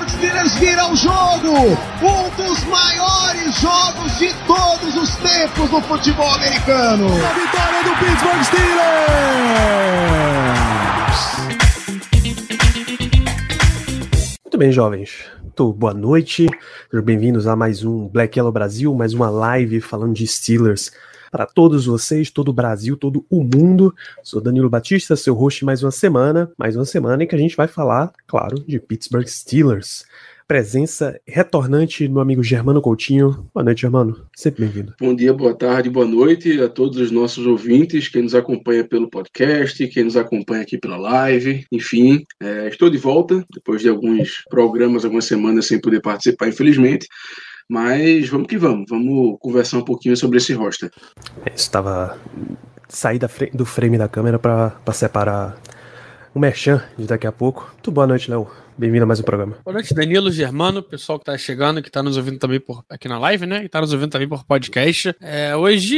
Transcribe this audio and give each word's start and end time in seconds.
Steelers 0.00 0.54
vira 0.54 0.90
o 0.90 0.96
jogo! 0.96 1.52
Um 2.00 2.30
dos 2.36 2.64
maiores 2.64 3.60
jogos 3.60 4.18
de 4.18 4.32
todos 4.46 4.96
os 4.96 5.16
tempos 5.16 5.70
no 5.70 5.82
futebol 5.82 6.32
americano! 6.32 7.08
A 7.08 7.32
vitória 7.34 7.84
do 7.84 7.90
Pittsburgh 7.98 8.42
Steelers! 8.42 8.72
Muito 14.44 14.58
bem, 14.58 14.72
jovens. 14.72 15.10
Muito 15.42 15.72
boa 15.74 15.92
noite. 15.92 16.48
Sejam 16.90 17.04
bem-vindos 17.04 17.46
a 17.46 17.54
mais 17.54 17.84
um 17.84 18.08
Black 18.08 18.38
Yellow 18.38 18.50
Brasil, 18.50 18.94
mais 18.94 19.12
uma 19.12 19.28
live 19.28 19.82
falando 19.82 20.14
de 20.14 20.26
Steelers 20.26 20.90
para 21.32 21.46
todos 21.46 21.86
vocês, 21.86 22.30
todo 22.30 22.50
o 22.50 22.52
Brasil, 22.52 22.94
todo 22.94 23.24
o 23.30 23.42
mundo. 23.42 23.94
Sou 24.22 24.38
Danilo 24.38 24.68
Batista, 24.68 25.16
seu 25.16 25.32
host 25.32 25.64
mais 25.64 25.82
uma 25.82 25.90
semana, 25.90 26.52
mais 26.58 26.76
uma 26.76 26.84
semana 26.84 27.24
em 27.24 27.26
que 27.26 27.34
a 27.34 27.38
gente 27.38 27.56
vai 27.56 27.66
falar, 27.66 28.12
claro, 28.26 28.62
de 28.68 28.78
Pittsburgh 28.78 29.26
Steelers. 29.26 30.04
Presença 30.46 31.18
retornante 31.26 32.06
do 32.06 32.20
amigo 32.20 32.42
Germano 32.42 32.82
Coutinho. 32.82 33.48
Boa 33.54 33.64
noite, 33.64 33.80
Germano. 33.80 34.26
Sempre 34.36 34.66
bem-vindo. 34.66 34.94
Bom 35.00 35.14
dia, 35.14 35.32
boa 35.32 35.54
tarde, 35.54 35.88
boa 35.88 36.04
noite 36.04 36.60
a 36.60 36.68
todos 36.68 36.98
os 36.98 37.10
nossos 37.10 37.46
ouvintes, 37.46 38.08
quem 38.08 38.22
nos 38.22 38.34
acompanha 38.34 38.86
pelo 38.86 39.08
podcast, 39.08 39.88
quem 39.88 40.04
nos 40.04 40.16
acompanha 40.16 40.60
aqui 40.60 40.76
pela 40.76 40.98
live, 40.98 41.64
enfim, 41.72 42.26
é, 42.42 42.68
estou 42.68 42.90
de 42.90 42.98
volta 42.98 43.42
depois 43.50 43.80
de 43.80 43.88
alguns 43.88 44.44
programas, 44.50 45.06
algumas 45.06 45.24
semanas 45.24 45.64
sem 45.66 45.80
poder 45.80 46.02
participar, 46.02 46.48
infelizmente. 46.48 47.06
Mas 47.72 48.28
vamos 48.28 48.48
que 48.48 48.58
vamos, 48.58 48.84
vamos 48.86 49.38
conversar 49.40 49.78
um 49.78 49.82
pouquinho 49.82 50.14
sobre 50.14 50.36
esse 50.36 50.52
roster. 50.52 50.90
Estava 51.56 52.18
sair 52.86 53.18
da 53.18 53.30
do 53.54 53.64
frame 53.64 53.96
da 53.96 54.06
câmera 54.06 54.38
para 54.38 54.92
separar 54.92 55.56
o 56.34 56.38
merchan 56.38 56.82
de 56.98 57.06
daqui 57.06 57.26
a 57.26 57.32
pouco. 57.32 57.68
Muito 57.74 57.90
boa 57.90 58.06
noite, 58.06 58.30
Léo. 58.30 58.48
Bem-vindo 58.76 59.04
a 59.04 59.06
mais 59.06 59.20
um 59.20 59.22
programa. 59.22 59.56
Boa 59.62 59.74
noite, 59.74 59.92
Danilo, 59.92 60.30
Germano, 60.30 60.82
pessoal 60.82 61.18
que 61.18 61.26
tá 61.26 61.36
chegando, 61.36 61.82
que 61.82 61.90
tá 61.90 62.02
nos 62.02 62.16
ouvindo 62.16 62.38
também 62.38 62.58
por 62.58 62.82
aqui 62.88 63.06
na 63.06 63.18
live, 63.18 63.44
né? 63.44 63.62
E 63.64 63.68
tá 63.68 63.80
nos 63.80 63.92
ouvindo 63.92 64.10
também 64.10 64.26
por 64.26 64.44
podcast. 64.44 65.14
É, 65.20 65.54
hoje, 65.54 65.94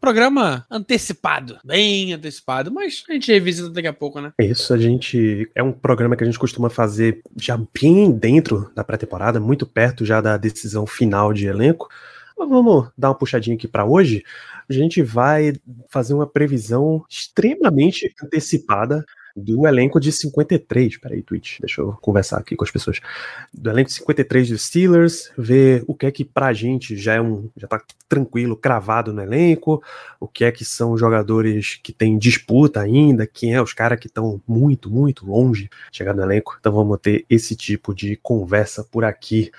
programa 0.00 0.64
antecipado, 0.70 1.58
bem 1.64 2.12
antecipado, 2.12 2.70
mas 2.70 3.02
a 3.08 3.12
gente 3.12 3.32
revisita 3.32 3.70
daqui 3.70 3.88
a 3.88 3.92
pouco, 3.92 4.20
né? 4.20 4.32
É 4.40 4.44
isso, 4.44 4.72
a 4.72 4.78
gente. 4.78 5.50
É 5.52 5.62
um 5.62 5.72
programa 5.72 6.14
que 6.14 6.22
a 6.22 6.26
gente 6.26 6.38
costuma 6.38 6.70
fazer 6.70 7.20
já 7.36 7.58
bem 7.58 8.12
dentro 8.12 8.70
da 8.74 8.84
pré-temporada, 8.84 9.40
muito 9.40 9.66
perto 9.66 10.04
já 10.04 10.20
da 10.20 10.36
decisão 10.36 10.86
final 10.86 11.32
de 11.32 11.46
elenco. 11.46 11.88
Mas 12.38 12.48
vamos 12.48 12.88
dar 12.96 13.08
uma 13.08 13.18
puxadinha 13.18 13.56
aqui 13.56 13.66
para 13.66 13.84
hoje. 13.84 14.22
A 14.68 14.72
gente 14.72 15.02
vai 15.02 15.54
fazer 15.88 16.14
uma 16.14 16.26
previsão 16.26 17.04
extremamente 17.08 18.14
antecipada 18.22 19.04
do 19.36 19.66
elenco 19.66 20.00
de 20.00 20.10
53. 20.10 20.96
Peraí, 20.96 21.22
Twitch, 21.22 21.60
deixa 21.60 21.82
eu 21.82 21.92
conversar 22.00 22.38
aqui 22.38 22.56
com 22.56 22.64
as 22.64 22.70
pessoas. 22.70 23.00
Do 23.52 23.68
elenco 23.70 23.90
de 23.90 23.96
53 23.96 24.48
dos 24.48 24.66
Steelers, 24.66 25.30
ver 25.36 25.84
o 25.86 25.94
que 25.94 26.06
é 26.06 26.10
que 26.10 26.24
pra 26.24 26.52
gente 26.52 26.96
já 26.96 27.14
é 27.14 27.20
um. 27.20 27.50
já 27.56 27.68
tá 27.68 27.82
tranquilo, 28.08 28.56
cravado 28.56 29.12
no 29.12 29.20
elenco, 29.20 29.82
o 30.18 30.26
que 30.26 30.44
é 30.44 30.50
que 30.50 30.64
são 30.64 30.96
jogadores 30.96 31.78
que 31.82 31.92
têm 31.92 32.18
disputa 32.18 32.80
ainda, 32.80 33.26
quem 33.26 33.54
é 33.54 33.60
os 33.60 33.74
caras 33.74 33.98
que 33.98 34.06
estão 34.06 34.40
muito, 34.46 34.90
muito 34.90 35.26
longe 35.26 35.64
de 35.90 35.96
chegar 35.96 36.14
no 36.14 36.22
elenco. 36.22 36.56
Então 36.58 36.72
vamos 36.72 36.98
ter 37.00 37.26
esse 37.28 37.54
tipo 37.54 37.94
de 37.94 38.16
conversa 38.16 38.84
por 38.84 39.04
aqui. 39.04 39.50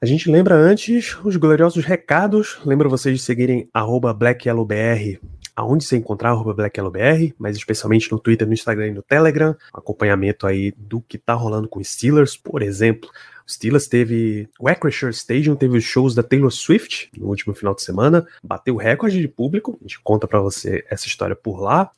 A 0.00 0.06
gente 0.06 0.28
lembra 0.28 0.56
antes 0.56 1.16
os 1.24 1.36
gloriosos 1.36 1.84
recados. 1.84 2.58
Lembra 2.64 2.88
vocês 2.88 3.16
de 3.16 3.22
seguirem 3.22 3.68
BlackYellowBR 3.72 5.20
aonde 5.54 5.84
você 5.84 5.96
encontrar 5.96 6.34
BlackYellowBR, 6.34 7.34
mas 7.38 7.56
especialmente 7.56 8.10
no 8.10 8.18
Twitter, 8.18 8.46
no 8.46 8.54
Instagram 8.54 8.88
e 8.88 8.94
no 8.94 9.02
Telegram. 9.02 9.56
Acompanhamento 9.72 10.46
aí 10.46 10.72
do 10.76 11.00
que 11.00 11.18
tá 11.18 11.34
rolando 11.34 11.68
com 11.68 11.80
os 11.80 11.88
Steelers, 11.88 12.36
por 12.36 12.62
exemplo. 12.62 13.10
O 13.46 13.50
Steelers 13.50 13.86
teve. 13.86 14.48
O 14.58 14.68
Acrisure 14.68 15.12
Stadium 15.12 15.56
teve 15.56 15.76
os 15.76 15.84
shows 15.84 16.14
da 16.14 16.22
Taylor 16.22 16.50
Swift 16.50 17.10
no 17.16 17.26
último 17.26 17.54
final 17.54 17.74
de 17.74 17.82
semana, 17.82 18.26
bateu 18.42 18.76
recorde 18.76 19.20
de 19.20 19.28
público. 19.28 19.76
A 19.80 19.82
gente 19.82 20.00
conta 20.00 20.26
pra 20.26 20.40
você 20.40 20.84
essa 20.88 21.06
história 21.06 21.36
por 21.36 21.60
lá. 21.60 21.90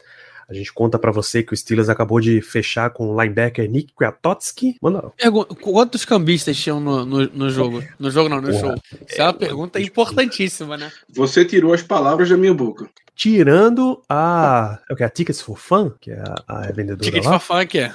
A 0.48 0.54
gente 0.54 0.72
conta 0.72 0.98
pra 0.98 1.10
você 1.10 1.42
que 1.42 1.52
o 1.52 1.56
Steelers 1.56 1.88
acabou 1.88 2.20
de 2.20 2.40
fechar 2.40 2.90
com 2.90 3.08
o 3.08 3.20
linebacker 3.22 3.68
Nick 3.70 3.92
Kwiatkowski. 3.94 4.76
Mano, 4.80 5.12
Quantos 5.60 6.04
cambistas 6.04 6.56
tinham 6.56 6.80
no, 6.80 7.04
no, 7.04 7.26
no 7.28 7.50
jogo? 7.50 7.82
No 7.98 8.10
jogo 8.10 8.28
não, 8.28 8.40
no 8.40 8.48
Porra, 8.48 8.60
show. 8.60 8.74
Isso 9.08 9.20
é 9.20 9.24
uma 9.24 9.32
pergunta 9.34 9.80
importantíssima, 9.80 10.76
né? 10.76 10.90
Você 11.14 11.44
tirou 11.44 11.72
as 11.72 11.82
palavras 11.82 12.28
da 12.28 12.36
minha 12.36 12.54
boca. 12.54 12.88
tirando 13.14 14.02
a. 14.08 14.78
É 14.88 14.92
o 14.92 14.96
que? 14.96 15.04
A 15.04 15.08
Tickets 15.08 15.40
for 15.40 15.58
Fun, 15.58 15.90
que 16.00 16.10
é 16.10 16.22
a, 16.46 16.66
a 16.68 16.72
vendedora 16.72 17.02
Ticket 17.02 17.24
lá. 17.24 17.38
for 17.38 17.56
funk, 17.58 17.78
é. 17.78 17.92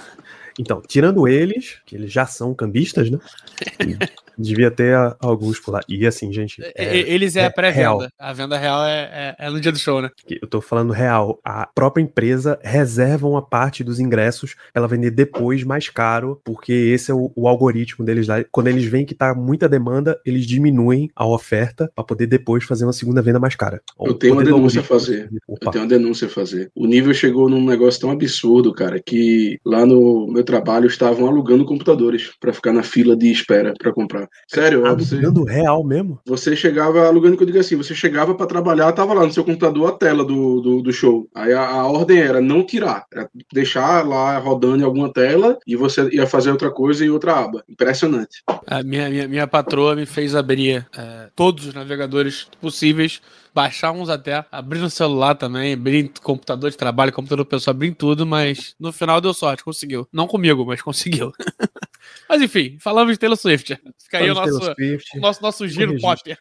Então, 0.57 0.81
tirando 0.87 1.27
eles, 1.27 1.77
que 1.85 1.95
eles 1.95 2.11
já 2.11 2.25
são 2.25 2.53
cambistas, 2.53 3.09
né? 3.09 3.19
Devia 4.37 4.71
ter 4.71 4.95
alguns 5.19 5.59
por 5.59 5.71
lá. 5.73 5.81
E 5.89 6.07
assim, 6.07 6.31
gente. 6.31 6.61
É, 6.75 6.97
Eles 6.97 7.35
é 7.35 7.41
é 7.41 7.45
a 7.47 7.51
pré-venda. 7.51 7.77
real. 7.79 8.07
A 8.17 8.31
venda 8.31 8.57
real 8.57 8.85
é, 8.85 9.35
é- 9.37 9.47
é 9.47 9.49
no 9.49 9.59
dia 9.59 9.69
do 9.71 9.77
show, 9.77 10.01
né? 10.01 10.09
eu 10.29 10.47
tô 10.47 10.61
falando 10.61 10.93
real. 10.93 11.39
A 11.43 11.67
própria 11.67 12.01
empresa 12.01 12.57
reserva 12.63 13.27
uma 13.27 13.41
parte 13.41 13.83
dos 13.83 13.99
ingressos 13.99 14.53
pra 14.53 14.63
ela 14.75 14.87
vender 14.87 15.11
depois 15.11 15.65
mais 15.65 15.89
caro, 15.89 16.39
porque 16.45 16.71
esse 16.71 17.11
é 17.11 17.13
o, 17.13 17.29
o 17.35 17.49
algoritmo 17.49 18.05
deles 18.05 18.27
lá. 18.27 18.41
Quando 18.49 18.67
eles 18.67 18.85
veem 18.85 19.05
que 19.05 19.13
tá 19.13 19.35
muita 19.35 19.67
demanda, 19.67 20.17
eles 20.25 20.45
diminuem 20.45 21.09
a 21.13 21.27
oferta 21.27 21.91
pra 21.93 22.03
poder 22.05 22.25
depois 22.27 22.63
fazer 22.63 22.85
uma 22.85 22.93
segunda 22.93 23.21
venda 23.21 23.39
mais 23.41 23.55
cara. 23.57 23.81
Eu 23.99 24.11
O 24.11 24.13
tenho 24.13 24.33
uma 24.35 24.43
denúncia 24.45 24.79
a 24.79 24.83
fazer. 24.85 25.27
Eu 25.49 25.55
Opa. 25.55 25.71
tenho 25.71 25.83
uma 25.83 25.89
denúncia 25.89 26.27
a 26.27 26.29
fazer. 26.29 26.71
O 26.73 26.87
nível 26.87 27.13
chegou 27.13 27.49
num 27.49 27.65
negócio 27.65 27.99
tão 27.99 28.09
absurdo, 28.11 28.73
cara, 28.73 29.01
que 29.05 29.59
lá 29.65 29.85
no 29.85 30.31
meu 30.39 30.43
trabalho 30.45 30.87
estavam 30.87 31.27
alugando 31.27 31.65
computadores 31.65 32.31
pra 32.39 32.53
ficar 32.53 32.71
na 32.71 32.81
fila 32.81 33.15
de 33.15 33.29
espera 33.29 33.73
pra 33.77 33.91
comprar. 33.91 34.27
Sério, 34.47 34.85
ó, 34.85 34.95
você, 34.95 35.15
Alugando 35.15 35.43
real 35.43 35.83
mesmo? 35.83 36.19
você 36.25 36.55
chegava 36.55 37.05
alugando, 37.05 37.35
que 37.35 37.43
eu 37.43 37.47
digo 37.47 37.59
assim, 37.59 37.75
você 37.75 37.93
chegava 37.93 38.33
pra 38.33 38.45
trabalhar, 38.45 38.91
tava 38.93 39.13
lá 39.13 39.25
no 39.25 39.33
seu 39.33 39.43
computador 39.43 39.89
a 39.89 39.91
tela 39.91 40.23
do, 40.23 40.61
do, 40.61 40.81
do 40.81 40.93
show. 40.93 41.27
Aí 41.35 41.51
a, 41.51 41.65
a 41.65 41.87
ordem 41.87 42.19
era 42.19 42.39
não 42.39 42.65
tirar, 42.65 43.05
era 43.13 43.29
deixar 43.51 44.07
lá 44.07 44.37
rodando 44.37 44.81
em 44.81 44.85
alguma 44.85 45.11
tela 45.11 45.57
e 45.67 45.75
você 45.75 46.07
ia 46.11 46.25
fazer 46.25 46.51
outra 46.51 46.71
coisa 46.71 47.05
em 47.05 47.09
outra 47.09 47.37
aba. 47.37 47.63
Impressionante. 47.67 48.41
A 48.65 48.81
minha, 48.81 49.09
minha, 49.09 49.27
minha 49.27 49.47
patroa 49.47 49.95
me 49.95 50.05
fez 50.05 50.35
abrir 50.35 50.87
é, 50.97 51.27
todos 51.35 51.67
os 51.67 51.73
navegadores 51.73 52.47
possíveis, 52.61 53.21
baixar 53.53 53.91
uns 53.91 54.09
até, 54.09 54.45
abrir 54.51 54.79
no 54.79 54.89
celular 54.89 55.35
também, 55.35 55.73
abrir 55.73 56.11
computador 56.21 56.69
de 56.69 56.77
trabalho, 56.77 57.11
computador 57.11 57.45
pessoal, 57.45 57.75
abrir 57.75 57.89
em 57.89 57.93
tudo, 57.93 58.25
mas 58.25 58.75
no 58.79 58.91
final 58.91 59.19
deu 59.19 59.33
sorte, 59.33 59.63
conseguiu. 59.63 60.07
Não 60.11 60.27
comigo, 60.27 60.65
mas 60.65 60.81
conseguiu. 60.81 61.31
mas 62.27 62.41
enfim, 62.41 62.77
falamos 62.79 63.13
de 63.13 63.19
Taylor 63.19 63.37
Swift. 63.37 63.79
Fica 64.03 64.17
aí 64.17 64.29
o 64.29 64.33
nosso, 64.33 64.71
o 65.15 65.19
nosso, 65.19 65.41
nosso 65.41 65.67
giro 65.67 65.91
registro. 65.93 66.35
pop. 66.35 66.37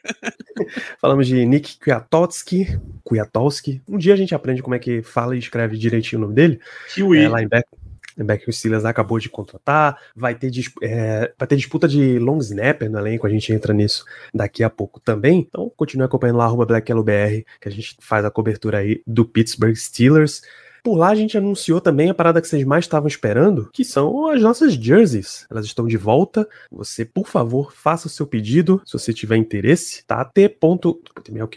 Falamos 1.00 1.26
de 1.26 1.46
Nick 1.46 1.78
Kwiatkowski. 1.78 2.78
Kwiatkowski. 3.04 3.82
Um 3.88 3.96
dia 3.96 4.14
a 4.14 4.16
gente 4.16 4.34
aprende 4.34 4.62
como 4.62 4.74
é 4.74 4.78
que 4.78 5.02
fala 5.02 5.36
e 5.36 5.38
escreve 5.38 5.76
direitinho 5.76 6.18
o 6.18 6.22
nome 6.22 6.34
dele. 6.34 6.60
Kiwi. 6.94 7.18
É, 7.18 7.28
linebacker, 7.28 7.78
linebacker 8.18 8.44
que 8.44 8.50
o 8.50 8.52
Steelers 8.52 8.84
acabou 8.84 9.18
de 9.18 9.28
contratar. 9.28 9.98
Vai 10.14 10.34
ter, 10.34 10.50
é, 10.82 11.32
vai 11.38 11.48
ter 11.48 11.56
disputa 11.56 11.88
de 11.88 12.18
long 12.18 12.38
snapper 12.38 12.90
no 12.90 12.98
elenco, 12.98 13.26
a 13.26 13.30
gente 13.30 13.52
entra 13.52 13.72
nisso 13.72 14.04
daqui 14.34 14.62
a 14.62 14.70
pouco 14.70 15.00
também. 15.00 15.46
Então 15.48 15.70
continue 15.76 16.04
acompanhando 16.04 16.36
lá, 16.36 16.44
arroba 16.44 16.66
BlackYellowBR, 16.66 17.44
que 17.60 17.68
a 17.68 17.72
gente 17.72 17.96
faz 18.00 18.24
a 18.24 18.30
cobertura 18.30 18.78
aí 18.78 19.02
do 19.06 19.24
Pittsburgh 19.24 19.74
Steelers. 19.74 20.42
Por 20.82 20.96
lá 20.96 21.08
a 21.08 21.14
gente 21.14 21.36
anunciou 21.36 21.80
também 21.80 22.08
a 22.08 22.14
parada 22.14 22.40
que 22.40 22.48
vocês 22.48 22.64
mais 22.64 22.84
estavam 22.84 23.08
esperando, 23.08 23.68
que 23.72 23.84
são 23.84 24.28
as 24.28 24.40
nossas 24.40 24.74
jerseys. 24.74 25.46
Elas 25.50 25.66
estão 25.66 25.86
de 25.86 25.96
volta. 25.96 26.48
Você, 26.70 27.04
por 27.04 27.28
favor, 27.28 27.72
faça 27.72 28.06
o 28.06 28.10
seu 28.10 28.26
pedido, 28.26 28.80
se 28.84 28.92
você 28.92 29.12
tiver 29.12 29.36
interesse, 29.36 30.04
tá? 30.06 30.24
T. 30.24 30.48
ponto- 30.48 31.00
é 31.28 31.48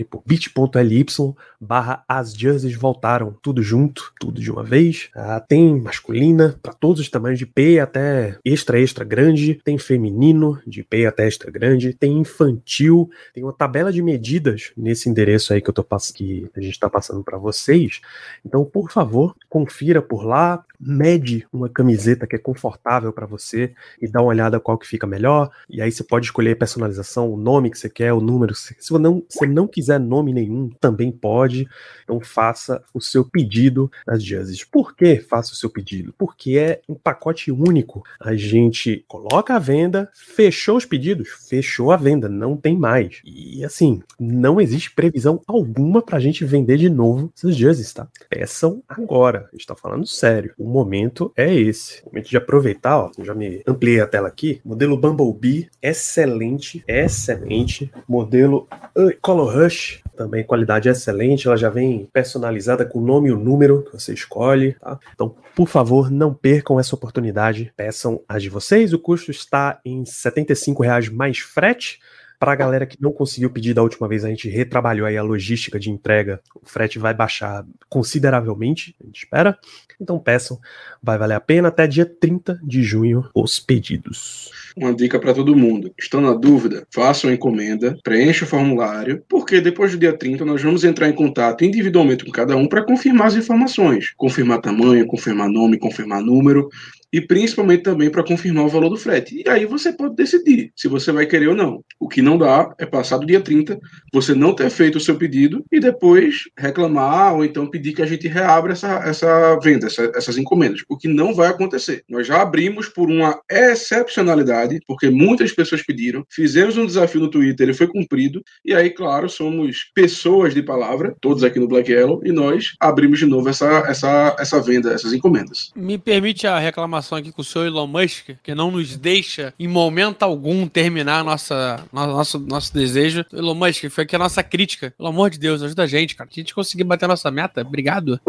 barra 1.60 2.04
as 2.08 2.34
jerseys 2.34 2.76
voltaram, 2.76 3.36
tudo 3.42 3.62
junto, 3.62 4.12
tudo 4.20 4.42
de 4.42 4.52
uma 4.52 4.64
vez. 4.64 5.10
Ah, 5.16 5.40
tem 5.40 5.80
masculina 5.80 6.58
para 6.62 6.74
todos 6.74 7.00
os 7.00 7.10
tamanhos, 7.10 7.38
de 7.38 7.46
P 7.46 7.80
até 7.80 8.38
extra, 8.44 8.80
extra 8.80 9.06
grande, 9.06 9.60
tem 9.64 9.78
feminino, 9.78 10.60
de 10.66 10.84
P 10.84 11.06
até 11.06 11.28
extra 11.28 11.52
grande, 11.52 11.94
tem 11.94 12.18
infantil, 12.18 13.10
tem 13.34 13.44
uma 13.44 13.54
tabela 13.54 13.92
de 13.92 14.02
medidas 14.02 14.72
nesse 14.76 15.10
endereço 15.10 15.54
aí 15.54 15.62
que 15.62 15.70
eu 15.70 15.74
tô 15.74 15.84
que 16.14 16.50
a 16.56 16.62
gente 16.62 16.80
tá 16.80 16.90
passando 16.90 17.24
para 17.24 17.38
vocês. 17.38 18.00
Então, 18.46 18.64
por 18.64 18.90
favor, 18.90 19.11
confira 19.50 20.02
por 20.02 20.26
lá. 20.26 20.64
Mede 20.82 21.46
uma 21.54 21.70
camiseta 21.70 22.26
que 22.26 22.36
é 22.36 22.40
confortável 22.40 23.14
para 23.14 23.26
você 23.26 23.74
e 24.02 24.08
dá 24.08 24.22
uma 24.22 24.30
olhada 24.30 24.60
qual 24.60 24.78
que 24.78 24.88
fica 24.88 25.06
melhor. 25.06 25.52
E 25.70 25.82
aí 25.82 25.92
você 25.92 26.04
pode 26.04 26.26
escolher 26.26 26.54
a 26.54 26.56
personalização, 26.56 27.32
o 27.32 27.38
nome 27.38 27.70
que 27.70 27.78
você 27.78 27.90
quer, 27.90 28.12
o 28.14 28.20
número. 28.20 28.56
Se 28.56 28.76
você 28.80 28.98
não, 28.98 29.24
se 29.30 29.46
não 29.46 29.68
quiser 29.68 30.00
nome 30.00 30.34
nenhum, 30.34 30.70
também 30.80 31.12
pode. 31.12 31.68
Então 32.04 32.20
faça 32.20 32.84
o 32.94 33.00
seu 33.00 33.24
pedido 33.24 33.92
nas 34.06 34.24
jerseys. 34.24 34.64
Por 34.64 34.96
que 34.96 35.18
faça 35.18 35.54
o 35.54 35.56
seu 35.56 35.70
pedido? 35.70 36.14
Porque 36.18 36.58
é 36.58 36.82
um 36.90 36.96
pacote 36.96 37.52
único. 37.52 38.04
A 38.20 38.36
gente 38.36 39.06
coloca 39.08 39.56
a 39.56 39.60
venda, 39.60 40.10
fechou 40.14 40.78
os 40.78 40.86
pedidos, 40.86 41.30
fechou 41.48 41.92
a 41.92 41.98
venda, 41.98 42.28
não 42.28 42.58
tem 42.58 42.78
mais. 42.78 43.22
E 43.24 43.64
assim, 43.64 44.02
não 44.20 44.60
existe 44.60 44.92
previsão 44.92 45.42
alguma 45.46 46.02
pra 46.02 46.20
gente 46.20 46.44
vender 46.46 46.78
de 46.78 46.90
novo 46.90 47.32
essas 47.36 47.56
jerseys, 47.56 47.94
tá? 47.94 48.08
Peçam 48.30 48.82
agora. 48.88 49.50
A 49.52 49.56
gente 49.56 49.68
tá 49.68 49.76
falando 49.76 50.08
sério. 50.08 50.54
O 50.58 50.71
momento 50.72 51.32
é 51.36 51.54
esse. 51.54 52.04
Momento 52.06 52.30
de 52.30 52.38
aproveitar, 52.38 52.98
ó. 52.98 53.12
Já 53.22 53.34
me 53.34 53.62
ampliei 53.68 54.00
a 54.00 54.08
tela 54.08 54.28
aqui. 54.28 54.62
Modelo 54.64 54.98
Bumblebee, 54.98 55.70
excelente, 55.82 56.84
excelente. 56.88 57.92
Modelo 58.08 58.68
uh, 58.98 59.12
Color 59.22 59.56
Rush, 59.56 60.02
também 60.16 60.44
qualidade 60.44 60.90
excelente. 60.90 61.48
Ela 61.48 61.58
já 61.58 61.70
vem 61.70 62.08
personalizada 62.12 62.86
com 62.86 63.00
o 63.00 63.06
nome 63.06 63.30
e 63.30 63.32
o 63.32 63.38
número 63.38 63.84
que 63.84 63.94
você 63.94 64.14
escolhe, 64.14 64.74
tá? 64.74 65.00
Então, 65.14 65.36
por 65.56 65.68
favor, 65.68 66.10
não 66.10 66.34
percam 66.34 66.80
essa 66.80 66.96
oportunidade. 66.96 67.74
Peçam 67.76 68.22
as 68.28 68.42
de 68.42 68.50
vocês. 68.50 68.94
O 68.94 69.00
custo 69.00 69.32
está 69.32 69.80
em 69.86 70.06
75 70.06 70.84
reais 70.84 71.10
mais 71.10 71.40
frete. 71.40 72.00
Para 72.42 72.54
a 72.54 72.56
galera 72.56 72.88
que 72.88 72.98
não 73.00 73.12
conseguiu 73.12 73.52
pedir 73.52 73.76
da 73.76 73.84
última 73.84 74.08
vez, 74.08 74.26
a 74.26 74.30
gente 74.30 74.50
retrabalhou 74.50 75.06
aí 75.06 75.16
a 75.16 75.22
logística 75.22 75.80
de 75.80 75.92
entrega. 75.92 76.42
O 76.60 76.68
frete 76.68 76.98
vai 76.98 77.14
baixar 77.14 77.64
consideravelmente, 77.88 78.96
a 79.00 79.06
gente 79.06 79.20
espera. 79.20 79.60
Então 80.02 80.18
peçam, 80.18 80.60
vai 81.04 81.20
valer 81.20 81.36
a 81.36 81.40
pena 81.40 81.68
até 81.68 81.86
dia 81.86 82.04
30 82.04 82.60
de 82.64 82.82
junho 82.82 83.30
os 83.36 83.60
pedidos. 83.60 84.50
Uma 84.76 84.92
dica 84.92 85.20
para 85.20 85.36
todo 85.36 85.56
mundo. 85.56 85.94
Estão 86.00 86.20
na 86.20 86.34
dúvida? 86.34 86.88
Façam 86.90 87.30
a 87.30 87.34
encomenda, 87.34 87.96
preencha 88.04 88.44
o 88.44 88.48
formulário, 88.48 89.24
porque 89.30 89.62
depois 89.62 89.92
do 89.92 90.00
dia 90.00 90.18
30 90.18 90.44
nós 90.44 90.64
vamos 90.64 90.84
entrar 90.84 91.08
em 91.08 91.14
contato 91.14 91.64
individualmente 91.64 92.26
com 92.26 92.32
cada 92.32 92.56
um 92.56 92.68
para 92.68 92.84
confirmar 92.84 93.28
as 93.28 93.36
informações. 93.36 94.14
Confirmar 94.18 94.62
tamanho, 94.62 95.06
confirmar 95.06 95.48
nome, 95.48 95.78
confirmar 95.78 96.24
número 96.24 96.70
e 97.12 97.20
principalmente 97.20 97.84
também 97.84 98.10
para 98.10 98.24
confirmar 98.24 98.66
o 98.66 98.70
valor 98.70 98.90
do 98.90 98.98
frete. 98.98 99.44
E 99.46 99.50
aí 99.50 99.66
você 99.66 99.92
pode 99.92 100.16
decidir 100.16 100.72
se 100.76 100.88
você 100.88 101.12
vai 101.12 101.26
querer 101.26 101.50
ou 101.50 101.56
não. 101.56 101.84
O 102.00 102.08
que 102.08 102.22
não 102.22 102.38
dá 102.38 102.74
é 102.78 102.86
passar 102.86 103.18
do 103.18 103.26
dia 103.26 103.42
30, 103.42 103.80
você 104.14 104.34
não 104.34 104.54
ter 104.54 104.70
feito 104.70 104.98
o 104.98 105.02
seu 105.02 105.16
pedido 105.16 105.64
e 105.72 105.80
depois 105.80 106.44
reclamar 106.58 107.36
ou 107.36 107.44
então 107.44 107.68
pedir 107.68 107.94
que 107.94 108.02
a 108.02 108.06
gente 108.06 108.28
reabra 108.28 108.74
essa, 108.74 109.02
essa 109.06 109.60
venda, 109.60 109.88
essa, 109.88 110.12
essas 110.16 110.38
encomendas, 110.38 110.82
o 110.90 110.98
que 110.98 111.08
não 111.08 111.34
vai 111.34 111.50
acontecer. 111.50 112.04
Nós 112.10 112.26
já 112.28 112.42
abrimos 112.42 112.88
por 112.88 113.10
uma 113.10 113.40
excepcionalidade, 113.50 114.80
porque 114.88 115.10
muitas 115.10 115.52
pessoas 115.52 115.84
pediram, 115.84 116.26
fizemos 116.30 116.78
um 116.78 116.86
desafio 116.86 117.22
no 117.22 117.30
Twitter, 117.30 117.68
ele 117.68 117.78
foi 117.78 117.88
cumprido, 117.88 118.42
e 118.64 118.74
aí, 118.74 118.90
claro, 118.90 119.30
somos 119.30 119.92
pessoas 119.94 120.54
de 120.54 120.64
palavra, 120.64 121.16
todos 121.20 121.44
aqui 121.44 121.60
no 121.60 121.68
Black 121.68 121.92
Yellow, 121.92 122.22
e 122.24 122.32
nós 122.32 122.74
abrimos 122.80 123.20
de 123.20 123.26
novo 123.26 123.50
essa, 123.50 123.84
essa, 123.88 124.36
essa 124.40 124.62
venda, 124.62 124.94
essas 124.94 125.14
encomendas. 125.14 125.72
Me 125.76 125.98
permite 125.98 126.48
a 126.48 126.58
reclamação 126.60 127.01
aqui 127.16 127.32
com 127.32 127.42
o 127.42 127.46
senhor 127.46 127.66
Elon 127.66 127.88
Musk, 127.88 128.30
que 128.44 128.56
não 128.56 128.72
nos 128.72 128.96
deixa 128.96 129.54
em 129.60 129.68
momento 129.68 130.24
algum 130.24 130.68
terminar 130.68 131.24
nossa, 131.24 131.84
nosso, 131.92 132.40
nosso 132.40 132.74
desejo. 132.74 133.26
Elon 133.34 133.56
Musk, 133.56 133.90
foi 133.90 134.04
aqui 134.04 134.16
a 134.16 134.20
nossa 134.20 134.44
crítica. 134.44 134.94
Pelo 134.98 135.10
amor 135.10 135.30
de 135.30 135.40
Deus, 135.40 135.62
ajuda 135.62 135.84
a 135.84 135.88
gente, 135.88 136.16
cara. 136.16 136.30
A 136.32 136.34
gente 136.34 136.54
conseguir 136.54 136.84
bater 136.84 137.06
a 137.06 137.10
nossa 137.10 137.32
meta. 137.32 137.62
Obrigado. 137.62 138.20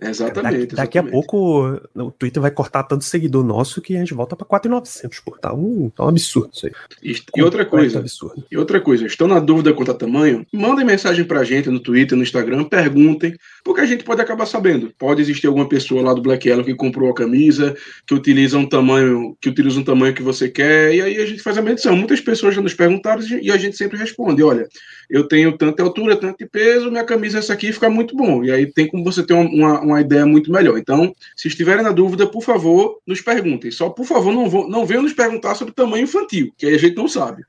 Exatamente. 0.00 0.74
Daqui, 0.74 0.76
daqui 0.76 0.98
a 0.98 1.02
pouco 1.02 1.80
o 1.94 2.10
Twitter 2.10 2.40
vai 2.40 2.50
cortar 2.50 2.82
tanto 2.84 3.04
seguidor 3.04 3.44
nosso 3.44 3.80
que 3.80 3.96
a 3.96 4.00
gente 4.00 4.14
volta 4.14 4.36
para 4.36 4.46
4,900, 4.46 5.20
pô. 5.20 5.36
Tá 5.38 5.52
um, 5.52 5.90
tá 5.90 6.04
um 6.04 6.08
absurdo 6.08 6.50
isso 6.52 6.66
aí. 6.66 6.72
E, 7.02 7.16
e 7.36 7.42
outra 7.42 7.64
coisa, 7.64 7.98
absurdo. 7.98 8.44
e 8.50 8.56
outra 8.56 8.80
coisa, 8.80 9.06
estão 9.06 9.28
na 9.28 9.38
dúvida 9.38 9.72
quanto 9.72 9.90
a 9.90 9.94
tamanho? 9.94 10.46
Mandem 10.52 10.84
mensagem 10.84 11.24
pra 11.24 11.44
gente 11.44 11.68
no 11.68 11.80
Twitter, 11.80 12.16
no 12.16 12.22
Instagram, 12.22 12.64
perguntem, 12.64 13.36
porque 13.64 13.80
a 13.80 13.86
gente 13.86 14.04
pode 14.04 14.20
acabar 14.20 14.46
sabendo. 14.46 14.92
Pode 14.98 15.20
existir 15.20 15.46
alguma 15.46 15.68
pessoa 15.68 16.02
lá 16.02 16.14
do 16.14 16.22
Black 16.22 16.48
Yellow 16.48 16.64
que 16.64 16.74
comprou 16.74 17.10
a 17.10 17.14
camisa, 17.14 17.76
que 18.06 18.14
utiliza 18.14 18.58
um 18.58 18.66
tamanho, 18.66 19.36
que 19.40 19.48
utiliza 19.48 19.78
um 19.80 19.84
tamanho 19.84 20.14
que 20.14 20.22
você 20.22 20.48
quer, 20.48 20.94
e 20.94 21.00
aí 21.00 21.16
a 21.18 21.26
gente 21.26 21.42
faz 21.42 21.56
a 21.58 21.62
medição. 21.62 21.96
Muitas 21.96 22.20
pessoas 22.20 22.54
já 22.54 22.60
nos 22.60 22.74
perguntaram 22.74 23.22
e 23.40 23.50
a 23.50 23.56
gente 23.56 23.76
sempre 23.76 23.98
responde: 23.98 24.42
olha, 24.42 24.68
eu 25.10 25.26
tenho 25.26 25.56
tanta 25.56 25.82
altura, 25.82 26.16
tanto 26.16 26.46
peso, 26.48 26.90
minha 26.90 27.04
camisa 27.04 27.38
é 27.38 27.40
essa 27.40 27.52
aqui 27.52 27.72
fica 27.72 27.88
muito 27.88 28.16
bom. 28.16 28.44
E 28.44 28.50
aí 28.50 28.66
tem 28.66 28.86
como 28.86 29.02
você 29.02 29.24
ter 29.24 29.34
uma, 29.34 29.80
uma 29.80 30.00
ideia 30.00 30.26
muito 30.26 30.52
melhor. 30.52 30.78
Então, 30.78 31.14
se 31.36 31.48
estiverem 31.48 31.82
na 31.82 31.92
dúvida, 31.92 32.26
por 32.26 32.42
favor, 32.42 32.98
nos 33.06 33.20
perguntem. 33.20 33.70
Só, 33.70 33.88
por 33.88 34.04
favor, 34.04 34.32
não, 34.32 34.48
vou, 34.48 34.68
não 34.68 34.84
venham 34.84 35.02
nos 35.02 35.12
perguntar 35.12 35.54
sobre 35.54 35.74
tamanho 35.74 36.04
infantil, 36.04 36.52
que 36.56 36.66
aí 36.66 36.74
a 36.74 36.78
gente 36.78 36.96
não 36.96 37.08
sabe. 37.08 37.42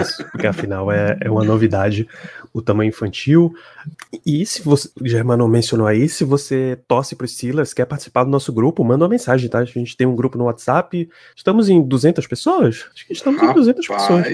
Isso, 0.00 0.24
porque 0.30 0.46
afinal 0.46 0.90
é, 0.90 1.18
é 1.20 1.30
uma 1.30 1.44
novidade 1.44 2.06
o 2.52 2.62
tamanho 2.62 2.88
infantil. 2.88 3.54
E 4.24 4.44
se 4.44 4.62
você, 4.62 4.88
o 5.00 5.06
Germano 5.06 5.46
mencionou 5.48 5.86
aí, 5.86 6.08
se 6.08 6.24
você 6.24 6.78
torce 6.88 7.14
para 7.14 7.24
os 7.24 7.32
Steelers, 7.32 7.72
quer 7.72 7.86
participar 7.86 8.24
do 8.24 8.30
nosso 8.30 8.52
grupo, 8.52 8.84
manda 8.84 9.04
uma 9.04 9.10
mensagem, 9.10 9.48
tá? 9.48 9.57
A 9.58 9.64
gente 9.64 9.96
tem 9.96 10.06
um 10.06 10.14
grupo 10.14 10.36
no 10.36 10.44
WhatsApp. 10.44 11.08
Estamos 11.36 11.68
em 11.68 11.82
200 11.82 12.26
pessoas? 12.26 12.86
Acho 12.94 13.06
que 13.06 13.12
estamos 13.12 13.40
Rapaz, 13.40 13.56
em 13.56 13.60
200 13.60 13.86
pessoas. 13.86 14.26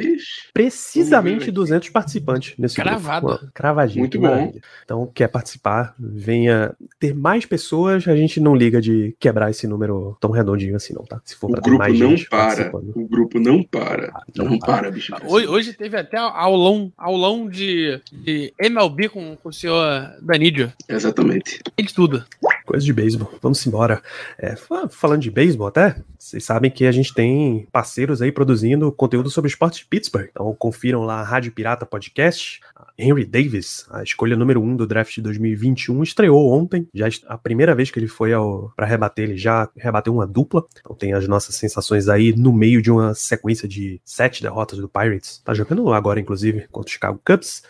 Precisamente 0.53 1.51
200 1.51 1.89
participantes 1.91 2.55
nesse 2.59 2.77
Cravado. 2.77 3.27
grupo. 3.27 3.49
Cravadinho. 3.53 4.01
Muito 4.01 4.19
bom. 4.19 4.53
Então, 4.85 5.11
quer 5.13 5.29
participar, 5.29 5.95
venha 5.99 6.75
ter 6.99 7.15
mais 7.15 7.47
pessoas, 7.47 8.07
a 8.09 8.17
gente 8.17 8.41
não 8.41 8.55
liga 8.55 8.81
de 8.81 9.15
quebrar 9.19 9.51
esse 9.51 9.67
número 9.67 10.17
tão 10.21 10.31
redondinho 10.31 10.77
assim 10.77 10.95
não, 10.95 11.05
tá? 11.05 11.21
Se 11.25 11.37
for 11.37 11.51
o 11.51 11.53
grupo 11.53 11.79
mais 11.79 11.99
não 11.99 12.15
para. 12.31 12.71
O 12.75 13.07
grupo 13.07 13.41
não 13.41 13.63
para. 13.63 14.13
Ah, 14.15 14.23
não, 14.37 14.45
não 14.47 14.59
para, 14.59 14.83
para, 14.83 14.91
bicho. 14.91 15.13
Hoje, 15.27 15.47
hoje, 15.47 15.73
teve 15.73 15.97
até 15.97 16.17
aulão, 16.17 16.93
aulão 16.97 17.49
de, 17.49 18.01
de 18.13 18.53
MLB 18.61 19.09
com, 19.09 19.37
com 19.37 19.49
o 19.49 19.53
senhor 19.53 20.15
Danídio. 20.23 20.73
Exatamente. 20.89 21.61
E 21.77 21.83
de 21.83 21.93
tudo. 21.93 22.25
Coisa 22.65 22.85
de 22.85 22.93
beisebol. 22.93 23.31
Vamos 23.43 23.65
embora. 23.67 24.03
É, 24.39 24.55
falando 24.91 25.21
de 25.21 25.31
beisebol 25.31 25.67
até, 25.67 25.97
vocês 26.19 26.43
sabem 26.45 26.71
que 26.71 26.87
a 26.87 26.93
gente 26.93 27.13
tem 27.13 27.69
parceiros 27.71 28.23
aí 28.23 28.33
produzindo 28.33 28.91
conteúdo 28.91 29.29
sobre 29.29 29.51
esporte 29.51 29.81
de 29.81 29.87
Pittsburgh. 29.87 30.29
Então 30.31 30.55
confiram 30.59 31.03
lá 31.03 31.21
a 31.21 31.23
Rádio 31.23 31.53
Pirata 31.53 31.85
Podcast. 31.85 32.61
Henry 32.97 33.25
Davis, 33.25 33.87
a 33.91 34.03
escolha 34.03 34.37
número 34.37 34.63
um 34.63 34.77
do 34.77 34.87
draft 34.87 35.15
de 35.15 35.21
2021, 35.21 36.03
estreou 36.03 36.53
ontem. 36.53 36.89
Já 36.95 37.09
a 37.27 37.37
primeira 37.37 37.75
vez 37.75 37.91
que 37.91 37.99
ele 37.99 38.07
foi 38.07 38.31
para 38.77 38.87
rebater, 38.87 39.29
ele 39.29 39.37
já 39.37 39.69
rebateu 39.77 40.15
uma 40.15 40.27
dupla. 40.27 40.65
Então 40.81 40.97
tem 40.97 41.13
as 41.13 41.29
nossas 41.29 41.57
sensações 41.57 42.09
aí 42.09 42.35
no 42.35 42.53
meio 42.53 42.81
de 42.81 42.91
uma 42.91 43.15
sequência 43.15 43.69
de 43.69 44.01
sete 44.05 44.43
derrotas 44.43 44.79
do 44.79 44.89
Pirates. 44.89 45.43
Tá 45.45 45.53
jogando 45.53 45.93
agora, 45.93 46.21
inclusive, 46.21 46.67
contra 46.71 46.89
o 46.89 46.93
Chicago 46.93 47.21
Cubs. 47.25 47.63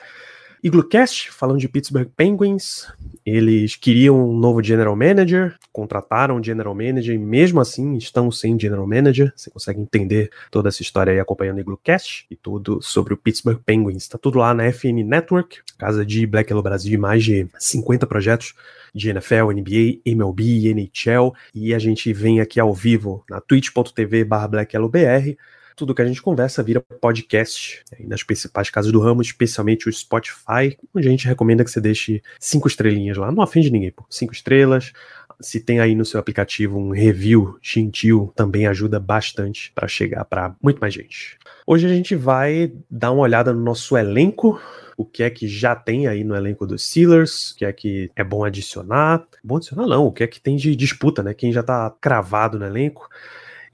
Iglocast, 0.65 1.31
falando 1.31 1.59
de 1.59 1.69
Pittsburgh 1.69 2.09
Penguins, 2.17 2.91
eles 3.27 3.77
queriam 3.77 4.31
um 4.31 4.35
novo 4.35 4.63
general 4.63 4.97
manager, 4.97 5.59
contrataram 5.71 6.37
um 6.39 6.43
general 6.43 6.75
manager 6.75 7.15
e 7.15 7.19
mesmo 7.19 7.61
assim 7.61 7.99
estão 7.99 8.31
sem 8.31 8.59
general 8.59 8.87
manager. 8.87 9.31
Você 9.37 9.51
consegue 9.51 9.79
entender 9.79 10.31
toda 10.51 10.71
essa 10.71 10.81
história 10.81 11.13
aí 11.13 11.21
acompanhando 11.21 11.59
o 11.59 11.61
Iglocast 11.61 12.25
e 12.31 12.37
tudo 12.37 12.81
sobre 12.81 13.13
o 13.13 13.17
Pittsburgh 13.19 13.61
Penguins. 13.63 14.09
Tá 14.09 14.17
tudo 14.17 14.39
lá 14.39 14.55
na 14.55 14.65
FN 14.73 15.05
Network, 15.05 15.59
casa 15.77 16.03
de 16.03 16.27
Black 16.27 16.51
Yellow 16.51 16.63
Brasil, 16.63 16.99
mais 16.99 17.23
de 17.23 17.47
50 17.59 18.07
projetos 18.07 18.55
de 18.95 19.11
NFL, 19.11 19.53
NBA, 19.53 20.01
MLB, 20.07 20.71
NHL 20.73 21.35
e 21.55 21.75
a 21.75 21.79
gente 21.79 22.11
vem 22.11 22.41
aqui 22.41 22.59
ao 22.59 22.73
vivo 22.73 23.23
na 23.29 23.39
twitch.tv/blackyellowbr 23.39 25.37
tudo 25.75 25.95
que 25.95 26.03
a 26.03 26.07
gente 26.07 26.23
conversa 26.23 26.63
vira 26.63 26.81
podcast 26.81 27.83
nas 28.01 28.23
principais 28.23 28.71
casas 28.71 28.93
do 28.93 29.01
ramo, 29.01 29.23
especialmente 29.23 29.89
o 29.89 29.93
Spotify, 29.93 30.77
onde 30.95 31.09
a 31.09 31.11
gente 31.11 31.27
recomenda 31.27 31.65
que 31.65 31.71
você 31.71 31.81
deixe 31.81 32.23
cinco 32.39 32.69
estrelinhas 32.69 33.17
lá. 33.17 33.31
Não 33.31 33.43
ofende 33.43 33.71
ninguém, 33.71 33.91
pô. 33.91 34.05
Cinco 34.09 34.33
estrelas. 34.33 34.93
Se 35.41 35.61
tem 35.61 35.81
aí 35.81 35.95
no 35.95 36.05
seu 36.05 36.21
aplicativo 36.21 36.79
um 36.79 36.91
review 36.91 37.59
gentil, 37.61 38.33
também 38.37 38.67
ajuda 38.67 39.01
bastante 39.01 39.73
para 39.75 39.89
chegar 39.89 40.25
para 40.25 40.55
muito 40.63 40.79
mais 40.79 40.95
gente. 40.95 41.39
Hoje 41.67 41.87
a 41.87 41.89
gente 41.89 42.15
vai 42.15 42.73
dar 42.91 43.11
uma 43.11 43.23
olhada 43.23 43.53
no 43.53 43.61
nosso 43.61 43.97
elenco, 43.97 44.61
o 44.97 45.05
que 45.05 45.23
é 45.23 45.31
que 45.31 45.49
já 45.49 45.75
tem 45.75 46.07
aí 46.07 46.23
no 46.23 46.37
elenco 46.37 46.67
dos 46.67 46.89
Steelers, 46.89 47.51
o 47.51 47.57
que 47.57 47.65
é 47.65 47.73
que 47.73 48.11
é 48.15 48.23
bom 48.23 48.45
adicionar. 48.45 49.27
Bom 49.43 49.57
adicionar 49.57 49.87
não, 49.87 50.07
o 50.07 50.13
que 50.13 50.23
é 50.23 50.27
que 50.27 50.41
tem 50.41 50.57
de 50.57 50.77
disputa, 50.77 51.23
né? 51.23 51.35
Quem 51.35 51.53
já 51.53 51.63
tá 51.63 51.93
cravado 52.01 52.59
no 52.59 52.67
elenco 52.67 53.09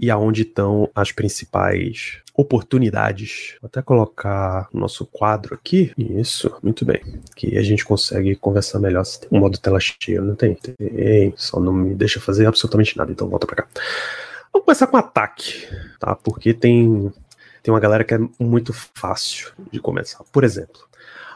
e 0.00 0.10
aonde 0.10 0.42
estão 0.42 0.88
as 0.94 1.12
principais 1.12 2.22
oportunidades. 2.34 3.56
Vou 3.60 3.68
até 3.68 3.82
colocar 3.82 4.66
nosso 4.72 5.04
quadro 5.04 5.54
aqui. 5.54 5.92
Isso, 5.98 6.50
muito 6.62 6.86
bem. 6.86 7.02
Que 7.36 7.58
a 7.58 7.62
gente 7.62 7.84
consegue 7.84 8.34
conversar 8.34 8.78
melhor. 8.78 9.04
Se 9.04 9.20
tem 9.20 9.28
um 9.30 9.40
modo 9.42 9.58
tela 9.58 9.78
cheia, 9.78 10.22
não 10.22 10.34
tem? 10.34 10.54
Tem, 10.54 11.34
só 11.36 11.60
não 11.60 11.74
me 11.74 11.94
deixa 11.94 12.18
fazer 12.18 12.46
absolutamente 12.46 12.96
nada, 12.96 13.12
então 13.12 13.28
volta 13.28 13.46
para 13.46 13.56
cá. 13.56 13.68
Vamos 14.50 14.64
começar 14.64 14.86
com 14.86 14.96
ataque, 14.96 15.68
tá? 15.98 16.16
Porque 16.16 16.54
tem, 16.54 17.12
tem 17.62 17.72
uma 17.72 17.78
galera 17.78 18.02
que 18.02 18.14
é 18.14 18.18
muito 18.38 18.72
fácil 18.72 19.52
de 19.70 19.78
começar. 19.78 20.24
Por 20.32 20.44
exemplo, 20.44 20.80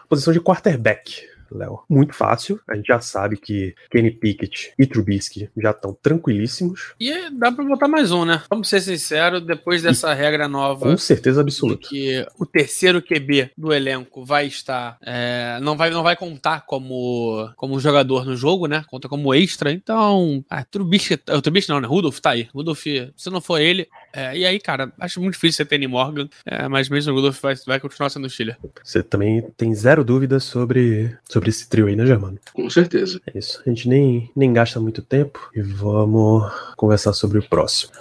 posição 0.09 0.33
de 0.33 0.41
quarterback 0.41 1.34
Léo? 1.57 1.81
Muito 1.89 2.15
fácil. 2.15 2.61
A 2.69 2.75
gente 2.75 2.87
já 2.87 3.01
sabe 3.01 3.37
que 3.37 3.75
Kenny 3.91 4.11
Pickett 4.11 4.73
e 4.79 4.87
Trubisky 4.87 5.49
já 5.57 5.71
estão 5.71 5.97
tranquilíssimos. 6.03 6.95
E 7.01 7.31
dá 7.31 7.53
pra 7.53 7.65
botar 7.65 7.89
mais 7.89 8.11
um, 8.11 8.25
né? 8.25 8.43
Vamos 8.51 8.69
ser 8.69 8.81
sinceros, 8.81 9.45
depois 9.45 9.83
dessa 9.83 10.13
e, 10.13 10.15
regra 10.15 10.49
nova. 10.49 10.87
Com 10.87 10.97
certeza 10.97 11.41
absoluta. 11.41 11.89
Que 11.89 12.27
o 12.39 12.45
terceiro 12.45 13.01
QB 13.01 13.53
do 13.57 13.73
elenco 13.73 14.25
vai 14.25 14.47
estar. 14.47 14.99
É, 15.01 15.59
não, 15.63 15.77
vai, 15.77 15.91
não 15.91 16.03
vai 16.03 16.17
contar 16.17 16.63
como, 16.67 17.51
como 17.57 17.79
jogador 17.79 18.25
no 18.25 18.37
jogo, 18.37 18.67
né? 18.67 18.85
Conta 18.89 19.09
como 19.09 19.35
extra. 19.35 19.71
Então. 19.71 20.45
Ah, 20.51 20.65
Trubisky. 20.65 21.15
O 21.31 21.43
Trubisky 21.43 21.71
não, 21.71 21.81
né? 21.81 21.87
Rudolph 21.87 22.19
tá 22.19 22.31
aí. 22.31 22.49
Rudolph, 22.53 22.85
se 23.17 23.31
não 23.31 23.41
for 23.41 23.61
ele. 23.61 23.89
É, 24.13 24.37
e 24.37 24.45
aí, 24.45 24.59
cara, 24.59 24.93
acho 25.01 25.21
muito 25.21 25.35
difícil 25.35 25.59
você 25.59 25.65
ter 25.65 25.79
Kenny 25.85 25.87
Morgan. 25.87 26.29
É, 26.45 26.67
mas 26.69 26.89
mesmo 26.89 27.13
o 27.13 27.17
Rudolph 27.17 27.41
vai, 27.41 27.55
vai 27.67 27.81
continuar 27.81 28.09
sendo 28.11 28.27
o 28.27 28.31
Chile. 28.31 28.57
Você 28.83 29.03
também 29.03 29.43
tem 29.57 29.75
zero 29.75 30.05
dúvidas 30.05 30.45
sobre, 30.45 31.17
sobre 31.25 31.44
esse 31.51 31.69
trio 31.69 31.87
aí, 31.87 31.97
né, 31.97 32.07
Germano? 32.07 32.39
Com 32.53 32.69
certeza. 32.71 33.21
É 33.27 33.39
isso. 33.39 33.63
A 33.65 33.69
gente 33.69 33.89
nem, 33.89 34.31
nem 34.35 34.53
gasta 34.53 34.81
muito 34.81 35.03
tempo 35.03 35.51
e 35.55 35.61
vamos 35.61 36.51
conversar 36.77 37.13
sobre 37.13 37.39
o 37.39 37.49
próximo. 37.49 37.93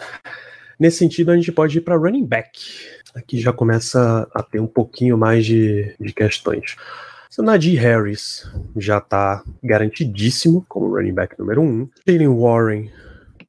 Nesse 0.80 0.98
sentido, 0.98 1.32
a 1.32 1.36
gente 1.36 1.52
pode 1.52 1.78
ir 1.78 1.82
para 1.82 1.98
running 1.98 2.26
back. 2.26 2.60
Aqui 3.16 3.40
já 3.40 3.54
começa 3.54 4.28
a 4.34 4.42
ter 4.42 4.60
um 4.60 4.68
pouquinho 4.68 5.18
mais 5.18 5.46
de, 5.46 5.96
de 6.00 6.14
questões. 6.14 6.76
O 7.38 7.42
Najee 7.42 7.76
Harris 7.76 8.48
já 8.78 9.00
está 9.00 9.44
garantidíssimo 9.64 10.66
como 10.70 10.94
running 10.94 11.14
back 11.14 11.38
número 11.40 11.62
1. 11.62 11.66
Um. 11.66 11.90
Jalen 12.08 12.28
Warren 12.28 12.92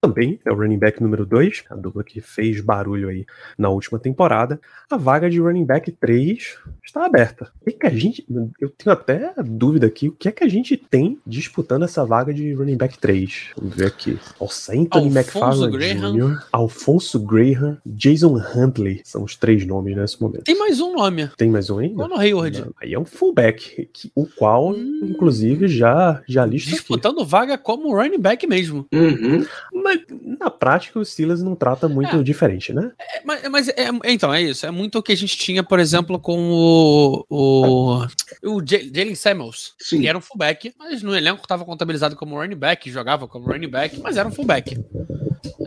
também 0.04 0.38
é 0.44 0.52
o 0.52 0.54
running 0.54 0.78
back 0.78 1.02
número 1.02 1.25
2, 1.25 1.64
a 1.70 1.75
dupla 1.75 2.04
que 2.04 2.20
fez 2.20 2.61
barulho 2.61 3.08
aí 3.08 3.25
na 3.56 3.70
última 3.70 3.99
temporada. 3.99 4.61
A 4.90 4.99
vaga 4.99 5.30
de 5.30 5.40
running 5.40 5.64
back 5.64 5.90
3 5.90 6.58
está 6.84 7.06
aberta. 7.06 7.50
O 7.62 7.64
que, 7.64 7.73
que 7.73 7.87
a 7.87 7.90
gente. 7.90 8.26
Eu 8.61 8.68
tenho 8.68 8.92
até 8.92 9.32
dúvida 9.42 9.87
aqui, 9.87 10.08
o 10.08 10.12
que 10.12 10.28
é 10.28 10.32
que 10.32 10.44
a 10.44 10.49
gente 10.49 10.76
tem 10.76 11.18
disputando 11.26 11.84
essa 11.84 12.04
vaga 12.04 12.34
de 12.34 12.52
running 12.52 12.76
back 12.76 12.99
3? 12.99 13.52
Vamos 13.56 13.75
ver 13.75 13.87
aqui. 13.87 14.18
Nossa, 14.38 14.75
Anthony 14.75 15.06
McFarland 15.06 15.75
Jr., 15.78 16.46
Alfonso 16.52 17.18
Graham, 17.18 17.78
Jason 17.87 18.37
Huntley. 18.37 19.00
São 19.04 19.25
os 19.25 19.37
três 19.37 19.66
nomes 19.66 19.96
nesse 19.96 20.20
momento. 20.20 20.44
Tem 20.44 20.58
mais 20.58 20.82
um 20.82 20.92
nome. 20.92 21.28
Tem 21.38 21.50
mais 21.50 21.70
um 21.70 21.78
ainda? 21.78 21.96
Conor 21.96 22.20
Hayward. 22.20 22.66
Aí 22.80 22.92
é 22.92 22.99
um 22.99 23.06
fullback, 23.06 23.88
o 24.14 24.26
qual, 24.26 24.73
hum. 24.73 25.00
inclusive, 25.02 25.66
já, 25.66 26.23
já 26.28 26.44
lista 26.44 26.70
Disputando 26.70 27.20
aqui. 27.23 27.30
vaga 27.30 27.56
como 27.56 27.94
running 27.94 28.18
back 28.18 28.46
mesmo. 28.46 28.87
Uhum. 28.92 29.46
Mas 29.73 29.93
na 30.38 30.50
prática 30.50 30.98
o 30.98 31.04
Steelers 31.04 31.42
não 31.42 31.54
trata 31.54 31.88
muito 31.88 32.16
é. 32.16 32.22
diferente, 32.22 32.72
né? 32.72 32.92
É, 32.98 33.22
mas, 33.24 33.48
mas 33.48 33.68
é, 33.68 33.88
então, 34.06 34.32
é 34.32 34.42
isso. 34.42 34.66
É 34.66 34.70
muito 34.70 34.98
o 34.98 35.02
que 35.02 35.12
a 35.12 35.16
gente 35.16 35.36
tinha, 35.36 35.62
por 35.62 35.78
exemplo, 35.78 36.18
com 36.18 36.50
o, 36.50 37.26
o, 37.28 38.06
o 38.42 38.62
Jalen 38.64 39.14
Samuels, 39.14 39.74
Sim. 39.78 40.00
que 40.00 40.08
era 40.08 40.18
um 40.18 40.20
fullback, 40.20 40.74
mas 40.78 41.02
no 41.02 41.16
elenco 41.16 41.42
estava 41.42 41.64
contabilizado 41.64 42.16
como 42.16 42.36
running 42.36 42.56
back, 42.56 42.90
jogava 42.90 43.26
como 43.26 43.46
running 43.46 43.70
back, 43.70 44.00
mas 44.00 44.16
era 44.16 44.28
um 44.28 44.32
fullback. 44.32 44.76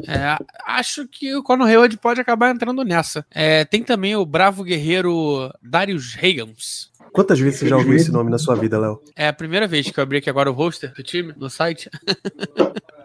É, 0.07 0.38
acho 0.65 1.07
que 1.07 1.36
o 1.36 1.43
Conor 1.43 1.67
Hayward 1.67 1.98
pode 1.98 2.22
acabar 2.22 2.53
entrando 2.53 2.84
nessa. 2.84 3.25
É, 3.31 3.65
tem 3.65 3.84
também 3.84 4.15
o 4.15 4.25
bravo 4.25 4.63
guerreiro 4.63 5.51
Darius 5.62 6.15
Hagans. 6.17 6.89
Quantas 7.12 7.40
vezes 7.40 7.60
você 7.60 7.68
já 7.68 7.78
ouviu 7.78 7.96
esse 7.96 8.12
nome 8.12 8.30
na 8.30 8.38
sua 8.38 8.56
vida, 8.56 8.80
Léo? 8.80 9.02
É 9.16 9.28
a 9.28 9.34
primeira 9.34 9.68
vez 9.68 9.90
que 9.90 10.00
eu 10.00 10.04
abri 10.04 10.18
aqui 10.18 10.30
agora 10.30 10.50
o 10.50 10.54
roster 10.54 10.94
do 10.94 11.04
time 11.04 11.34
no 11.38 11.50
site. 11.50 11.90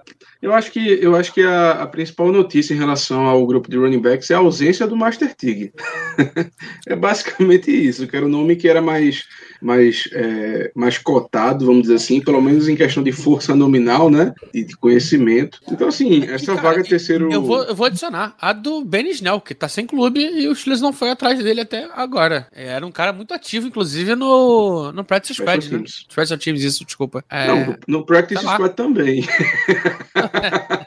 Eu 0.42 0.52
acho 0.52 0.72
que, 0.72 0.98
eu 1.00 1.14
acho 1.14 1.32
que 1.32 1.40
a, 1.40 1.82
a, 1.82 1.86
principal 1.86 2.32
notícia 2.32 2.74
em 2.74 2.76
relação 2.76 3.26
ao 3.26 3.46
grupo 3.46 3.70
de 3.70 3.76
running 3.76 4.00
backs 4.00 4.28
é 4.28 4.34
a 4.34 4.38
ausência 4.38 4.88
do 4.88 4.96
Master 4.96 5.32
Tig. 5.36 5.72
é 6.84 6.96
basicamente 6.96 7.70
isso, 7.70 8.08
que 8.08 8.16
era 8.16 8.26
o 8.26 8.28
nome 8.28 8.56
que 8.56 8.66
era 8.66 8.82
mais 8.82 9.24
mais, 9.62 10.08
é, 10.12 10.70
mais 10.74 10.98
cotado, 10.98 11.64
vamos 11.64 11.82
dizer 11.82 11.94
assim, 11.94 12.20
pelo 12.20 12.40
menos 12.40 12.68
em 12.68 12.76
questão 12.76 13.02
de 13.02 13.12
força 13.12 13.54
nominal, 13.54 14.10
né? 14.10 14.34
E 14.52 14.64
de 14.64 14.76
conhecimento. 14.76 15.60
Então, 15.70 15.88
assim, 15.88 16.24
essa 16.24 16.54
cara, 16.54 16.60
vaga 16.60 16.84
terceiro. 16.84 17.32
Eu 17.32 17.42
vou, 17.42 17.62
eu 17.64 17.74
vou 17.74 17.86
adicionar 17.86 18.34
a 18.40 18.52
do 18.52 18.84
Ben 18.84 19.08
Snell, 19.10 19.40
que 19.40 19.54
tá 19.54 19.68
sem 19.68 19.86
clube 19.86 20.20
e 20.20 20.48
o 20.48 20.54
Steelers 20.54 20.80
não 20.80 20.92
foi 20.92 21.10
atrás 21.10 21.42
dele 21.42 21.60
até 21.60 21.88
agora. 21.94 22.48
Era 22.52 22.84
um 22.84 22.92
cara 22.92 23.12
muito 23.12 23.32
ativo, 23.32 23.68
inclusive, 23.68 24.14
no, 24.14 24.92
no 24.92 25.04
Practice 25.04 25.34
Squad, 25.34 25.72
né? 25.72 25.84
Special 25.86 26.38
Teams, 26.38 26.64
isso, 26.64 26.84
desculpa. 26.84 27.24
É... 27.30 27.46
Não, 27.46 27.66
no, 27.66 27.78
no 27.86 28.06
Practice 28.06 28.44
tá 28.44 28.54
Squad 28.54 28.74
também. 28.74 29.24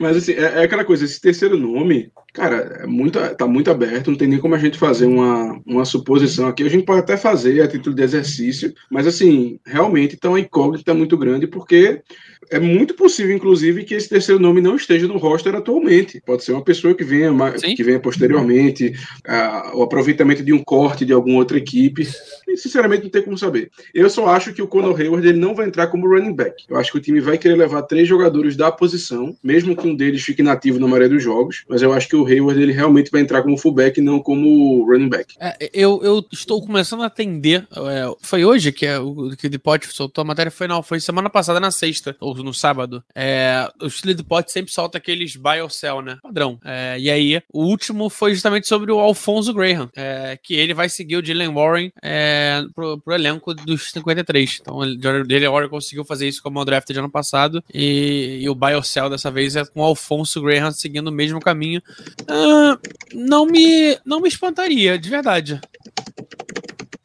Mas 0.00 0.16
assim, 0.16 0.32
é, 0.32 0.60
é, 0.60 0.62
aquela 0.62 0.84
coisa, 0.84 1.04
esse 1.04 1.20
terceiro 1.20 1.56
nome, 1.56 2.10
cara, 2.32 2.80
é 2.82 2.86
muito, 2.86 3.18
tá 3.36 3.46
muito 3.46 3.70
aberto, 3.70 4.10
não 4.10 4.18
tem 4.18 4.28
nem 4.28 4.38
como 4.38 4.54
a 4.54 4.58
gente 4.58 4.78
fazer 4.78 5.06
uma, 5.06 5.60
uma 5.66 5.84
suposição 5.84 6.46
aqui. 6.48 6.62
A 6.62 6.70
gente 6.70 6.84
pode 6.84 7.00
até 7.00 7.16
fazer 7.16 7.60
a 7.60 7.68
título 7.68 7.94
de 7.94 8.02
exercício, 8.02 8.72
mas 8.90 9.06
assim, 9.06 9.58
realmente 9.66 10.16
tá 10.16 10.28
uma 10.28 10.40
incógnita 10.40 10.94
muito 10.94 11.16
grande, 11.16 11.46
porque 11.46 12.02
é 12.50 12.58
muito 12.58 12.94
possível, 12.94 13.34
inclusive, 13.34 13.84
que 13.84 13.94
esse 13.94 14.08
terceiro 14.08 14.40
nome 14.40 14.60
não 14.60 14.76
esteja 14.76 15.06
no 15.06 15.18
roster 15.18 15.54
atualmente. 15.54 16.20
Pode 16.24 16.44
ser 16.44 16.52
uma 16.52 16.64
pessoa 16.64 16.94
que 16.94 17.04
venha, 17.04 17.30
que 17.76 17.82
venha 17.82 18.00
posteriormente, 18.00 18.94
uh, 19.26 19.76
o 19.76 19.82
aproveitamento 19.82 20.42
de 20.42 20.52
um 20.52 20.62
corte 20.62 21.04
de 21.04 21.12
alguma 21.12 21.38
outra 21.38 21.58
equipe. 21.58 22.08
E, 22.48 22.56
sinceramente, 22.56 23.04
não 23.04 23.10
tem 23.10 23.22
como 23.22 23.36
saber. 23.36 23.70
Eu 23.92 24.08
só 24.08 24.26
acho 24.28 24.54
que 24.54 24.62
o 24.62 24.66
Conor 24.66 24.98
Hayward 24.98 25.26
ele 25.26 25.38
não 25.38 25.54
vai 25.54 25.66
entrar 25.66 25.88
como 25.88 26.08
running 26.08 26.34
back. 26.34 26.64
Eu 26.68 26.76
acho 26.76 26.92
que 26.92 26.98
o 26.98 27.00
time 27.00 27.20
vai 27.20 27.36
querer 27.36 27.56
levar 27.56 27.82
três 27.82 28.08
jogadores 28.08 28.56
da 28.56 28.72
posição, 28.72 29.36
mesmo 29.42 29.76
que 29.76 29.86
um 29.86 29.94
deles 29.94 30.22
fique 30.22 30.42
nativo 30.42 30.78
na 30.78 30.86
maioria 30.86 31.10
dos 31.10 31.22
jogos. 31.22 31.64
Mas 31.68 31.82
eu 31.82 31.92
acho 31.92 32.08
que 32.08 32.16
o 32.16 32.26
Hayward 32.26 32.60
ele 32.60 32.72
realmente 32.72 33.10
vai 33.10 33.20
entrar 33.20 33.42
como 33.42 33.58
fullback, 33.58 34.00
não 34.00 34.20
como 34.20 34.84
running 34.90 35.08
back. 35.08 35.34
É, 35.38 35.70
eu, 35.72 36.00
eu 36.02 36.24
estou 36.32 36.64
começando 36.64 37.02
a 37.02 37.06
atender. 37.06 37.66
É, 37.76 38.16
foi 38.22 38.44
hoje 38.44 38.72
que, 38.72 38.86
é, 38.86 38.98
o, 38.98 39.36
que 39.36 39.46
o 39.46 39.50
Depot 39.50 39.78
soltou 39.90 40.22
a 40.22 40.24
matéria? 40.24 40.50
Foi 40.50 40.66
não, 40.66 40.82
foi 40.82 41.00
semana 41.00 41.28
passada 41.28 41.60
na 41.60 41.70
sexta, 41.70 42.16
ou 42.18 42.34
no 42.36 42.54
sábado. 42.54 43.04
É, 43.14 43.68
o 43.82 43.90
Chile 43.90 44.14
Depot 44.14 44.42
sempre 44.48 44.72
solta 44.72 44.98
aqueles 44.98 45.36
buy 45.36 45.60
or 45.60 45.70
sell, 45.70 46.00
né? 46.00 46.18
Padrão. 46.22 46.58
É, 46.64 46.96
e 46.98 47.10
aí, 47.10 47.42
o 47.52 47.64
último 47.64 48.08
foi 48.08 48.32
justamente 48.32 48.66
sobre 48.66 48.90
o 48.90 48.98
Alfonso 48.98 49.52
Graham, 49.52 49.90
é, 49.94 50.38
que 50.42 50.54
ele 50.54 50.72
vai 50.72 50.88
seguir 50.88 51.16
o 51.16 51.22
Dylan 51.22 51.52
Warren 51.52 51.92
é, 52.02 52.37
pro, 52.74 52.98
pro 52.98 53.14
elenco 53.14 53.54
dos 53.54 53.90
53. 53.90 54.58
Então, 54.60 54.78
o 54.78 54.96
Dylan 54.96 55.50
Warren 55.50 55.68
conseguiu 55.68 56.04
fazer 56.04 56.28
isso 56.28 56.42
como 56.42 56.60
o 56.60 56.64
draft 56.64 56.90
de 56.90 56.98
ano 56.98 57.10
passado, 57.10 57.62
e, 57.72 58.40
e 58.42 58.48
o 58.48 58.54
buy 58.54 58.74
or 58.74 58.84
sell 58.84 59.10
dessa 59.10 59.30
vez 59.30 59.56
é 59.56 59.64
com 59.64 59.80
o 59.80 59.84
Alfonso 59.84 60.40
Graham 60.42 60.70
seguindo 60.72 61.08
o 61.08 61.12
mesmo 61.12 61.40
caminho. 61.40 61.82
Uh, 62.22 62.78
não 63.14 63.46
me 63.46 63.98
não 64.04 64.20
me 64.20 64.28
espantaria, 64.28 64.98
de 64.98 65.08
verdade. 65.08 65.60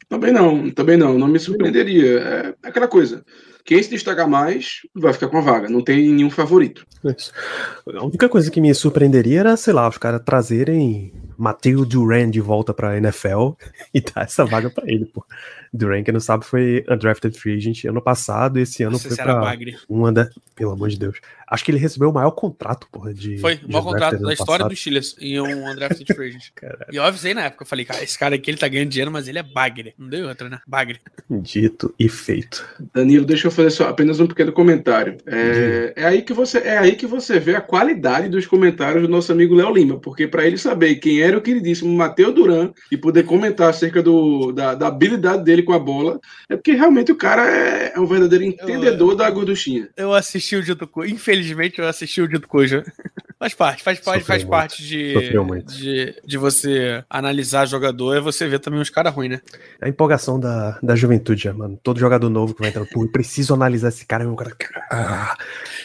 Também 0.08 0.32
não, 0.32 0.70
também 0.70 0.96
não, 0.96 1.18
não 1.18 1.26
me 1.26 1.38
surpreenderia. 1.38 2.20
É 2.20 2.54
aquela 2.62 2.86
coisa. 2.86 3.24
Quem 3.64 3.82
se 3.82 3.90
destacar 3.90 4.28
mais 4.28 4.80
vai 4.94 5.12
ficar 5.12 5.28
com 5.28 5.38
a 5.38 5.40
vaga. 5.40 5.68
Não 5.70 5.82
tem 5.82 6.12
nenhum 6.12 6.30
favorito. 6.30 6.86
Isso. 7.02 7.32
A 7.94 8.04
única 8.04 8.28
coisa 8.28 8.50
que 8.50 8.60
me 8.60 8.74
surpreenderia 8.74 9.40
era, 9.40 9.56
sei 9.56 9.72
lá, 9.72 9.88
os 9.88 9.96
caras 9.96 10.22
trazerem 10.22 11.12
Matheus 11.36 11.88
Duran 11.88 12.30
de 12.30 12.40
volta 12.40 12.74
pra 12.74 12.96
NFL 12.98 13.52
e 13.94 14.00
dar 14.00 14.24
essa 14.24 14.44
vaga 14.44 14.68
para 14.68 14.84
ele, 14.86 15.06
pô. 15.06 15.24
Duran, 15.74 16.04
que 16.04 16.12
não 16.12 16.20
sabe, 16.20 16.44
foi 16.44 16.84
undrafted 16.88 17.36
free 17.36 17.56
agent 17.56 17.84
ano 17.84 18.00
passado, 18.00 18.60
e 18.60 18.62
esse 18.62 18.84
ano 18.84 18.92
Nossa, 18.92 19.08
foi 19.08 19.16
pra 19.16 19.40
Bagre. 19.40 19.76
uma 19.88 20.12
da... 20.12 20.28
Pelo 20.54 20.70
amor 20.70 20.88
de 20.88 20.96
Deus. 20.96 21.18
Acho 21.48 21.64
que 21.64 21.72
ele 21.72 21.78
recebeu 21.78 22.10
o 22.10 22.12
maior 22.12 22.30
contrato, 22.30 22.86
porra, 22.92 23.12
de... 23.12 23.38
Foi, 23.38 23.58
o 23.64 23.72
maior 23.72 23.82
contrato 23.82 24.22
da 24.22 24.32
história 24.32 24.66
dos 24.68 24.78
Steelers 24.78 25.16
em 25.20 25.40
um 25.40 25.68
undrafted 25.68 26.14
free 26.14 26.28
agent. 26.28 26.50
e 26.92 26.96
eu 26.96 27.02
avisei 27.02 27.34
na 27.34 27.46
época, 27.46 27.64
eu 27.64 27.66
falei, 27.66 27.84
cara, 27.84 28.04
esse 28.04 28.16
cara 28.16 28.36
aqui, 28.36 28.52
ele 28.52 28.58
tá 28.58 28.68
ganhando 28.68 28.88
dinheiro, 28.88 29.10
mas 29.10 29.26
ele 29.26 29.40
é 29.40 29.42
bagre. 29.42 29.94
Não 29.98 30.08
deu 30.08 30.28
outra, 30.28 30.48
né? 30.48 30.60
Bagre. 30.64 31.00
Dito 31.28 31.92
e 31.98 32.08
feito. 32.08 32.64
Danilo, 32.94 33.26
deixa 33.26 33.48
eu 33.48 33.50
fazer 33.50 33.70
só 33.70 33.88
apenas 33.88 34.20
um 34.20 34.28
pequeno 34.28 34.52
comentário. 34.52 35.16
É, 35.26 35.92
é, 35.96 36.04
aí 36.04 36.22
que 36.22 36.32
você, 36.32 36.58
é 36.58 36.78
aí 36.78 36.94
que 36.94 37.06
você 37.06 37.40
vê 37.40 37.56
a 37.56 37.60
qualidade 37.60 38.28
dos 38.28 38.46
comentários 38.46 39.02
do 39.02 39.08
nosso 39.08 39.32
amigo 39.32 39.56
Léo 39.56 39.74
Lima, 39.74 39.98
porque 39.98 40.28
para 40.28 40.46
ele 40.46 40.56
saber 40.56 40.94
quem 40.96 41.20
era 41.20 41.36
o 41.36 41.42
queridíssimo 41.42 41.92
Matheus 41.92 42.32
Duran 42.32 42.72
e 42.92 42.96
poder 42.96 43.24
comentar 43.24 43.70
acerca 43.70 44.00
do, 44.00 44.52
da, 44.52 44.76
da 44.76 44.86
habilidade 44.86 45.42
dele 45.42 45.63
com 45.64 45.72
a 45.72 45.78
bola, 45.78 46.20
é 46.48 46.56
porque 46.56 46.72
realmente 46.72 47.10
o 47.10 47.16
cara 47.16 47.50
é, 47.50 47.92
é 47.94 48.00
um 48.00 48.06
verdadeiro 48.06 48.44
entendedor 48.44 49.12
eu, 49.12 49.16
da 49.16 49.30
gorduchinha. 49.30 49.88
Eu 49.96 50.12
assisti 50.12 50.56
o 50.56 50.62
Dito 50.62 50.86
Cujo, 50.86 51.12
infelizmente 51.12 51.78
eu 51.80 51.88
assisti 51.88 52.20
o 52.20 52.28
Dito 52.28 52.46
Cujo. 52.46 52.82
Faz 53.44 53.52
parte, 53.52 53.82
faz, 53.82 53.98
faz, 53.98 54.26
faz 54.26 54.42
parte 54.42 54.82
de, 54.82 55.12
de, 55.66 56.14
de, 56.24 56.38
você 56.38 57.04
analisar 57.10 57.66
jogador, 57.66 58.16
é 58.16 58.20
você 58.20 58.48
ver 58.48 58.58
também 58.58 58.80
os 58.80 58.88
caras 58.88 59.12
ruins, 59.12 59.32
né? 59.32 59.40
A 59.82 59.86
empolgação 59.86 60.40
da, 60.40 60.78
da 60.82 60.96
juventude, 60.96 61.52
mano. 61.52 61.78
Todo 61.82 62.00
jogador 62.00 62.30
novo 62.30 62.54
que 62.54 62.60
vai 62.62 62.70
entrar, 62.70 62.86
pô, 62.86 63.06
preciso 63.06 63.52
analisar 63.52 63.88
esse 63.88 64.06
cara, 64.06 64.24
meu 64.24 64.34
cara. 64.34 64.56
Ah, 64.90 65.36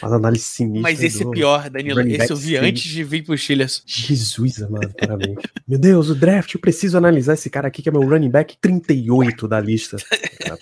uma 0.02 0.16
análise 0.16 0.44
sinistra. 0.44 0.80
Mas 0.80 1.02
esse 1.02 1.22
do, 1.22 1.28
é 1.28 1.34
pior, 1.34 1.68
Danilo. 1.68 2.00
Esse 2.00 2.32
eu 2.32 2.36
vi 2.36 2.56
antes 2.56 2.82
de 2.82 3.04
vir 3.04 3.24
pro 3.24 3.36
Steelers. 3.36 3.82
Jesus, 3.84 4.60
mano, 4.60 4.90
parabéns. 4.98 5.36
meu 5.68 5.78
Deus, 5.78 6.08
o 6.08 6.14
draft, 6.14 6.54
eu 6.54 6.60
preciso 6.62 6.96
analisar 6.96 7.34
esse 7.34 7.50
cara 7.50 7.68
aqui, 7.68 7.82
que 7.82 7.90
é 7.90 7.92
meu 7.92 8.08
running 8.08 8.30
back 8.30 8.56
38 8.58 9.46
da 9.46 9.60
lista. 9.60 9.98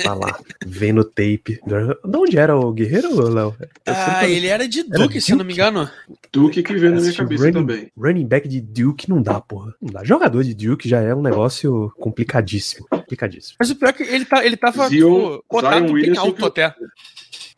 tá 0.02 0.14
lá, 0.14 0.36
vendo 0.66 1.04
tape. 1.04 1.60
De 1.64 2.18
onde 2.18 2.36
era 2.36 2.56
o 2.56 2.72
Guerreiro, 2.72 3.22
Léo? 3.28 3.54
Ah, 3.86 4.28
ele 4.28 4.48
era 4.48 4.66
de 4.66 4.82
Duke, 4.82 5.18
era 5.18 5.20
se 5.20 5.30
eu 5.30 5.36
não 5.36 5.44
me 5.44 5.52
engano. 5.52 5.88
Duke 6.32 6.62
que 6.62 6.74
veio 6.74 6.87
na 6.90 7.00
minha 7.00 7.12
cabeça 7.14 7.44
running, 7.44 7.52
também. 7.54 7.92
Running 7.96 8.26
back 8.26 8.48
de 8.48 8.60
Duke 8.60 9.08
não 9.08 9.22
dá, 9.22 9.40
porra. 9.40 9.74
Não 9.80 9.92
dá. 9.92 10.04
Jogador 10.04 10.42
de 10.44 10.54
Duke 10.54 10.88
já 10.88 11.00
é 11.00 11.14
um 11.14 11.22
negócio 11.22 11.92
complicadíssimo. 11.98 12.86
complicadíssimo. 12.90 13.56
Mas 13.58 13.70
o 13.70 13.76
pior 13.76 13.88
é 13.88 13.92
que 13.92 14.02
ele 14.02 14.24
tá, 14.24 14.44
ele 14.44 14.56
tava 14.56 14.88
Zion- 14.88 15.30
tipo, 15.32 15.44
cotado 15.48 15.86
Zion 15.88 15.92
bem 15.94 16.16
alto 16.16 16.46
até. 16.46 16.74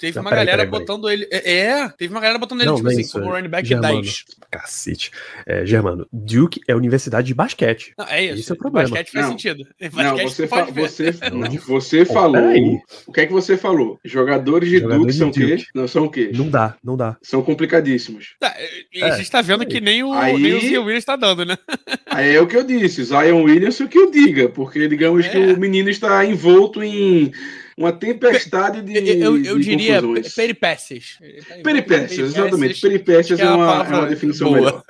Teve 0.00 0.16
Não, 0.16 0.22
uma 0.22 0.30
peraí, 0.30 0.46
galera 0.46 0.62
peraí, 0.66 0.70
peraí. 0.70 0.86
botando 0.86 1.10
ele. 1.10 1.28
É, 1.30 1.58
é, 1.58 1.88
teve 1.90 2.14
uma 2.14 2.20
galera 2.20 2.38
botando 2.38 2.60
ele, 2.62 2.70
Não, 2.70 2.76
tipo 2.76 2.84
não 2.86 2.92
assim, 2.92 3.02
isso, 3.02 3.12
como 3.12 3.26
é. 3.26 3.36
running 3.36 3.48
back 3.50 3.68
Germano. 3.68 4.00
10. 4.00 4.24
Cacete. 4.50 5.10
É, 5.46 5.66
Germano, 5.66 6.06
Duke 6.12 6.60
é 6.66 6.74
universidade 6.74 7.26
de 7.26 7.34
basquete. 7.34 7.92
Não, 7.98 8.06
é 8.06 8.24
isso. 8.24 8.40
Esse 8.40 8.50
é 8.50 8.54
o 8.54 8.58
problema. 8.58 8.88
Basquete 8.88 9.12
faz 9.12 9.24
Não. 9.26 9.32
sentido. 9.32 9.66
Não, 9.80 9.90
Basquete 9.90 10.22
você, 10.30 10.46
pode 10.46 10.72
fa- 10.72 10.80
você, 10.80 11.14
Não. 11.32 11.50
você 11.50 12.04
falou. 12.04 12.32
peraí. 12.32 12.78
O 13.06 13.12
que 13.12 13.20
é 13.20 13.26
que 13.26 13.32
você 13.32 13.56
falou? 13.56 14.00
Jogadores 14.04 14.68
de 14.70 14.78
Jogadores 14.78 15.00
Duke 15.00 15.12
de 15.12 15.18
são 15.18 15.28
o 15.28 15.32
quê? 15.56 15.64
Não 15.74 15.86
são 15.88 16.04
o 16.04 16.10
quê? 16.10 16.30
Não 16.34 16.48
dá, 16.48 16.76
não 16.82 16.96
dá. 16.96 17.16
São 17.22 17.42
complicadíssimos. 17.42 18.34
Tá, 18.40 18.54
e 18.92 19.02
a 19.02 19.08
É, 19.08 19.16
gente 19.18 19.30
tá 19.30 19.42
vendo 19.42 19.66
que 19.66 19.80
nem 19.80 20.02
o, 20.02 20.12
Aí- 20.14 20.38
nem 20.38 20.54
o 20.54 20.60
Zion 20.60 20.84
Williams 20.84 21.04
tá 21.04 21.16
dando, 21.16 21.44
né? 21.44 21.56
Aí 22.06 22.34
é 22.34 22.40
o 22.40 22.46
que 22.46 22.56
eu 22.56 22.64
disse, 22.64 23.04
Zion 23.04 23.42
Williamson 23.44 23.86
que 23.86 23.98
eu 23.98 24.10
diga, 24.10 24.48
porque 24.48 24.88
digamos 24.88 25.28
que 25.28 25.36
É. 25.36 25.52
o 25.52 25.58
menino 25.60 25.88
está 25.90 26.24
envolto 26.24 26.82
em 26.82 27.30
uma 27.76 27.92
tempestade 27.92 28.82
de, 28.82 28.96
Eu, 29.20 29.36
eu 29.42 29.58
de 29.58 29.64
diria 29.64 30.00
confusões. 30.00 30.28
pe- 30.28 30.34
peripécias. 30.36 31.18
Peripécias, 31.62 32.28
exatamente. 32.36 32.80
Peripécias 32.80 33.40
é 33.40 33.44
é 33.44 33.50
uma, 33.50 33.84
é 33.84 33.88
uma 33.88 34.06
definição 34.06 34.48
boa. 34.48 34.58
melhor. 34.60 34.82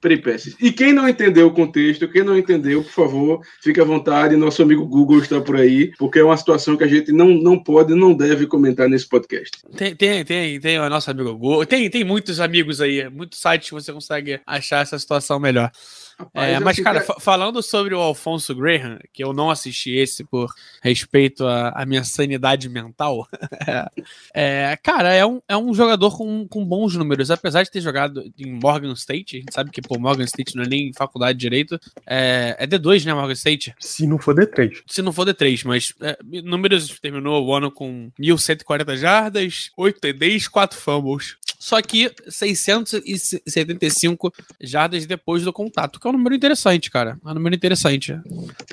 Peripécias. 0.00 0.54
E 0.60 0.70
quem 0.72 0.92
não 0.92 1.08
entendeu 1.08 1.46
o 1.48 1.50
contexto, 1.52 2.08
quem 2.08 2.22
não 2.22 2.36
entendeu, 2.38 2.82
por 2.82 2.92
favor, 2.92 3.40
fique 3.62 3.80
à 3.80 3.84
vontade. 3.84 4.36
Nosso 4.36 4.62
amigo 4.62 4.86
Google 4.86 5.18
está 5.20 5.40
por 5.40 5.56
aí, 5.56 5.92
porque 5.98 6.18
é 6.18 6.24
uma 6.24 6.36
situação 6.36 6.76
que 6.76 6.84
a 6.84 6.88
gente 6.88 7.10
não, 7.12 7.28
não 7.28 7.58
pode, 7.62 7.94
não 7.94 8.14
deve 8.14 8.46
comentar 8.46 8.88
nesse 8.88 9.08
podcast. 9.08 9.50
Tem, 9.76 9.94
tem, 9.94 10.24
tem, 10.24 10.60
tem 10.60 10.78
o 10.78 10.88
nosso 10.88 11.10
amigo 11.10 11.32
Google. 11.36 11.66
Tem, 11.66 11.88
tem 11.90 12.04
muitos 12.04 12.40
amigos 12.40 12.80
aí, 12.80 13.08
muitos 13.10 13.38
sites 13.40 13.68
que 13.68 13.74
você 13.74 13.92
consegue 13.92 14.40
achar 14.46 14.82
essa 14.82 14.98
situação 14.98 15.38
melhor. 15.40 15.70
Rapaz, 16.18 16.48
É, 16.50 16.58
mas, 16.58 16.74
assim, 16.74 16.82
cara, 16.82 17.00
fa- 17.00 17.20
falando 17.20 17.62
sobre 17.62 17.94
o 17.94 17.98
Alfonso 18.00 18.54
Graham, 18.54 18.98
que 19.12 19.22
eu 19.22 19.32
não 19.32 19.50
assisti 19.50 19.92
esse 19.92 20.24
por 20.24 20.52
respeito 20.82 21.46
à, 21.46 21.68
à 21.70 21.86
minha 21.86 22.02
sanidade 22.02 22.68
mental, 22.68 23.26
é, 24.34 24.76
cara, 24.82 25.12
é 25.14 25.24
um, 25.24 25.40
é 25.48 25.56
um 25.56 25.72
jogador 25.72 26.16
com, 26.16 26.46
com 26.48 26.64
bons 26.64 26.94
números. 26.96 27.30
Apesar 27.30 27.62
de 27.62 27.70
ter 27.70 27.80
jogado 27.80 28.24
em 28.38 28.52
Morgan 28.60 28.92
State, 28.94 29.36
a 29.36 29.40
gente 29.40 29.54
sabe 29.54 29.70
que, 29.70 29.80
pô, 29.80 29.98
Morgan 29.98 30.24
State 30.24 30.56
não 30.56 30.64
é 30.64 30.68
nem 30.68 30.92
faculdade 30.92 31.38
de 31.38 31.42
direito, 31.42 31.78
é, 32.06 32.56
é 32.58 32.66
D2, 32.66 33.04
né, 33.04 33.14
Morgan 33.14 33.32
State? 33.34 33.74
Se 33.78 34.06
não 34.06 34.18
for 34.18 34.34
D3. 34.34 34.82
Se 34.86 35.02
não 35.02 35.12
for 35.12 35.26
D3, 35.26 35.62
mas 35.64 35.94
é, 36.00 36.18
números 36.42 36.98
terminou 37.00 37.46
o 37.46 37.54
ano 37.54 37.70
com 37.70 38.10
1.140 38.20 38.96
jardas, 38.96 39.70
8 39.76 40.00
TDs, 40.00 40.48
4 40.48 40.78
fumbles. 40.78 41.36
Só 41.58 41.80
que 41.82 42.12
675 42.28 44.32
jardas 44.60 45.06
depois 45.06 45.42
do 45.42 45.52
contato, 45.52 45.98
que 45.98 46.06
é 46.06 46.10
um 46.10 46.12
número 46.12 46.34
interessante, 46.34 46.90
cara. 46.90 47.18
É 47.24 47.28
um 47.28 47.34
número 47.34 47.54
interessante. 47.54 48.18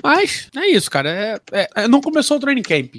Mas 0.02 0.48
é 0.56 0.66
isso, 0.68 0.90
cara. 0.90 1.40
É, 1.52 1.68
é- 1.74 1.88
não 1.88 2.00
começou 2.00 2.36
o 2.36 2.40
training 2.40 2.62
camp. 2.62 2.96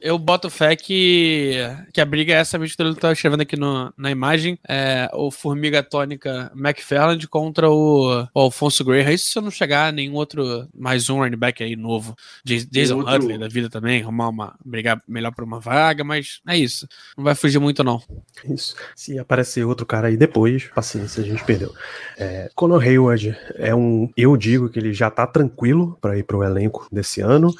Eu 0.00 0.18
boto 0.18 0.50
fé 0.50 0.76
que, 0.76 1.54
que 1.92 2.00
a 2.00 2.04
briga 2.04 2.32
é 2.32 2.36
essa 2.36 2.58
mesmo 2.58 2.76
que 2.76 2.82
ele 2.82 2.94
tá 2.94 3.12
escrevendo 3.12 3.40
aqui 3.40 3.56
no- 3.56 3.92
na 3.96 4.10
imagem. 4.10 4.58
É 4.68 5.08
o 5.14 5.30
Formiga 5.30 5.82
Tônica 5.82 6.50
McFarland 6.54 7.26
contra 7.28 7.70
o, 7.70 8.22
o 8.34 8.40
Alfonso 8.40 8.84
Graham. 8.84 9.10
Isso 9.12 9.26
se 9.30 9.38
eu 9.38 9.42
não 9.42 9.50
chegar 9.50 9.92
nenhum 9.92 10.14
outro, 10.14 10.68
mais 10.74 11.08
um 11.08 11.18
running 11.18 11.36
back 11.36 11.62
aí 11.62 11.76
novo. 11.76 12.14
Jas- 12.44 12.66
Jason 12.66 12.98
outro- 12.98 13.38
da 13.38 13.48
vida 13.48 13.68
também, 13.70 14.02
arrumar 14.02 14.28
uma, 14.28 14.54
brigar 14.64 15.02
melhor 15.08 15.32
por 15.32 15.44
uma 15.44 15.60
vaga, 15.60 16.04
mas 16.04 16.40
é 16.48 16.56
isso. 16.56 16.86
Não 17.16 17.24
vai 17.24 17.34
fugir 17.34 17.58
muito, 17.58 17.82
não. 17.82 18.00
Isso. 18.44 18.74
Se 18.94 19.18
aparecer 19.18 19.64
outro 19.64 19.86
cara 19.86 20.08
aí 20.08 20.16
depois, 20.16 20.64
paciência, 20.74 21.22
a 21.22 21.26
gente 21.26 21.44
perdeu. 21.44 21.72
É, 22.18 22.50
Conor 22.54 22.82
Hayward 22.82 23.36
é 23.56 23.74
um. 23.74 24.10
Eu 24.16 24.36
digo 24.36 24.68
que 24.68 24.78
ele 24.78 24.92
já 24.92 25.10
tá 25.10 25.26
tranquilo 25.26 25.96
para 26.00 26.16
ir 26.18 26.22
pro 26.22 26.42
elenco 26.42 26.86
desse 26.92 27.20
ano. 27.20 27.54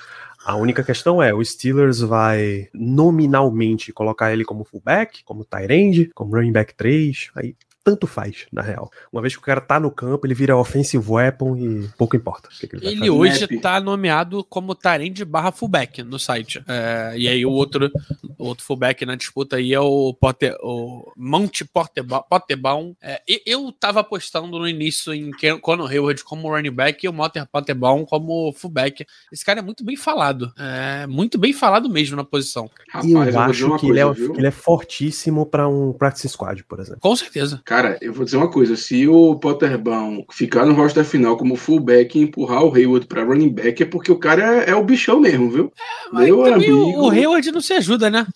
A 0.47 0.55
única 0.55 0.85
questão 0.85 1.21
é, 1.21 1.35
o 1.35 1.45
Steelers 1.45 1.99
vai 1.99 2.69
nominalmente 2.73 3.93
colocar 3.93 4.33
ele 4.33 4.45
como 4.45 4.63
fullback, 4.63 5.25
como 5.25 5.45
tight 5.45 5.73
end, 5.73 6.11
como 6.15 6.37
running 6.37 6.53
back 6.53 6.73
3, 6.73 7.33
aí 7.35 7.57
tanto 7.87 8.05
faz, 8.09 8.47
na 8.53 8.63
real. 8.63 8.91
Uma 9.13 9.23
vez 9.23 9.35
que 9.37 9.39
o 9.41 9.45
cara 9.45 9.61
tá 9.61 9.79
no 9.79 9.93
campo, 9.93 10.27
ele 10.27 10.35
vira 10.35 10.57
offensive 10.57 11.05
weapon 11.09 11.57
e 11.57 11.89
pouco 11.97 12.17
importa. 12.17 12.49
o 12.49 12.59
que 12.59 12.67
que 12.67 12.75
ele 12.75 12.87
Ele 12.89 13.09
hoje 13.09 13.45
Snap. 13.45 13.61
tá 13.63 13.81
nomeado 13.81 14.43
como 14.43 14.75
Tarend 14.75 15.25
barra 15.25 15.53
fullback 15.53 16.03
no 16.03 16.19
site. 16.19 16.61
É, 16.67 17.15
e 17.17 17.29
aí 17.29 17.47
o 17.47 17.51
outro, 17.53 17.89
outro 18.37 18.65
fullback 18.65 19.07
na 19.07 19.15
disputa 19.15 19.55
aí 19.55 19.73
é 19.73 19.79
o, 19.79 20.13
Potter, 20.13 20.57
o 20.63 21.13
Monte 21.17 21.65
Potterba- 21.65 22.25
Potterbaum. 22.25 22.93
É, 23.01 23.23
eu 23.47 23.71
tava 23.71 24.01
apostando 24.01 24.59
no 24.59 24.67
início 24.67 25.15
em 25.15 25.31
Conor 25.61 25.89
Hayward 25.89 26.25
como 26.25 26.49
running 26.51 26.73
back 26.73 27.07
e 27.07 27.09
o 27.09 27.13
Motter 27.13 27.47
Potterbaum 27.47 28.05
como 28.05 28.53
fullback. 28.53 29.07
Esse 29.33 29.45
cara 29.45 29.61
é 29.61 29.63
muito 29.63 29.85
bem 29.85 29.97
falado. 29.97 30.53
É 30.59 31.07
muito 31.07 31.39
bem 31.39 31.53
falado 31.53 31.89
mesmo 31.89 32.17
na 32.17 32.25
posição. 32.25 32.69
Rapaz, 32.89 33.05
E 33.07 33.13
eu 33.13 33.25
dizer 33.25 33.39
acho 33.39 33.77
que 33.79 33.87
ele, 33.89 34.01
é, 34.01 34.05
coisa, 34.05 34.33
que 34.33 34.39
ele 34.41 34.47
é 34.49 34.51
fortíssimo 34.51 35.47
para 35.47 35.69
um 35.69 35.93
practice 35.93 36.29
squad, 36.29 36.65
por 36.65 36.81
exemplo. 36.81 37.01
Com 37.01 37.15
certeza. 37.15 37.61
Cara, 37.65 37.76
eu 38.01 38.13
vou 38.13 38.25
dizer 38.25 38.37
uma 38.37 38.51
coisa: 38.51 38.77
se 38.77 39.07
o 39.09 39.35
Potterbaum 39.37 40.25
ficar 40.31 40.65
no 40.65 40.75
roster 40.75 41.05
final 41.05 41.37
como 41.37 41.57
fullback 41.57 42.19
e 42.19 42.23
empurrar 42.23 42.65
o 42.65 42.75
Hayward 42.75 43.07
pra 43.07 43.25
running 43.25 43.51
back, 43.51 43.83
é 43.83 43.87
porque 43.87 44.11
o 44.13 44.19
cara 44.19 44.65
é, 44.65 44.71
é 44.71 44.75
o 44.75 44.85
bichão 44.85 45.21
mesmo, 45.21 45.51
viu? 45.51 45.73
Mas 46.13 46.27
Meu 46.27 46.45
amigo. 46.47 47.03
o 47.03 47.11
Hayward 47.11 47.51
não 47.53 47.61
se 47.61 47.73
ajuda, 47.75 48.09
né? 48.11 48.27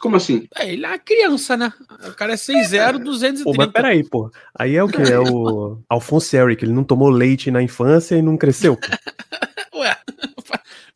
Como 0.00 0.16
assim? 0.16 0.46
É, 0.56 0.72
ele 0.72 0.84
é 0.84 0.88
uma 0.88 0.98
criança, 0.98 1.56
né? 1.56 1.72
O 2.08 2.14
cara 2.14 2.32
é 2.32 2.36
6'0, 2.36 2.92
Pô, 2.92 2.98
230. 3.00 3.52
mas 3.56 3.70
peraí, 3.70 4.02
pô. 4.02 4.30
Aí 4.58 4.74
é 4.74 4.82
o 4.82 4.88
que? 4.88 5.02
É 5.02 5.20
o 5.20 5.78
Alphonse 5.90 6.36
Eric, 6.36 6.64
ele 6.64 6.72
não 6.72 6.82
tomou 6.84 7.10
leite 7.10 7.50
na 7.50 7.62
infância 7.62 8.16
e 8.16 8.22
não 8.22 8.36
cresceu. 8.36 8.76
pô. 8.76 8.86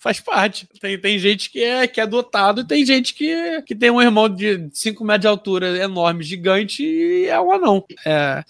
Faz 0.05 0.21
parte. 0.21 0.69
Tem, 0.79 0.99
tem 0.99 1.19
gente 1.19 1.49
que 1.49 1.65
é, 1.65 1.87
que 1.87 1.99
é 1.99 2.07
dotado 2.07 2.61
e 2.61 2.65
tem 2.67 2.85
gente 2.85 3.15
que, 3.15 3.63
que 3.63 3.75
tem 3.75 3.91
um 3.91 4.03
irmão 4.03 4.29
de 4.29 4.69
5 4.71 5.03
metros 5.03 5.23
de 5.23 5.29
altura 5.29 5.79
enorme, 5.79 6.23
gigante 6.23 6.85
e 6.85 7.25
é 7.25 7.41
um 7.41 7.51
anão. 7.51 7.83
É, 8.05 8.45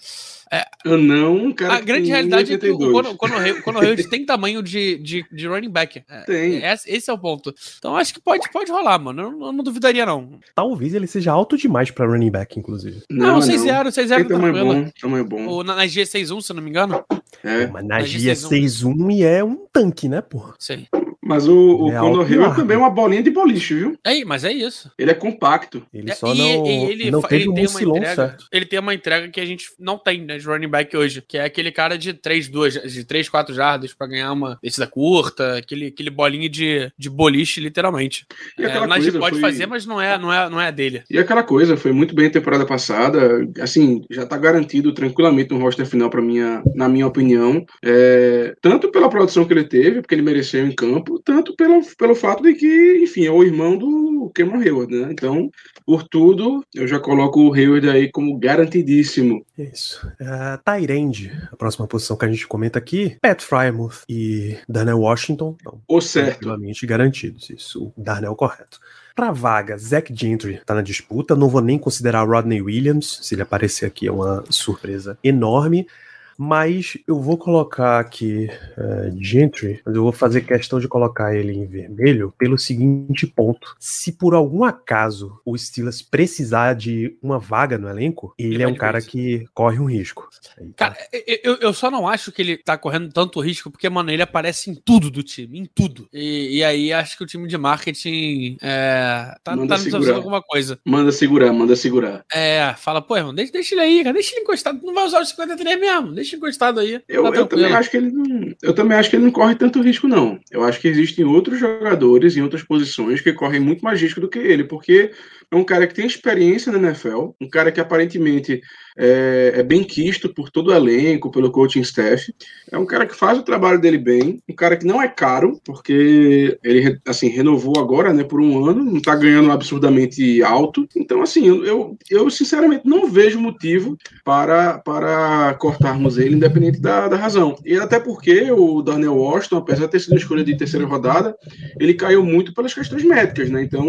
Anão, 0.85 1.35
um 1.35 1.51
cara 1.51 1.75
a 1.75 1.81
grande 1.81 2.09
realidade 2.09 2.53
é 2.53 2.57
que 2.57 2.69
o 2.69 2.77
1,82. 2.77 2.91
Conor- 2.91 3.15
Conor 3.17 3.37
Hay- 3.41 3.61
Conor 3.61 3.83
Hayward 3.83 4.09
tem 4.09 4.25
tamanho 4.25 4.61
de, 4.61 4.97
de, 4.99 5.25
de 5.31 5.47
running 5.47 5.69
back. 5.69 6.03
É, 6.09 6.21
Tem. 6.21 6.63
Esse, 6.63 6.89
esse 6.91 7.09
é 7.09 7.13
o 7.13 7.17
ponto. 7.17 7.53
Então 7.77 7.95
acho 7.95 8.13
que 8.13 8.21
pode, 8.21 8.49
pode 8.51 8.71
rolar, 8.71 8.99
mano. 8.99 9.21
Eu, 9.23 9.31
não- 9.31 9.45
eu 9.47 9.51
não 9.53 9.63
duvidaria, 9.63 10.05
não. 10.05 10.39
Talvez 10.53 10.93
ele 10.93 11.07
seja 11.07 11.31
alto 11.31 11.57
demais 11.57 11.89
pra 11.91 12.05
running 12.05 12.31
back, 12.31 12.59
inclusive. 12.59 13.01
Não, 13.09 13.39
6-0, 13.39 13.87
6-0 13.91 14.15
Tem 14.17 14.27
tamanho 14.27 14.53
bom, 14.65 14.89
tamanho 15.01 15.25
bom. 15.25 15.45
Ou 15.47 15.63
na, 15.63 15.75
na 15.75 15.85
G61, 15.85 16.41
se 16.41 16.51
eu 16.51 16.55
não 16.55 16.63
me 16.63 16.69
engano. 16.69 17.03
É. 17.43 17.67
Mas 17.67 17.83
na 17.85 17.95
Mas 17.95 18.09
Gia 18.09 18.35
vocês 18.35 18.81
vão- 18.81 18.93
6-1 18.95 19.11
e 19.11 19.23
é 19.23 19.43
um 19.43 19.65
tanque, 19.71 20.07
né, 20.07 20.21
pô? 20.21 20.53
Sei. 20.59 20.87
Mas 21.27 21.47
o, 21.47 21.53
o 21.85 21.89
É 21.91 21.97
Conor 21.97 22.19
alto 22.19 22.19
Hayward 22.21 22.37
largo. 22.37 22.55
também 22.55 22.75
é 22.75 22.79
uma 22.79 22.89
bolinha 22.91 23.23
de 23.23 23.31
boliche, 23.31 23.73
viu? 23.73 23.97
É, 24.03 24.23
mas 24.23 24.43
é 24.43 24.51
isso. 24.53 24.91
Ele 24.97 25.09
é 25.09 25.13
compacto. 25.15 25.83
Ele 25.91 26.11
É, 26.11 26.13
só 26.15 26.31
e- 26.31 26.37
não, 26.37 26.65
e 26.67 26.91
ele 26.91 27.09
não 27.09 27.19
fa- 27.21 27.27
teve 27.29 27.41
ele 27.43 27.49
o 27.49 27.53
tem 27.55 27.65
uma 27.67 27.81
entrega, 27.81 28.15
certo. 28.15 28.45
Ele 28.51 28.65
tem 28.65 28.79
uma 28.79 28.93
entrega 28.93 29.27
que 29.29 29.41
a 29.41 29.45
gente 29.45 29.65
não 29.79 29.97
tem, 29.97 30.21
né, 30.23 30.34
de 30.37 30.45
running 30.45 30.67
back 30.67 30.95
hoje, 30.95 31.23
que 31.27 31.37
é 31.37 31.45
aquele 31.45 31.71
cara 31.71 31.97
de 31.97 32.13
3, 32.13 32.47
2, 32.47 32.73
de 32.93 33.03
3, 33.03 33.29
4 33.29 33.53
jardas 33.53 33.93
pra 33.93 34.07
ganhar 34.07 34.31
uma 34.31 34.57
descida 34.61 34.87
curta, 34.87 35.57
aquele, 35.57 35.87
aquele 35.87 36.09
bolinho 36.09 36.49
de, 36.49 36.91
de 36.97 37.09
boliche, 37.09 37.59
literalmente. 37.61 38.25
E 38.57 38.63
É, 38.63 38.79
o 38.81 38.87
Najee 38.87 39.11
pode 39.11 39.39
foi- 39.39 39.41
fazer, 39.51 39.65
mas 39.67 39.85
não 39.85 40.01
é, 40.01 40.17
não 40.17 40.31
é, 40.31 40.49
não 40.49 40.59
é 40.61 40.67
a 40.67 40.71
dele. 40.71 41.03
E 41.09 41.17
aquela 41.17 41.43
coisa, 41.43 41.77
foi 41.77 41.91
muito 41.91 42.13
bem 42.15 42.27
a 42.27 42.31
temporada 42.31 42.65
passada. 42.65 43.47
Assim, 43.59 44.03
já 44.09 44.25
tá 44.25 44.37
garantido 44.37 44.93
tranquilamente 44.93 45.53
um 45.53 45.59
roster 45.59 45.85
final 45.85 46.09
para 46.09 46.21
minha, 46.21 46.61
na 46.75 46.87
minha 46.89 47.07
opinião. 47.07 47.65
É, 47.83 48.53
tanto 48.61 48.91
pela 48.91 49.09
produção 49.09 49.45
que 49.45 49.53
ele 49.53 49.63
teve, 49.63 50.01
porque 50.01 50.15
ele 50.15 50.21
mereceu 50.21 50.65
em 50.65 50.71
campo, 50.73 51.21
tanto 51.23 51.55
pelo, 51.55 51.81
pelo 51.97 52.15
fato 52.15 52.43
de 52.43 52.53
que, 52.53 52.99
enfim, 53.03 53.25
é 53.25 53.31
o 53.31 53.43
irmão 53.43 53.77
do 53.77 54.14
Cameron 54.29 54.59
Hayward, 54.59 54.93
né? 54.93 55.07
Então, 55.11 55.49
por 55.85 56.03
tudo, 56.03 56.63
eu 56.73 56.87
já 56.87 56.99
coloco 56.99 57.41
o 57.41 57.53
Hayward 57.53 57.89
aí 57.89 58.11
como 58.11 58.37
garantidíssimo. 58.37 59.45
Isso. 59.57 60.05
Uh, 60.21 60.59
Tyrande, 60.63 61.31
a 61.51 61.55
próxima 61.55 61.87
posição 61.87 62.17
que 62.17 62.25
a 62.25 62.31
gente 62.31 62.47
comenta 62.47 62.79
aqui, 62.79 63.17
Pat 63.21 63.41
Frymouth 63.41 64.03
e 64.09 64.57
Darnell 64.67 64.99
Washington. 64.99 65.55
Então, 65.59 65.81
O 65.87 66.01
certo. 66.01 66.47
garantidos. 66.87 67.49
Isso, 67.49 67.85
o 67.85 67.93
Darnell 67.97 68.35
correto. 68.35 68.79
Pra 69.15 69.31
vaga, 69.31 69.77
Zach 69.77 70.13
Gentry 70.13 70.59
tá 70.65 70.75
na 70.75 70.81
disputa. 70.81 71.35
Não 71.35 71.47
vou 71.47 71.61
nem 71.61 71.79
considerar 71.79 72.27
Rodney 72.27 72.61
Williams. 72.61 73.19
Se 73.21 73.33
ele 73.33 73.41
aparecer 73.41 73.85
aqui 73.85 74.07
é 74.07 74.11
uma 74.11 74.43
surpresa 74.49 75.17
enorme. 75.23 75.87
Mas 76.37 76.97
eu 77.07 77.19
vou 77.21 77.37
colocar 77.37 77.99
aqui 77.99 78.49
eh, 78.77 79.11
Gentry, 79.19 79.81
mas 79.85 79.95
eu 79.95 80.03
vou 80.03 80.11
fazer 80.11 80.41
questão 80.41 80.79
de 80.79 80.87
colocar 80.87 81.35
ele 81.35 81.53
em 81.53 81.65
vermelho 81.65 82.33
pelo 82.37 82.57
seguinte 82.57 83.25
ponto. 83.27 83.75
Se 83.79 84.11
por 84.11 84.33
algum 84.33 84.63
acaso 84.63 85.39
o 85.45 85.57
Steelers 85.57 86.01
precisar 86.01 86.73
de 86.75 87.15
uma 87.21 87.39
vaga 87.39 87.77
no 87.77 87.89
elenco, 87.89 88.33
ele, 88.37 88.55
Ele 88.55 88.63
é 88.63 88.67
um 88.67 88.75
cara 88.75 88.99
vez. 88.99 89.05
que 89.07 89.45
corre 89.53 89.79
um 89.79 89.85
risco. 89.85 90.27
Aí 90.59 90.67
tá. 90.73 90.89
Cara, 90.91 90.97
eu, 91.11 91.39
eu- 91.43 91.57
eu 91.61 91.73
só 91.73 91.89
não 91.89 92.07
acho 92.07 92.31
que 92.31 92.41
ele 92.41 92.57
tá 92.57 92.77
correndo 92.77 93.11
tanto 93.11 93.39
risco, 93.39 93.71
porque, 93.71 93.89
mano, 93.89 94.11
ele 94.11 94.21
aparece 94.21 94.69
em 94.69 94.75
tudo 94.75 95.09
do 95.09 95.23
time, 95.23 95.59
em 95.59 95.65
tudo. 95.65 96.07
E, 96.13 96.57
e 96.57 96.63
aí 96.63 96.91
acho 96.91 97.17
que 97.17 97.23
o 97.23 97.27
time 97.27 97.47
de 97.47 97.57
marketing 97.57 98.57
é, 98.61 99.35
tá, 99.43 99.55
Manda 99.55 99.69
tá 99.69 99.75
nos 99.75 99.83
fazendo 99.85 100.01
segurar. 100.01 100.15
alguma 100.17 100.41
coisa. 100.41 100.79
Manda 100.85 101.11
segurar, 101.11 101.53
manda 101.53 101.75
segurar. 101.75 102.25
É, 102.31 102.73
fala, 102.77 103.01
pô, 103.01 103.15
irmão, 103.17 103.33
deixa, 103.33 103.51
deixa 103.51 103.73
ele 103.75 103.81
aí, 103.81 104.03
cara, 104.03 104.13
deixa 104.13 104.33
ele 104.35 104.41
encostado. 104.41 104.79
Não 104.83 104.93
vai 104.93 105.05
usar 105.05 105.21
os 105.21 105.29
53 105.29 105.79
mesmo, 105.79 106.11
deixa 106.11 106.24
deixa 106.25 106.35
encostado 106.35 106.79
aí. 106.79 107.01
Eu, 107.07 107.23
tá 107.23 107.39
eu 107.39 107.45
também 107.45 107.73
acho 107.73 107.91
que 107.91 107.97
ele 107.97 108.11
não, 108.11 108.53
eu 108.61 108.73
também 108.73 108.97
acho 108.97 109.09
que 109.09 109.15
ele 109.15 109.25
não 109.25 109.31
corre 109.31 109.55
tanto 109.55 109.81
risco, 109.81 110.07
não. 110.07 110.39
Eu 110.51 110.63
acho 110.63 110.79
que 110.79 110.87
existem 110.87 111.23
outros 111.23 111.59
jogadores 111.59 112.35
em 112.35 112.41
outras 112.41 112.63
posições 112.63 113.21
que 113.21 113.31
correm 113.31 113.59
muito 113.59 113.83
mais 113.83 114.01
risco 114.01 114.19
do 114.19 114.27
que 114.27 114.39
ele, 114.39 114.63
porque 114.63 115.11
é 115.51 115.55
um 115.55 115.63
cara 115.63 115.87
que 115.87 115.93
tem 115.93 116.05
experiência 116.05 116.71
na 116.71 116.77
NFL, 116.77 117.29
um 117.39 117.49
cara 117.49 117.71
que 117.71 117.79
aparentemente 117.79 118.61
é, 118.97 119.53
é 119.55 119.63
bem 119.63 119.83
quisto 119.83 120.33
por 120.33 120.49
todo 120.49 120.69
o 120.69 120.73
elenco, 120.73 121.31
pelo 121.31 121.51
coaching 121.51 121.81
staff. 121.81 122.33
É 122.71 122.77
um 122.77 122.85
cara 122.85 123.05
que 123.05 123.15
faz 123.15 123.37
o 123.37 123.43
trabalho 123.43 123.79
dele 123.79 123.97
bem, 123.97 124.39
um 124.49 124.55
cara 124.55 124.77
que 124.77 124.85
não 124.85 125.01
é 125.01 125.07
caro, 125.07 125.59
porque 125.65 126.57
ele 126.63 126.99
assim 127.05 127.27
renovou 127.27 127.77
agora, 127.77 128.13
né, 128.13 128.23
por 128.23 128.39
um 128.39 128.65
ano, 128.65 128.83
não 128.83 129.01
tá 129.01 129.15
ganhando 129.15 129.51
absurdamente 129.51 130.41
alto. 130.41 130.87
Então, 130.95 131.21
assim, 131.21 131.45
eu, 131.45 131.97
eu 132.09 132.29
sinceramente 132.29 132.87
não 132.87 133.09
vejo 133.09 133.39
motivo 133.39 133.97
para, 134.23 134.79
para 134.79 135.53
cortarmos 135.55 136.17
ele, 136.17 136.35
independente 136.35 136.79
da, 136.79 137.07
da 137.07 137.17
razão. 137.17 137.57
E 137.65 137.75
até 137.75 137.99
porque 137.99 138.49
o 138.51 138.81
Darnell 138.81 139.15
Washington, 139.15 139.57
apesar 139.57 139.85
de 139.85 139.91
ter 139.91 139.99
sido 139.99 140.15
escolha 140.15 140.43
de 140.43 140.57
terceira 140.57 140.85
rodada, 140.85 141.35
ele 141.79 141.93
caiu 141.93 142.23
muito 142.23 142.53
pelas 142.53 142.73
questões 142.73 143.03
médicas, 143.03 143.49
né? 143.49 143.63
Então, 143.63 143.85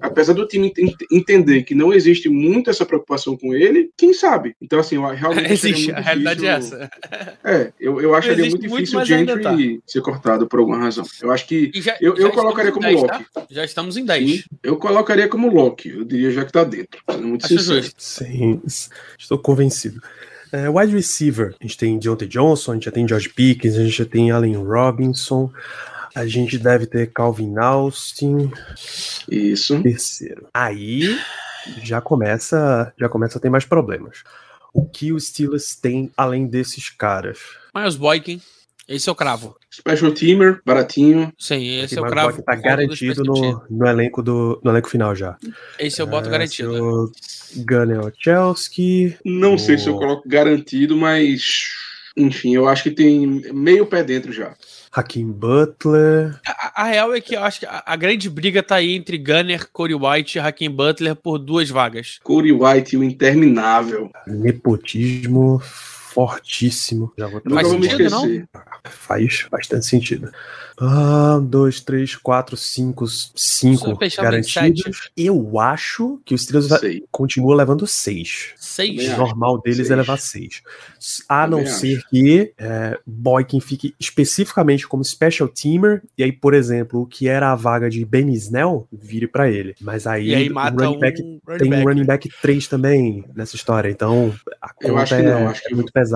apesar 0.00 0.32
do 0.32 0.46
time 0.46 0.70
entender 1.10 1.62
que 1.62 1.74
não 1.74 1.92
existe 1.92 2.28
muito 2.28 2.70
essa 2.70 2.84
preocupação 2.86 3.36
com 3.36 3.54
ele, 3.54 3.90
quem 3.96 4.12
sabe? 4.12 4.54
Então, 4.60 4.78
assim, 4.78 4.96
eu 4.96 5.02
realmente. 5.06 5.52
Existe, 5.52 5.86
muito 5.86 5.98
a 5.98 6.00
realidade 6.00 6.46
é 6.46 6.58
difícil- 6.58 6.78
essa. 6.78 6.90
É, 7.44 7.72
eu, 7.80 8.00
eu 8.00 8.14
acharia 8.14 8.44
muito 8.48 8.68
muito, 8.68 8.84
difícil 8.84 9.00
o 9.00 9.04
Gentry 9.04 9.80
ser 9.86 10.00
cortado 10.02 10.46
por 10.48 10.58
alguma 10.60 10.78
razão. 10.78 11.04
Eu 11.22 11.30
acho 11.30 11.46
que. 11.46 11.70
Já- 11.74 11.96
Eu- 12.00 12.14
eu 12.16 12.22
já 12.28 12.30
colocaria 12.30 12.70
estamos 12.70 12.86
em 12.86 12.94
como 12.96 13.06
10, 13.08 13.20
lock. 13.20 13.32
tá? 13.34 13.46
Já 13.50 13.64
estamos 13.64 13.96
em 13.96 14.04
10. 14.04 14.30
Sim, 14.30 14.42
eu 14.62 14.76
colocaria 14.76 15.28
como 15.28 15.48
Loki, 15.52 15.90
eu 15.90 16.04
diria 16.04 16.30
já 16.30 16.44
que 16.44 16.52
tá 16.52 16.64
dentro. 16.64 17.00
Sendo 17.10 17.26
muito 17.28 17.44
Acho 17.46 17.58
sincero. 17.58 17.82
justo. 17.82 17.94
Sim, 18.02 18.60
estou 19.18 19.38
convencido. 19.38 20.00
É, 20.50 20.68
wide 20.70 20.94
receiver, 20.94 21.54
a 21.60 21.62
gente 21.64 21.76
tem 21.76 21.98
Deontay 21.98 22.26
Johnson, 22.26 22.70
a 22.72 22.74
gente 22.74 22.84
já 22.86 22.90
tem 22.90 23.06
George 23.06 23.28
Pickens, 23.28 23.76
a 23.76 23.82
gente 23.84 23.98
já 23.98 24.04
tem 24.06 24.30
Allen 24.30 24.56
Robinson, 24.56 25.50
a 26.14 26.26
gente 26.26 26.58
deve 26.58 26.86
ter 26.86 27.10
Calvin 27.12 27.56
Austin, 27.58 28.50
Isso. 29.30 29.80
terceiro. 29.82 30.46
Aí 30.52 31.18
já 31.82 32.00
começa, 32.00 32.92
já 32.98 33.08
começa 33.08 33.38
a 33.38 33.40
ter 33.40 33.50
mais 33.50 33.64
problemas. 33.64 34.22
O 34.72 34.84
que 34.86 35.12
os 35.12 35.26
Steelers 35.28 35.74
têm 35.74 36.10
além 36.16 36.46
desses 36.46 36.90
caras? 36.90 37.38
Miles 37.74 37.96
Boykin, 37.96 38.40
esse 38.86 39.08
é 39.08 39.12
o 39.12 39.14
cravo. 39.14 39.56
Special 39.72 40.12
Teamer, 40.12 40.60
baratinho. 40.64 41.32
Sim, 41.38 41.80
esse 41.80 41.98
é 41.98 42.00
o 42.00 42.04
cravo. 42.06 42.28
Boykin 42.28 42.42
tá 42.42 42.54
garantido 42.54 43.22
no, 43.24 43.64
no 43.68 43.86
elenco 43.86 44.22
do 44.22 44.60
no 44.62 44.70
elenco 44.70 44.88
final 44.88 45.14
já. 45.14 45.36
Esse 45.78 46.00
eu 46.02 46.06
boto 46.06 46.28
É, 46.28 46.32
garantido. 46.32 46.72
seu 46.74 47.64
Gunnar 47.64 48.12
Chelsky. 48.18 49.16
Não 49.24 49.54
o- 49.54 49.58
sei 49.58 49.78
se 49.78 49.88
eu 49.88 49.96
coloco 49.96 50.28
garantido, 50.28 50.96
mas. 50.96 51.68
Enfim, 52.18 52.54
eu 52.54 52.68
acho 52.68 52.82
que 52.82 52.90
tem 52.90 53.26
meio 53.52 53.86
pé 53.86 54.02
dentro 54.02 54.32
já. 54.32 54.54
Hakim 54.92 55.30
Butler. 55.30 56.38
A, 56.46 56.82
a 56.82 56.84
real 56.84 57.14
é 57.14 57.20
que 57.20 57.36
eu 57.36 57.42
acho 57.42 57.60
que 57.60 57.66
a, 57.66 57.82
a 57.86 57.96
grande 57.96 58.28
briga 58.28 58.62
tá 58.62 58.76
aí 58.76 58.94
entre 58.94 59.16
Gunner, 59.16 59.68
Corey 59.72 59.94
White 59.94 60.38
e 60.38 60.40
Hakim 60.40 60.70
Butler 60.70 61.14
por 61.14 61.38
duas 61.38 61.70
vagas. 61.70 62.18
Corey 62.22 62.52
White, 62.52 62.96
o 62.96 63.04
interminável. 63.04 64.10
Nepotismo 64.26 65.62
fortíssimo. 66.18 67.12
Já 67.16 67.28
vou 67.28 67.40
vou 67.44 67.78
me 67.78 67.88
sentido, 67.88 68.10
não? 68.10 68.48
Faz 68.84 69.46
bastante 69.48 69.86
sentido. 69.86 70.32
Ah, 70.80 71.40
dois, 71.42 71.80
três, 71.80 72.16
quatro, 72.16 72.56
cinco, 72.56 73.04
cinco 73.06 73.96
garantidos. 74.16 75.10
Eu 75.16 75.60
acho 75.60 76.20
que 76.24 76.34
o 76.34 76.38
Steelers 76.38 76.68
continua 77.10 77.54
levando 77.54 77.86
seis. 77.86 78.52
Seis. 78.56 79.08
O 79.08 79.10
acho. 79.12 79.16
normal 79.16 79.60
deles 79.60 79.78
Seis. 79.78 79.90
é 79.90 79.96
levar 79.96 80.18
seis. 80.18 80.62
A 81.28 81.46
não 81.46 81.58
Também 81.58 81.72
ser 81.72 82.02
que 82.10 82.52
é, 82.58 82.98
Boykin 83.06 83.60
fique 83.60 83.94
especificamente 83.98 84.88
como 84.88 85.04
special 85.04 85.48
teamer, 85.48 86.02
e 86.16 86.24
aí, 86.24 86.32
por 86.32 86.52
exemplo, 86.52 87.02
o 87.02 87.06
que 87.06 87.28
era 87.28 87.52
a 87.52 87.54
vaga 87.54 87.88
de 87.88 88.04
Ben 88.04 88.28
Snell 88.32 88.88
vire 88.92 89.28
pra 89.28 89.48
ele. 89.48 89.74
Mas 89.80 90.06
aí, 90.06 90.34
aí 90.34 90.48
running 90.48 90.96
um 90.96 90.98
back 90.98 91.40
running 91.46 91.58
tem 91.58 91.70
back. 91.70 91.82
um 91.82 91.88
running 91.88 92.04
back 92.04 92.28
3 92.40 92.66
também 92.66 93.24
nessa 93.34 93.54
história, 93.54 93.88
então 93.88 94.34
a 94.60 94.72
Eu 94.80 94.90
conta 94.90 95.02
acho 95.02 95.14
que 95.16 95.22
é, 95.22 95.24
não, 95.24 95.48
acho 95.48 95.62
que 95.62 95.72
é 95.72 95.76
muito 95.76 95.92
pesada. 95.92 96.07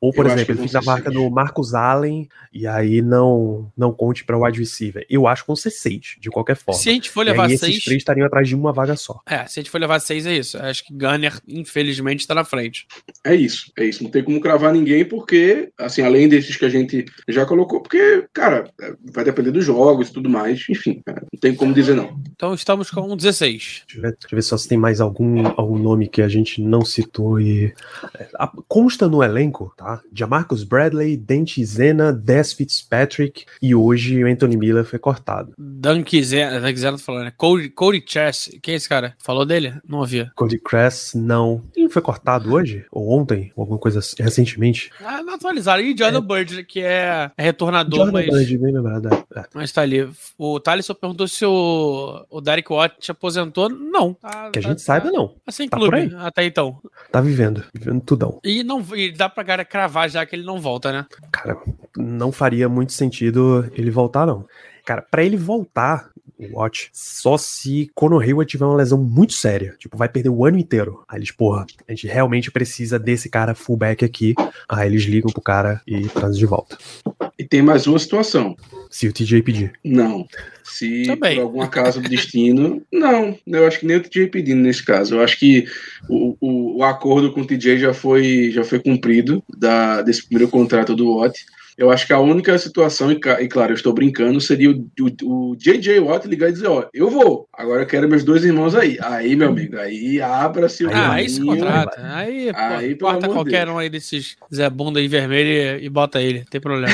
Ou, 0.00 0.12
por 0.12 0.26
eu 0.26 0.32
exemplo, 0.32 0.54
ele 0.54 0.62
fica 0.62 0.78
na 0.78 0.82
ser 0.82 0.86
marca 0.86 1.10
seis. 1.10 1.14
do 1.22 1.30
Marcus 1.30 1.74
Allen 1.74 2.28
e 2.52 2.66
aí 2.66 3.00
não 3.02 3.70
não 3.76 3.92
conte 3.92 4.24
pra 4.24 4.38
wide 4.38 4.58
receiver. 4.58 5.04
Eu 5.08 5.26
acho 5.26 5.42
que 5.42 5.46
vão 5.48 5.56
ser 5.56 5.70
6, 5.70 6.16
de 6.20 6.30
qualquer 6.30 6.56
forma. 6.56 6.80
Se 6.80 6.88
a 6.88 6.92
gente 6.92 7.10
for 7.10 7.24
e 7.26 7.30
aí 7.30 7.32
levar 7.32 7.46
esses 7.46 7.60
seis. 7.60 7.84
três 7.84 7.98
estariam 7.98 8.26
atrás 8.26 8.48
de 8.48 8.54
uma 8.54 8.72
vaga 8.72 8.96
só. 8.96 9.20
É, 9.26 9.46
se 9.46 9.58
a 9.58 9.62
gente 9.62 9.70
for 9.70 9.80
levar 9.80 10.00
seis, 10.00 10.26
é 10.26 10.36
isso. 10.36 10.58
Acho 10.58 10.84
que 10.84 10.92
Gunner, 10.92 11.38
infelizmente, 11.48 12.26
tá 12.26 12.34
na 12.34 12.44
frente. 12.44 12.86
É 13.24 13.34
isso, 13.34 13.70
é 13.78 13.84
isso. 13.84 14.02
Não 14.02 14.10
tem 14.10 14.22
como 14.24 14.40
cravar 14.40 14.72
ninguém, 14.72 15.04
porque, 15.04 15.70
assim, 15.78 16.02
além 16.02 16.28
desses 16.28 16.56
que 16.56 16.64
a 16.64 16.68
gente 16.68 17.04
já 17.28 17.44
colocou, 17.46 17.80
porque, 17.82 18.26
cara, 18.32 18.70
vai 19.12 19.24
depender 19.24 19.50
dos 19.50 19.64
jogos 19.64 20.08
e 20.08 20.12
tudo 20.12 20.28
mais. 20.28 20.64
Enfim, 20.68 21.02
é, 21.06 21.12
não 21.12 21.40
tem 21.40 21.54
como 21.54 21.72
dizer 21.74 21.94
não. 21.94 22.20
Então 22.34 22.54
estamos 22.54 22.90
com 22.90 23.16
16. 23.16 23.84
Deixa 23.86 23.98
eu 23.98 24.02
ver, 24.02 24.10
deixa 24.18 24.34
eu 24.34 24.36
ver 24.36 24.42
só 24.42 24.56
se 24.56 24.68
tem 24.68 24.78
mais 24.78 25.00
algum, 25.00 25.46
algum 25.56 25.78
nome 25.78 26.08
que 26.08 26.22
a 26.22 26.28
gente 26.28 26.60
não 26.62 26.84
citou 26.84 27.40
e. 27.40 27.72
é, 28.18 28.28
a- 28.38 28.52
consta 28.66 29.08
no 29.08 29.22
elenco, 29.28 29.72
tá? 29.76 30.00
Jamarcus 30.12 30.64
Bradley, 30.64 31.16
Dente 31.16 31.64
Zena, 31.64 32.12
Des 32.12 32.52
Fitzpatrick 32.52 33.44
e 33.62 33.74
hoje 33.74 34.22
o 34.22 34.26
Anthony 34.26 34.56
Miller 34.56 34.84
foi 34.84 34.98
cortado. 34.98 35.52
Dunk 35.58 36.22
Zero, 36.22 36.60
Dunk 36.60 36.78
Zero 36.78 36.96
tá 36.96 37.02
falando, 37.02 37.24
né? 37.24 37.32
Cody, 37.36 37.68
Cody 37.70 38.02
Chess. 38.06 38.50
Quem 38.62 38.74
é 38.74 38.76
esse 38.76 38.88
cara? 38.88 39.14
Falou 39.18 39.44
dele? 39.44 39.74
Não 39.86 39.98
ouvia. 39.98 40.30
Cody 40.34 40.58
Cress, 40.58 41.14
não. 41.16 41.62
Ele 41.76 41.88
foi 41.88 42.02
cortado 42.02 42.52
hoje? 42.52 42.84
Ou 42.90 43.10
ontem? 43.10 43.52
Ou 43.56 43.62
alguma 43.62 43.78
coisa 43.78 43.98
assim, 44.00 44.16
recentemente? 44.22 44.90
Ah, 45.04 45.22
não 45.22 45.34
atualizaram. 45.34 45.82
E 45.82 45.96
Jordan 45.96 46.22
Bird, 46.22 46.64
que 46.64 46.80
é 46.80 47.30
retornador, 47.38 47.98
Jordan 48.06 48.12
mas, 48.12 48.26
Bird, 48.26 48.58
bem 48.58 48.72
lembrado. 48.72 49.08
é. 49.12 49.40
É. 49.40 49.44
mas 49.54 49.70
tá 49.72 49.82
ali. 49.82 50.08
O 50.36 50.58
Thaleson 50.60 50.94
perguntou 50.94 51.28
se 51.28 51.44
o, 51.44 52.24
o 52.30 52.40
Derek 52.40 52.72
Watt 52.72 53.10
aposentou. 53.10 53.68
Não. 53.68 54.14
Tá- 54.14 54.50
Que 54.50 54.58
a 54.58 54.62
tá- 54.62 54.68
gente 54.68 54.82
saiba, 54.82 55.10
não. 55.10 55.34
Tá 55.44 55.52
sem 55.52 55.68
Tá 55.68 55.76
clube 55.76 56.12
até 56.18 56.44
então. 56.44 56.78
Tá 57.10 57.20
vivendo. 57.20 57.64
Vivendo 57.74 58.00
tudão. 58.00 58.40
E, 58.44 58.62
não, 58.62 58.84
e 58.94 59.07
dá 59.12 59.28
pra 59.28 59.44
cara 59.44 59.64
cravar 59.64 60.08
já 60.08 60.24
que 60.24 60.36
ele 60.36 60.44
não 60.44 60.60
volta, 60.60 60.92
né? 60.92 61.06
Cara, 61.32 61.56
não 61.96 62.30
faria 62.32 62.68
muito 62.68 62.92
sentido 62.92 63.70
ele 63.74 63.90
voltar, 63.90 64.26
não. 64.26 64.46
Cara, 64.84 65.02
pra 65.02 65.22
ele 65.22 65.36
voltar, 65.36 66.10
Watch, 66.52 66.90
só 66.92 67.36
se 67.36 67.90
Conor 67.94 68.22
Hayward 68.22 68.50
tiver 68.50 68.64
uma 68.64 68.76
lesão 68.76 68.98
muito 69.02 69.32
séria. 69.32 69.74
Tipo, 69.78 69.96
vai 69.96 70.08
perder 70.08 70.28
o 70.28 70.44
ano 70.44 70.58
inteiro. 70.58 71.02
Aí 71.08 71.18
eles, 71.18 71.30
porra, 71.30 71.66
a 71.86 71.92
gente 71.92 72.06
realmente 72.06 72.50
precisa 72.50 72.98
desse 72.98 73.28
cara 73.28 73.54
fullback 73.54 74.04
aqui. 74.04 74.34
Aí 74.68 74.88
eles 74.88 75.02
ligam 75.02 75.32
pro 75.32 75.42
cara 75.42 75.80
e 75.86 76.08
trazem 76.08 76.38
de 76.38 76.46
volta. 76.46 76.78
E 77.38 77.44
tem 77.44 77.62
mais 77.62 77.86
uma 77.86 77.98
situação. 77.98 78.56
Se 78.90 79.06
o 79.06 79.12
TJ 79.12 79.42
pedir. 79.42 79.72
Não. 79.84 80.26
Se 80.64 81.04
Também. 81.04 81.36
por 81.36 81.42
algum 81.42 81.62
acaso 81.62 82.00
do 82.00 82.08
destino. 82.08 82.82
Não, 82.92 83.38
eu 83.46 83.66
acho 83.66 83.80
que 83.80 83.86
nem 83.86 83.96
o 83.96 84.02
TJ 84.02 84.28
pedindo 84.28 84.62
nesse 84.62 84.84
caso. 84.84 85.16
Eu 85.16 85.22
acho 85.22 85.38
que 85.38 85.64
o, 86.08 86.36
o, 86.40 86.78
o 86.78 86.84
acordo 86.84 87.32
com 87.32 87.40
o 87.40 87.46
TJ 87.46 87.78
já 87.78 87.94
foi, 87.94 88.50
já 88.50 88.64
foi 88.64 88.80
cumprido 88.80 89.42
da, 89.56 90.02
desse 90.02 90.26
primeiro 90.26 90.50
contrato 90.50 90.94
do 90.94 91.16
Watt. 91.16 91.44
Eu 91.78 91.92
acho 91.92 92.08
que 92.08 92.12
a 92.12 92.18
única 92.18 92.58
situação, 92.58 93.12
e, 93.12 93.20
e 93.40 93.48
claro, 93.48 93.70
eu 93.70 93.76
estou 93.76 93.92
brincando, 93.92 94.40
seria 94.40 94.68
o, 94.72 94.90
o, 95.22 95.50
o 95.52 95.56
JJ 95.56 96.00
Watt 96.00 96.26
ligar 96.26 96.48
e 96.48 96.52
dizer: 96.52 96.66
Ó, 96.66 96.84
eu 96.92 97.08
vou, 97.08 97.48
agora 97.52 97.82
eu 97.82 97.86
quero 97.86 98.08
meus 98.08 98.24
dois 98.24 98.44
irmãos 98.44 98.74
aí. 98.74 98.98
Aí, 99.00 99.36
meu 99.36 99.50
amigo, 99.50 99.78
aí 99.78 100.20
abra-se 100.20 100.84
o 100.84 100.88
Aí 100.88 100.94
ah, 100.96 101.12
aí 101.12 101.28
se 101.28 101.40
contrata. 101.40 102.00
Aí, 102.02 102.52
pô, 102.52 102.58
Aí, 102.58 102.94
corta 102.96 103.28
de 103.28 103.32
qualquer 103.32 103.66
Deus. 103.66 103.76
um 103.76 103.78
aí 103.78 103.88
desses 103.88 104.36
Zé 104.52 104.68
Bunda 104.68 104.98
aí 104.98 105.06
vermelho 105.06 105.80
e, 105.80 105.86
e 105.86 105.88
bota 105.88 106.20
ele. 106.20 106.40
Não 106.40 106.46
tem 106.46 106.60
problema. 106.60 106.92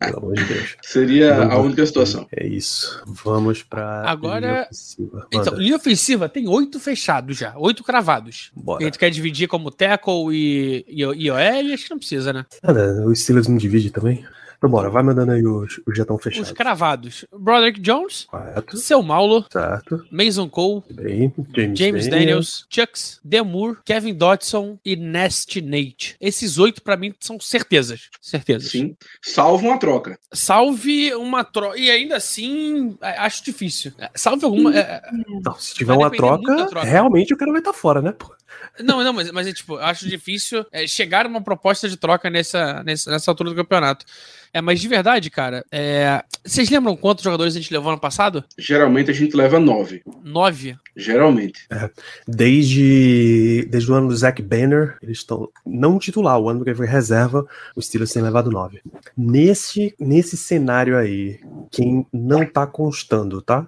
Pelo 0.00 0.18
amor 0.18 0.34
de 0.34 0.44
Deus. 0.44 0.76
Seria 0.82 1.34
a 1.34 1.46
Vamos- 1.46 1.66
única 1.66 1.86
situação. 1.86 2.26
É 2.32 2.46
isso. 2.46 3.02
Vamos 3.06 3.62
pra. 3.62 4.02
Agora- 4.08 4.40
linha 4.46 4.62
ofensiva. 4.62 5.26
Então, 5.32 5.54
linha 5.54 5.76
ofensiva 5.76 6.28
tem 6.28 6.48
oito 6.48 6.80
fechados 6.80 7.36
já, 7.38 7.54
oito 7.56 7.82
cravados. 7.84 8.50
A 8.56 8.60
Bora. 8.60 8.84
gente 8.84 8.98
quer 8.98 9.10
dividir 9.10 9.48
como 9.48 9.70
tackle 9.70 10.32
e, 10.32 10.84
e, 10.88 11.00
e 11.02 11.30
OL, 11.30 11.72
acho 11.74 11.84
que 11.84 11.90
não 11.90 11.98
precisa, 11.98 12.32
né? 12.32 12.44
Nada, 12.62 13.04
o 13.06 13.14
Steelers 13.14 13.48
não 13.48 13.56
divide 13.56 13.90
também? 13.90 14.24
Então 14.66 14.70
bora, 14.70 14.90
vai 14.90 15.02
mandando 15.02 15.32
aí 15.32 15.46
os, 15.46 15.80
os 15.86 15.96
já 15.96 16.02
estão 16.02 16.16
Os 16.16 16.22
fechados. 16.22 16.52
cravados. 16.52 17.24
Broderick 17.32 17.80
Jones, 17.80 18.24
Correto, 18.24 18.76
Seu 18.76 19.02
Maulo, 19.02 19.44
certo. 19.50 20.04
Mason 20.10 20.48
Cole, 20.48 20.82
Bem, 20.90 21.32
James, 21.54 21.78
James 21.78 22.08
Daniels, 22.08 22.66
Chucks, 22.68 23.20
Demur, 23.24 23.78
Kevin 23.84 24.14
Dodson 24.14 24.78
e 24.84 24.96
Nest 24.96 25.60
Nate. 25.60 26.16
Esses 26.20 26.58
oito, 26.58 26.82
pra 26.82 26.96
mim, 26.96 27.14
são 27.20 27.38
certezas. 27.40 28.08
Certezas. 28.20 28.70
Sim. 28.70 28.96
Salvo 29.22 29.66
uma 29.68 29.78
troca. 29.78 30.18
Salve 30.32 31.14
uma 31.14 31.44
troca. 31.44 31.78
E 31.78 31.90
ainda 31.90 32.16
assim, 32.16 32.96
é, 33.00 33.18
acho 33.18 33.44
difícil. 33.44 33.92
É, 33.98 34.10
Salve 34.14 34.44
alguma. 34.44 34.76
é, 34.76 35.02
Não, 35.44 35.54
se 35.58 35.74
tiver 35.74 35.94
Vai 35.94 35.98
uma 36.04 36.10
troca, 36.10 36.66
troca. 36.66 36.86
realmente 36.86 37.32
o 37.32 37.36
cara 37.36 37.52
vai 37.52 37.60
estar 37.60 37.72
fora, 37.72 38.02
né? 38.02 38.12
pô? 38.12 38.34
Não, 38.80 39.02
não, 39.02 39.12
mas, 39.12 39.30
mas 39.30 39.46
é, 39.46 39.52
tipo, 39.52 39.74
eu 39.74 39.84
acho 39.84 40.08
difícil 40.08 40.64
é, 40.70 40.86
chegar 40.86 41.26
a 41.26 41.28
uma 41.28 41.40
proposta 41.40 41.88
de 41.88 41.96
troca 41.96 42.28
nessa, 42.30 42.82
nessa, 42.84 43.10
nessa 43.10 43.30
altura 43.30 43.50
do 43.50 43.56
campeonato. 43.56 44.04
É, 44.52 44.60
mas 44.62 44.80
de 44.80 44.88
verdade, 44.88 45.28
cara, 45.28 45.64
é... 45.70 46.24
vocês 46.42 46.70
lembram 46.70 46.96
quantos 46.96 47.22
jogadores 47.22 47.54
a 47.54 47.60
gente 47.60 47.72
levou 47.72 47.90
ano 47.92 48.00
passado? 48.00 48.42
Geralmente 48.56 49.10
a 49.10 49.14
gente 49.14 49.36
leva 49.36 49.60
nove. 49.60 50.02
Nove? 50.24 50.76
Geralmente. 50.96 51.66
É, 51.70 51.90
desde, 52.26 53.68
desde 53.70 53.92
o 53.92 53.94
ano 53.94 54.08
do 54.08 54.16
Zach 54.16 54.40
Banner, 54.40 54.96
eles 55.02 55.18
estão. 55.18 55.50
Não 55.64 55.98
titular, 55.98 56.38
o 56.38 56.48
ano 56.48 56.64
que 56.64 56.74
foi 56.74 56.86
reserva, 56.86 57.46
o 57.74 57.82
Steelers 57.82 58.12
tem 58.12 58.22
levado 58.22 58.50
nove. 58.50 58.80
Nesse, 59.14 59.94
nesse 60.00 60.38
cenário 60.38 60.96
aí, 60.96 61.38
quem 61.70 62.06
não 62.10 62.46
tá 62.46 62.66
constando, 62.66 63.42
tá? 63.42 63.66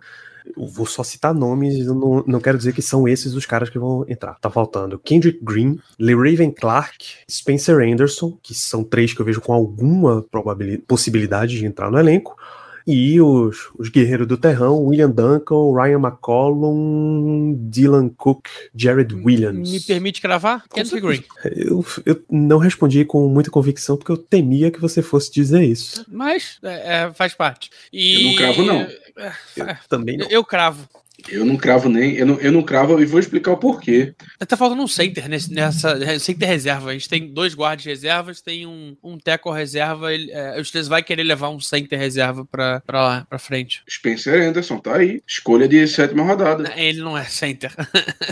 Eu 0.56 0.66
vou 0.66 0.86
só 0.86 1.02
citar 1.02 1.34
nomes, 1.34 1.86
não, 1.86 2.24
não 2.26 2.40
quero 2.40 2.58
dizer 2.58 2.72
que 2.72 2.82
são 2.82 3.06
esses 3.08 3.34
os 3.34 3.46
caras 3.46 3.70
que 3.70 3.78
vão 3.78 4.04
entrar. 4.08 4.38
Tá 4.40 4.50
faltando 4.50 4.98
Kendrick 4.98 5.38
Green, 5.42 5.78
Lee 5.98 6.14
Raven 6.14 6.50
Clark, 6.50 7.04
Spencer 7.30 7.80
Anderson, 7.80 8.38
que 8.42 8.54
são 8.54 8.84
três 8.84 9.12
que 9.12 9.20
eu 9.20 9.26
vejo 9.26 9.40
com 9.40 9.52
alguma 9.52 10.24
possibilidade 10.86 11.58
de 11.58 11.66
entrar 11.66 11.90
no 11.90 11.98
elenco. 11.98 12.36
E 12.90 13.20
os, 13.20 13.68
os 13.78 13.90
guerreiros 13.90 14.26
do 14.26 14.38
terrão, 14.38 14.82
William 14.82 15.10
Duncan, 15.10 15.74
Ryan 15.74 15.98
McCollum, 15.98 17.54
Dylan 17.68 18.08
Cook, 18.08 18.48
Jared 18.74 19.14
Williams. 19.14 19.70
Me 19.70 19.78
permite 19.78 20.22
cravar? 20.22 20.64
Kendrick 20.72 21.06
Green. 21.06 21.22
Eu, 21.54 21.84
eu 22.06 22.24
não 22.30 22.56
respondi 22.56 23.04
com 23.04 23.28
muita 23.28 23.50
convicção 23.50 23.98
porque 23.98 24.10
eu 24.10 24.16
temia 24.16 24.70
que 24.70 24.80
você 24.80 25.02
fosse 25.02 25.30
dizer 25.30 25.62
isso. 25.62 26.02
Mas 26.08 26.58
é, 26.62 27.02
é, 27.02 27.12
faz 27.12 27.34
parte. 27.34 27.68
E... 27.92 28.14
Eu 28.14 28.22
não 28.22 28.34
cravo, 28.36 28.62
não. 28.64 28.80
Eu 29.54 29.76
também 29.86 30.16
não. 30.16 30.26
Eu 30.30 30.42
cravo. 30.42 30.88
Eu 31.26 31.44
não 31.44 31.56
cravo 31.56 31.88
nem, 31.88 32.14
eu 32.14 32.24
não, 32.24 32.40
eu 32.40 32.52
não 32.52 32.62
cravo 32.62 33.00
e 33.00 33.04
vou 33.04 33.18
explicar 33.18 33.50
o 33.52 33.56
porquê. 33.56 34.14
Tá 34.46 34.56
faltando 34.56 34.82
um 34.82 34.86
center 34.86 35.28
nesse, 35.28 35.52
nessa 35.52 36.18
center 36.20 36.48
reserva. 36.48 36.90
A 36.90 36.92
gente 36.92 37.08
tem 37.08 37.26
dois 37.26 37.54
guardas 37.54 37.84
reservas, 37.84 38.40
tem 38.40 38.66
um, 38.66 38.96
um 39.02 39.18
teco 39.18 39.50
reserva. 39.50 40.14
Ele, 40.14 40.30
é, 40.30 40.60
o 40.60 40.64
Steelers 40.64 40.88
vai 40.88 41.02
querer 41.02 41.24
levar 41.24 41.50
um 41.50 41.58
center 41.58 41.98
reserva 41.98 42.44
pra, 42.44 42.80
pra 42.80 43.02
lá, 43.02 43.26
pra 43.28 43.38
frente. 43.38 43.82
Spencer 43.90 44.48
Anderson, 44.48 44.78
tá 44.78 44.96
aí. 44.96 45.20
Escolha 45.26 45.66
de 45.66 45.86
sétima 45.88 46.22
rodada. 46.22 46.72
Ele 46.76 47.00
não 47.00 47.18
é 47.18 47.24
center. 47.24 47.72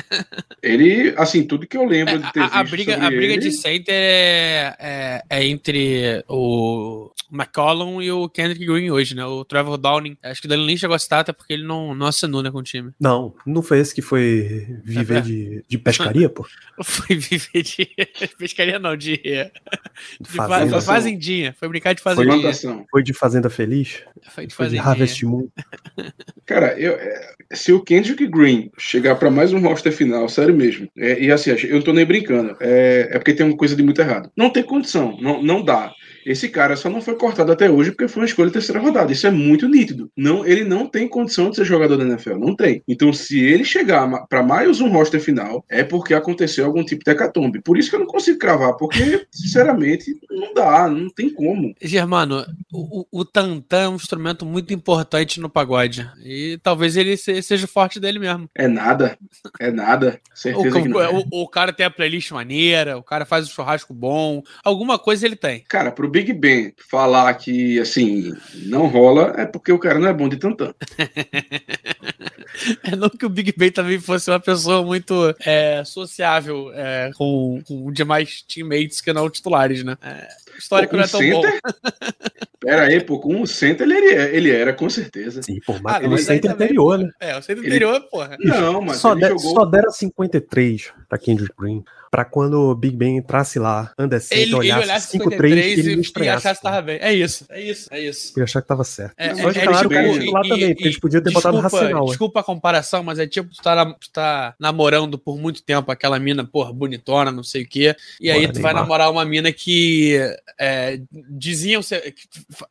ele, 0.62 1.12
assim, 1.16 1.42
tudo 1.42 1.66
que 1.66 1.76
eu 1.76 1.84
lembro 1.84 2.14
é, 2.14 2.18
de 2.18 2.32
ter 2.32 2.40
a, 2.40 2.46
a 2.46 2.64
briga, 2.64 2.94
a 2.96 3.10
briga 3.10 3.34
ele... 3.34 3.38
de 3.38 3.52
center 3.52 3.94
é, 3.94 4.76
é, 4.78 5.22
é, 5.28 5.44
entre 5.44 6.24
o 6.28 7.10
McCollum 7.30 8.00
e 8.00 8.12
o 8.12 8.28
Kendrick 8.28 8.64
Green 8.64 8.90
hoje, 8.90 9.14
né? 9.14 9.24
O 9.24 9.44
Trevor 9.44 9.76
Downing. 9.76 10.16
Acho 10.22 10.40
que 10.40 10.46
o 10.46 10.48
Daniel 10.48 10.66
Lynch 10.66 10.80
chegou 10.80 10.94
a 10.94 10.98
citar, 10.98 11.20
até 11.20 11.32
porque 11.32 11.52
ele 11.52 11.64
não, 11.64 11.94
não 11.94 12.06
assinou 12.06 12.42
né, 12.42 12.50
com 12.50 12.58
o 12.58 12.62
time 12.62 12.75
time. 12.76 12.92
Não, 13.00 13.34
não 13.46 13.62
foi 13.62 13.80
esse 13.80 13.94
que 13.94 14.02
foi 14.02 14.66
viver 14.84 15.18
é, 15.18 15.20
de, 15.20 15.64
de 15.68 15.78
pescaria, 15.78 16.28
pô? 16.28 16.46
foi 16.82 17.16
viver 17.16 17.62
de 17.62 17.88
pescaria, 18.38 18.78
não, 18.78 18.96
de, 18.96 19.16
de 19.16 20.30
fazenda. 20.30 20.80
fazendinha. 20.80 21.54
Foi 21.58 21.68
brincar 21.68 21.94
de 21.94 22.02
fazendinha. 22.02 22.52
Foi, 22.52 22.84
foi 22.90 23.02
de 23.02 23.12
Fazenda 23.12 23.50
Feliz? 23.50 24.02
Foi 24.30 24.46
de, 24.46 24.54
foi 24.54 24.68
de 24.68 24.78
Harvest 24.78 25.24
Moon. 25.24 25.48
Cara, 26.46 26.78
eu, 26.78 26.92
é, 26.92 27.34
se 27.52 27.72
o 27.72 27.82
Kendrick 27.82 28.26
Green 28.26 28.70
chegar 28.78 29.16
para 29.16 29.30
mais 29.30 29.52
um 29.52 29.60
roster 29.60 29.92
final, 29.92 30.28
sério 30.28 30.54
mesmo, 30.54 30.88
é, 30.96 31.20
e 31.20 31.30
assim, 31.30 31.50
eu 31.50 31.76
não 31.76 31.82
tô 31.82 31.92
nem 31.92 32.04
brincando, 32.04 32.56
é, 32.60 33.08
é 33.10 33.18
porque 33.18 33.34
tem 33.34 33.46
uma 33.46 33.56
coisa 33.56 33.74
de 33.74 33.82
muito 33.82 34.00
errado. 34.00 34.30
Não 34.36 34.50
tem 34.50 34.62
condição, 34.62 35.16
não, 35.20 35.42
não 35.42 35.64
dá. 35.64 35.92
Esse 36.26 36.48
cara 36.48 36.74
só 36.74 36.90
não 36.90 37.00
foi 37.00 37.14
cortado 37.14 37.52
até 37.52 37.70
hoje 37.70 37.92
porque 37.92 38.08
foi 38.08 38.22
uma 38.22 38.26
escolha 38.26 38.48
de 38.48 38.54
terceira 38.54 38.80
rodada. 38.80 39.12
Isso 39.12 39.28
é 39.28 39.30
muito 39.30 39.68
nítido. 39.68 40.10
Não, 40.16 40.44
ele 40.44 40.64
não 40.64 40.88
tem 40.88 41.06
condição 41.06 41.50
de 41.50 41.56
ser 41.56 41.64
jogador 41.64 41.96
da 41.96 42.04
NFL, 42.04 42.36
não 42.36 42.56
tem. 42.56 42.82
Então, 42.88 43.12
se 43.12 43.38
ele 43.38 43.64
chegar 43.64 44.26
para 44.26 44.42
mais 44.42 44.80
um 44.80 44.88
roster 44.88 45.20
final, 45.20 45.64
é 45.68 45.84
porque 45.84 46.14
aconteceu 46.14 46.66
algum 46.66 46.84
tipo 46.84 47.04
de 47.04 47.10
hecatombe. 47.12 47.62
Por 47.62 47.78
isso 47.78 47.88
que 47.88 47.94
eu 47.94 48.00
não 48.00 48.06
consigo 48.06 48.40
cravar, 48.40 48.76
porque, 48.76 49.24
sinceramente, 49.30 50.18
não 50.28 50.52
dá, 50.52 50.88
não 50.88 51.08
tem 51.08 51.30
como. 51.30 51.72
Germano, 51.80 52.44
o, 52.72 53.06
o 53.12 53.24
tantã 53.24 53.82
é 53.82 53.88
um 53.88 53.94
instrumento 53.94 54.44
muito 54.44 54.74
importante 54.74 55.38
no 55.38 55.48
pagode. 55.48 56.10
E 56.24 56.58
talvez 56.60 56.96
ele 56.96 57.16
seja 57.16 57.68
forte 57.68 58.00
dele 58.00 58.18
mesmo. 58.18 58.50
É 58.52 58.66
nada, 58.66 59.16
é 59.60 59.70
nada. 59.70 60.20
Certeza 60.34 60.76
o, 60.76 60.82
que 60.82 60.88
não 60.88 61.00
é. 61.00 61.08
o, 61.08 61.42
o 61.42 61.48
cara 61.48 61.72
tem 61.72 61.86
a 61.86 61.90
playlist 61.90 62.32
maneira, 62.32 62.98
o 62.98 63.02
cara 63.02 63.24
faz 63.24 63.46
o 63.46 63.50
churrasco 63.50 63.94
bom, 63.94 64.42
alguma 64.64 64.98
coisa 64.98 65.24
ele 65.24 65.36
tem. 65.36 65.64
Cara, 65.68 65.92
pro 65.92 66.15
Big 66.16 66.32
Ben 66.32 66.72
falar 66.88 67.34
que, 67.34 67.78
assim, 67.78 68.32
não 68.54 68.86
rola, 68.86 69.34
é 69.36 69.44
porque 69.44 69.70
o 69.70 69.78
cara 69.78 69.98
não 69.98 70.08
é 70.08 70.14
bom 70.14 70.30
de 70.30 70.38
tantã. 70.38 70.72
é 72.82 72.96
não 72.96 73.10
que 73.10 73.26
o 73.26 73.28
Big 73.28 73.52
Ben 73.54 73.70
também 73.70 74.00
fosse 74.00 74.30
uma 74.30 74.40
pessoa 74.40 74.82
muito 74.82 75.34
é, 75.44 75.82
sociável 75.84 76.72
é, 76.72 77.10
com, 77.14 77.60
com 77.66 77.92
demais 77.92 78.40
teammates 78.40 79.02
que 79.02 79.12
não 79.12 79.28
titulares, 79.28 79.84
né? 79.84 79.94
É, 80.02 80.26
histórico 80.58 80.92
pô, 80.92 80.96
não 80.96 81.04
é 81.04 81.06
tão 81.06 81.20
center? 81.20 81.60
bom. 81.62 81.70
Pera 82.58 82.86
aí, 82.86 82.98
pô, 83.04 83.20
com 83.20 83.42
o 83.42 83.46
center 83.46 83.86
ele, 83.86 84.14
ele 84.34 84.50
era, 84.50 84.72
com 84.72 84.88
certeza. 84.88 85.42
Sim, 85.42 85.60
pô, 85.66 85.74
mas 85.82 86.02
ah, 86.02 86.08
o 86.08 86.16
center 86.16 86.50
anterior, 86.50 86.96
né? 86.96 87.10
É, 87.20 87.36
o 87.36 87.42
center 87.42 87.62
anterior, 87.62 88.00
porra. 88.10 88.38
Não, 88.40 88.80
mas 88.80 88.96
só, 88.96 89.14
de, 89.14 89.28
jogou... 89.28 89.52
só 89.52 89.66
deram 89.66 89.90
53 89.90 90.92
pra 91.10 91.18
Kendrick 91.18 91.52
Green 91.58 91.84
pra 92.16 92.24
quando 92.24 92.70
o 92.70 92.74
Big 92.74 92.96
Ben 92.96 93.18
entrasse 93.18 93.58
lá, 93.58 93.92
andasse, 93.98 94.32
ele, 94.32 94.44
ele 94.44 94.54
olhasse 94.54 95.18
5-3 95.18 96.18
e, 96.18 96.24
e 96.24 96.28
achasse 96.30 96.60
que 96.60 96.66
tava 96.66 96.80
bem. 96.80 96.98
É 96.98 97.12
isso, 97.12 97.44
é 97.50 97.60
isso, 97.60 97.88
é 97.92 98.00
isso. 98.00 98.32
Ele 98.34 98.44
achar 98.44 98.62
que 98.62 98.68
tava 98.68 98.84
certo. 98.84 99.12
É, 99.18 99.34
Só 99.34 99.50
de 99.50 99.58
é, 99.58 99.66
claro, 99.66 99.94
é, 99.94 100.18
tipo, 100.18 100.32
lá 100.32 100.40
também, 100.40 100.74
porque 100.74 100.84
eles 100.84 100.98
podiam 100.98 101.22
ter 101.22 101.28
desculpa, 101.28 101.52
botado 101.52 101.76
racional. 101.76 102.06
Desculpa 102.06 102.40
a 102.40 102.42
comparação, 102.42 103.02
mas 103.02 103.18
é 103.18 103.26
tipo 103.26 103.50
tu 103.54 103.62
tá, 103.62 103.84
tu 103.84 104.10
tá 104.10 104.54
namorando 104.58 105.18
por 105.18 105.36
muito 105.36 105.62
tempo 105.62 105.92
aquela 105.92 106.18
mina, 106.18 106.42
porra, 106.42 106.72
bonitona, 106.72 107.30
não 107.30 107.42
sei 107.42 107.64
o 107.64 107.68
quê, 107.68 107.94
e 108.18 108.30
aí 108.30 108.40
Bora, 108.40 108.52
tu 108.54 108.62
vai 108.62 108.72
namorar 108.72 109.10
uma 109.10 109.24
mina 109.26 109.52
que 109.52 110.18
é, 110.58 110.98
diziam 111.28 111.82
ser, 111.82 112.14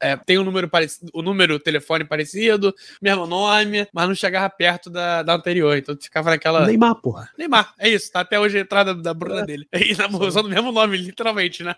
é, 0.02 0.16
tem 0.16 0.40
um 0.40 0.44
número 0.44 0.68
parecido, 0.68 1.12
o 1.14 1.22
número 1.22 1.60
telefone 1.60 2.04
parecido, 2.04 2.74
mesmo 3.00 3.28
nome, 3.28 3.88
mas 3.94 4.08
não 4.08 4.16
chegava 4.16 4.50
perto 4.50 4.90
da, 4.90 5.22
da 5.22 5.36
anterior, 5.36 5.78
então 5.78 5.96
tu 5.96 6.04
ficava 6.06 6.32
naquela... 6.32 6.66
Neymar, 6.66 6.96
porra. 6.96 7.30
Neymar, 7.38 7.76
é 7.78 7.88
isso, 7.88 8.12
tá 8.12 8.22
até 8.22 8.40
hoje 8.40 8.58
a 8.58 8.62
entrada 8.62 8.96
da 8.96 9.14
Bruna 9.14 9.35
é. 9.40 9.46
dele. 9.46 9.68
E 9.76 9.96
na 9.96 10.08
usando 10.08 10.46
o 10.46 10.50
mesmo 10.50 10.72
nome, 10.72 10.98
literalmente, 10.98 11.64
né? 11.64 11.76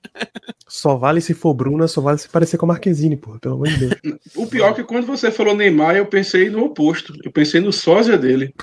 Só 0.67 0.95
vale 0.95 1.21
se 1.21 1.33
for 1.33 1.53
Bruna, 1.53 1.87
só 1.87 2.01
vale 2.01 2.17
se 2.17 2.29
parecer 2.29 2.57
com 2.57 2.65
a 2.65 2.69
Marquezine, 2.69 3.17
pô, 3.17 3.37
pelo 3.39 3.55
amor 3.55 3.67
de 3.67 3.77
Deus. 3.77 4.19
O 4.35 4.47
pior 4.47 4.71
é 4.71 4.73
que 4.73 4.83
quando 4.83 5.05
você 5.05 5.31
falou 5.31 5.55
Neymar, 5.55 5.95
eu 5.95 6.05
pensei 6.05 6.49
no 6.49 6.63
oposto. 6.65 7.13
Eu 7.23 7.31
pensei 7.31 7.59
no 7.59 7.73
sósia 7.73 8.17
dele. 8.17 8.53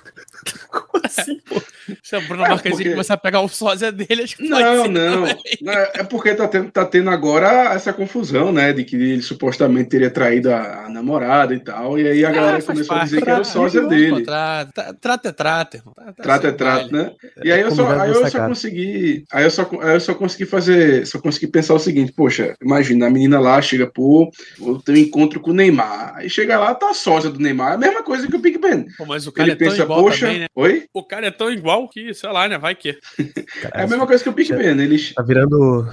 Como 0.70 1.04
assim, 1.04 1.40
pô? 1.40 1.60
Se 2.02 2.16
a 2.16 2.20
Bruna 2.20 2.46
é, 2.46 2.48
Marquezine 2.50 2.76
porque... 2.76 2.90
começar 2.90 3.14
a 3.14 3.18
pegar 3.18 3.40
o 3.40 3.48
sósia 3.48 3.92
dele, 3.92 4.22
acho 4.22 4.36
que 4.36 4.48
Não, 4.48 4.88
não. 4.88 5.20
não. 5.22 5.72
É 5.94 6.02
porque 6.04 6.34
tá 6.34 6.48
tendo, 6.48 6.70
tá 6.70 6.84
tendo 6.84 7.10
agora 7.10 7.74
essa 7.74 7.92
confusão, 7.92 8.52
né? 8.52 8.72
De 8.72 8.84
que 8.84 8.96
ele 8.96 9.22
supostamente 9.22 9.90
teria 9.90 10.10
traído 10.10 10.50
a, 10.50 10.86
a 10.86 10.88
namorada 10.88 11.54
e 11.54 11.60
tal. 11.60 11.98
E 11.98 12.06
aí 12.06 12.24
a 12.24 12.28
ah, 12.28 12.32
galera 12.32 12.62
começou 12.62 12.96
a 12.96 13.04
dizer 13.04 13.22
que 13.22 13.30
era 13.30 13.40
o 13.40 13.44
sósia 13.44 13.82
dele. 13.86 14.24
Trata 14.24 15.28
é 15.28 15.32
trata, 15.32 15.76
irmão. 15.76 15.94
Trata 16.22 16.48
é 16.48 16.52
trata, 16.52 16.88
né? 16.90 17.12
E 17.42 17.52
aí 17.52 17.60
eu 17.60 17.70
só, 17.70 17.88
aí 18.00 18.10
eu 18.10 18.28
só 18.28 18.46
consegui. 18.46 19.24
Aí 19.32 19.44
eu 19.44 19.50
só, 19.50 19.68
aí 19.82 19.94
eu 19.94 20.00
só 20.00 20.14
consegui 20.14 20.46
fazer. 20.46 21.06
Só 21.06 21.18
consegui 21.18 21.46
pensar 21.46 21.74
o 21.74 21.78
seguinte, 21.78 22.12
poxa, 22.12 22.54
imagina, 22.62 23.06
a 23.06 23.10
menina 23.10 23.38
lá 23.38 23.60
chega, 23.60 23.86
pô, 23.86 24.30
vou 24.58 24.80
ter 24.80 24.92
um 24.92 24.96
encontro 24.96 25.40
com 25.40 25.50
o 25.50 25.54
Neymar. 25.54 26.14
Aí 26.16 26.30
chega 26.30 26.58
lá, 26.58 26.74
tá 26.74 26.90
a 26.90 26.94
sósia 26.94 27.30
do 27.30 27.38
Neymar. 27.38 27.72
É 27.72 27.74
a 27.74 27.78
mesma 27.78 28.02
coisa 28.02 28.26
que 28.26 28.36
o 28.36 28.38
Big 28.38 28.58
Ben. 28.58 28.86
Pô, 28.96 29.04
mas 29.04 29.26
o 29.26 29.32
cara 29.32 29.48
ele 29.48 29.52
é 29.52 29.56
pensa, 29.56 29.86
poxa, 29.86 30.26
também, 30.26 30.40
né? 30.40 30.46
Oi? 30.54 30.84
O 30.92 31.02
cara 31.02 31.26
é 31.26 31.30
tão 31.30 31.50
igual 31.50 31.73
que, 31.88 32.14
sei 32.14 32.30
lá, 32.30 32.48
né? 32.48 32.58
Vai 32.58 32.74
que. 32.74 32.98
é 33.72 33.82
a 33.82 33.86
mesma 33.86 34.06
coisa 34.06 34.22
que 34.22 34.28
o 34.28 34.32
Big 34.32 34.52
Ben. 34.52 34.80
Eles... 34.80 35.14
Tá 35.14 35.22
virando. 35.22 35.86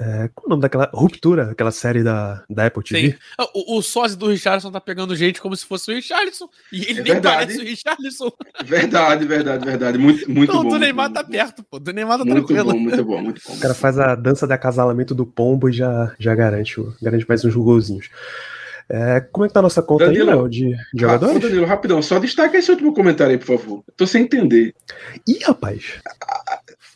É, 0.00 0.28
qual 0.34 0.44
é 0.44 0.46
o 0.46 0.50
nome 0.50 0.62
daquela. 0.62 0.90
Ruptura, 0.92 1.50
aquela 1.50 1.70
série 1.70 2.02
da, 2.02 2.42
da 2.48 2.66
Apple 2.66 2.82
TV? 2.82 3.10
Sim. 3.10 3.18
Ah, 3.38 3.48
o, 3.54 3.78
o 3.78 3.82
sósia 3.82 4.16
do 4.16 4.28
Richardson 4.28 4.70
tá 4.70 4.80
pegando 4.80 5.16
gente 5.16 5.40
como 5.40 5.56
se 5.56 5.66
fosse 5.66 5.90
o 5.90 5.94
Richardson. 5.94 6.48
E 6.72 6.82
ele 6.82 7.00
é 7.00 7.02
nem 7.02 7.12
verdade. 7.14 7.36
parece 7.36 7.58
o 7.58 7.64
Richardson. 7.64 8.32
Verdade, 8.64 9.24
verdade, 9.26 9.64
verdade. 9.64 9.98
Muito, 9.98 10.30
muito 10.30 10.52
Não, 10.52 10.62
bom. 10.62 10.68
O 10.68 10.72
do 10.72 10.78
Neymar 10.78 11.12
tá 11.12 11.24
perto, 11.24 11.62
pô. 11.62 11.78
Do 11.78 11.92
Neymar 11.92 12.18
tá 12.18 12.24
muito 12.24 12.46
tranquilo. 12.46 12.72
Bom, 12.72 12.78
muito 12.78 13.04
bom, 13.04 13.22
muito 13.22 13.42
bom. 13.46 13.54
O 13.54 13.60
cara 13.60 13.74
faz 13.74 13.98
a 13.98 14.14
dança 14.14 14.46
de 14.46 14.52
acasalamento 14.52 15.14
do 15.14 15.26
pombo 15.26 15.68
e 15.68 15.72
já, 15.72 16.14
já 16.18 16.34
garante, 16.34 16.76
garante 17.02 17.26
mais 17.28 17.44
uns 17.44 17.54
golzinhos. 17.54 18.08
É, 18.88 19.20
como 19.20 19.44
é 19.44 19.48
que 19.48 19.54
tá 19.54 19.60
a 19.60 19.62
nossa 19.64 19.82
conta 19.82 20.06
Danilo, 20.06 20.30
aí, 20.30 20.36
Léo, 20.36 20.48
de, 20.48 20.70
de 20.70 21.00
jogadores? 21.00 21.40
Danilo, 21.40 21.66
rapidão, 21.66 22.00
só 22.00 22.18
destaca 22.18 22.56
esse 22.56 22.70
último 22.70 22.94
comentário 22.94 23.32
aí, 23.32 23.38
por 23.38 23.58
favor. 23.58 23.84
tô 23.96 24.06
sem 24.06 24.22
entender. 24.22 24.74
Ih, 25.26 25.38
rapaz. 25.44 26.00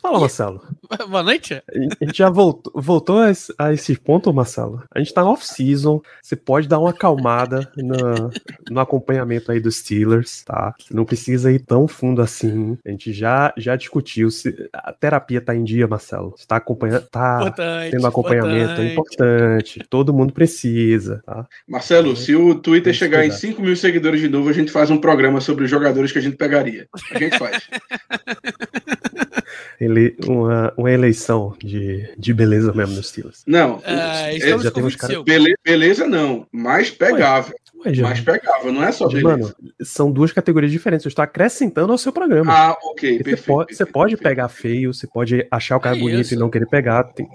Fala, 0.01 0.19
Marcelo. 0.19 0.61
Boa 1.07 1.21
noite. 1.21 1.61
A 1.69 2.05
gente 2.05 2.17
já 2.17 2.27
voltou, 2.27 2.73
voltou 2.75 3.19
a, 3.19 3.29
esse, 3.29 3.53
a 3.57 3.71
esse 3.71 3.95
ponto, 3.95 4.33
Marcelo. 4.33 4.83
A 4.93 4.97
gente 4.97 5.13
tá 5.13 5.23
off-season. 5.23 6.01
Você 6.23 6.35
pode 6.35 6.67
dar 6.67 6.79
uma 6.79 6.89
acalmada 6.89 7.71
no, 7.77 8.31
no 8.71 8.79
acompanhamento 8.79 9.51
aí 9.51 9.59
dos 9.59 9.77
Steelers, 9.77 10.43
tá? 10.43 10.73
Não 10.89 11.05
precisa 11.05 11.51
ir 11.51 11.59
tão 11.59 11.87
fundo 11.87 12.19
assim. 12.19 12.77
A 12.83 12.89
gente 12.89 13.13
já, 13.13 13.53
já 13.55 13.75
discutiu. 13.75 14.31
Se, 14.31 14.69
a 14.73 14.91
terapia 14.91 15.39
tá 15.39 15.55
em 15.55 15.63
dia, 15.63 15.87
Marcelo. 15.87 16.33
Você 16.35 16.47
tá 16.47 16.55
acompanhando. 16.55 17.07
Tá 17.07 17.37
importante, 17.41 17.91
tendo 17.91 18.07
acompanhamento. 18.07 18.81
É 18.81 18.91
importante. 18.91 18.91
É 18.91 18.93
importante. 18.93 19.85
Todo 19.87 20.13
mundo 20.13 20.33
precisa, 20.33 21.21
tá? 21.23 21.45
Marcelo, 21.67 22.15
se 22.15 22.35
o 22.35 22.55
Twitter 22.55 22.93
chegar 22.93 23.23
em 23.23 23.31
5 23.31 23.61
mil 23.61 23.75
seguidores 23.75 24.19
de 24.19 24.27
novo, 24.27 24.49
a 24.49 24.53
gente 24.53 24.71
faz 24.71 24.89
um 24.89 24.97
programa 24.97 25.39
sobre 25.39 25.65
os 25.65 25.69
jogadores 25.69 26.11
que 26.11 26.17
a 26.17 26.21
gente 26.21 26.37
pegaria. 26.37 26.87
A 27.13 27.19
gente 27.19 27.37
faz. 27.37 27.69
ele, 29.83 30.15
uma, 30.27 30.71
uma 30.77 30.91
eleição 30.91 31.55
de, 31.59 32.07
de 32.17 32.33
beleza 32.33 32.71
mesmo 32.71 32.95
nos 32.95 33.09
Steelers. 33.09 33.43
Não, 33.47 33.81
É, 33.83 34.37
é, 34.37 34.39
já 34.59 34.69
com 34.69 34.75
temos 34.75 34.95
cara- 34.95 35.13
25. 35.15 35.23
bele- 35.23 35.55
beleza 35.65 36.07
não, 36.07 36.45
mais 36.51 36.91
pegável. 36.91 37.55
Ué, 37.83 37.91
já, 37.95 38.03
Mais 38.03 38.21
pegável, 38.21 38.71
não 38.71 38.83
é 38.83 38.91
só 38.91 39.07
beleza. 39.07 39.27
mano, 39.27 39.55
são 39.81 40.11
duas 40.11 40.31
categorias 40.31 40.71
diferentes. 40.71 41.03
Eu 41.03 41.09
estou 41.09 41.23
acrescentando 41.23 41.91
ao 41.91 41.97
seu 41.97 42.11
programa. 42.13 42.53
ah, 42.53 42.77
ok, 42.91 43.17
Você 43.17 43.23
perfeito. 43.23 43.47
pode, 43.47 43.73
você 43.73 43.77
perfeito, 43.79 43.93
pode 43.93 44.11
perfeito. 44.17 44.29
pegar 44.29 44.49
feio, 44.49 44.93
você 44.93 45.07
pode 45.07 45.47
achar 45.49 45.77
o 45.77 45.79
cara 45.79 45.97
É 45.97 45.99
bonito 45.99 46.21
isso. 46.21 46.33
e 46.35 46.37
não 46.37 46.49
querer 46.51 46.67
pegar. 46.67 47.03
Tem- 47.05 47.27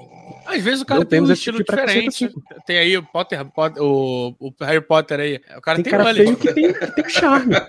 Às 0.46 0.62
vezes 0.62 0.80
o 0.82 0.86
cara 0.86 1.04
tem 1.04 1.20
um 1.20 1.30
estilo 1.32 1.58
diferente. 1.58 2.30
Tem 2.66 2.78
aí 2.78 2.96
o 2.96 3.02
Potter, 3.02 3.44
Potter- 3.46 3.82
o, 3.82 4.34
o 4.38 4.52
Harry 4.60 4.80
Potter 4.80 5.20
aí. 5.20 5.40
O 5.56 5.60
cara 5.60 5.76
tem 5.76 5.84
tem, 5.84 5.90
cara 5.90 6.10
um 6.10 6.14
feio 6.14 6.36
que 6.36 6.52
tem, 6.52 6.72
que 6.72 6.86
tem 6.92 7.08
charme. 7.08 7.54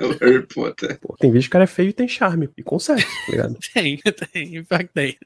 o 0.00 0.24
Harry 0.24 0.46
Potter. 0.46 0.98
Pô, 1.00 1.16
tem 1.18 1.30
vezes 1.30 1.46
que 1.46 1.50
o 1.50 1.52
cara 1.52 1.64
é 1.64 1.66
feio 1.66 1.90
e 1.90 1.92
tem 1.92 2.08
charme. 2.08 2.48
E 2.56 2.62
consegue, 2.62 3.02
tá 3.02 3.08
ligado? 3.30 3.56
Tem, 3.76 3.98
tem, 3.98 4.86
tem. 4.94 5.16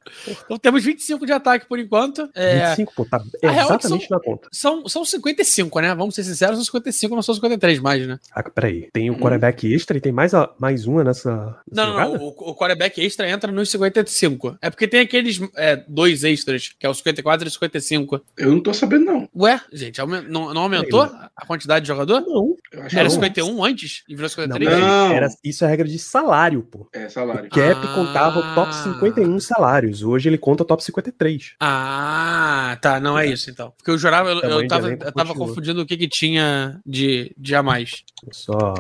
Então 0.45 0.59
temos 0.59 0.83
25 0.85 1.25
de 1.25 1.33
ataque 1.33 1.67
por 1.67 1.79
enquanto. 1.79 2.29
É, 2.35 2.71
25, 2.71 2.93
pô, 2.95 3.05
tá 3.05 3.23
é 3.43 3.47
exatamente 3.47 4.11
na 4.11 4.19
conta. 4.19 4.49
são, 4.53 4.89
são 4.89 5.05
55, 5.05 5.81
né? 5.81 5.95
Vamos 5.95 6.15
ser 6.15 6.25
sinceros, 6.25 6.57
são 6.57 6.65
55, 6.65 7.15
não 7.15 7.23
são 7.23 7.35
53 7.35 7.79
mais, 7.79 8.07
né? 8.07 8.19
Ah, 8.33 8.43
peraí. 8.43 8.89
Tem 8.93 9.09
o 9.11 9.15
Hum. 9.15 9.19
quarterback 9.19 9.73
extra 9.73 9.97
e 9.97 10.01
tem 10.01 10.13
mais, 10.13 10.35
a- 10.35 10.51
mais 10.59 10.87
uma 10.87 11.05
nessa. 11.05 11.31
nessa 11.37 11.57
Não, 11.73 11.87
não, 11.87 11.93
jogada? 11.93 12.19
não. 12.19 12.25
O, 12.25 12.51
o 12.51 12.55
quarterback 12.57 13.01
extra 13.05 13.29
entra 13.31 13.53
nos 13.53 13.71
55. 13.71 14.57
É 14.61 14.71
porque 14.71 14.89
tem 14.89 15.01
aqueles 15.21 15.41
é, 15.57 15.77
dois 15.89 16.25
extras, 16.25 16.75
que 16.79 16.87
é 16.87 16.89
o 16.89 16.95
54 16.95 17.47
e 17.47 17.49
o 17.49 17.51
55. 17.51 18.21
Eu 18.37 18.51
não 18.51 18.61
tô 18.61 18.73
sabendo, 18.75 19.05
não. 19.05 19.29
Ué, 19.37 19.61
gente, 19.73 19.99
não, 20.29 20.53
não 20.53 20.63
aumentou 20.63 21.03
a 21.03 21.47
quantidade 21.47 21.85
de 21.85 21.89
jogador? 21.89 22.21
Não, 22.23 22.57
Eu 22.73 22.83
acho 22.83 22.97
Era 22.97 23.05
não. 23.05 23.11
51 23.11 23.65
antes 23.65 24.03
e 24.09 24.15
virou 24.15 24.25
não, 24.25 24.29
53? 24.31 24.69
peraí. 24.71 24.81
Não. 24.81 25.13
Era, 25.13 25.29
isso 25.45 25.65
é 25.65 25.69
regra 25.69 25.87
de 25.87 25.99
salário, 25.99 26.63
pô. 26.63 26.89
É 26.93 27.09
salário. 27.09 27.47
O 27.47 27.51
cap 27.51 27.87
Ah. 27.87 27.95
contava 27.95 28.39
o 28.41 28.55
top 28.55 28.75
51 28.75 29.41
salários. 29.41 30.03
Hoje 30.03 30.29
ele 30.29 30.39
conta 30.39 30.63
o 30.63 30.67
top 30.67 30.83
53. 30.83 31.55
Ah, 31.61 32.79
tá, 32.81 32.99
não 33.01 33.19
é 33.19 33.27
isso 33.27 33.51
então. 33.51 33.73
Porque 33.77 33.91
eu 33.91 33.99
jurava, 33.99 34.31
eu, 34.31 34.41
eu 34.41 34.69
tava, 34.69 34.91
eu 34.91 35.13
tava 35.13 35.35
confundindo 35.35 35.83
o 35.83 35.87
que 35.87 35.97
que 35.97 36.09
tinha 36.09 36.81
de, 36.85 37.33
de 37.37 37.55
a 37.55 37.63
mais. 37.63 38.03
Vou 38.23 38.33
só 38.33 38.75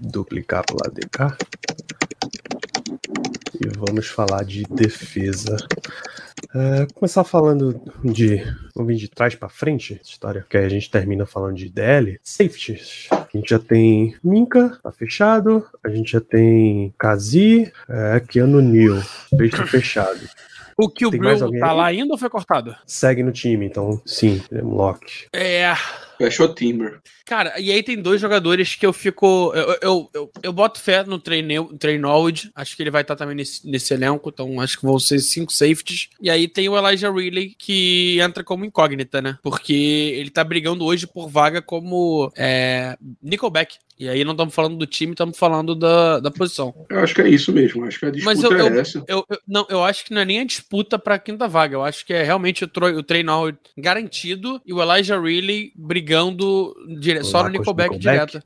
duplicar 0.00 0.64
pro 0.64 0.76
lado 0.82 0.94
de 0.94 1.08
cá. 1.08 1.36
E 3.60 3.68
vamos 3.76 4.06
falar 4.06 4.44
de 4.44 4.62
defesa. 4.70 5.56
É, 6.54 6.86
começar 6.94 7.24
falando 7.24 7.80
de. 8.02 8.42
Vamos 8.74 8.92
vir 8.92 8.96
de 8.96 9.08
trás 9.08 9.34
pra 9.34 9.48
frente, 9.48 10.00
história, 10.02 10.46
que 10.48 10.56
aí 10.56 10.64
a 10.64 10.68
gente 10.68 10.90
termina 10.90 11.26
falando 11.26 11.56
de 11.56 11.68
DL. 11.68 12.18
Safeties. 12.22 13.08
A 13.10 13.26
gente 13.34 13.50
já 13.50 13.58
tem 13.58 14.16
Minka, 14.24 14.78
tá 14.82 14.90
fechado. 14.90 15.66
A 15.84 15.90
gente 15.90 16.12
já 16.12 16.20
tem 16.20 16.94
Kazi, 16.98 17.70
é, 17.88 18.20
Keanu 18.20 18.62
Neal, 18.62 19.00
fecho 19.36 19.64
fechado. 19.68 20.20
O 20.76 20.88
que 20.88 21.04
o 21.04 21.10
tá 21.10 21.16
aí? 21.46 21.58
lá 21.58 21.86
ainda 21.86 22.12
ou 22.12 22.18
foi 22.18 22.30
cortado? 22.30 22.74
Segue 22.86 23.22
no 23.22 23.32
time, 23.32 23.66
então 23.66 24.00
sim, 24.06 24.40
é 24.52 24.62
um 24.62 24.74
lock. 24.74 25.26
É. 25.32 25.74
Fechou 26.18 26.52
Timber. 26.54 27.00
Cara, 27.24 27.58
e 27.60 27.70
aí 27.70 27.82
tem 27.82 28.00
dois 28.00 28.20
jogadores 28.20 28.74
que 28.74 28.84
eu 28.84 28.92
fico. 28.92 29.52
Eu, 29.54 29.78
eu, 29.82 30.10
eu, 30.14 30.30
eu 30.42 30.52
boto 30.52 30.80
fé 30.80 31.04
no 31.04 31.18
Trainold. 31.18 32.50
Acho 32.54 32.76
que 32.76 32.82
ele 32.82 32.90
vai 32.90 33.02
estar 33.02 33.16
também 33.16 33.36
nesse, 33.36 33.68
nesse 33.68 33.94
elenco. 33.94 34.28
Então 34.28 34.60
acho 34.60 34.78
que 34.78 34.86
vão 34.86 34.98
ser 34.98 35.18
cinco 35.20 35.52
safeties. 35.52 36.08
E 36.20 36.28
aí 36.28 36.48
tem 36.48 36.68
o 36.68 36.76
Elijah 36.76 37.10
Riley 37.10 37.54
que 37.58 38.18
entra 38.20 38.42
como 38.42 38.64
incógnita, 38.64 39.22
né? 39.22 39.38
Porque 39.42 39.72
ele 40.16 40.30
tá 40.30 40.42
brigando 40.42 40.84
hoje 40.84 41.06
por 41.06 41.28
vaga 41.28 41.62
como 41.62 42.32
é, 42.36 42.96
Nickelback. 43.22 43.76
E 43.98 44.08
aí 44.08 44.22
não 44.24 44.30
estamos 44.30 44.54
falando 44.54 44.76
do 44.76 44.86
time, 44.86 45.10
estamos 45.12 45.36
falando 45.36 45.74
da, 45.74 46.20
da 46.20 46.30
posição. 46.30 46.72
Eu 46.88 47.00
acho 47.00 47.12
que 47.14 47.20
é 47.20 47.28
isso 47.28 47.52
mesmo. 47.52 47.84
Acho 47.84 47.98
que 47.98 48.06
a 48.06 48.10
disputa 48.10 48.32
Mas 48.32 48.42
eu, 48.44 48.52
é 48.52 48.60
eu, 48.60 48.80
essa. 48.80 49.04
eu, 49.08 49.26
eu- 49.28 49.38
não, 49.46 49.66
eu 49.68 49.82
acho 49.82 50.04
que 50.04 50.14
não 50.14 50.20
é 50.20 50.24
nem 50.24 50.38
a 50.40 50.44
disputa 50.44 50.98
pra 50.98 51.18
quinta 51.18 51.48
vaga. 51.48 51.74
Eu 51.74 51.82
acho 51.84 52.06
que 52.06 52.12
é 52.12 52.22
realmente 52.22 52.64
o, 52.64 52.68
o 52.96 53.02
Trainold 53.02 53.58
garantido 53.76 54.62
e 54.64 54.72
o 54.72 54.80
Elijah 54.80 55.20
Riley 55.20 55.72
brigando 55.74 56.07
dire, 56.98 57.22
só 57.24 57.42
no 57.44 57.48
Nickelback 57.50 57.90
Nickelback? 57.94 58.32
direto. 58.32 58.42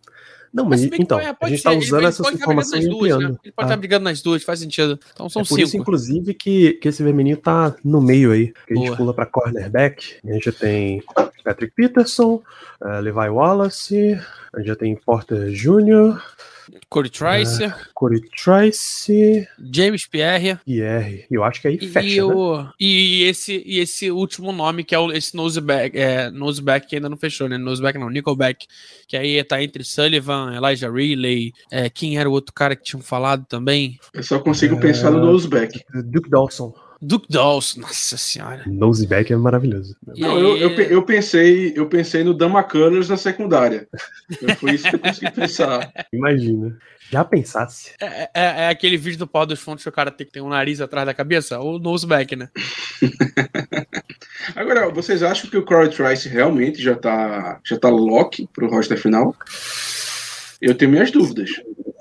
Não, 0.53 0.67
mas 0.67 0.85
que 0.85 1.01
então, 1.01 1.19
pode- 1.19 1.37
a 1.41 1.49
gente 1.49 1.63
tá 1.63 1.73
ele- 1.73 1.81
usando 1.83 2.07
essas 2.07 2.19
brigando 2.27 2.43
informações 2.43 2.87
duas, 2.87 3.19
né? 3.19 3.25
Ele 3.25 3.37
pode 3.37 3.53
Ah. 3.57 3.63
estar 3.63 3.77
brigando 3.79 4.05
nas 4.05 4.21
duas, 4.21 4.43
faz 4.43 4.59
sentido. 4.59 5.01
Então 5.15 5.27
são 5.31 5.41
é 5.41 5.45
por 5.47 5.59
isso, 5.59 5.71
cinco. 5.73 5.83
inclusive, 5.83 6.35
que, 6.35 6.75
que 6.75 6.89
esse 6.89 7.03
vermelhinho 7.03 7.39
tá 7.39 7.75
no 7.83 8.03
meio 8.03 8.33
aí. 8.33 8.53
Que 8.67 8.75
a 8.75 8.77
gente 8.77 8.87
Boa. 8.89 8.97
pula 8.99 9.15
pra 9.15 9.25
cornerback. 9.25 10.17
A 10.23 10.33
gente 10.33 10.53
tem 10.53 11.03
Patrick 11.43 11.75
Peterson, 11.75 12.43
eh, 12.85 13.01
Levi 13.01 13.29
Wallace, 13.31 14.21
a 14.53 14.59
gente 14.59 14.67
já 14.69 14.77
tem 14.77 14.95
Porter 14.95 15.49
Jr., 15.51 16.21
Corey 16.89 17.11
Trice, 17.11 17.73
Corey 17.95 18.21
Trice 18.21 19.49
James 19.73 20.07
Pierre 20.07 20.59
e 20.67 20.81
R. 20.81 21.27
E 21.31 21.35
eu 21.35 21.45
acho 21.45 21.61
que 21.61 21.69
aí 21.69 21.79
e, 21.81 21.89
fecha, 21.89 22.09
e 22.09 22.17
né? 22.17 22.23
o, 22.25 22.67
e, 22.79 23.25
esse, 23.25 23.63
e 23.67 23.79
esse 23.79 24.11
último 24.11 24.53
nome, 24.53 24.85
que 24.85 24.95
é 24.95 24.99
o, 24.99 25.13
esse 25.13 25.37
Noseback, 25.37 25.99
é, 25.99 26.31
Noseback 26.31 26.87
que 26.87 26.97
ainda 26.97 27.09
não 27.09 27.17
fechou, 27.17 27.49
né? 27.49 27.59
Noseback 27.59 27.99
não, 27.99 28.11
Nickelback. 28.11 28.67
Que 29.07 29.17
aí 29.17 29.43
tá 29.45 29.63
entre 29.63 29.85
Sullivan, 29.85 30.55
Elijah 30.55 30.91
Riley. 30.91 31.53
é, 31.71 31.91
quem 31.91 32.19
era 32.19 32.29
o 32.29 32.33
outro 32.33 32.55
cara 32.55 32.75
que 32.75 32.83
tinham 32.83 33.03
falado 33.03 33.45
também? 33.47 33.99
Eu 34.15 34.23
só 34.23 34.39
consigo 34.39 34.81
pensar 34.81 35.11
no 35.11 35.19
Noseback. 35.19 35.83
Duke 36.05 36.31
Dawson. 36.31 36.73
Duke 37.05 37.27
Dawson, 37.29 37.81
nossa 37.81 38.17
senhora. 38.17 38.63
Noseback 38.65 39.33
é 39.33 39.37
maravilhoso. 39.37 39.97
Não, 40.17 40.39
eu, 40.39 40.57
eu, 40.57 40.71
eu 40.83 41.03
pensei, 41.03 41.73
eu 41.77 41.87
pensei 41.87 42.23
no 42.23 42.33
Dama 42.33 42.63
Colors 42.63 43.09
na 43.09 43.17
secundária. 43.17 43.89
Foi 44.59 44.73
isso 44.75 44.89
que 44.89 44.95
eu 44.95 45.01
consegui 45.01 45.33
pensar. 45.33 45.93
Imagina. 46.13 46.79
Já 47.11 47.25
pensasse. 47.25 47.91
É, 48.01 48.07
é- 48.07 48.31
é 48.63 48.69
aquele 48.69 48.97
vídeo 48.97 49.19
do 49.19 49.27
pau 49.27 49.45
dos 49.45 49.59
fontes 49.61 49.83
que 49.83 49.89
o 49.89 49.93
cara 49.93 50.11
tem 50.11 50.27
que 50.27 50.33
ter 50.33 50.41
um 50.41 50.49
nariz 50.49 50.81
atrás 50.81 51.05
da 51.05 51.13
cabeça? 51.13 51.59
Ou 51.59 51.79
noseback, 51.79 52.37
né? 52.37 52.49
Agora, 54.57 54.89
vocês 54.89 55.23
acham 55.23 55.51
que 55.51 55.57
o 55.57 55.65
Corey 55.65 55.91
Trice 55.91 56.29
realmente 56.29 56.81
já 56.81 56.95
tá, 56.95 57.61
já 57.65 57.79
tá 57.79 57.89
lock 57.91 58.49
pro 58.53 58.71
roster 58.71 58.97
final? 58.99 59.35
Eu 60.61 60.75
tenho 60.75 60.91
minhas 60.91 61.11
dúvidas. 61.11 61.51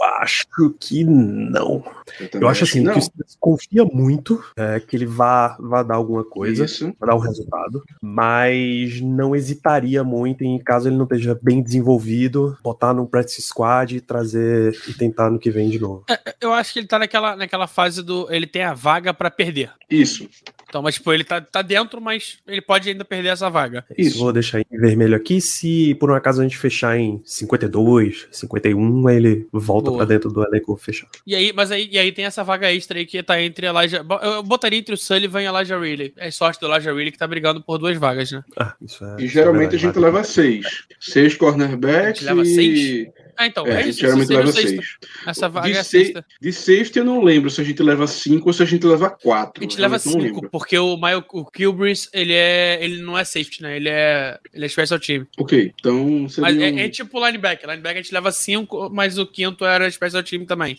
Eu 0.02 0.04
acho 0.16 0.48
que 0.80 1.04
não. 1.04 1.84
também 2.32 2.42
Eu 2.42 2.48
acho 2.48 2.64
assim, 2.64 2.84
que 2.84 2.90
o 2.90 3.02
Steelers 3.02 3.38
confia 3.40 3.86
muito 3.86 4.44
é, 4.56 4.80
que 4.80 4.96
ele 4.96 5.06
vá, 5.06 5.56
vá 5.60 5.84
dar 5.84 5.96
alguma 5.96 6.24
coisa. 6.24 6.66
Isso. 6.66 6.92
para 6.94 7.10
dar 7.12 7.16
um 7.16 7.20
resultado, 7.20 7.84
mas 8.02 9.00
não 9.02 9.36
hesitaria 9.36 10.04
muito 10.04 10.44
em 10.44 10.58
caso 10.60 10.90
ele 10.90 10.98
não 10.98 11.04
esteja 11.04 11.38
bem 11.42 11.62
desenvolvido, 11.62 12.58
botar 12.64 12.94
no 12.94 13.08
practice 13.08 13.42
squad 13.42 13.96
e 13.96 14.02
trazer 14.02 14.76
e 14.88 14.94
tentar 14.94 15.30
no 15.30 15.40
que 15.40 15.52
vem 15.52 15.70
de 15.70 15.80
novo. 15.80 16.04
Eu 16.40 16.54
acho 16.54 16.74
que 16.74 16.80
ele 16.80 16.88
tá 16.88 16.98
naquela, 16.98 17.36
naquela 17.36 17.68
fase 17.68 18.04
do. 18.04 18.28
Ele 18.32 18.48
tem 18.48 18.64
a 18.64 18.74
vaga 18.74 19.14
pra 19.14 19.30
perder. 19.30 19.72
Isso. 19.90 20.28
Então, 20.68 20.82
mas, 20.82 20.96
tipo, 20.96 21.12
ele 21.12 21.26
tá, 21.26 21.42
tá 21.42 21.62
dentro, 21.62 22.00
mas 22.00 22.38
ele 22.48 22.62
pode 22.62 22.90
ainda 22.90 23.04
perder 23.04 23.30
essa 23.30 23.50
vaga. 23.50 23.86
Isso. 23.98 24.12
Isso. 24.12 24.20
Vou 24.20 24.32
deixar 24.32 24.62
em 24.62 24.66
vermelho 24.72 25.16
aqui. 25.16 25.42
Se 25.42 25.94
por 25.96 26.10
um 26.10 26.16
acaso 26.16 26.40
a 26.40 26.44
gente 26.44 26.58
fechar 26.58 26.98
em 26.98 27.22
52, 27.26 28.28
51, 28.32 29.08
aí 29.08 29.18
ele 29.18 29.48
volta 29.52 29.90
Boa. 29.91 29.97
para 29.99 30.06
dentro 30.08 30.32
do 30.32 30.43
elenco 30.43 30.75
fechado. 30.77 31.10
E 31.25 31.36
aí, 31.36 31.54
mas 31.54 31.71
aí, 31.71 31.88
e 31.91 31.97
aí 31.99 32.12
tem 32.12 32.25
essa 32.25 32.43
vaga 32.43 32.71
extra 32.73 32.97
aí 32.99 33.06
que 33.06 33.21
tá 33.23 33.41
entre 33.41 33.67
Elijah. 33.67 34.04
bo- 34.04 34.19
Eu 34.21 34.43
botaria 34.43 34.80
entre 34.80 34.93
o 34.93 34.97
Sullivan 34.97 35.41
e 35.41 35.45
Elijah 35.45 35.80
Riley. 35.80 36.13
É 36.17 36.30
sorte 36.32 36.60
do 36.60 36.67
Elijah 36.67 36.91
Riley 36.93 37.12
que 37.12 37.17
tá 37.17 37.27
brigando 37.27 37.62
por 37.62 37.77
duas 37.77 37.97
vagas, 37.97 38.32
né? 38.32 38.43
Ah, 38.58 38.73
isso 38.82 39.04
é. 39.06 39.15
E 39.19 39.25
isso 39.25 39.34
geralmente 39.34 39.73
é 39.73 39.75
a 39.75 39.80
gente 39.80 39.99
leva 39.99 40.23
seis. 40.23 40.84
Seis 40.99 41.36
cornerbacks 41.36 42.25
A 42.27 42.34
gente 42.34 42.36
leva 42.36 42.41
e... 42.43 42.45
seis? 42.56 43.08
Ah, 43.38 43.47
então, 43.47 43.65
É, 43.65 43.71
é, 43.71 43.77
a 43.77 43.82
gente 43.84 43.99
geralmente 43.99 44.27
leva 44.30 44.51
sexto. 44.51 44.67
seis. 44.69 44.86
Essa 45.25 45.49
vaga 45.49 45.67
De 45.69 45.75
é 45.75 45.80
a 45.80 45.84
sexta. 45.84 46.25
De 46.39 46.54
sexta 46.54 46.99
eu 46.99 47.06
não 47.06 47.23
lembro 47.23 47.49
se 47.49 47.60
a 47.60 47.63
gente 47.63 47.82
leva 47.82 48.06
cinco 48.06 48.49
ou 48.49 48.54
se 48.54 48.62
a 48.62 48.65
gente 48.65 48.86
leva 48.86 49.10
quatro. 49.10 49.63
A 49.63 49.63
gente 49.63 49.80
leva 49.82 49.97
cinco, 49.97 50.47
porque 50.49 50.77
o 50.77 50.95
Michael 50.95 51.23
o 51.32 51.45
Kilbris, 51.45 52.08
ele 52.13 52.34
é. 52.34 52.77
ele 52.84 53.01
não 53.01 53.17
é 53.17 53.23
safety, 53.23 53.63
né? 53.63 53.77
Ele 53.77 53.89
é. 53.89 54.38
Ele 54.54 54.65
é 54.65 54.67
special 54.67 54.99
team. 54.99 55.25
Ok, 55.39 55.71
então 55.80 56.27
seria 56.30 56.41
Mas 56.51 56.58
um- 56.58 56.62
é, 56.80 56.86
é 56.86 56.89
tipo 56.89 57.25
linebacker. 57.25 57.67
Linebacker 57.69 57.99
a 57.99 58.04
gente 58.04 58.13
leva 58.13 58.32
cinco, 58.32 58.89
mas 58.93 59.17
o 59.17 59.25
quinto 59.25 59.65
era 59.65 59.81
special 59.89 60.24
team 60.24 60.46
também. 60.46 60.78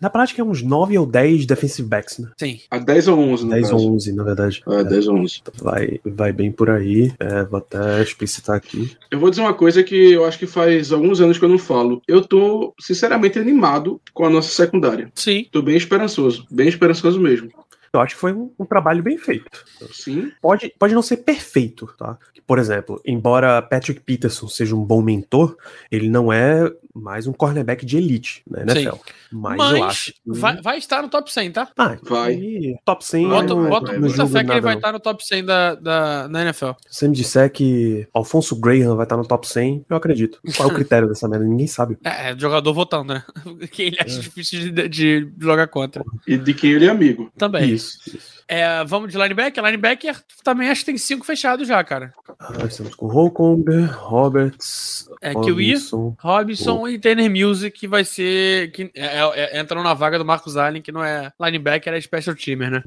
Na 0.00 0.10
prática 0.10 0.42
é 0.42 0.44
uns 0.44 0.62
9 0.62 0.98
ou 0.98 1.06
10 1.06 1.46
defensive 1.46 1.88
backs, 1.88 2.18
né? 2.18 2.30
Sim. 2.38 2.60
a 2.70 2.78
10 2.78 3.08
ou 3.08 3.18
11, 3.18 3.44
no 3.44 3.50
10 3.50 3.62
caso. 3.70 3.76
ou 3.76 3.94
11, 3.94 4.12
na 4.12 4.24
verdade. 4.24 4.62
Ah, 4.66 4.82
10 4.82 5.08
ou 5.08 5.16
11. 5.18 5.42
Vai, 5.62 6.00
vai 6.04 6.32
bem 6.32 6.52
por 6.52 6.70
aí. 6.70 7.12
É, 7.18 7.44
vou 7.44 7.58
até 7.58 8.02
explicitar 8.02 8.56
aqui. 8.56 8.90
Eu 9.10 9.18
vou 9.18 9.30
dizer 9.30 9.42
uma 9.42 9.54
coisa 9.54 9.82
que 9.82 10.12
eu 10.12 10.24
acho 10.24 10.38
que 10.38 10.46
faz 10.46 10.92
alguns 10.92 11.20
anos 11.20 11.38
que 11.38 11.44
eu 11.44 11.48
não 11.48 11.58
falo. 11.58 12.02
Eu 12.06 12.22
tô, 12.22 12.74
sinceramente, 12.80 13.38
animado 13.38 14.00
com 14.12 14.24
a 14.24 14.30
nossa 14.30 14.50
secundária. 14.50 15.10
Sim. 15.14 15.46
Tô 15.50 15.62
bem 15.62 15.76
esperançoso. 15.76 16.46
Bem 16.50 16.68
esperançoso 16.68 17.20
mesmo. 17.20 17.48
Eu 17.96 18.00
acho 18.00 18.14
que 18.14 18.20
foi 18.20 18.32
um, 18.32 18.50
um 18.58 18.64
trabalho 18.64 19.02
bem 19.02 19.18
feito. 19.18 19.64
Sim. 19.92 20.32
Pode, 20.40 20.74
pode 20.78 20.94
não 20.94 21.02
ser 21.02 21.18
perfeito, 21.18 21.86
tá? 21.98 22.18
Por 22.46 22.58
exemplo, 22.58 23.00
embora 23.04 23.62
Patrick 23.62 24.00
Peterson 24.00 24.48
seja 24.48 24.76
um 24.76 24.84
bom 24.84 25.00
mentor, 25.00 25.56
ele 25.90 26.08
não 26.08 26.32
é 26.32 26.70
mais 26.94 27.26
um 27.26 27.32
cornerback 27.32 27.84
de 27.86 27.96
elite 27.96 28.42
na 28.48 28.62
NFL. 28.62 28.96
Mas, 29.34 29.56
Mas 29.56 29.76
eu 29.78 29.84
acho. 29.84 30.12
que- 30.12 30.20
vai, 30.26 30.62
vai 30.62 30.78
estar 30.78 31.02
no 31.02 31.08
top 31.08 31.32
100, 31.32 31.50
tá? 31.50 31.68
Ah, 31.76 31.96
Vai. 32.02 32.38
top 32.84 33.04
100. 33.04 33.26
Vai, 33.28 33.40
Bota, 33.42 33.54
não- 33.54 33.68
bota 33.68 33.86
vai, 33.88 33.98
muita 33.98 34.26
fé 34.28 34.44
que 34.44 34.50
ele 34.52 34.60
vai 34.60 34.74
não. 34.74 34.78
estar 34.78 34.92
no 34.92 35.00
top 35.00 35.26
100 35.26 35.44
da, 35.44 35.74
da, 35.74 36.26
da 36.28 36.42
NFL. 36.42 36.70
Se 36.88 36.98
você 37.00 37.08
me 37.08 37.14
disser 37.16 37.50
que 37.52 38.06
Alfonso 38.14 38.54
Graham 38.60 38.94
vai 38.96 39.04
estar 39.04 39.16
no 39.16 39.26
top 39.26 39.48
100, 39.48 39.84
eu 39.90 39.96
acredito. 39.96 40.38
Qual 40.56 40.68
é 40.68 40.72
o 40.72 40.74
critério 40.76 41.08
dessa 41.08 41.28
merda? 41.28 41.44
Ninguém 41.44 41.66
sabe. 41.66 41.98
É, 42.04 42.30
é 42.30 42.38
jogador 42.38 42.72
votando, 42.72 43.12
né? 43.14 43.24
Quem 43.72 43.88
ele 43.88 43.96
É. 43.98 44.02
acha 44.04 44.20
difícil 44.20 44.72
de, 44.72 44.88
de 44.88 45.28
jogar 45.40 45.66
contra. 45.68 46.04
E 46.26 46.36
de 46.38 46.54
quem 46.54 46.70
ele 46.72 46.86
é 46.86 46.90
amigo. 46.90 47.30
Também. 47.36 47.70
Isso, 47.70 47.98
isso. 48.06 48.43
É, 48.48 48.84
vamos 48.84 49.10
de 49.12 49.18
linebacker. 49.18 49.62
Linebacker 49.64 50.16
também 50.42 50.68
acho 50.70 50.80
que 50.80 50.86
tem 50.86 50.98
cinco 50.98 51.24
fechados 51.24 51.66
já, 51.68 51.82
cara. 51.82 52.12
Ah, 52.38 52.64
estamos 52.66 52.94
com 52.94 53.06
Holcomb, 53.06 53.64
Roberts, 53.92 55.08
É, 55.22 55.32
eu 55.32 55.60
ia. 55.60 55.74
Robinson. 55.74 56.16
Robinson 56.20 56.88
e 56.88 56.98
Tanner 56.98 57.30
Mills, 57.30 57.70
que 57.70 57.86
vai 57.88 58.04
ser. 58.04 58.70
que 58.72 58.90
é, 58.94 59.20
é, 59.56 59.60
entram 59.60 59.82
na 59.82 59.94
vaga 59.94 60.18
do 60.18 60.24
Marcos 60.24 60.56
Allen, 60.56 60.82
que 60.82 60.92
não 60.92 61.02
é 61.04 61.32
linebacker, 61.40 61.92
é 61.94 62.00
special 62.00 62.34
teamer, 62.36 62.70
né? 62.70 62.82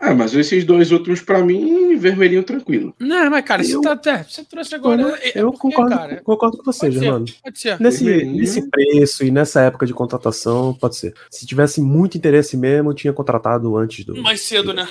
Ah, 0.00 0.14
mas 0.14 0.34
esses 0.34 0.64
dois 0.64 0.90
últimos, 0.92 1.20
pra 1.22 1.42
mim, 1.42 1.96
vermelhinho 1.96 2.42
tranquilo. 2.42 2.94
Não, 2.98 3.30
mas, 3.30 3.44
cara, 3.44 3.62
você, 3.64 3.74
Eu- 3.76 3.80
tá, 3.80 3.92
até, 3.92 4.22
você 4.22 4.44
trouxe 4.44 4.74
agora. 4.74 5.00
Eu, 5.00 5.14
é- 5.14 5.20
é 5.28 5.32
eu 5.36 5.52
porque, 5.52 5.58
concordo, 5.60 5.96
cara, 5.96 6.20
concordo 6.22 6.58
com 6.58 6.64
você. 6.64 6.90
Germano. 6.90 7.24
Pode 7.42 7.58
ser. 7.58 7.80
Nesse, 7.80 8.04
nesse 8.24 8.68
preço 8.68 9.24
e 9.24 9.30
nessa 9.30 9.60
época 9.62 9.86
de 9.86 9.94
contratação, 9.94 10.74
pode 10.74 10.96
ser. 10.96 11.14
Se 11.30 11.46
tivesse 11.46 11.80
muito 11.80 12.18
interesse 12.18 12.56
mesmo, 12.56 12.90
eu 12.90 12.94
tinha 12.94 13.12
contratado 13.12 13.76
antes 13.76 14.04
do. 14.04 14.14
Mais 14.22 14.40
cedo, 14.42 14.73
né? 14.74 14.88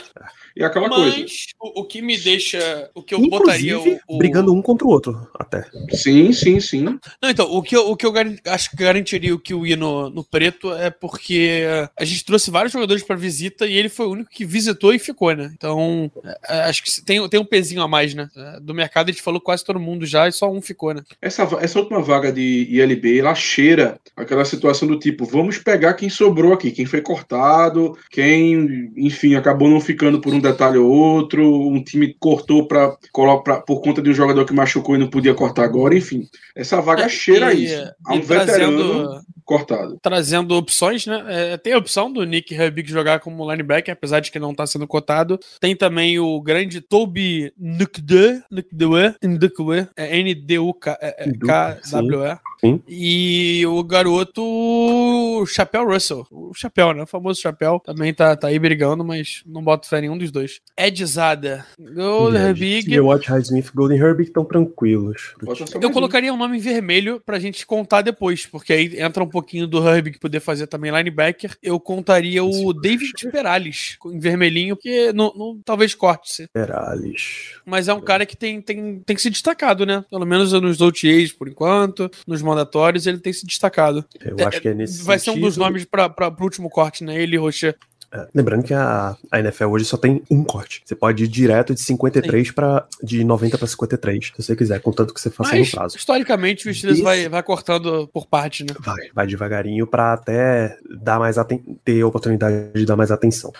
E 0.55 0.63
aquela 0.63 0.87
coisa. 0.89 1.17
Mas 1.19 1.47
o, 1.59 1.81
o 1.81 1.85
que 1.85 2.01
me 2.01 2.17
deixa. 2.17 2.89
O 2.93 3.01
que 3.01 3.13
eu 3.13 3.19
botaria. 3.27 3.73
Inclusive, 3.73 4.01
O, 4.07 4.15
o- 4.15 4.17
brigando 4.17 4.53
um 4.53 4.61
contra 4.61 4.87
o 4.87 4.89
outro, 4.89 5.27
até. 5.37 5.65
Sim, 5.91 6.31
sim, 6.31 6.59
sim. 6.59 6.83
Não, 7.21 7.29
então, 7.29 7.51
o 7.51 7.61
que 7.61 7.75
eu, 7.75 7.89
o 7.89 7.95
que 7.97 8.05
eu 8.05 8.13
acho 8.47 8.69
que 8.69 8.75
garantiria 8.77 9.33
o 9.33 9.39
que 9.39 9.53
ia 9.53 9.75
no, 9.75 10.09
no 10.09 10.23
preto 10.23 10.71
é 10.73 10.89
porque 10.89 11.63
a 11.97 12.05
gente 12.05 12.23
trouxe 12.25 12.51
vários 12.51 12.71
jogadores 12.73 13.03
pra 13.03 13.15
visita 13.15 13.65
e 13.65 13.73
ele 13.75 13.89
foi 13.89 14.05
o 14.05 14.11
único 14.11 14.29
que 14.29 14.45
visitou 14.45 14.93
e 14.93 14.99
ficou, 14.99 15.33
né? 15.35 15.51
Então, 15.55 16.11
é, 16.23 16.37
é, 16.49 16.59
acho 16.63 16.83
que 16.83 17.01
tem, 17.03 17.27
tem 17.29 17.39
um 17.39 17.45
pezinho 17.45 17.81
a 17.81 17.87
mais, 17.87 18.13
né? 18.13 18.29
É, 18.35 18.59
Do 18.59 18.73
mercado 18.73 19.09
a 19.09 19.11
gente 19.11 19.21
falou 19.23 19.41
quase 19.41 19.63
todo 19.65 19.79
mundo 19.79 20.05
já 20.05 20.27
e 20.27 20.31
só 20.31 20.49
um 20.51 20.61
ficou, 20.61 20.93
né? 20.93 21.01
Essa, 21.21 21.43
essa 21.59 21.79
última 21.79 22.01
vaga 22.01 22.31
de 22.31 22.67
ILB, 22.69 23.19
ela 23.19 23.33
cheira 23.35 23.97
aquela 24.15 24.45
situação 24.45 24.87
do 24.87 24.99
tipo, 24.99 25.25
vamos 25.25 25.57
pegar 25.57 25.93
quem 25.95 26.09
sobrou 26.09 26.53
aqui, 26.53 26.71
quem 26.71 26.85
foi 26.85 27.01
cortado, 27.01 27.97
quem, 28.11 28.91
enfim, 28.95 29.35
acabou 29.35 29.67
não 29.73 29.81
ficando 29.81 30.21
por 30.21 30.33
um 30.33 30.39
detalhe 30.39 30.77
ou 30.77 30.89
outro, 30.89 31.43
um 31.67 31.83
time 31.83 32.15
cortou 32.19 32.67
pra, 32.67 32.95
pra, 33.43 33.61
por 33.61 33.81
conta 33.81 34.01
de 34.01 34.09
um 34.09 34.13
jogador 34.13 34.45
que 34.45 34.53
machucou 34.53 34.95
e 34.95 34.99
não 34.99 35.09
podia 35.09 35.33
cortar 35.33 35.63
agora, 35.63 35.95
enfim. 35.97 36.27
Essa 36.55 36.81
vaga 36.81 37.09
cheira 37.09 37.53
E- 37.53 37.65
isso. 37.65 37.91
Há 38.05 38.13
um 38.13 38.21
veterano 38.21 38.77
trazendo, 38.77 39.21
cortado. 39.43 39.99
trazendo 40.01 40.55
opções, 40.55 41.05
né? 41.05 41.23
É, 41.27 41.57
tem 41.57 41.73
a 41.73 41.77
opção 41.77 42.11
do 42.11 42.23
Nick 42.23 42.53
Herbig 42.53 42.89
jogar 42.89 43.19
como 43.19 43.49
linebacker, 43.51 43.93
apesar 43.93 44.19
de 44.19 44.31
que 44.31 44.39
não 44.39 44.53
tá 44.53 44.65
sendo 44.67 44.87
cotado. 44.87 45.39
Tem 45.59 45.75
também 45.75 46.19
o 46.19 46.39
grande 46.41 46.79
Toby 46.81 47.51
Nukde, 47.57 48.41
Nukdewe, 48.51 49.15
Ndukwe, 49.23 49.87
é 49.97 50.19
N-D-U-K-W-E. 50.19 52.37
Sim. 52.63 52.81
E 52.87 53.65
o 53.67 53.83
garoto 53.83 55.43
Chapéu 55.47 55.85
Russell. 55.85 56.25
O 56.31 56.53
Chapéu, 56.53 56.93
né? 56.93 57.03
O 57.03 57.07
famoso 57.07 57.41
Chapéu. 57.41 57.81
Também 57.83 58.13
tá, 58.13 58.35
tá 58.35 58.47
aí 58.47 58.59
brigando, 58.59 59.03
mas 59.03 59.43
não 59.45 59.63
boto 59.63 59.87
fé 59.87 60.01
nenhum 60.01 60.17
dos 60.17 60.31
dois. 60.31 60.59
Ed 60.77 61.05
Zada. 61.05 61.65
Gold 61.79 62.37
Herbig. 62.37 62.93
E 62.93 62.99
Watch 62.99 63.27
Highsmith 63.29 63.71
Golden 63.73 63.97
Herbig 63.99 64.27
estão 64.29 64.45
tranquilos. 64.45 65.33
Eu 65.81 65.91
colocaria 65.91 66.33
um 66.33 66.37
nome 66.37 66.57
em 66.57 66.61
vermelho 66.61 67.21
pra 67.25 67.39
gente 67.39 67.65
contar 67.65 68.01
depois, 68.01 68.45
porque 68.45 68.73
aí 68.73 68.99
entra 68.99 69.23
um 69.23 69.29
pouquinho 69.29 69.67
do 69.67 69.85
Herbig 69.87 70.19
poder 70.19 70.39
fazer 70.39 70.67
também 70.67 70.91
linebacker. 70.91 71.55
Eu 71.61 71.79
contaria 71.79 72.43
o 72.43 72.73
David. 72.73 73.13
Perales 73.31 73.97
em 74.05 74.19
vermelhinho, 74.19 74.75
porque 74.75 75.11
não, 75.13 75.33
não- 75.35 75.59
talvez 75.63 75.93
corte-se. 75.95 76.47
Perales. 76.53 77.55
Mas 77.65 77.87
é 77.87 77.93
um 77.93 78.01
cara 78.01 78.25
que 78.25 78.35
tem, 78.35 78.61
tem, 78.61 78.99
tem 78.99 79.17
se 79.17 79.29
destacado, 79.29 79.85
né? 79.85 80.03
Pelo 80.09 80.25
menos 80.25 80.51
nos 80.53 80.81
OTAs 80.81 81.31
por 81.31 81.47
enquanto, 81.47 82.09
nos 82.27 82.41
mandatórios, 82.53 83.05
ele 83.07 83.17
tem 83.19 83.33
se 83.33 83.45
destacado. 83.45 84.05
Eu 84.23 84.47
acho 84.47 84.61
que 84.61 84.67
é 84.69 84.73
nesse 84.73 85.03
Vai 85.03 85.19
ser 85.19 85.31
um 85.31 85.35
dos 85.35 85.55
sentido. 85.55 85.59
nomes 85.63 85.85
para 85.85 86.29
o 86.39 86.43
último 86.43 86.69
corte, 86.69 87.03
né? 87.03 87.19
Ele 87.21 87.35
e 87.35 87.39
Rocher. 87.39 87.75
É, 88.15 88.27
lembrando 88.35 88.63
que 88.63 88.75
a, 88.75 89.17
a 89.31 89.39
NFL 89.39 89.65
hoje 89.69 89.85
só 89.85 89.97
tem 89.97 90.21
um 90.29 90.43
corte. 90.43 90.83
Você 90.85 90.93
pode 90.93 91.23
ir 91.23 91.27
direto 91.27 91.73
de 91.73 91.81
53 91.81 92.51
para 92.51 92.85
de 93.01 93.23
90 93.23 93.57
para 93.57 93.65
53, 93.67 94.27
se 94.35 94.43
você 94.43 94.55
quiser, 94.55 94.79
contanto 94.81 95.11
que 95.15 95.19
você 95.19 95.31
faça 95.31 95.55
Mas, 95.55 95.71
no 95.71 95.75
prazo. 95.75 95.97
historicamente, 95.97 96.69
o 96.69 96.73
Steelers 96.73 96.99
Esse- 96.99 97.03
vai, 97.03 97.27
vai 97.27 97.41
cortando 97.41 98.07
por 98.13 98.27
parte, 98.27 98.63
né? 98.63 98.75
Vai, 98.79 99.09
vai 99.15 99.25
devagarinho 99.25 99.87
para 99.87 100.13
até 100.13 100.77
dar 101.01 101.17
mais 101.17 101.37
ter 101.83 102.03
oportunidade 102.03 102.71
de 102.75 102.85
dar 102.85 102.95
mais 102.95 103.09
atenção. 103.09 103.51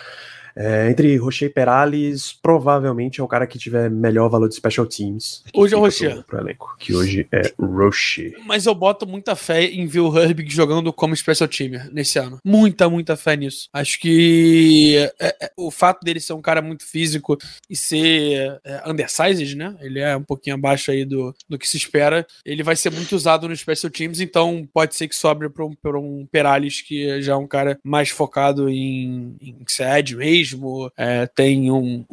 É, 0.56 0.90
entre 0.90 1.16
Rocher 1.16 1.48
e 1.48 1.52
Perales, 1.52 2.32
provavelmente 2.32 3.20
é 3.20 3.24
o 3.24 3.28
cara 3.28 3.46
que 3.46 3.58
tiver 3.58 3.90
melhor 3.90 4.28
valor 4.28 4.48
de 4.48 4.54
special 4.54 4.86
teams. 4.86 5.42
Hoje 5.52 5.74
é 5.74 5.76
o 5.76 5.80
Rocher. 5.80 6.14
Pro, 6.14 6.24
pro 6.24 6.38
elenco, 6.40 6.76
que 6.78 6.94
hoje 6.94 7.26
é 7.32 7.52
Rocher. 7.58 8.34
Mas 8.46 8.66
eu 8.66 8.74
boto 8.74 9.06
muita 9.06 9.34
fé 9.34 9.64
em 9.64 9.86
ver 9.86 10.00
o 10.00 10.16
Herbig 10.16 10.52
jogando 10.52 10.92
como 10.92 11.16
special 11.16 11.48
teamer 11.48 11.92
nesse 11.92 12.18
ano. 12.18 12.38
Muita, 12.44 12.88
muita 12.88 13.16
fé 13.16 13.36
nisso. 13.36 13.68
Acho 13.72 13.98
que 14.00 14.96
é, 15.18 15.36
é, 15.42 15.52
o 15.56 15.70
fato 15.70 16.04
dele 16.04 16.20
ser 16.20 16.32
um 16.32 16.42
cara 16.42 16.62
muito 16.62 16.84
físico 16.84 17.36
e 17.68 17.76
ser 17.76 18.60
é, 18.64 18.82
undersized, 18.88 19.56
né? 19.56 19.76
Ele 19.80 19.98
é 19.98 20.16
um 20.16 20.22
pouquinho 20.22 20.56
abaixo 20.56 20.90
aí 20.90 21.04
do, 21.04 21.34
do 21.48 21.58
que 21.58 21.68
se 21.68 21.76
espera. 21.76 22.26
Ele 22.44 22.62
vai 22.62 22.76
ser 22.76 22.90
muito 22.90 23.14
usado 23.16 23.48
nos 23.48 23.60
special 23.60 23.90
teams, 23.90 24.20
então 24.20 24.68
pode 24.72 24.94
ser 24.94 25.08
que 25.08 25.16
sobre 25.16 25.48
para 25.48 25.64
um, 25.64 25.74
pra 25.74 25.98
um 25.98 26.26
Perales, 26.30 26.80
que 26.80 27.20
já 27.20 27.32
é 27.32 27.36
um 27.36 27.46
cara 27.46 27.78
mais 27.82 28.10
focado 28.10 28.68
em, 28.68 29.36
em 29.40 29.56
ser 29.66 29.98
edge 29.98 30.14
mesmo. 30.52 30.90
é, 30.96 31.26
tem 31.26 31.70
um 31.70 32.04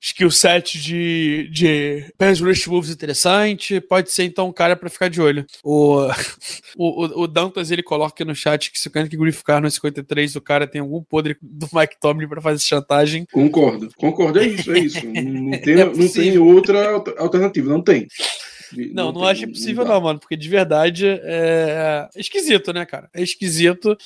skill 0.00 0.30
set 0.30 0.80
de, 0.80 1.48
de 1.52 2.04
pass 2.18 2.40
rush 2.40 2.66
moves 2.66 2.90
interessante. 2.90 3.80
Pode 3.80 4.10
ser 4.10 4.24
então 4.24 4.48
um 4.48 4.52
cara 4.52 4.74
pra 4.74 4.88
ficar 4.90 5.08
de 5.08 5.20
olho. 5.20 5.44
O, 5.62 6.06
o, 6.76 7.22
o- 7.22 7.26
Dantas 7.28 7.70
ele 7.70 7.82
coloca 7.82 8.12
aqui 8.14 8.24
no 8.24 8.34
chat 8.34 8.72
que 8.72 8.78
se 8.78 8.88
o 8.88 8.90
Kenneth 8.90 9.10
Griff 9.16 9.38
ficar 9.38 9.60
no 9.60 9.70
53, 9.70 10.36
o 10.36 10.40
cara 10.40 10.66
tem 10.66 10.80
algum 10.80 11.02
podre 11.02 11.36
do 11.40 11.68
Mike 11.72 12.00
Tomlin 12.00 12.28
pra 12.28 12.40
fazer 12.40 12.62
chantagem. 12.64 13.26
Concordo. 13.32 13.90
Concordo, 13.96 14.38
é 14.40 14.46
isso, 14.46 14.72
é 14.72 14.78
isso. 14.78 15.00
Não, 15.06 15.22
não 15.22 15.58
tem, 15.60 15.74
É 15.80 15.84
não 15.84 16.08
tem 16.08 16.38
outra 16.38 16.90
alter- 16.92 17.14
alternativa, 17.18 17.68
não 17.70 17.82
tem. 17.82 18.06
Não, 18.92 19.06
não, 19.12 19.20
tem, 19.22 19.30
acho 19.30 19.48
possível, 19.48 19.84
dá. 19.84 19.94
não, 19.94 20.00
mano, 20.00 20.20
porque 20.20 20.36
de 20.36 20.48
verdade 20.48 21.04
é 21.24 22.08
esquisito, 22.16 22.72
né, 22.72 22.86
cara? 22.86 23.08
É 23.12 23.20
esquisito. 23.22 23.96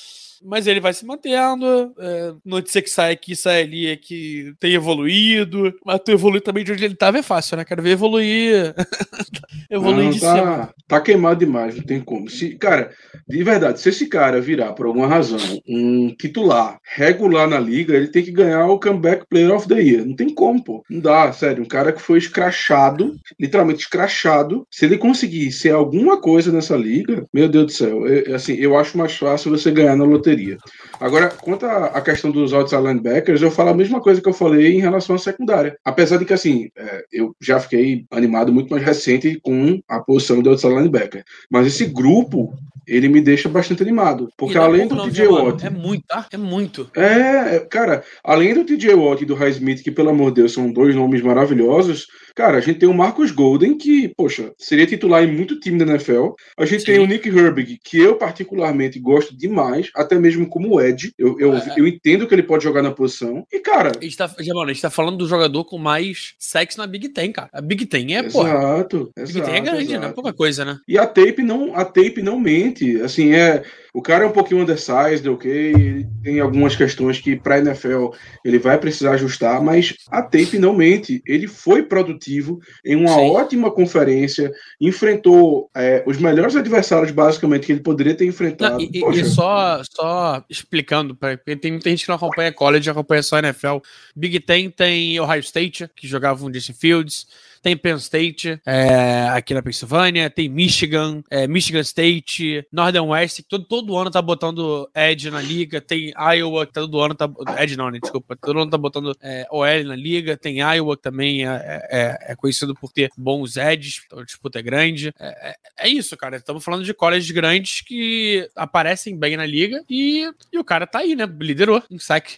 Mas 0.45 0.67
ele 0.67 0.81
vai 0.81 0.93
se 0.93 1.07
mantendo. 1.07 1.95
É, 1.99 2.35
notícia 2.45 2.83
que 2.83 2.91
sai 2.91 3.13
aqui, 3.13 3.35
sai 3.35 3.63
ali 3.63 3.87
é 3.87 3.97
que 3.97 4.55
tem 4.61 4.75
evoluído. 4.75 5.75
Mas 5.85 6.01
tu 6.05 6.13
evoluir 6.13 6.43
também 6.43 6.65
de 6.65 6.73
onde 6.73 6.85
ele 6.85 6.95
tava 6.95 7.19
é 7.19 7.23
fácil, 7.23 7.57
né? 7.57 7.65
Quero 7.65 7.83
ver 7.83 7.91
evoluir. 7.91 8.75
evoluir 9.71 10.05
Não, 10.05 10.11
de 10.11 10.21
cima. 10.21 10.75
Tá, 10.87 11.01
queimado 11.01 11.41
demais, 11.41 11.77
não 11.77 11.83
tem 11.83 12.01
como. 12.01 12.29
Se, 12.29 12.57
cara, 12.57 12.91
de 13.29 13.43
verdade, 13.43 13.81
se 13.81 13.89
esse 13.89 14.07
cara 14.07 14.41
virar, 14.41 14.73
por 14.73 14.87
alguma 14.87 15.07
razão, 15.07 15.39
um 15.67 16.15
titular 16.15 16.79
regular 16.97 17.49
na 17.49 17.59
liga, 17.59 17.95
ele 17.95 18.09
tem 18.09 18.23
que 18.23 18.33
ganhar 18.33 18.67
o 18.67 18.79
Comeback 18.79 19.27
Player 19.29 19.53
of 19.53 19.69
the 19.69 19.81
Year. 19.81 20.05
Não 20.05 20.15
tem 20.15 20.33
como, 20.33 20.63
pô. 20.63 20.85
Não 20.91 21.01
dá, 21.01 21.33
sério. 21.33 21.63
Um 21.63 21.69
cara 21.69 21.93
que 21.93 22.03
foi 22.03 22.19
escrachado, 22.19 23.15
literalmente 23.39 23.81
escrachado. 23.81 24.67
Se 24.71 24.85
ele 24.85 24.99
conseguir 24.99 25.51
ser 25.53 25.71
alguma 25.71 26.21
coisa 26.21 26.53
nessa 26.53 26.77
liga, 26.77 27.25
meu 27.33 27.49
Deus 27.49 27.67
do 27.67 27.73
céu, 27.73 28.07
eu, 28.07 28.35
assim, 28.35 28.55
eu 28.55 28.77
acho 28.77 28.99
mais 28.99 29.17
fácil 29.17 29.51
você 29.51 29.71
ganhar 29.71 29.97
na 29.97 30.05
loteria. 30.05 30.57
Agora, 31.01 31.29
quanto 31.29 31.67
à 31.67 32.01
questão 32.01 32.31
dos 32.31 32.53
outside 32.53 32.83
linebackers, 32.83 33.43
eu 33.43 33.51
falo 33.51 33.71
a 33.71 33.75
mesma 33.75 34.01
coisa 34.01 34.21
que 34.21 34.29
eu 34.29 34.33
falei 34.33 34.75
em 34.75 34.81
relação 34.81 35.17
à 35.17 35.19
secundária. 35.19 35.77
Apesar 35.85 36.19
de 36.19 36.25
que, 36.25 36.33
assim, 36.33 36.69
é, 36.77 37.05
eu 37.13 37.35
já 37.41 37.59
fiquei 37.61 38.07
animado 38.11 38.53
muito 38.53 38.71
mais 38.71 38.83
recente 38.83 39.39
com 39.43 39.81
a 39.89 40.01
posição 40.01 40.43
de 40.43 40.49
outside 40.49 40.75
linebacker. 40.75 41.25
Mas 41.51 41.67
esse 41.67 41.87
grupo, 41.87 42.55
ele 42.87 43.09
me 43.09 43.21
deixa 43.21 43.49
bastante 43.49 43.83
animado. 43.83 44.29
Porque 44.37 44.57
é 44.57 44.61
além 44.61 44.87
do 44.87 44.95
não, 44.95 45.09
TJ? 45.09 45.27
Watt... 45.29 45.65
É 45.65 45.71
muito, 45.71 46.05
tá? 46.07 46.27
É 46.31 46.37
muito. 46.37 46.91
É, 46.95 47.61
cara, 47.61 48.03
além 48.23 48.55
do 48.55 48.65
TJ 48.65 48.95
Watt 48.95 49.23
e 49.23 49.27
do 49.27 49.35
Highsmith, 49.35 49.83
que 49.83 49.91
pelo 49.91 50.11
amor 50.11 50.31
de 50.31 50.43
Deus 50.43 50.53
são 50.53 50.73
dois 50.73 50.95
nomes 50.95 51.23
maravilhosos, 51.23 52.07
cara, 52.35 52.59
a 52.59 52.61
gente 52.61 52.79
tem 52.79 52.89
o 52.89 52.95
Marcus 52.95 53.31
Golden, 53.31 53.77
que, 53.77 54.09
poxa, 54.17 54.53
seria 54.59 54.87
titular 54.87 55.23
em 55.25 55.33
muito 55.33 55.59
time 55.61 55.79
da 55.79 55.93
NFL. 55.93 56.31
A 56.59 56.65
gente 56.67 56.81
Sim. 56.81 56.87
tem 56.87 56.99
o 57.01 57.07
Nick 57.07 57.29
Herbig, 57.29 57.79
que 57.83 57.99
eu 57.99 58.17
particularmente 58.17 58.99
gosto 58.99 59.37
demais, 59.37 59.91
até 59.95 60.19
mesmo 60.19 60.49
como 60.49 60.81
Ed. 60.81 61.13
Eu, 61.19 61.39
eu, 61.39 61.55
É. 61.55 61.75
eu 61.77 61.87
entendo 61.87 62.27
que 62.27 62.35
ele 62.35 62.43
pode 62.43 62.65
jogar 62.65 62.83
na 62.83 62.91
posição. 62.91 63.47
E, 63.53 63.61
cara, 63.61 63.93
A 64.01 64.03
gente, 64.05 64.17
tá, 64.17 64.29
mano, 64.55 64.71
a 64.71 64.73
gente 64.73 64.83
tá 64.83 64.91
falando 64.91 65.17
do 65.19 65.29
jogador 65.29 65.65
com 65.65 65.79
mais 65.79 66.35
sexo 66.39 66.79
na 66.79 66.87
Big 66.87 67.09
Ten, 67.11 67.33
cara. 67.33 67.49
A 67.53 67.61
Big 67.61 67.87
Ten 67.87 68.17
é, 68.17 68.23
porra. 68.25 68.51
exato, 68.51 69.11
A 69.17 69.21
Big 69.21 69.31
exato, 69.31 69.47
Ten 69.47 69.57
é 69.57 69.61
grande, 69.61 69.93
né? 69.93 69.99
exato. 69.99 70.15
Pouca 70.15 70.33
coisa, 70.33 70.65
né? 70.65 70.79
E 70.89 70.99
a 70.99 71.07
tape 71.07 71.43
não, 71.43 71.75
a 71.77 71.85
tape 71.85 72.23
não 72.23 72.39
mente. 72.39 73.01
Assim, 73.01 73.33
é 73.33 73.63
O 73.95 74.03
cara 74.03 74.25
é 74.25 74.27
um 74.27 74.33
pouquinho 74.33 74.61
undersized, 74.61 75.25
ok? 75.29 75.49
Ele 75.49 76.07
tem 76.21 76.41
algumas 76.41 76.75
questões 76.75 77.21
que 77.21 77.37
para 77.37 77.59
NFL 77.59 78.09
ele 78.45 78.59
vai 78.59 78.77
precisar 78.77 79.13
ajustar, 79.13 79.63
mas 79.63 79.95
a 80.11 80.21
tape 80.21 80.59
não 80.59 80.75
mente. 80.75 81.23
Ele 81.25 81.47
foi 81.47 81.85
produtivo 81.85 82.59
em 82.85 82.97
uma 82.97 83.15
Sim. 83.15 83.31
ótima 83.31 83.71
conferência, 83.71 84.53
enfrentou 84.81 85.71
é, 85.77 86.03
os 86.09 86.19
melhores 86.19 86.57
adversários, 86.57 87.13
basicamente, 87.13 87.67
que 87.67 87.73
ele 87.73 87.83
poderia 87.83 88.17
ter 88.17 88.27
enfrentado. 88.27 88.79
Não, 88.79 88.81
e, 88.81 89.21
e, 89.21 89.25
só, 89.27 89.81
só 89.89 90.45
explicando, 90.51 91.15
porque 91.15 91.55
tem 91.55 91.71
muita 91.71 91.89
gente 91.89 92.03
que 92.03 92.09
não 92.09 92.17
acompanha 92.17 92.53
college, 92.53 92.91
acompanha 92.91 93.23
só 93.23 93.39
NFL. 93.39 93.77
Big 94.17 94.41
Ten 94.41 94.71
tem 94.71 95.21
Ohio 95.21 95.41
State, 95.41 95.89
que 95.95 96.09
jogava 96.09 96.45
um 96.45 96.53
Justin 96.53 96.73
Fields 96.73 97.29
tem 97.65 97.79
Penn 97.79 97.97
State 97.97 98.61
é, 98.67 99.27
aqui 99.31 99.55
na 99.55 99.63
Pensilvânia, 99.63 100.29
tem 100.29 100.51
Michigan, 100.51 101.25
é, 101.31 101.49
Michigan 101.49 101.81
State, 101.81 102.63
Northern 102.71 103.09
West, 103.09 103.41
todo, 103.49 103.65
todo 103.65 103.97
ano 103.97 104.11
tá 104.11 104.21
botando 104.21 104.87
Edge 104.95 105.31
na 105.31 105.41
liga, 105.41 105.81
tem 105.81 106.13
Iowa, 106.37 106.67
que 106.67 106.75
todo 106.75 107.01
ano 107.01 107.15
tá. 107.15 107.27
Edge 107.59 107.75
não, 107.75 107.91
né? 107.91 107.99
Desculpa, 107.99 108.37
todo 108.37 108.61
ano 108.61 108.71
tá 108.71 108.77
botando 108.77 109.17
é, 109.23 109.47
OL 109.51 109.85
na 109.85 109.97
liga, 109.97 110.37
tem 110.37 110.59
Iowa, 110.59 110.95
que 110.95 111.03
também 111.03 111.49
é, 111.49 111.89
é, 111.91 112.19
é 112.33 112.37
conhecido 112.37 112.75
por 112.75 112.93
ter 112.93 113.11
bons 113.17 113.57
edges, 113.57 114.03
então 114.05 114.19
a 114.19 114.25
disputa 114.27 114.59
é 114.59 114.63
grande. 114.63 115.15
É, 115.19 115.51
é, 115.51 115.87
é 115.87 115.89
isso, 115.89 116.15
cara. 116.19 116.37
Estamos 116.37 116.63
falando 116.63 116.85
de 116.85 116.93
colleges 116.93 117.31
grandes 117.31 117.81
que 117.81 118.47
aparecem 118.55 119.19
bem 119.19 119.39
na 119.39 119.47
liga 119.47 119.83
e, 119.89 120.31
e 120.53 120.59
o 120.59 120.65
cara 120.65 120.87
tá 120.87 120.99
aí, 120.99 121.17
né? 121.17 121.27
Liderou 121.41 121.83
em 121.91 121.99
saque. 121.99 122.37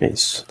É 0.00 0.08
isso. 0.08 0.44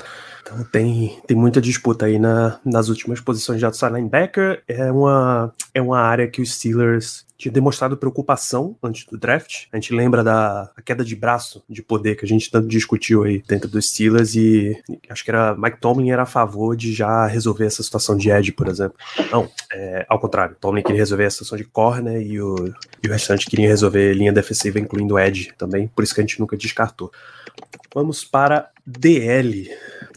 Então 0.44 0.64
tem, 0.66 1.18
tem 1.26 1.38
muita 1.38 1.62
disputa 1.62 2.06
aí 2.06 2.20
na, 2.20 2.60
nas 2.66 2.90
últimas 2.90 3.22
posições 3.22 3.60
de 3.60 3.66
outside 3.66 3.94
linebacker. 3.94 4.62
É 4.68 4.92
uma, 4.92 5.54
é 5.74 5.82
uma 5.82 6.00
área 6.00 6.28
que 6.28 6.42
os 6.42 6.54
Steelers 6.54 7.26
tinha 7.38 7.52
demonstrado 7.52 7.98
preocupação 7.98 8.76
antes 8.84 9.06
do 9.06 9.18
draft. 9.18 9.66
A 9.72 9.78
gente 9.78 9.94
lembra 9.94 10.24
da 10.24 10.70
queda 10.86 11.04
de 11.04 11.16
braço 11.16 11.64
de 11.68 11.82
poder 11.82 12.16
que 12.16 12.26
a 12.26 12.28
gente 12.28 12.52
tanto 12.52 12.68
discutiu 12.68 13.24
aí 13.24 13.42
dentro 13.48 13.70
dos 13.70 13.90
Steelers 13.90 14.36
e 14.36 14.78
acho 15.10 15.24
que 15.24 15.32
era 15.32 15.56
Mike 15.56 15.80
Tomlin 15.80 16.12
era 16.12 16.24
a 16.24 16.28
favor 16.28 16.76
de 16.76 16.94
já 16.94 17.26
resolver 17.26 17.66
essa 17.66 17.82
situação 17.82 18.16
de 18.16 18.30
edge, 18.30 18.52
por 18.52 18.68
exemplo. 18.68 18.98
Não, 19.32 19.50
é, 19.72 20.06
ao 20.10 20.20
contrário. 20.20 20.56
Tomlin 20.60 20.84
queria 20.84 21.02
resolver 21.02 21.26
a 21.26 21.30
situação 21.30 21.58
de 21.58 21.64
corner 21.64 22.22
e 22.22 22.42
o, 22.42 22.56
e 23.02 23.08
o 23.08 23.12
restante 23.12 23.46
queria 23.46 23.68
resolver 23.68 24.14
linha 24.14 24.32
defensiva, 24.32 24.80
incluindo 24.80 25.18
edge 25.18 25.54
também. 25.58 25.88
Por 25.88 26.04
isso 26.04 26.14
que 26.14 26.22
a 26.22 26.24
gente 26.24 26.40
nunca 26.40 26.58
descartou. 26.58 27.12
Vamos 27.94 28.24
para 28.24 28.70
DL 28.86 29.70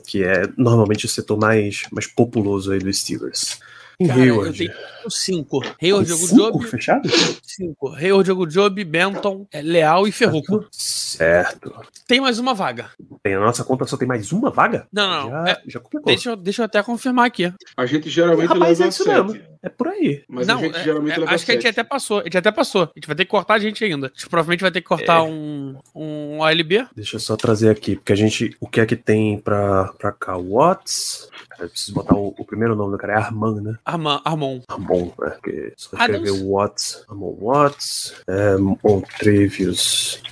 que 0.07 0.23
é 0.23 0.45
normalmente 0.57 1.05
o 1.05 1.09
setor 1.09 1.39
mais, 1.39 1.83
mais 1.91 2.07
populoso 2.07 2.73
aí 2.73 2.79
dos 2.79 3.01
Steelers. 3.01 3.59
Em 3.99 4.09
Cara, 4.09 4.21
Hayward. 4.21 4.63
Eu 4.63 4.71
tenho 4.73 5.11
cinco. 5.11 5.63
Hayward, 5.83 6.07
Diogo 6.07 6.27
Job. 6.27 6.67
fechado? 6.67 7.09
Cinco. 7.43 7.95
Hayward, 7.95 8.25
Diogo 8.25 8.47
Job, 8.47 8.85
Benton, 8.85 9.47
é, 9.51 9.63
Leal 9.63 10.07
e 10.07 10.13
Ferruco. 10.13 10.67
Certo. 10.71 11.75
Tem 12.07 12.21
mais 12.21 12.39
uma 12.39 12.53
vaga. 12.53 12.91
Tem, 13.23 13.35
a 13.35 13.41
nossa 13.41 13.65
conta 13.65 13.87
só 13.87 13.97
tem 13.97 14.07
mais 14.07 14.33
uma 14.33 14.51
vaga? 14.51 14.87
Não, 14.93 15.09
não. 15.09 15.31
Já, 15.31 15.49
é, 15.49 15.63
já 15.67 15.81
deixa, 16.05 16.31
eu, 16.31 16.37
deixa 16.37 16.63
eu 16.63 16.67
até 16.67 16.83
confirmar 16.83 17.27
aqui. 17.27 17.51
A 17.75 17.87
gente 17.87 18.11
geralmente 18.11 18.49
Rapaz, 18.49 18.79
leva 18.79 18.85
é 18.85 18.89
isso 18.89 19.09
mesmo. 19.09 19.41
É 19.67 19.69
por 19.69 19.89
aí. 19.89 20.23
Mas 20.29 20.47
não, 20.47 20.59
a 20.59 20.63
gente 20.63 20.79
é, 20.79 20.85
geralmente 20.85 21.15
é, 21.15 21.19
leva 21.19 21.35
Acho 21.35 21.45
sete. 21.45 21.47
que 21.47 21.51
a 21.51 21.55
gente 21.55 21.81
até 21.81 21.83
passou. 21.83 22.21
A 22.21 22.23
gente 22.23 22.39
até 22.39 22.53
passou. 22.53 22.83
A 22.83 22.93
gente 22.95 23.07
vai 23.09 23.17
ter 23.17 23.25
que 23.25 23.31
cortar 23.33 23.55
a 23.55 23.59
gente 23.59 23.85
ainda. 23.85 24.07
A 24.07 24.11
gente 24.11 24.29
provavelmente 24.29 24.61
vai 24.61 24.71
ter 24.71 24.81
que 24.81 24.87
cortar 24.87 25.19
é. 25.19 25.23
um, 25.23 25.77
um 25.93 26.45
ALB. 26.45 26.87
Deixa 26.95 27.17
eu 27.17 27.21
só 27.21 27.37
trazer 27.37 27.69
aqui, 27.69 27.97
porque 27.97 28.13
a 28.13 28.17
gente. 28.17 28.57
O 28.61 28.69
que 28.69 28.81
é 28.81 28.87
que 28.87 28.95
tem 28.95 29.41
pra, 29.41 29.93
pra 29.99 30.13
cá? 30.13 30.37
Watts. 30.37 31.29
Eu 31.59 31.69
preciso 31.69 31.95
botar 31.95 32.15
o, 32.15 32.33
o, 32.39 32.45
primeiro 32.45 32.77
nome 32.77 32.93
do 32.93 32.99
cara, 32.99 33.15
é 33.15 33.17
Armand, 33.17 33.61
né? 33.61 33.77
Armand, 33.85 34.21
Armand. 34.25 34.63
Armand, 34.69 35.11
é, 35.23 35.31
porque 35.31 35.73
só 35.77 35.97
escrever 35.97 36.29
Adams. 36.29 36.43
Watts, 36.43 37.05
Armand 37.09 37.37
Watts, 37.41 38.15
é, 38.29 38.57
Montrevious 38.59 40.23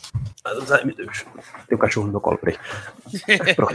Ai, 0.45 0.85
meu 0.85 0.95
Deus. 0.95 1.25
Tem 1.67 1.77
um 1.77 1.81
cachorro 1.81 2.07
no 2.07 2.12
meu 2.12 2.21
colo, 2.21 2.37
peraí. 2.37 2.59
Pronto. 3.57 3.75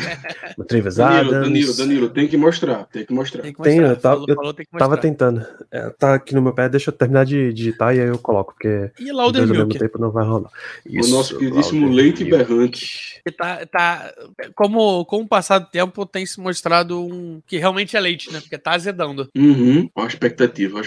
Treves 0.67 0.95
Danilo, 0.95 1.31
Danilo, 1.31 1.73
Danilo, 1.75 2.09
tem 2.09 2.27
que 2.27 2.37
mostrar. 2.37 2.85
Tem 2.85 3.05
que 3.05 3.11
mostrar. 3.11 3.41
Tem, 3.41 3.53
que 3.53 3.59
mostrar. 3.59 3.75
tem 3.75 3.89
eu, 3.89 3.97
tava, 3.97 4.25
eu 4.27 4.35
falou, 4.35 4.55
tava 4.77 4.97
tentando. 4.97 5.43
É, 5.71 5.89
tá 5.89 6.13
aqui 6.13 6.35
no 6.35 6.43
meu 6.43 6.53
pé, 6.53 6.69
deixa 6.69 6.91
eu 6.91 6.93
terminar 6.93 7.25
de 7.25 7.51
digitar 7.53 7.95
e 7.95 8.01
aí 8.01 8.07
eu 8.07 8.19
coloco, 8.19 8.53
porque. 8.53 8.91
E 8.99 9.11
lá 9.11 9.23
o 9.23 9.27
ao 9.27 9.47
mesmo 9.47 9.69
tempo 9.69 9.97
não 9.99 10.11
vai 10.11 10.25
rolar. 10.25 10.51
Isso, 10.85 11.09
o 11.09 11.17
nosso 11.17 11.37
queridíssimo 11.39 11.89
Leite 11.89 12.23
Berrante. 12.23 13.19
Tá, 13.35 13.65
tá, 13.65 14.13
como, 14.55 15.05
com 15.05 15.21
o 15.21 15.27
passar 15.27 15.59
do 15.59 15.67
tempo, 15.67 16.05
tem 16.05 16.25
se 16.25 16.39
mostrado 16.39 17.03
um 17.03 17.41
que 17.47 17.57
realmente 17.57 17.97
é 17.97 17.99
leite, 17.99 18.31
né? 18.31 18.39
Porque 18.39 18.57
tá 18.57 18.73
azedando. 18.73 19.27
Uhum. 19.35 19.89
Olha 19.95 20.05
a 20.05 20.07
expectativa, 20.07 20.79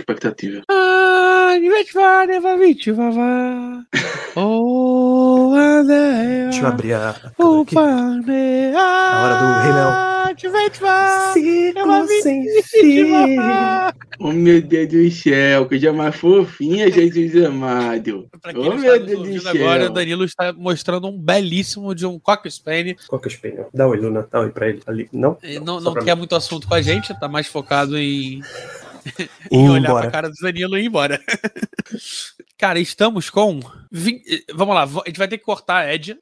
olha 1.53 1.77
a 1.77 1.81
expectativa. 1.81 3.03
Ah, 3.19 3.83
Oh, 4.35 5.53
Deixa 5.85 6.63
eu 6.63 6.67
abrir 6.69 6.95
a. 6.95 7.11
a 7.11 7.15
a 8.79 9.23
hora 9.23 9.35
do 9.39 9.63
Rei 9.63 9.73
Léo. 9.73 10.13
Ciclo 11.35 12.07
sem 12.23 12.63
fim. 12.63 13.13
Oh, 14.19 14.33
meu 14.33 14.63
Deus 14.63 14.89
do 14.89 15.11
céu, 15.11 15.67
coisa 15.67 15.93
mais 15.93 16.17
fofinha, 16.17 16.91
Jesus 16.91 17.45
amado. 17.45 18.29
Pra 18.41 18.55
quem 18.55 18.71
oh, 18.71 18.75
meu 18.77 19.05
Deus 19.05 19.29
do 19.29 19.41
céu. 19.41 19.51
agora, 19.51 19.91
Danilo 19.91 20.25
está 20.25 20.53
mostrando 20.53 21.09
um 21.09 21.19
belíssimo 21.19 21.95
de 21.95 22.07
um 22.07 22.19
Cocker 22.19 22.51
Spaniel. 22.51 22.97
Cocker 23.09 23.33
Spaniel. 23.33 23.69
Dá 23.75 23.87
oi, 23.87 23.99
Luna. 23.99 24.27
Dá 24.31 24.41
oi 24.41 24.51
pra 24.51 24.69
ele 24.69 24.81
ali. 24.87 25.09
Não? 25.13 25.37
Ele 25.43 25.61
não, 25.61 25.81
não 25.81 25.95
quer 25.95 26.15
mim. 26.15 26.21
muito 26.21 26.35
assunto 26.35 26.67
com 26.67 26.75
a 26.75 26.81
gente, 26.81 27.19
tá 27.21 27.29
mais 27.29 27.47
focado 27.47 27.99
em 27.99 28.41
e 29.51 29.59
olhar 29.59 29.91
embora. 29.91 30.03
pra 30.03 30.11
cara 30.11 30.29
do 30.29 30.37
Danilo 30.41 30.79
e 30.79 30.83
ir 30.83 30.87
embora. 30.87 31.21
cara, 32.59 32.79
estamos 32.79 33.31
com. 33.31 33.61
20... 33.91 34.47
Vamos 34.55 34.75
lá, 34.75 34.83
a 34.85 35.09
gente 35.09 35.19
vai 35.19 35.29
ter 35.29 35.39
que 35.39 35.45
cortar 35.45 35.85
a 35.85 35.95
Ed. 35.95 36.19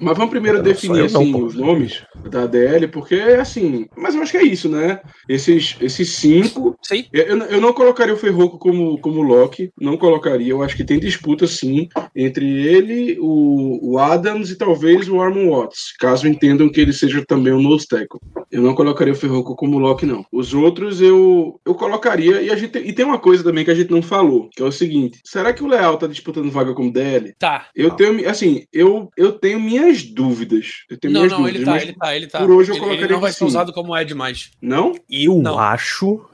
Mas 0.00 0.16
vamos 0.16 0.30
primeiro 0.30 0.62
definir 0.62 1.04
assim, 1.04 1.34
os 1.34 1.54
nomes 1.54 2.02
da 2.28 2.46
DL, 2.46 2.88
porque 2.88 3.14
assim, 3.14 3.86
mas 3.96 4.14
eu 4.14 4.22
acho 4.22 4.32
que 4.32 4.38
é 4.38 4.42
isso, 4.42 4.68
né? 4.68 5.00
Esses, 5.28 5.76
esses 5.80 6.10
cinco. 6.10 6.76
Sim. 6.82 7.04
Eu, 7.12 7.38
eu 7.38 7.60
não 7.60 7.72
colocaria 7.72 8.14
o 8.14 8.18
Ferroco 8.18 8.58
como, 8.58 8.98
como 8.98 9.22
Loki, 9.22 9.70
não 9.80 9.96
colocaria. 9.96 10.50
Eu 10.50 10.62
acho 10.62 10.76
que 10.76 10.84
tem 10.84 10.98
disputa 10.98 11.46
sim 11.46 11.88
entre 12.14 12.46
ele, 12.66 13.18
o, 13.20 13.92
o 13.92 13.98
Adams 13.98 14.50
e 14.50 14.56
talvez 14.56 15.08
o 15.08 15.20
Armon 15.20 15.50
Watts, 15.50 15.94
caso 15.98 16.26
entendam 16.26 16.68
que 16.68 16.80
ele 16.80 16.92
seja 16.92 17.24
também 17.26 17.52
um 17.52 17.62
nose 17.62 17.86
tackle. 17.86 18.20
Eu 18.50 18.62
não 18.62 18.74
colocaria 18.74 19.12
o 19.12 19.16
Ferroco 19.16 19.54
como 19.54 19.78
Loki, 19.78 20.06
não. 20.06 20.24
Os 20.32 20.54
outros 20.54 21.00
eu, 21.00 21.60
eu 21.64 21.74
colocaria, 21.74 22.42
e, 22.42 22.50
a 22.50 22.56
gente, 22.56 22.78
e 22.78 22.92
tem 22.92 23.04
uma 23.04 23.18
coisa 23.18 23.44
também 23.44 23.64
que 23.64 23.70
a 23.70 23.74
gente 23.74 23.90
não 23.90 24.02
falou, 24.02 24.48
que 24.50 24.62
é 24.62 24.66
o 24.66 24.72
seguinte: 24.72 25.20
será 25.24 25.52
que 25.52 25.62
o 25.62 25.66
Leal 25.66 25.96
tá 25.96 26.06
disputando 26.06 26.50
vaga 26.50 26.74
como 26.74 26.92
DL? 26.92 27.32
Tá. 27.38 27.66
Eu 27.74 27.90
tenho, 27.92 28.28
assim, 28.28 28.64
eu, 28.72 29.10
eu 29.16 29.32
tenho 29.32 29.60
minhas 29.90 30.02
dúvidas. 30.02 30.84
Eu 30.88 30.96
tenho 30.96 31.12
não, 31.12 31.20
minhas 31.20 31.32
não, 31.32 31.40
dúvidas. 31.40 31.60
Ele 31.60 31.64
tá, 31.64 31.82
ele 31.82 31.92
tá, 31.92 32.16
ele 32.16 32.26
tá. 32.26 32.38
Por 32.38 32.50
hoje 32.50 32.70
eu 32.70 32.74
ele, 32.74 32.80
colocaria. 32.80 33.06
Ele 33.06 33.12
não 33.12 33.20
vai 33.20 33.32
ser 33.32 33.44
usado 33.44 33.72
como 33.72 33.96
Ed 33.96 34.14
mais. 34.14 34.50
Não? 34.60 34.94
Eu 35.10 35.38
não. 35.38 35.58
acho. 35.58 36.24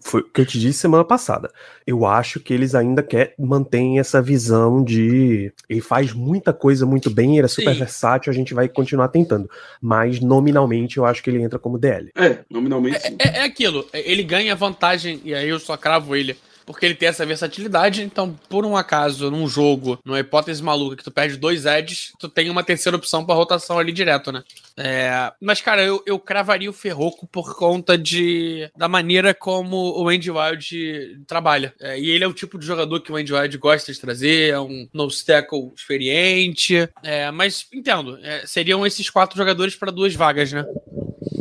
Foi 0.00 0.20
o 0.20 0.24
que 0.24 0.40
eu 0.40 0.46
te 0.46 0.58
disse 0.58 0.78
semana 0.78 1.04
passada. 1.04 1.50
Eu 1.86 2.06
acho 2.06 2.40
que 2.40 2.54
eles 2.54 2.74
ainda 2.74 3.02
quer 3.02 3.34
mantém 3.38 3.98
essa 3.98 4.22
visão 4.22 4.82
de. 4.82 5.52
Ele 5.68 5.80
faz 5.80 6.12
muita 6.12 6.52
coisa 6.52 6.86
muito 6.86 7.10
bem, 7.10 7.36
ele 7.36 7.46
é 7.46 7.48
super 7.48 7.72
Sim. 7.72 7.78
versátil, 7.78 8.30
a 8.30 8.34
gente 8.34 8.54
vai 8.54 8.68
continuar 8.68 9.08
tentando. 9.08 9.50
Mas 9.80 10.20
nominalmente 10.20 10.98
eu 10.98 11.04
acho 11.04 11.22
que 11.22 11.30
ele 11.30 11.42
entra 11.42 11.58
como 11.58 11.78
DL. 11.78 12.10
É, 12.16 12.38
nominalmente. 12.48 12.98
É, 13.04 13.14
é, 13.18 13.38
é 13.38 13.42
aquilo. 13.44 13.86
Ele 13.92 14.22
ganha 14.22 14.54
vantagem, 14.54 15.20
e 15.24 15.34
aí 15.34 15.48
eu 15.48 15.58
só 15.58 15.76
cravo 15.76 16.14
ele 16.14 16.36
porque 16.68 16.84
ele 16.84 16.94
tem 16.94 17.08
essa 17.08 17.24
versatilidade. 17.24 18.02
Então, 18.02 18.38
por 18.46 18.66
um 18.66 18.76
acaso, 18.76 19.30
num 19.30 19.48
jogo, 19.48 19.98
numa 20.04 20.20
hipótese 20.20 20.62
maluca, 20.62 20.96
que 20.96 21.02
tu 21.02 21.10
perde 21.10 21.38
dois 21.38 21.64
edges, 21.64 22.12
tu 22.20 22.28
tem 22.28 22.50
uma 22.50 22.62
terceira 22.62 22.94
opção 22.94 23.24
para 23.24 23.34
rotação 23.34 23.78
ali 23.78 23.90
direto, 23.90 24.30
né? 24.30 24.44
É, 24.76 25.32
mas, 25.40 25.62
cara, 25.62 25.82
eu, 25.82 26.02
eu 26.04 26.18
cravaria 26.18 26.68
o 26.68 26.74
Ferroco 26.74 27.26
por 27.26 27.56
conta 27.56 27.96
de 27.96 28.70
da 28.76 28.86
maneira 28.86 29.32
como 29.32 29.98
o 29.98 30.10
Andy 30.10 30.30
Wild 30.30 31.22
trabalha. 31.26 31.72
É, 31.80 31.98
e 31.98 32.10
ele 32.10 32.22
é 32.22 32.28
o 32.28 32.34
tipo 32.34 32.58
de 32.58 32.66
jogador 32.66 33.00
que 33.00 33.10
o 33.10 33.16
Andy 33.16 33.32
Wild 33.32 33.56
gosta 33.56 33.90
de 33.90 33.98
trazer, 33.98 34.50
é 34.50 34.60
um 34.60 34.86
nose 34.92 35.24
tackle 35.24 35.72
experiente. 35.74 36.86
É, 37.02 37.30
mas, 37.30 37.66
entendo, 37.72 38.18
é, 38.22 38.44
seriam 38.44 38.86
esses 38.86 39.08
quatro 39.08 39.38
jogadores 39.38 39.74
para 39.74 39.90
duas 39.90 40.14
vagas, 40.14 40.52
né? 40.52 40.66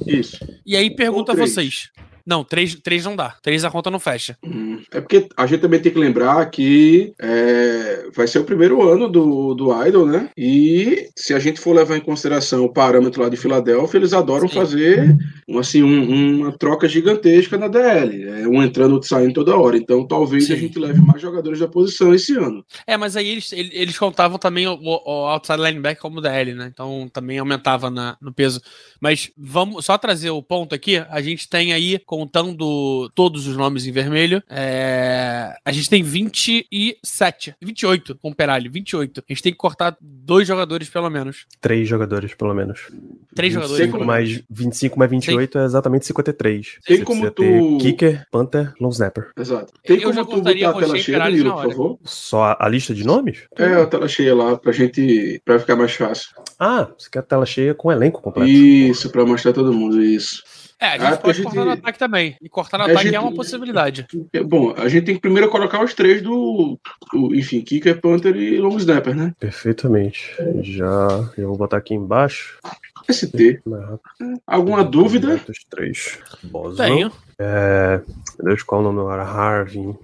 Isso. 0.08 0.40
E 0.66 0.78
aí, 0.78 0.90
pergunta 0.90 1.34
a 1.34 1.36
vocês. 1.36 1.90
Não, 2.28 2.44
três, 2.44 2.76
três 2.76 3.06
não 3.06 3.16
dá. 3.16 3.38
Três 3.42 3.64
a 3.64 3.72
conta 3.72 3.90
não 3.90 4.02
fecha. 4.02 4.38
Hum, 4.44 4.82
é 4.92 5.00
porque 5.00 5.30
a 5.38 5.46
gente 5.46 5.62
também 5.62 5.80
tem 5.80 5.94
que 5.94 5.98
lembrar 5.98 6.46
que 6.48 7.14
é, 7.22 8.10
vai 8.14 8.28
ser 8.28 8.40
o 8.40 8.44
primeiro 8.44 8.86
ano 8.86 9.08
do, 9.08 9.54
do 9.54 9.88
Idol, 9.88 10.06
né? 10.06 10.30
E 10.38 11.08
se 11.16 11.34
a 11.34 11.40
gente 11.40 11.58
for 11.58 11.74
levar 11.74 11.96
em 11.96 12.02
consideração 12.02 12.66
o 12.66 12.74
parâmetro 12.74 13.22
lá 13.22 13.30
de 13.30 13.38
Filadélfia, 13.38 13.98
eles 13.98 14.12
adoram 14.12 14.50
Sim. 14.50 14.56
fazer 14.56 15.18
um, 15.48 15.58
assim, 15.58 15.82
um, 15.82 16.42
uma 16.42 16.52
troca 16.52 16.90
gigantesca 16.90 17.58
na 17.58 17.70
DL. 17.70 18.28
É, 18.28 18.46
um 18.46 18.62
entrando, 18.62 18.96
outro 18.96 19.08
saindo 19.08 19.34
toda 19.34 19.56
hora. 19.56 19.78
Então 19.78 20.06
talvez 20.06 20.48
Sim. 20.48 20.54
a 20.54 20.58
gente 20.58 20.78
leve 20.78 21.00
mais 21.00 21.22
jogadores 21.22 21.60
da 21.60 21.68
posição 21.70 22.14
esse 22.14 22.36
ano. 22.36 22.66
É, 22.86 22.98
mas 22.98 23.16
aí 23.16 23.30
eles, 23.30 23.54
eles 23.54 23.98
contavam 23.98 24.38
também 24.38 24.68
o, 24.68 24.78
o 24.82 25.28
outside 25.28 25.62
linebacker 25.62 26.02
como 26.02 26.20
DL, 26.20 26.54
né? 26.54 26.70
Então 26.74 27.10
também 27.14 27.40
aumentava 27.40 27.90
na, 27.90 28.18
no 28.22 28.34
peso. 28.34 28.60
Mas 29.00 29.32
vamos 29.38 29.86
só 29.86 29.98
trazer 29.98 30.30
o 30.32 30.44
ponto 30.44 30.76
aqui. 30.76 30.98
A 31.10 31.22
gente 31.22 31.48
tem 31.48 31.72
aí 31.72 31.98
com 32.00 32.17
contando 32.18 33.10
todos 33.14 33.46
os 33.46 33.56
nomes 33.56 33.86
em 33.86 33.92
vermelho, 33.92 34.42
é, 34.50 35.54
a 35.64 35.72
gente 35.72 35.88
tem 35.90 36.02
27, 36.02 37.54
28 37.62 38.16
com 38.16 38.30
o 38.32 38.36
Peralho, 38.36 38.72
28. 38.72 39.20
A 39.28 39.34
gente 39.34 39.44
tem 39.44 39.52
que 39.52 39.58
cortar 39.58 39.96
dois 40.02 40.48
jogadores 40.48 40.90
pelo 40.90 41.10
menos. 41.12 41.46
Três 41.62 41.88
jogadores, 41.88 42.34
pelo 42.34 42.56
menos. 42.56 42.88
Três 43.36 43.54
jogadores. 43.54 43.86
25 43.86 44.04
mais, 44.06 44.42
25 44.50 44.98
mais 45.00 45.12
28 45.12 45.60
é 45.60 45.66
exatamente 45.66 46.06
53. 46.08 46.80
Tem 46.86 46.98
Você 46.98 47.04
como 47.04 47.30
tu- 47.30 47.44
ter 47.44 47.78
Kicker, 47.80 48.26
Panther, 48.32 48.74
Long 48.82 48.90
Snapper. 48.90 49.30
Exato. 49.38 49.72
Tem 49.86 50.02
Eu 50.02 50.12
já 50.12 50.26
como 50.26 50.42
tu 50.42 50.44
botar 50.44 50.70
a 50.70 50.74
tela 50.74 50.98
e 50.98 51.02
cheia, 51.04 51.20
Danilo, 51.20 51.54
por 51.54 51.70
favor? 51.70 52.00
Só 52.04 52.44
a, 52.46 52.66
a 52.66 52.68
lista 52.70 52.96
de 52.96 53.06
nomes? 53.06 53.44
É, 53.56 53.76
a 53.76 53.86
tela 53.86 54.08
cheia 54.08 54.34
lá, 54.34 54.58
pra 54.58 54.72
gente. 54.72 55.40
pra 55.46 55.60
ficar 55.60 55.76
mais 55.76 55.94
fácil. 55.94 56.30
Ah, 56.60 56.90
você 56.98 57.10
quer 57.12 57.20
a 57.20 57.24
tela 57.24 57.46
cheia 57.46 57.76
com 57.76 57.92
elenco 57.92 58.22
completo. 58.22 58.50
Isso, 58.50 59.12
pra 59.12 59.24
mostrar 59.26 59.54
todo 59.54 59.72
mundo 59.72 60.02
isso. 60.02 60.42
É, 60.80 60.86
a 60.90 60.92
gente 60.98 61.02
Ah, 61.06 61.10
pode 61.10 61.22
pra 61.22 61.34
gente- 61.34 61.44
cortar 61.46 61.66
no 61.66 61.72
ataque 61.72 61.98
também. 62.00 62.36
E 62.42 62.48
cortar 62.50 62.78
no 62.78 62.84
A 62.84 62.88
ataque 62.88 63.04
gente- 63.06 63.16
é 63.16 63.20
uma 63.20 63.34
possibilidade. 63.34 64.06
Bom, 64.46 64.74
a 64.78 64.88
gente 64.88 65.06
tem 65.06 65.16
que 65.16 65.22
primeiro 65.22 65.50
colocar 65.50 65.84
os 65.84 65.94
três 65.96 66.22
do. 66.22 66.78
do- 67.12 67.34
enfim, 67.36 67.62
Kicker, 67.62 68.00
Panther 68.00 68.36
e 68.36 68.60
Long 68.60 68.78
Snapper, 68.78 69.16
né? 69.16 69.34
Perfeitamente. 69.40 70.36
Já, 70.62 71.08
já 71.38 71.48
vou 71.48 71.58
botar 71.58 71.78
aqui 71.78 71.94
embaixo. 71.96 72.60
ST. 73.10 73.60
Mais 73.66 73.84
rápido. 73.84 74.42
Alguma 74.46 74.84
dúvida? 74.84 75.42
Os 75.50 75.64
três. 75.70 76.20
Bozo. 76.44 76.78
Tenho. 76.78 77.12
É, 77.40 78.02
meu 78.40 78.50
Deus, 78.50 78.64
qual 78.64 78.82
o 78.82 78.84
nome 78.84 79.00
agora? 79.00 79.24
Harvey 79.24 79.96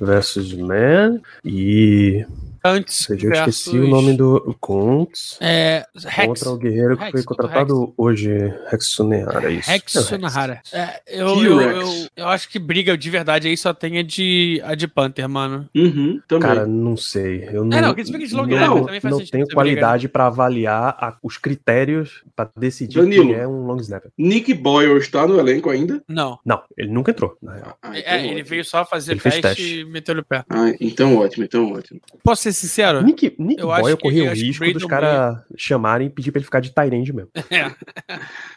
versus 0.00 0.52
Man. 0.54 1.20
E. 1.44 2.24
Antes 2.70 3.08
Eu 3.08 3.18
já 3.18 3.28
versus... 3.28 3.56
esqueci 3.66 3.78
o 3.78 3.88
nome 3.88 4.14
do 4.16 4.56
Kuntz. 4.60 5.38
É, 5.40 5.86
Rex. 6.04 6.26
Contra 6.26 6.50
o 6.50 6.56
guerreiro 6.58 6.96
que 6.96 7.02
Rex, 7.04 7.12
foi 7.12 7.22
contratado 7.24 7.94
hoje, 7.96 8.30
Rex 8.70 8.88
Sunehara, 8.88 9.50
é 9.50 9.54
isso. 9.54 9.70
Rex 9.70 9.94
É 9.96 10.00
o 10.00 10.02
Sunahara. 10.02 10.60
É, 10.72 11.00
eu, 11.06 11.28
eu, 11.44 11.60
eu, 11.60 11.88
eu 12.16 12.28
acho 12.28 12.48
que 12.48 12.58
briga 12.58 12.96
de 12.96 13.10
verdade 13.10 13.48
aí 13.48 13.56
só 13.56 13.72
tem 13.72 13.98
a 13.98 14.02
de, 14.02 14.60
a 14.64 14.74
de 14.74 14.86
Panther, 14.88 15.28
mano. 15.28 15.68
Uhum, 15.74 16.20
também. 16.26 16.48
Cara, 16.48 16.66
não 16.66 16.96
sei. 16.96 17.48
Eu 17.52 17.64
não, 17.64 17.76
É, 17.76 17.80
não, 17.80 17.94
que 17.94 18.02
de 18.02 18.34
long 18.34 18.46
não, 18.46 18.56
snapper 18.56 18.84
também 18.86 19.00
faz 19.00 19.12
não 19.18 19.24
tenho 19.24 19.44
essa 19.44 19.54
qualidade 19.54 20.08
pra 20.08 20.26
avaliar 20.26 20.96
a- 20.98 21.16
os 21.22 21.38
critérios 21.38 22.22
pra 22.34 22.48
decidir 22.56 23.00
Danilo. 23.00 23.26
quem 23.26 23.34
é 23.34 23.46
um 23.46 23.66
long 23.66 23.76
snapper. 23.76 24.10
Nick 24.18 24.52
Boyle 24.54 24.98
está 24.98 25.26
no 25.26 25.38
elenco 25.38 25.70
ainda? 25.70 26.02
não. 26.08 26.38
Não, 26.44 26.62
ele 26.76 26.90
nunca 26.90 27.10
entrou. 27.10 27.36
na 27.42 27.54
real. 27.54 27.78
Ah, 27.82 27.98
então 27.98 28.12
É, 28.12 28.26
ele 28.26 28.42
veio 28.42 28.64
só 28.64 28.84
fazer 28.84 29.12
Ele 29.12 29.20
teste, 29.20 29.42
teste. 29.42 29.80
e 29.80 29.84
meteu 29.84 30.16
o 30.18 30.24
pé. 30.24 30.44
Ah, 30.48 30.72
então 30.80 31.16
ótimo, 31.16 31.44
então 31.44 31.72
ótimo. 31.72 32.00
Posso 32.22 32.42
ser 32.42 32.52
sincero? 32.56 33.02
Nick, 33.02 33.34
Nick 33.38 33.60
Eu 33.60 33.70
acho 33.70 33.82
Boyle 33.82 33.96
que- 33.96 34.02
corria 34.02 34.22
eu 34.24 34.28
o 34.28 34.32
acho 34.32 34.40
que 34.40 34.46
risco 34.48 34.72
dos 34.72 34.84
caras 34.84 35.38
chamarem 35.56 36.06
e 36.06 36.10
pedir 36.10 36.30
pra 36.32 36.38
ele 36.38 36.44
ficar 36.44 36.60
de 36.60 36.70
Tyrande 36.74 37.12
mesmo. 37.12 37.30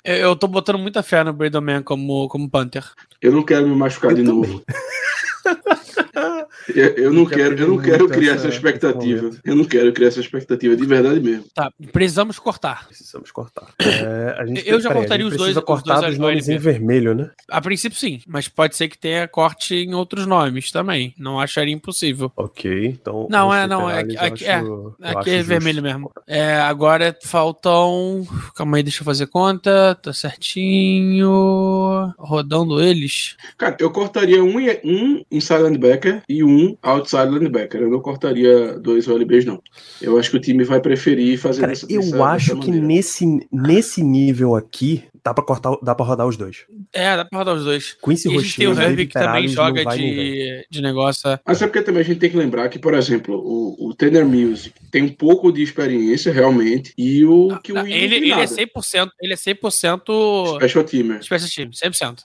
É. 0.03 0.13
Eu, 0.21 0.29
eu 0.29 0.35
tô 0.35 0.47
botando 0.47 0.79
muita 0.79 1.03
fé 1.03 1.23
no 1.23 1.33
Brandon 1.33 1.61
Man 1.61 1.83
como, 1.83 2.27
como 2.29 2.49
Panther. 2.49 2.83
Eu 3.21 3.31
não 3.31 3.43
quero 3.43 3.67
me 3.67 3.75
machucar 3.75 4.11
Eu 4.11 4.17
de 4.17 4.23
também. 4.23 4.49
novo. 4.51 4.63
Eu, 6.73 6.85
eu 6.95 7.13
não 7.13 7.23
Já 7.27 7.35
quero, 7.35 7.55
eu 7.59 7.67
não 7.67 7.77
quero 7.77 8.07
criar 8.09 8.33
essa- 8.35 8.47
essa 8.47 8.55
expectativa. 8.55 9.29
Eu 9.43 9.55
não 9.55 9.65
quero 9.65 9.91
criar 9.93 10.07
essa 10.09 10.19
expectativa 10.19 10.75
de 10.75 10.85
verdade 10.85 11.19
mesmo. 11.19 11.45
Tá, 11.53 11.71
precisamos 11.91 12.39
cortar. 12.39 12.87
Precisamos 12.87 13.31
cortar. 13.31 13.67
É, 13.99 14.35
a 14.39 14.45
gente, 14.45 14.67
Eu 14.67 14.79
já 14.79 14.89
peraí, 14.89 15.03
a 15.03 15.07
cortaria 15.07 15.27
os 15.27 15.35
dois- 15.37 15.57
os 15.57 15.63
cortar 15.63 15.95
dois 15.99 16.11
dos 16.11 16.17
nomes 16.19 16.47
em 16.47 16.57
vermelho, 16.57 17.13
né? 17.13 17.29
A 17.49 17.59
princípio, 17.61 17.97
sim, 17.97 18.21
mas 18.27 18.47
pode 18.47 18.75
ser 18.75 18.87
que 18.87 18.97
tenha 18.97 19.27
corte 19.27 19.75
em 19.75 19.93
outros 19.93 20.25
nomes 20.25 20.71
também. 20.71 21.13
Não 21.17 21.39
acharia 21.39 21.73
impossível. 21.73 22.31
Ok, 22.37 22.85
então. 22.87 23.27
Não, 23.29 23.49
os 23.49 23.55
é, 23.55 23.67
não, 23.67 23.89
é 23.89 23.99
aqui- 23.99 24.15
é, 24.15 24.53
acho- 24.55 24.65
eu 24.65 24.95
Aqui 25.01 25.29
é 25.31 25.37
justo. 25.37 25.47
vermelho 25.49 25.81
mesmo. 25.83 26.11
É, 26.27 26.53
agora 26.61 27.15
faltam. 27.23 28.25
Calma 28.55 28.77
aí, 28.77 28.83
deixa 28.83 29.01
eu 29.01 29.05
fazer 29.05 29.27
conta. 29.27 29.95
Tá 30.01 30.13
certinho. 30.13 32.13
Rodando 32.17 32.81
eles. 32.81 33.35
Cara, 33.57 33.75
eu 33.79 33.91
cortaria 33.91 34.43
um, 34.43 34.59
e- 34.59 34.79
um 34.83 35.23
inside 35.31 35.63
linebacker 35.63 36.21
e 36.27 36.38
um 36.43 36.75
outside 36.81 37.29
linebacker. 37.31 37.81
Eu 37.81 37.89
não 37.89 38.01
cortaria 38.01 38.77
dois 38.79 39.07
OLBs, 39.07 39.45
não. 39.45 39.61
Eu 40.01 40.17
acho 40.17 40.31
que 40.31 40.37
o 40.37 40.41
time 40.41 40.63
vai 40.63 40.79
preferir 40.79 41.37
fazer 41.37 41.61
Cara, 41.61 41.73
eu 41.89 42.23
acho 42.23 42.59
que 42.59 42.71
nesse, 42.71 43.25
nesse 43.51 44.03
nível 44.03 44.55
aqui 44.55 45.03
dá 45.29 45.33
pra 45.33 45.43
cortar, 45.43 45.75
dá 45.83 45.93
para 45.95 46.05
rodar 46.05 46.27
os 46.27 46.35
dois. 46.35 46.65
É, 46.91 47.15
dá 47.15 47.23
pra 47.23 47.39
rodar 47.39 47.55
os 47.55 47.63
dois. 47.63 47.95
Quincy 48.03 48.29
E 48.29 48.37
a 48.37 48.41
gente 48.41 48.57
tem 48.57 48.67
o 48.67 48.81
Herbie 48.81 49.05
que 49.05 49.13
também 49.13 49.47
joga 49.47 49.85
de, 49.85 50.65
de 50.69 50.81
negócio. 50.81 51.39
Mas 51.45 51.61
é 51.61 51.67
porque 51.67 51.81
também 51.81 52.01
a 52.01 52.05
gente 52.05 52.19
tem 52.19 52.29
que 52.29 52.37
lembrar 52.37 52.67
que, 52.69 52.79
por 52.79 52.93
exemplo, 52.93 53.35
o, 53.35 53.89
o 53.89 53.93
Tanner 53.93 54.25
Music 54.25 54.73
tem 54.91 55.03
um 55.03 55.09
pouco 55.09 55.51
de 55.51 55.61
experiência, 55.61 56.33
realmente, 56.33 56.93
e 56.97 57.23
o 57.25 57.59
que 57.61 57.71
o 57.71 57.77
ele, 57.77 58.15
ele 58.15 58.31
é 58.31 58.35
nada. 58.37 58.45
100%, 58.45 59.09
ele 59.21 59.33
é 59.33 59.35
100% 59.35 60.55
Special 60.55 60.83
teamer. 60.83 61.23
Special 61.23 61.49
Team, 61.49 61.91
100%. 61.91 62.23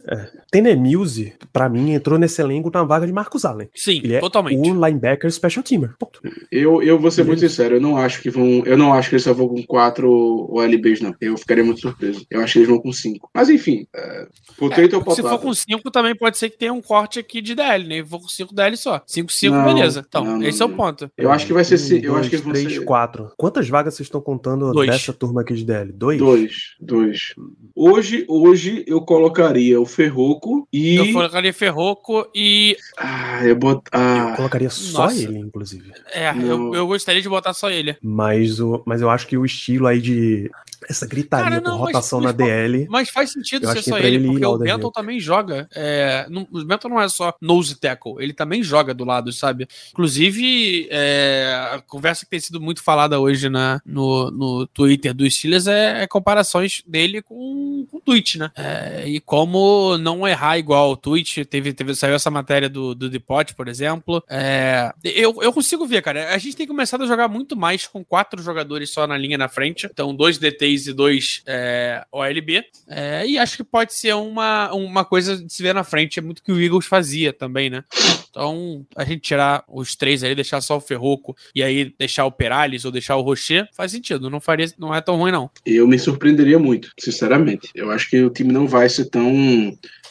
Tener 0.51 0.77
Muse, 0.77 1.35
pra 1.53 1.69
mim, 1.69 1.93
entrou 1.93 2.19
nesse 2.19 2.41
elenco 2.41 2.71
na 2.73 2.83
vaga 2.85 3.07
de 3.07 3.13
Marcus 3.13 3.45
Allen. 3.45 3.69
Sim, 3.75 4.01
Ele 4.03 4.15
é 4.15 4.21
totalmente. 4.21 4.57
o 4.59 4.87
linebacker 4.87 5.31
special 5.31 5.63
teamer. 5.63 5.95
Ponto. 5.99 6.21
Eu, 6.51 6.83
eu 6.83 6.99
vou 6.99 7.11
ser 7.11 7.25
muito 7.25 7.41
sincero, 7.41 7.77
eu 7.77 7.81
não 7.81 7.97
acho 7.97 8.23
que 8.23 8.31
vão. 8.31 8.63
Eu 8.65 8.77
não 8.77 8.93
acho 8.95 9.09
que 9.09 9.17
eles 9.17 9.25
só 9.25 9.33
vão 9.33 9.49
com 9.49 9.63
quatro 9.65 10.49
OLBs, 10.51 11.01
não. 11.01 11.15
Eu 11.21 11.37
ficaria 11.37 11.65
muito 11.65 11.81
surpreso. 11.81 12.25
Eu 12.31 12.41
acho 12.41 12.55
que 12.55 12.59
eles 12.61 12.69
vão 12.69 12.79
com 12.79 12.93
cinco. 12.95 13.29
Mas 13.35 13.49
enfim, 13.49 13.87
é, 13.95 14.27
potato 14.57 15.03
ou 15.07 15.15
Se 15.15 15.23
for 15.23 15.39
com 15.39 15.53
5, 15.53 15.91
também 15.91 16.15
pode 16.17 16.39
ser 16.39 16.51
que 16.51 16.59
tenha 16.59 16.73
um 16.73 16.81
corte 16.81 17.19
aqui 17.19 17.41
de 17.43 17.55
DL, 17.55 17.87
né? 17.87 18.03
Vou 18.03 18.21
com 18.21 18.29
5 18.29 18.55
DL 18.55 18.77
só. 18.77 19.03
5, 19.07 19.33
5, 19.33 19.55
Não, 19.55 19.65
beleza. 19.65 20.05
Então, 20.09 20.25
não, 20.25 20.39
não, 20.39 20.47
esse 20.47 20.63
é 20.63 20.65
o 20.65 20.69
não. 20.69 20.77
ponto. 20.77 21.11
Eu 21.17 21.31
acho 21.31 21.47
que 21.47 21.53
vai 21.53 21.65
ser. 21.65 21.75
Um, 21.75 21.79
ci- 21.79 21.97
eu 22.05 22.13
dois, 22.13 22.21
acho 22.27 22.31
que 22.31 22.51
três, 22.51 22.75
ser. 22.75 22.85
quatro. 22.85 23.33
Quantas 23.37 23.69
vagas 23.69 23.95
vocês 23.95 24.07
estão 24.07 24.21
contando 24.21 24.73
Dois. 24.73 24.91
dessa 24.91 25.13
turma 25.13 25.41
aqui 25.43 25.55
de 25.55 25.65
DL? 25.65 25.93
Dois? 25.93 26.19
Dois, 26.19 26.55
dois. 26.81 27.35
Hoje, 27.75 28.25
hoje 28.29 28.85
eu 28.87 29.01
colocaria 29.01 29.81
o 29.81 29.87
Ferroco 29.87 30.67
e. 30.73 30.97
Eu 30.97 31.13
colocaria 31.13 31.53
Ferroco 31.53 32.29
e. 32.35 32.77
Ah, 32.97 33.45
eu 33.45 33.57
bot... 33.57 33.83
Eu 33.93 33.99
ah, 34.01 34.33
colocaria 34.37 34.71
só 34.71 35.05
Nossa. 35.05 35.23
ele, 35.23 35.39
inclusive. 35.39 35.93
É, 36.13 36.33
Não. 36.33 36.47
eu, 36.47 36.75
eu 36.75 36.87
gostaria 36.87 37.21
de 37.21 37.29
botar 37.29 37.53
só 37.53 37.71
ele. 37.71 37.97
Mas, 38.03 38.61
o, 38.61 38.83
mas 38.87 39.01
eu 39.01 39.11
acho 39.11 39.27
que 39.27 39.37
o 39.37 39.45
estilo 39.45 39.87
aí 39.87 40.01
de. 40.01 40.51
Essa 40.89 41.07
gritaria 41.07 41.45
Cara, 41.49 41.61
com 41.63 41.69
não, 41.69 41.79
mas- 41.79 41.87
rotação 41.87 42.21
mas, 42.21 42.27
na 42.27 42.45
DL. 42.45 42.74
Mas 42.89 43.11
faz 43.11 43.33
sentido 43.33 43.71
ser 43.71 43.83
só 43.83 43.99
ele, 43.99 44.17
ele 44.17 44.29
porque 44.29 44.45
o. 44.45 44.59
Benton 44.59 44.91
também 44.91 45.21
joga. 45.21 45.69
É, 45.75 46.27
não, 46.29 46.47
o 46.51 46.65
Benton 46.65 46.89
não 46.89 47.01
é 47.01 47.09
só 47.09 47.35
nose 47.41 47.79
tackle, 47.79 48.17
ele 48.19 48.33
também 48.33 48.63
joga 48.63 48.95
do 48.95 49.05
lado, 49.05 49.33
sabe? 49.33 49.67
Inclusive, 49.91 50.89
é, 50.91 51.71
a 51.73 51.81
conversa 51.81 52.25
que 52.25 52.31
tem 52.31 52.41
sido 52.41 52.61
muito 52.61 52.83
falada 52.83 53.21
hoje 53.21 53.49
na, 53.49 53.81
no, 53.85 54.31
no 54.31 54.67
Twitter 54.67 55.15
dos 55.15 55.35
Steelers 55.35 55.67
é, 55.67 56.03
é 56.03 56.07
comparações 56.07 56.83
dele 56.87 57.23
com, 57.23 57.87
com 57.91 57.97
o 57.99 58.01
Twitch, 58.01 58.37
né? 58.37 58.51
É, 58.57 59.05
e 59.07 59.21
como 59.21 59.97
não 59.99 60.27
errar 60.27 60.59
igual 60.59 60.93
o 60.93 60.97
Twitch, 60.97 61.39
teve, 61.45 61.73
teve, 61.73 61.95
saiu 61.95 62.15
essa 62.15 62.31
matéria 62.31 62.69
do, 62.69 62.95
do 62.95 63.09
Depot, 63.09 63.55
por 63.57 63.69
exemplo. 63.69 64.23
É, 64.29 64.93
eu, 65.03 65.43
eu 65.43 65.53
consigo 65.53 65.87
ver, 65.87 66.03
cara. 66.03 66.35
A 66.35 66.39
gente 66.39 66.57
tem 66.57 66.67
começado 66.67 67.05
a 67.05 67.07
jogar 67.07 67.29
muito 67.29 67.57
mais 67.57 67.87
com 67.87 68.05
quatro 68.05 68.43
jogadores 68.43 68.91
só 68.91 69.07
na 69.07 69.17
linha 69.17 69.39
na 69.39 69.49
frente. 69.49 69.87
Então, 69.91 70.15
dois 70.15 70.39
DTs 70.39 70.91
e 70.91 70.93
dois 70.93 71.43
é, 71.47 72.05
OLB. 72.13 72.64
É, 72.89 73.27
e 73.27 73.39
acho 73.39 73.57
que 73.57 73.65
pode 73.65 73.95
ser 73.95 74.15
uma, 74.15 74.73
uma 74.73 75.05
coisa 75.05 75.37
de 75.37 75.53
se 75.53 75.63
ver 75.63 75.75
na 75.75 75.85
frente. 75.85 76.19
É 76.19 76.23
muito 76.23 76.43
que 76.43 76.53
o 76.53 76.61
Eagles 76.61 76.87
fazia 76.87 77.33
também, 77.33 77.71
né? 77.71 77.85
Então, 78.31 78.85
a 78.97 79.05
gente 79.05 79.21
tirar 79.21 79.63
os 79.69 79.95
três 79.95 80.25
aí, 80.25 80.35
deixar 80.35 80.61
só 80.61 80.77
o 80.77 80.81
Ferroco 80.81 81.37
e 81.55 81.63
aí 81.63 81.95
deixar 81.97 82.27
o 82.27 82.33
Perales 82.33 82.85
ou 82.85 82.91
deixar 82.91 83.17
o 83.17 83.23
Rocher, 83.23 83.69
faz 83.73 83.93
sentido. 83.93 84.29
Não, 84.29 84.41
faria, 84.41 84.67
não 84.77 84.95
é 84.95 85.01
tão 85.01 85.17
ruim, 85.17 85.31
não. 85.31 85.49
eu 85.65 85.87
me 85.87 85.99
surpreenderia 85.99 86.59
muito, 86.59 86.91
sinceramente. 86.99 87.71
Eu 87.75 87.91
acho 87.91 88.11
que 88.11 88.21
o 88.23 88.31
time 88.31 88.53
não 88.53 88.67
vai 88.67 88.89
ser 88.89 89.07
tão. 89.07 89.33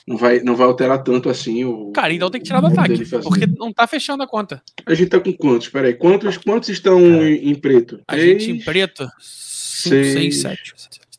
Não 0.05 0.17
vai, 0.17 0.39
não 0.39 0.55
vai 0.55 0.67
alterar 0.67 1.03
tanto 1.03 1.29
assim 1.29 1.63
o. 1.63 1.91
Cara, 1.91 2.13
então 2.13 2.29
tem 2.29 2.39
que 2.39 2.47
tirar 2.47 2.61
do 2.61 2.67
ataque. 2.67 3.05
Porque 3.23 3.45
não 3.57 3.71
tá 3.71 3.87
fechando 3.87 4.23
a 4.23 4.27
conta. 4.27 4.61
A 4.85 4.93
gente 4.93 5.09
tá 5.09 5.19
com 5.19 5.33
quantos? 5.33 5.69
Peraí, 5.69 5.93
quantos, 5.93 6.37
quantos 6.37 6.69
estão 6.69 6.99
em, 7.25 7.51
em 7.51 7.55
preto? 7.55 8.01
A 8.07 8.13
Três 8.13 8.41
gente 8.43 8.51
em 8.51 8.63
preto. 8.63 9.03
5, 9.03 9.13
seis. 9.19 10.41
6, 10.41 10.41
7. 10.41 10.73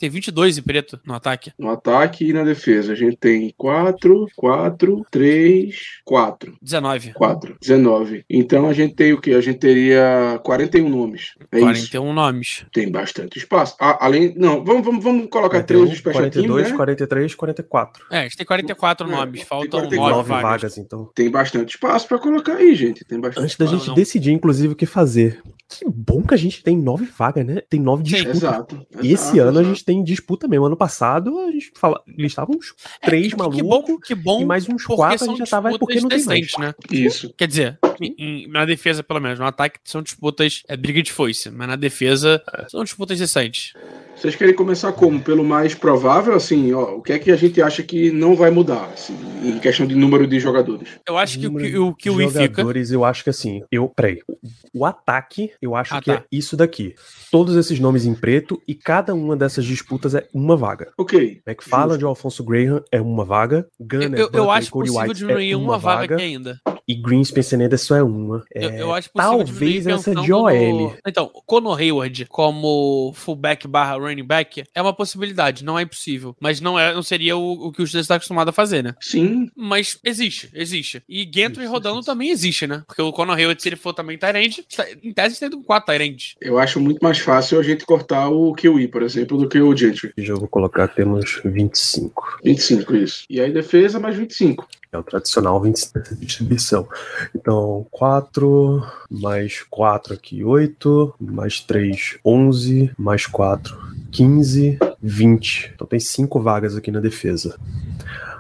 Tem 0.05 0.11
22 0.11 0.59
em 0.59 0.63
preto 0.63 1.01
no 1.07 1.15
ataque. 1.15 1.51
No 1.59 1.71
ataque 1.71 2.29
e 2.29 2.33
na 2.35 2.45
defesa. 2.45 2.93
A 2.93 2.95
gente 2.95 3.17
tem 3.17 3.55
4, 3.57 4.27
4, 4.37 5.07
3, 5.11 5.77
4. 6.05 6.55
19. 6.61 7.13
4, 7.15 7.57
19. 7.59 8.23
Então 8.29 8.69
a 8.69 8.75
gente 8.75 8.95
tem 8.95 9.15
o 9.15 9.21
quê? 9.21 9.33
A 9.33 9.41
gente 9.41 9.59
teria 9.59 10.39
41 10.45 10.91
nomes. 10.91 11.31
É 11.51 11.57
isso. 11.57 11.65
41 11.65 12.13
nomes. 12.13 12.67
Tem 12.71 12.91
bastante 12.91 13.39
espaço. 13.39 13.77
Ah, 13.81 13.97
além. 14.05 14.35
Não, 14.37 14.63
vamos, 14.63 14.85
vamos, 14.85 15.03
vamos 15.03 15.29
colocar 15.31 15.63
3 15.63 15.81
41, 15.81 15.87
de 15.91 15.97
special 15.97 16.23
42, 16.25 16.63
team, 16.65 16.71
né? 16.73 16.77
43, 16.77 17.35
44. 17.35 18.05
É, 18.11 18.19
a 18.19 18.23
gente 18.25 18.37
tem 18.37 18.45
44 18.47 19.09
É, 19.09 19.11
nomes. 19.11 19.41
tem 19.41 19.47
Faltam 19.47 19.71
49 19.81 19.97
9 19.97 20.17
Nove 20.17 20.29
vagas. 20.29 20.43
vagas, 20.51 20.77
então. 20.79 21.11
Tem 21.15 21.31
bastante 21.31 21.71
espaço 21.77 22.07
pra 22.07 22.19
colocar 22.19 22.57
aí, 22.57 22.75
gente. 22.75 23.07
Tem 23.07 23.19
bastante 23.19 23.43
Antes 23.45 23.57
da 23.57 23.65
gente 23.65 23.89
não. 23.89 23.95
decidir, 23.95 24.33
inclusive, 24.33 24.75
o 24.75 24.77
que 24.77 24.85
fazer, 24.85 25.41
Que 25.67 25.87
bom 25.89 26.23
que 26.23 26.35
a 26.35 26.37
gente 26.37 26.63
tem 26.63 26.77
nove 26.77 27.07
vagas, 27.07 27.47
né? 27.47 27.63
Tem 27.71 27.81
nove 27.81 28.05
Sim, 28.05 28.11
disputas. 28.17 28.37
Exato. 28.43 28.87
E 29.03 29.13
esse 29.13 29.25
exato, 29.37 29.41
ano 29.41 29.59
a 29.59 29.63
exato. 29.63 29.65
gente 29.75 29.85
tem 29.85 29.94
disputa 30.03 30.49
mesmo. 30.49 30.67
Ano 30.67 30.77
passado 30.77 31.39
a 31.41 31.51
gente 31.51 31.71
fala, 31.77 32.03
eles 32.07 32.33
estavam 32.33 32.57
uns 32.57 32.75
três 33.03 33.27
É, 33.27 33.31
que 33.31 33.37
malucos. 33.37 33.63
bom, 33.63 33.99
que 33.99 34.15
bom. 34.15 34.43
e 34.43 34.45
mais 34.45 34.69
uns 34.69 34.85
quatro 34.85 35.25
a 35.25 35.29
gente 35.29 35.39
já 35.39 35.47
tava, 35.47 35.71
é 35.71 35.79
porque 35.79 36.01
não 36.01 36.09
tem 36.09 36.25
mais. 36.25 36.53
né? 36.59 36.75
Isso. 36.91 37.33
Quer 37.37 37.47
dizer, 37.49 37.79
em- 38.01 38.15
em- 38.19 38.49
na 38.49 38.65
defesa, 38.65 39.03
pelo 39.03 39.21
menos. 39.21 39.39
No 39.39 39.45
ataque 39.47 39.79
são 39.85 40.03
disputas. 40.03 40.63
É 40.69 40.77
briga 40.77 41.03
de 41.03 41.13
foice, 41.13 41.51
mas 41.51 41.69
na 41.69 41.77
defesa 41.77 42.43
É. 42.57 42.69
são 42.69 42.83
disputas 42.83 43.19
decentes. 43.19 43.73
Vocês 44.17 44.37
querem 44.37 44.55
começar 44.55 44.93
como? 44.93 45.21
Pelo 45.21 45.45
mais 45.45 45.75
provável, 45.75 46.35
assim, 46.35 46.73
ó, 46.73 46.95
o 46.97 47.03
que 47.03 47.13
é 47.13 47.19
que 47.19 47.31
a 47.31 47.37
gente 47.37 47.61
acha 47.61 47.83
que 47.83 48.11
não 48.13 48.35
vai 48.37 48.51
mudar, 48.51 48.85
assim, 48.95 49.15
em 49.43 49.59
questão 49.59 49.87
de 49.87 49.95
número 49.95 50.27
de 50.27 50.39
jogadores? 50.39 50.89
Eu 51.07 51.19
acho 51.19 51.39
que 51.39 51.47
o 51.49 51.57
que 51.57 51.79
o, 51.79 51.95
que 51.95 52.11
o 52.11 52.23
I 52.23 52.29
fica. 52.29 52.43
jogadores, 52.45 52.91
eu 52.93 53.05
acho 53.05 53.25
que 53.25 53.31
assim, 53.31 53.63
eu, 53.71 53.89
peraí, 53.89 54.21
o, 54.29 54.39
o 54.81 54.85
ataque, 54.87 55.51
eu 55.61 55.75
acho 55.75 55.95
Ah, 55.95 56.01
que 56.01 56.07
tá. 56.13 56.15
é 56.19 56.25
isso 56.31 56.57
daqui. 56.57 56.95
Todos 57.31 57.57
esses 57.57 57.79
nomes 57.81 58.07
em 58.07 58.15
preto 58.15 58.63
e 58.67 58.75
cada 58.75 59.13
uma 59.15 59.37
dessas 59.37 59.65
disputas 59.65 59.84
é 60.19 60.27
uma 60.33 60.57
vaga. 60.57 60.93
Ok. 60.99 61.41
McFarland 61.47 61.99
de 61.99 62.05
Alfonso 62.05 62.43
Graham 62.45 62.83
é 62.91 63.01
uma 63.01 63.25
vaga, 63.25 63.67
Eu, 63.79 63.87
Gunner, 63.87 64.11
eu, 64.15 64.19
eu 64.19 64.27
Butler 64.31 64.47
e 64.47 64.51
acho 64.59 64.71
Cody 64.71 64.89
possível 64.91 65.09
White 65.09 65.19
diminuir 65.19 65.51
é 65.53 65.57
uma 65.57 65.79
vaga 65.79 66.15
aqui 66.15 66.25
ainda. 66.25 66.61
e 66.87 66.95
Green 66.95 67.25
Spencer 67.25 67.61
Anderson 67.61 67.97
é 67.97 68.03
uma. 68.03 68.45
Eu, 68.55 68.71
É, 68.71 68.83
eu 68.83 68.93
acho 68.95 69.11
possível 69.13 69.39
talvez 69.39 69.87
essa 69.87 70.15
de 70.15 70.33
OL. 70.33 70.51
no- 70.91 70.97
Então, 71.07 71.31
Conor 71.47 71.79
Hayward 71.81 72.27
como 72.27 73.13
fullback 73.15 73.67
barra 73.67 73.97
running 73.97 74.25
back 74.25 74.65
é 74.75 74.83
uma 74.83 74.93
possibilidade, 74.93 75.65
não 75.65 75.79
é 75.79 75.83
impossível. 75.83 76.35
Mas 76.41 76.61
não, 76.61 76.79
é, 76.79 76.93
não 76.95 77.03
seria 77.03 77.37
o, 77.37 77.67
o 77.69 77.73
que 77.73 77.83
o 77.83 77.87
Steelers 77.87 78.05
está 78.05 78.17
acostumado 78.17 78.49
a 78.49 78.53
fazer, 78.53 78.83
né? 78.83 78.95
Sim, 79.01 79.49
Mas 79.57 79.99
existe, 80.05 80.51
existe. 80.55 81.03
E 81.09 81.29
Gentry 81.33 81.67
rodando 81.67 82.01
isso. 82.01 82.07
também 82.07 82.31
existe, 82.31 82.67
né? 82.67 82.83
Porque 82.87 83.03
o 83.03 83.13
Conor 83.13 83.37
Hayward, 83.37 83.61
se 83.63 83.69
ele 83.69 83.77
for 83.77 83.93
também 83.93 84.19
Tyrande, 84.19 84.65
em 85.03 85.13
tese 85.13 85.39
tem 85.41 85.51
quatro 85.63 85.93
Tyrande. 85.93 86.37
eu 86.41 86.59
acho 86.59 86.81
muito 86.81 86.99
mais 87.03 87.19
fácil 87.19 87.59
a 87.59 87.63
gente 87.63 87.85
cortar 87.87 88.29
o 88.29 88.53
Kiwi, 88.55 88.89
por 88.89 89.03
exemplo, 89.03 89.37
do 89.39 89.49
que 89.49 89.61
o 89.69 89.77
Gentry. 89.77 90.13
Eu 90.17 90.39
vou 90.39 90.49
colocar, 90.49 90.89
temos 90.89 91.41
25. 91.45 92.39
25, 92.45 92.95
isso. 92.97 93.25
E 93.29 93.41
aí 93.41 93.53
defesa 93.53 93.99
mais 93.99 94.17
25. 94.17 94.67
É 94.93 94.99
o 94.99 95.03
tradicional 95.03 95.61
20 95.61 95.93
dessa 95.93 96.15
distribuição. 96.15 96.89
Então, 97.35 97.87
4, 97.91 98.83
mais 99.11 99.63
4 99.69 100.15
aqui, 100.15 100.45
8, 100.45 101.15
mais 101.21 101.61
3, 101.61 102.19
11, 102.25 102.93
mais 102.97 103.27
4, 103.27 103.77
15, 104.13 104.79
20. 105.03 105.73
Então 105.75 105.87
tem 105.87 105.99
5 105.99 106.41
vagas 106.41 106.77
aqui 106.77 106.91
na 106.93 107.01
defesa. 107.01 107.59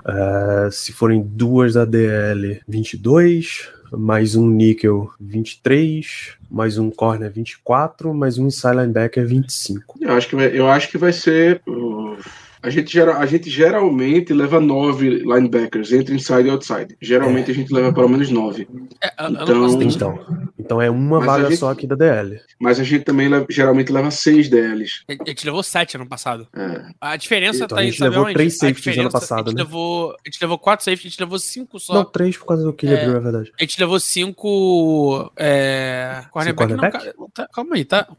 É, 0.06 0.68
se 0.70 0.92
forem 0.92 1.22
duas 1.22 1.74
da 1.74 1.84
DL, 1.84 2.60
22, 2.68 3.68
mais 3.96 4.34
um 4.36 4.48
níquel, 4.48 5.10
23, 5.20 6.34
mais 6.50 6.78
um 6.78 6.90
corner, 6.90 7.30
24, 7.30 8.12
mais 8.14 8.38
um 8.38 8.46
inside 8.46 8.76
linebacker, 8.76 9.26
25. 9.26 9.98
Eu 10.00 10.12
acho 10.12 10.28
que 10.28 10.36
vai, 10.36 10.46
eu 10.58 10.68
acho 10.68 10.88
que 10.90 10.98
vai 10.98 11.12
ser. 11.12 11.60
uh, 11.66 12.16
a, 12.62 12.70
gente 12.70 12.92
gera, 12.92 13.18
a 13.18 13.26
gente 13.26 13.50
geralmente 13.50 14.32
leva 14.32 14.58
nove 14.60 15.08
linebackers, 15.10 15.92
entre 15.92 16.14
inside 16.14 16.48
e 16.48 16.50
outside. 16.50 16.96
Geralmente 17.00 17.50
a 17.50 17.54
gente 17.54 17.72
leva 17.72 17.92
pelo 17.92 18.08
menos 18.08 18.30
nove. 18.30 18.66
É, 19.02 19.12
Então- 19.30 19.80
Então, 19.82 20.18
então 20.64 20.80
é 20.80 20.90
uma 20.90 21.18
Mas 21.20 21.28
a 21.28 21.32
vaga 21.32 21.48
gente- 21.50 21.58
só 21.58 21.70
aqui 21.70 21.86
da 21.86 21.94
DL. 21.94 22.40
Mas 22.60 22.80
a 22.80 22.84
gente 22.84 23.04
também 23.04 23.28
leva- 23.28 23.46
geralmente 23.50 23.92
leva 23.92 24.10
seis 24.10 24.48
DLs. 24.48 25.04
a 25.08 25.28
gente 25.28 25.44
levou 25.44 25.62
sete 25.62 25.96
ano 25.96 26.08
passado. 26.08 26.48
É. 26.56 26.86
A 27.00 27.16
diferença 27.16 27.64
Então, 27.64 27.76
tá 27.76 27.82
a 27.82 27.84
em 27.84 27.90
gente 27.90 28.02
levou 28.02 28.24
onde? 28.24 28.34
três 28.34 28.54
A 28.54 28.58
safeties 28.58 28.98
ano 28.98 29.10
passado, 29.10 29.46
a 29.46 29.50
gente 29.50 29.56
né? 29.58 29.62
Levou, 29.62 30.10
a 30.12 30.16
gente 30.30 30.38
levou 30.40 30.58
quatro 30.58 30.84
safeties, 30.84 31.06
a 31.06 31.10
gente 31.10 31.20
levou 31.20 31.38
cinco 31.38 31.78
só. 31.78 31.94
Não, 31.94 32.04
3 32.04 32.36
por 32.36 32.46
causa 32.46 32.64
do 32.64 32.72
Killian 32.72 32.96
É. 32.96 33.04
Brew, 33.06 33.16
é 33.16 33.20
verdade. 33.20 33.52
A 33.58 33.62
gente 33.62 33.78
levou 33.80 34.00
cinco. 34.00 35.30
É... 35.36 36.24
Cornerback, 36.30 36.70
não, 36.72 36.78
cornerback? 36.78 37.04
cara, 37.14 37.28
tá- 37.34 37.48
calma 37.52 37.76
aí, 37.76 37.84
tá? 37.84 38.04
Tá 38.04 38.14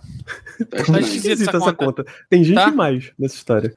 Tá 0.86 1.00
Esquisita 1.00 1.34
essa 1.34 1.58
essa 1.58 1.74
conta. 1.74 2.04
conta. 2.04 2.06
Tem 2.30 2.44
gente 2.44 2.56
Tá? 2.56 2.72
mais 2.72 3.12
nessa 3.18 3.36
história. 3.36 3.74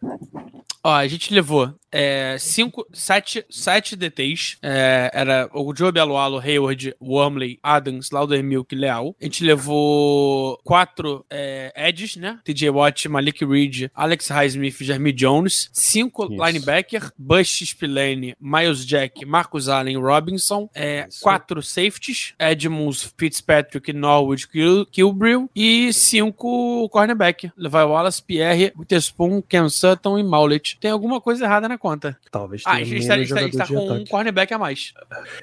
Ó, 0.84 0.92
a 0.94 1.06
gente 1.08 1.34
levou 1.34 1.74
é, 1.90 2.36
cinco, 2.38 2.86
sete, 2.92 3.44
sete 3.50 3.96
DTs. 3.96 4.58
É, 4.62 5.10
era 5.12 5.48
o 5.52 5.74
Joe 5.74 5.90
Belualo, 5.90 6.38
Hayward, 6.38 6.94
Wormley, 7.02 7.58
Adams, 7.62 8.10
Laudermilk 8.10 8.57
e 8.70 8.74
Leal. 8.76 9.14
A 9.20 9.24
gente 9.24 9.44
levou 9.44 10.58
quatro 10.64 11.24
é, 11.30 11.72
edges, 11.76 12.16
né? 12.16 12.38
TJ 12.44 12.70
Watt, 12.70 13.08
Malik 13.08 13.44
Reed, 13.44 13.90
Alex 13.94 14.28
Highsmith, 14.28 14.76
Jeremy 14.82 15.12
Jones. 15.12 15.70
Cinco 15.72 16.24
Isso. 16.32 16.44
linebacker, 16.44 17.12
Bush 17.18 17.62
Spillane, 17.64 18.34
Miles 18.40 18.84
Jack, 18.86 19.24
Marcus 19.24 19.68
Allen, 19.68 19.96
Robinson. 19.98 20.68
É, 20.74 21.08
quatro 21.20 21.62
safeties, 21.62 22.34
Edmonds, 22.38 23.12
Fitzpatrick, 23.18 23.92
Norwood, 23.92 24.48
Kil- 24.48 24.86
Kilbrill. 24.86 25.50
E 25.54 25.92
cinco 25.92 26.88
cornerback, 26.90 27.50
Levi 27.56 27.76
Wallace, 27.76 28.22
Pierre, 28.22 28.72
Witherspoon, 28.76 29.42
Ken 29.42 29.68
Sutton 29.68 30.18
e 30.18 30.22
Maulet. 30.22 30.76
Tem 30.80 30.90
alguma 30.90 31.20
coisa 31.20 31.44
errada 31.44 31.68
na 31.68 31.78
conta. 31.78 32.18
Talvez 32.30 32.62
Ah, 32.64 32.72
tenha 32.72 32.82
a 32.82 32.84
gente 32.84 32.92
menos 32.92 33.06
tá, 33.08 33.14
a 33.14 33.18
gente 33.18 33.28
tá- 33.28 33.34
a 33.34 33.38
gente 33.40 33.50
jogador 33.68 33.68
tá 33.68 33.88
com 33.88 33.92
um 33.92 33.94
ataque. 33.96 34.10
cornerback 34.10 34.54
a 34.54 34.58
mais. 34.58 34.92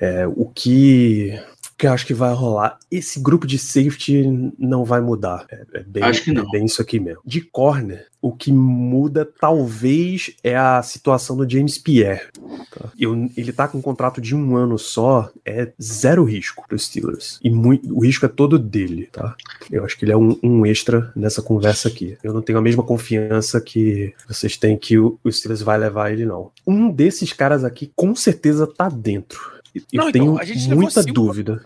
É, 0.02 0.28
o 0.28 0.46
que, 0.54 1.40
que 1.78 1.88
eu 1.88 1.92
acho 1.92 2.06
que 2.08 2.14
vai 2.14 2.34
rolar, 2.34 2.78
esse 2.90 3.20
grupo 3.20 3.46
de 3.46 3.58
safety 3.60 4.24
não 4.58 4.86
vai 4.86 5.02
mudar. 5.02 5.46
É, 5.52 5.66
é 5.74 5.84
bem, 5.84 6.04
Acho 6.04 6.24
que 6.24 6.32
não. 6.32 6.44
é 6.44 6.52
bem 6.52 6.66
isso 6.66 6.82
aqui 6.82 7.00
mesmo. 7.00 7.22
De 7.26 7.42
corner, 7.42 8.08
o 8.22 8.32
que 8.32 8.52
muda 8.52 9.28
talvez 9.40 10.32
é 10.44 10.56
a 10.56 10.82
situação 10.82 11.36
do 11.36 11.50
James 11.50 11.78
Pierre. 11.78 12.22
tá? 12.72 12.90
Eu- 13.00 13.30
ele 13.36 13.52
tá 13.52 13.68
com 13.68 13.78
um 13.78 13.82
contrato 13.82 14.22
de 14.22 14.34
um 14.36 14.56
ano 14.56 14.78
só, 14.80 15.30
é 15.46 15.72
zero 15.82 16.24
risco 16.24 16.64
para 16.68 16.76
os 16.76 16.86
Steelers. 16.86 17.40
E 17.44 17.50
muito, 17.50 17.94
o 17.94 18.04
risco 18.06 18.26
é 18.26 18.30
todo 18.30 18.58
dele, 18.58 19.08
tá? 19.12 19.36
Eu 19.72 19.84
acho 19.84 19.98
que 19.98 20.06
ele 20.06 20.12
é 20.14 20.18
um, 20.18 20.38
um 20.42 20.66
extra 20.66 21.12
nessa 21.16 21.42
conversa 21.42 21.88
aqui. 21.90 22.18
Eu 22.24 22.34
não 22.34 22.42
tenho 22.42 22.58
a 22.58 22.62
mesma 22.62 22.84
confiança 22.84 23.60
que 23.60 24.14
vocês 24.28 24.56
têm 24.58 24.78
que 24.78 24.98
o, 24.98 25.20
o 25.24 25.32
Steelers 25.32 25.62
vai 25.62 25.78
levar 25.78 26.12
ele, 26.12 26.26
não. 26.26 26.52
Um 26.66 26.90
desses 26.90 27.34
caras 27.34 27.64
aqui 27.64 27.92
com 27.96 28.16
certeza 28.16 28.66
tá 28.66 28.88
dentro. 28.90 29.55
Eu 29.76 29.82
Não, 29.94 30.10
então, 30.10 30.38
tenho 30.38 30.58
levou 30.70 30.76
muita 30.84 31.04
dúvida. 31.04 31.62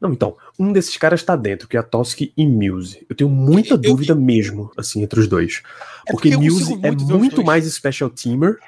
Não, 0.00 0.12
então, 0.12 0.36
um 0.58 0.72
desses 0.72 0.96
caras 0.96 1.22
tá 1.22 1.34
dentro, 1.34 1.66
que 1.66 1.76
é 1.76 1.80
a 1.80 1.82
Toski 1.82 2.32
e 2.36 2.46
Muse. 2.46 3.06
Eu 3.08 3.16
tenho 3.16 3.30
muita 3.30 3.74
Eu- 3.74 3.76
eu- 3.76 3.82
dúvida 3.82 4.14
mesmo, 4.14 4.70
assim, 4.76 5.02
entre 5.02 5.20
os 5.20 5.26
dois. 5.26 5.62
É 6.06 6.12
porque 6.12 6.28
porque 6.30 6.34
eu 6.34 6.40
Muse 6.40 6.74
é 6.82 6.90
muito 6.90 7.18
muito 7.18 7.44
mais 7.44 7.64
special 7.72 8.10
teamer 8.10 8.58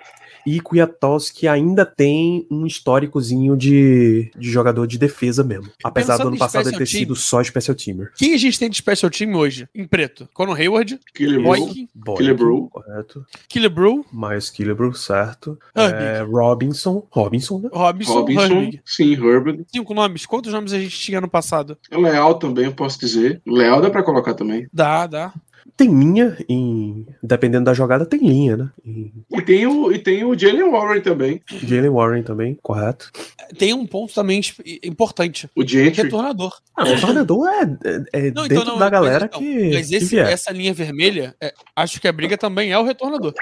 e 0.47 0.61
Kwiatkowski 0.61 1.47
ainda 1.49 1.85
tem 1.85 2.47
um 2.51 2.67
históricozinho 2.67 3.57
de, 3.57 4.31
de 4.37 4.51
jogador 4.51 4.87
de 4.87 4.99
defesa 4.99 5.45
mesmo. 5.45 5.71
Apesar 5.83 6.15
Pensando 6.15 6.25
do 6.25 6.29
ano 6.29 6.39
passado 6.39 6.69
ele 6.69 6.79
ter 6.79 6.87
sido 6.87 7.15
só 7.15 7.43
special 7.43 7.75
teamer. 7.75 8.13
Quem 8.17 8.35
a 8.35 8.37
gente 8.37 8.59
tem 8.59 8.71
de 8.71 8.77
special 8.77 9.11
team 9.11 9.35
hoje? 9.35 9.69
Em 9.75 9.87
preto. 9.87 10.29
Conor 10.33 10.59
Hayward, 10.59 10.99
Killebrew. 11.15 12.69
Correto. 12.69 13.27
Killebrew, 13.49 14.05
Miles 14.13 14.51
Killebrew, 14.51 14.93
certo. 14.95 15.59
Herbig. 15.77 16.03
É, 16.03 16.23
Robinson. 16.23 17.07
Robinson, 17.11 17.59
né? 17.61 17.69
Robinson, 17.73 18.13
Robinson, 18.13 18.43
Herbig. 18.43 18.81
sim, 18.85 19.13
Herbert. 19.13 19.65
Cinco 19.69 19.95
nomes. 19.95 20.27
Quantos 20.27 20.53
nomes 20.53 20.73
a 20.73 20.79
gente 20.79 20.99
tinha 20.99 21.21
no 21.21 21.29
passado? 21.29 21.77
Leal 21.91 22.35
também, 22.35 22.67
eu 22.67 22.73
posso 22.73 22.99
dizer. 22.99 23.41
Leal 23.47 23.81
dá 23.81 23.91
pra 23.91 24.03
colocar 24.03 24.35
também. 24.35 24.69
Dá, 24.73 25.07
dá. 25.07 25.33
Tem 25.79 25.89
linha 25.89 26.37
em. 26.49 27.07
Dependendo 27.23 27.67
da 27.67 27.73
jogada, 27.73 28.05
tem 28.05 28.19
linha, 28.19 28.57
né? 28.57 28.69
Em 28.85 29.13
E 29.31 29.41
tem 29.41 29.65
o, 29.65 29.93
e 29.93 29.99
tem 30.01 30.25
o 30.25 30.37
Jalen 30.37 30.73
Warren 30.73 31.01
também. 31.01 31.41
Jalen 31.49 31.91
Warren 31.91 32.23
também, 32.25 32.59
correto. 32.61 33.13
Tem 33.57 33.73
um 33.73 33.87
ponto 33.87 34.13
também 34.13 34.41
importante. 34.83 35.49
O 35.55 35.65
Gentry. 35.65 36.03
Retornador. 36.03 36.59
Ah, 36.77 36.83
o 36.83 37.01
tornador 37.01 37.47
é, 37.49 37.63
é, 37.63 38.03
é 38.13 38.31
Não, 38.33 38.43
dentro 38.43 38.47
então 38.47 38.65
não, 38.65 38.73
da 38.75 38.81
mas 38.87 38.91
galera 38.91 39.27
então, 39.27 39.41
que, 39.41 39.71
Mas 39.73 39.89
que 39.89 39.95
esse- 39.95 40.07
vier. 40.17 40.27
essa 40.29 40.51
linha 40.51 40.75
vermelha, 40.75 41.37
é, 41.41 41.55
acho 41.77 42.01
que 42.01 42.09
a 42.09 42.13
briga 42.13 42.37
também 42.37 42.73
é 42.73 42.79
o 42.79 42.83
retornador. 42.85 43.33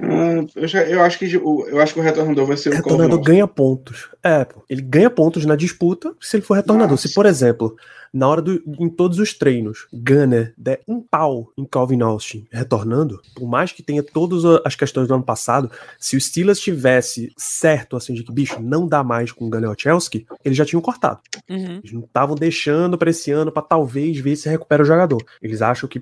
Ah, 0.00 0.42
eu, 0.56 0.66
já- 0.66 0.84
eu 0.84 1.02
acho 1.02 1.18
que 1.18 1.36
o, 1.36 1.66
eu 1.68 1.80
acho 1.80 1.92
que 1.92 2.00
o 2.00 2.02
retornador 2.02 2.46
vai 2.46 2.56
ser 2.56 2.70
o 2.70 2.76
retornador 2.76 3.10
Colvin 3.18 3.24
ganha 3.24 3.46
pontos. 3.46 4.08
É, 4.24 4.46
ele 4.70 4.80
ganha 4.80 5.10
pontos 5.10 5.44
na 5.44 5.54
disputa 5.54 6.14
se 6.20 6.36
ele 6.36 6.44
for 6.44 6.54
retornador. 6.54 6.92
Nossa. 6.92 7.08
Se, 7.08 7.14
por 7.14 7.26
exemplo, 7.26 7.76
na 8.14 8.28
hora 8.28 8.40
do, 8.40 8.62
em 8.78 8.88
todos 8.88 9.18
os 9.18 9.34
treinos, 9.34 9.88
Gunner 9.92 10.54
der 10.56 10.80
um 10.86 11.00
pau 11.00 11.52
em 11.58 11.64
Calvin 11.64 12.00
Austin 12.00 12.46
retornando, 12.50 13.20
por 13.34 13.48
mais 13.48 13.72
que 13.72 13.82
tenha 13.82 14.04
todas 14.04 14.44
as 14.64 14.76
questões 14.76 15.08
do 15.08 15.14
ano 15.14 15.24
passado, 15.24 15.68
se 15.98 16.16
o 16.16 16.20
Steelers 16.20 16.60
tivesse 16.60 17.32
certo, 17.36 17.96
assim, 17.96 18.14
de 18.14 18.22
que, 18.22 18.32
bicho, 18.32 18.62
não 18.62 18.86
dá 18.86 19.02
mais 19.02 19.32
com 19.32 19.46
o 19.46 19.50
Gunner 19.50 19.70
Ochelski, 19.70 20.26
eles 20.44 20.56
já 20.56 20.64
tinham 20.64 20.80
cortado. 20.80 21.20
Uhum. 21.50 21.80
Eles 21.82 21.92
não 21.92 22.02
estavam 22.02 22.36
deixando 22.36 22.96
pra 22.96 23.10
esse 23.10 23.32
ano 23.32 23.50
pra 23.50 23.62
talvez 23.62 24.16
ver 24.18 24.36
se 24.36 24.48
recupera 24.48 24.84
o 24.84 24.86
jogador. 24.86 25.22
Eles 25.42 25.60
acham 25.60 25.88
que 25.88 26.00